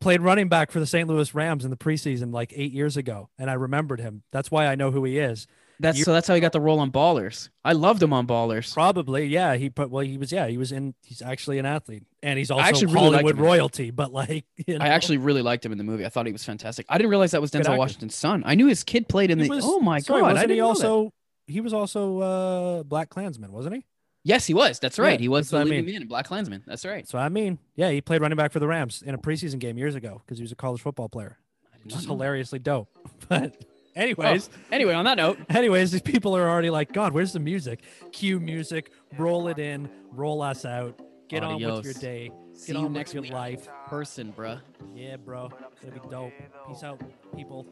played 0.00 0.20
running 0.20 0.48
back 0.48 0.70
for 0.70 0.80
the 0.80 0.86
St. 0.86 1.08
Louis 1.08 1.34
Rams 1.34 1.64
in 1.64 1.70
the 1.70 1.76
preseason 1.76 2.32
like 2.32 2.52
eight 2.56 2.72
years 2.72 2.96
ago, 2.96 3.28
and 3.38 3.50
I 3.50 3.54
remembered 3.54 4.00
him. 4.00 4.22
That's 4.32 4.50
why 4.50 4.66
I 4.66 4.74
know 4.74 4.90
who 4.90 5.04
he 5.04 5.18
is. 5.18 5.46
That's 5.78 6.02
so. 6.04 6.12
That's 6.12 6.28
how 6.28 6.34
he 6.34 6.40
got 6.42 6.52
the 6.52 6.60
role 6.60 6.78
on 6.78 6.90
Ballers. 6.92 7.48
I 7.64 7.72
loved 7.72 8.02
him 8.02 8.12
on 8.12 8.26
Ballers. 8.26 8.74
Probably, 8.74 9.24
yeah. 9.26 9.54
He 9.54 9.70
put 9.70 9.90
well, 9.90 10.04
he 10.04 10.18
was 10.18 10.30
yeah, 10.30 10.46
he 10.46 10.58
was 10.58 10.72
in. 10.72 10.94
He's 11.02 11.22
actually 11.22 11.58
an 11.58 11.64
athlete, 11.64 12.02
and 12.22 12.38
he's 12.38 12.50
also 12.50 12.62
actually 12.62 12.92
Hollywood 12.92 13.38
royalty. 13.38 13.90
But 13.90 14.12
like, 14.12 14.44
you 14.66 14.78
know, 14.78 14.84
I 14.84 14.88
actually 14.88 15.16
really 15.16 15.40
liked 15.40 15.64
him 15.64 15.72
in 15.72 15.78
the 15.78 15.84
movie. 15.84 16.04
I 16.04 16.10
thought 16.10 16.26
he 16.26 16.32
was 16.32 16.44
fantastic. 16.44 16.84
I 16.90 16.98
didn't 16.98 17.08
realize 17.10 17.30
that 17.30 17.40
was 17.40 17.50
Denzel. 17.50 17.78
Washington's 17.78 18.14
son. 18.14 18.42
I 18.44 18.56
knew 18.56 18.66
his 18.66 18.84
kid 18.84 19.08
played 19.08 19.30
in 19.30 19.38
He 19.38 19.44
the. 19.44 19.50
was- 19.54 19.64
oh 19.64 19.80
my 19.80 20.00
sorry, 20.00 20.20
god! 20.20 20.26
I 20.26 20.32
wasn't 20.34 20.48
didn't 20.48 20.56
he 20.56 20.60
know 20.60 20.74
that. 20.74 20.86
also? 20.86 21.12
He 21.46 21.60
was 21.62 21.72
also 21.72 22.20
uh 22.20 22.82
Black 22.82 23.08
Klansman, 23.08 23.50
wasn't 23.50 23.76
he? 23.76 23.86
Yes, 24.22 24.46
he 24.46 24.54
was. 24.54 24.78
That's 24.78 24.98
right. 24.98 25.12
Yeah, 25.18 25.18
he 25.22 25.28
was 25.28 25.46
that's 25.46 25.50
the 25.50 25.56
what 25.56 25.60
I 25.62 25.70
leading 25.70 25.84
mean. 25.86 25.94
man 25.94 26.02
in 26.02 26.08
Black 26.08 26.26
Klansman. 26.26 26.62
That's 26.66 26.84
right. 26.84 27.08
So 27.08 27.18
I 27.18 27.28
mean, 27.30 27.58
yeah, 27.76 27.90
he 27.90 28.00
played 28.00 28.20
running 28.20 28.36
back 28.36 28.52
for 28.52 28.58
the 28.60 28.66
Rams 28.68 29.02
in 29.02 29.14
a 29.14 29.18
preseason 29.18 29.58
game 29.58 29.78
years 29.78 29.94
ago 29.94 30.20
because 30.24 30.38
he 30.38 30.42
was 30.42 30.52
a 30.52 30.56
college 30.56 30.80
football 30.82 31.08
player. 31.08 31.38
I 31.72 31.76
did 31.78 31.84
Which 31.86 31.94
not 31.94 32.00
is 32.02 32.06
know 32.06 32.14
that. 32.14 32.24
hilariously 32.24 32.58
dope. 32.58 32.88
But 33.28 33.56
anyways, 33.96 34.50
Anyway, 34.72 34.92
on 34.94 35.04
that 35.06 35.16
note, 35.16 35.38
anyways, 35.50 35.90
these 35.92 36.02
people 36.02 36.36
are 36.36 36.48
already 36.48 36.70
like, 36.70 36.92
God, 36.92 37.12
where's 37.12 37.32
the 37.32 37.40
music? 37.40 37.80
Cue 38.12 38.38
music, 38.40 38.92
roll 39.18 39.48
it 39.48 39.58
in, 39.58 39.88
roll 40.12 40.42
us 40.42 40.64
out, 40.64 40.98
get 41.28 41.42
on 41.42 41.54
with 41.54 41.62
your 41.62 41.70
Adios. 41.78 41.94
day, 41.96 42.30
see 42.54 42.72
get 42.72 42.78
you 42.80 42.86
on 42.86 42.92
next 42.92 43.14
with 43.14 43.22
week. 43.22 43.30
your 43.30 43.38
life. 43.38 43.68
Person, 43.88 44.32
bruh. 44.36 44.60
Yeah, 44.94 45.16
bro, 45.16 45.50
it's 45.72 45.80
gonna 45.80 46.00
be 46.00 46.08
dope. 46.10 46.32
Peace 46.68 46.82
out, 46.82 47.00
people. 47.34 47.66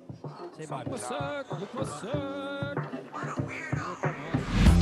Say 0.56 0.66
bye. 0.66 0.84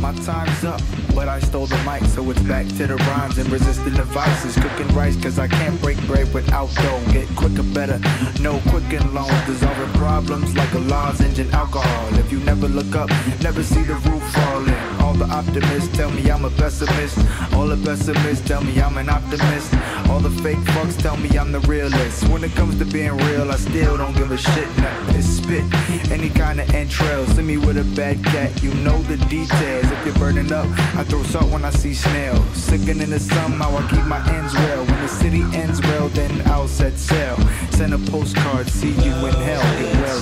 My 0.06 0.12
time's 0.22 0.62
up, 0.62 0.80
but 1.16 1.26
I 1.26 1.40
stole 1.40 1.66
the 1.66 1.76
mic, 1.78 2.00
so 2.10 2.30
it's 2.30 2.40
back 2.42 2.64
to 2.78 2.86
the 2.86 2.94
rhymes 2.94 3.38
and 3.38 3.50
resisting 3.50 3.92
devices. 3.92 4.54
Cooking 4.54 4.86
rice, 4.94 5.20
cause 5.20 5.40
I 5.40 5.48
can't 5.48 5.82
break 5.82 5.98
bread 6.06 6.32
without 6.32 6.72
dough. 6.76 7.02
Get 7.12 7.26
quicker, 7.34 7.64
better, 7.74 7.98
no 8.40 8.60
quick 8.70 8.84
quicken 8.84 9.12
loans. 9.12 9.46
Dissolving 9.46 9.92
problems 9.94 10.54
like 10.54 10.72
a 10.74 10.78
lozenge 10.78 11.40
in 11.40 11.50
alcohol. 11.50 12.18
If 12.20 12.30
you 12.30 12.38
never 12.38 12.68
look 12.68 12.94
up, 12.94 13.10
never 13.42 13.64
see 13.64 13.82
the 13.82 13.94
roof 13.94 14.22
falling. 14.32 14.95
All 15.06 15.14
the 15.14 15.26
optimists 15.26 15.96
tell 15.96 16.10
me 16.10 16.28
I'm 16.28 16.44
a 16.44 16.50
pessimist. 16.50 17.16
All 17.54 17.68
the 17.68 17.76
pessimists 17.76 18.44
tell 18.44 18.60
me 18.60 18.76
I'm 18.82 18.98
an 18.98 19.08
optimist. 19.08 19.72
All 20.10 20.18
the 20.18 20.30
fake 20.42 20.58
fucks 20.74 21.00
tell 21.00 21.16
me 21.16 21.28
I'm 21.38 21.52
the 21.52 21.60
realist. 21.60 22.28
When 22.28 22.42
it 22.42 22.50
comes 22.56 22.76
to 22.80 22.84
being 22.84 23.16
real, 23.16 23.52
I 23.52 23.56
still 23.56 23.96
don't 23.96 24.16
give 24.16 24.32
a 24.32 24.36
shit. 24.36 24.68
Nothing 24.78 25.14
is 25.14 25.36
spit, 25.36 25.64
any 26.10 26.28
kind 26.28 26.60
of 26.60 26.74
entrails. 26.74 27.28
See 27.36 27.42
me 27.42 27.56
with 27.56 27.78
a 27.78 27.84
bad 27.94 28.24
cat, 28.24 28.60
you 28.64 28.74
know 28.86 29.00
the 29.02 29.16
details. 29.28 29.84
If 29.92 30.06
you're 30.06 30.14
burning 30.16 30.50
up, 30.52 30.66
I 30.98 31.04
throw 31.04 31.22
salt 31.22 31.52
when 31.52 31.64
I 31.64 31.70
see 31.70 31.94
snails. 31.94 32.44
Sickening 32.56 33.02
in 33.02 33.10
the 33.10 33.20
somehow 33.20 33.76
I 33.76 33.88
keep 33.88 34.04
my 34.06 34.18
ends 34.34 34.54
well. 34.54 34.84
When 34.86 35.00
the 35.02 35.08
city 35.08 35.42
ends 35.54 35.80
well, 35.82 36.08
then 36.08 36.42
I'll 36.46 36.66
set 36.66 36.98
sail. 36.98 37.36
Send 37.70 37.94
a 37.94 37.98
postcard, 38.10 38.68
see 38.68 38.90
you 38.90 39.14
in 39.28 39.34
hell. 39.34 39.62
Get 39.78 39.94
well 40.02 40.20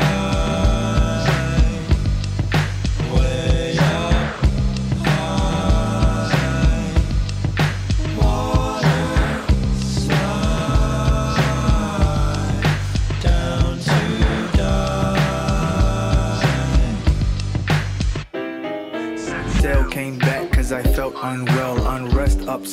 soon. 0.00 0.07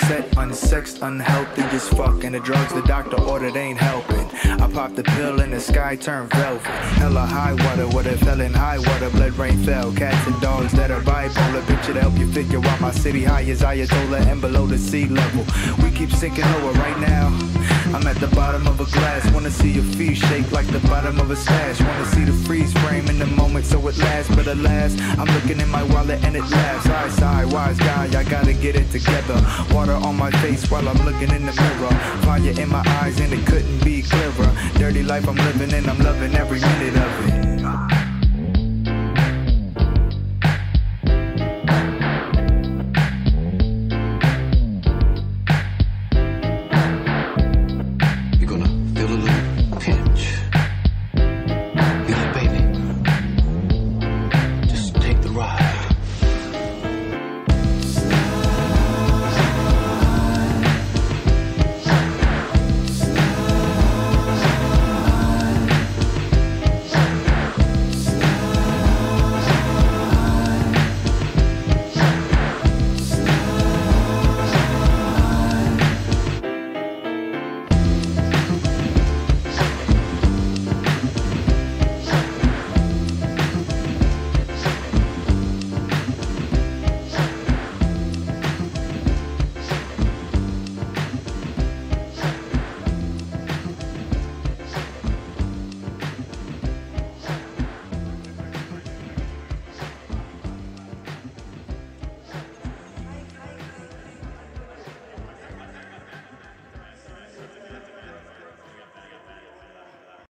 Upset, 0.06 0.30
unsexed, 0.32 1.02
unhealthy 1.02 1.64
as 1.64 1.88
fuck. 1.90 2.23
And 2.23 2.36
the 2.36 2.40
drugs 2.40 2.73
the 2.73 2.82
doctor 2.84 3.19
ordered 3.22 3.56
ain't 3.56 3.80
helping. 3.80 4.30
I 4.61 4.69
popped 4.72 4.95
the 4.95 5.03
pill 5.03 5.40
and 5.40 5.52
the 5.52 5.60
sky 5.60 5.95
turned 5.95 6.32
velvet. 6.32 6.65
Hella 6.99 7.26
high 7.26 7.53
water, 7.53 7.88
what 7.88 8.06
if 8.06 8.19
fell 8.19 8.41
in 8.41 8.53
high 8.53 8.77
water, 8.77 9.10
blood 9.10 9.34
rain 9.34 9.64
fell. 9.64 9.91
Cats 9.94 10.27
and 10.27 10.40
dogs 10.41 10.73
that 10.73 10.91
are 10.91 11.02
bipolar, 11.02 11.65
picture 11.68 11.94
to 11.94 12.02
help 12.02 12.18
you 12.18 12.32
figure 12.32 12.60
out 12.60 12.82
my 12.82 12.91
city 12.91 13.23
high 13.23 13.44
as 13.45 13.61
Ayatollah 13.61 14.27
and 14.27 14.41
below 14.41 14.65
the 14.65 14.77
sea 14.77 15.07
level. 15.07 15.45
We 15.84 15.91
keep 15.91 16.11
sinking 16.11 16.45
lower 16.45 16.73
right 16.73 16.99
now. 16.99 17.55
I'm 17.95 18.05
at 18.07 18.17
the 18.17 18.27
bottom 18.35 18.67
of 18.67 18.77
a 18.81 18.84
glass, 18.91 19.26
wanna 19.31 19.49
see 19.49 19.72
your 19.72 19.85
feet 19.95 20.17
shake 20.17 20.51
like 20.51 20.67
the 20.67 20.85
bottom 20.89 21.17
of 21.17 21.31
a 21.31 21.35
stash. 21.35 21.80
Wanna 21.80 22.05
see 22.07 22.26
the 22.26 22.34
freeze 22.45 22.73
frame 22.80 23.07
in 23.07 23.17
the 23.17 23.26
moment 23.26 23.65
so 23.65 23.80
it 23.88 23.97
lasts, 23.97 24.35
but 24.35 24.47
alas, 24.47 24.99
I'm 25.17 25.34
looking 25.34 25.61
in 25.61 25.69
my 25.69 25.81
wallet 25.84 26.22
and 26.26 26.35
it 26.35 26.43
laughs. 26.43 26.88
I 26.88 27.07
sigh, 27.07 27.45
wise 27.45 27.80
guy, 27.80 28.07
I 28.19 28.23
gotta 28.26 28.51
get 28.51 28.76
it 28.76 28.91
together. 28.91 29.39
Water 29.72 29.93
on 29.93 30.17
my 30.17 30.30
face 30.43 30.69
while 30.69 30.85
I'm 30.89 31.05
looking 31.05 31.31
in 31.31 31.45
the 31.45 31.53
mirror. 31.53 31.95
Fire 32.26 32.59
in 32.61 32.67
my 32.67 32.84
eyes 33.01 33.17
and 33.22 33.31
it 33.31 33.45
couldn't 33.47 33.81
be 33.85 34.01
clearer. 34.01 34.51
Dirty 34.73 35.01
life 35.01 35.26
I'm 35.30 35.38
living 35.38 35.73
and 35.73 35.88
I'm 35.88 35.99
loving 35.99 36.35
every 36.35 36.59
minute 36.59 37.44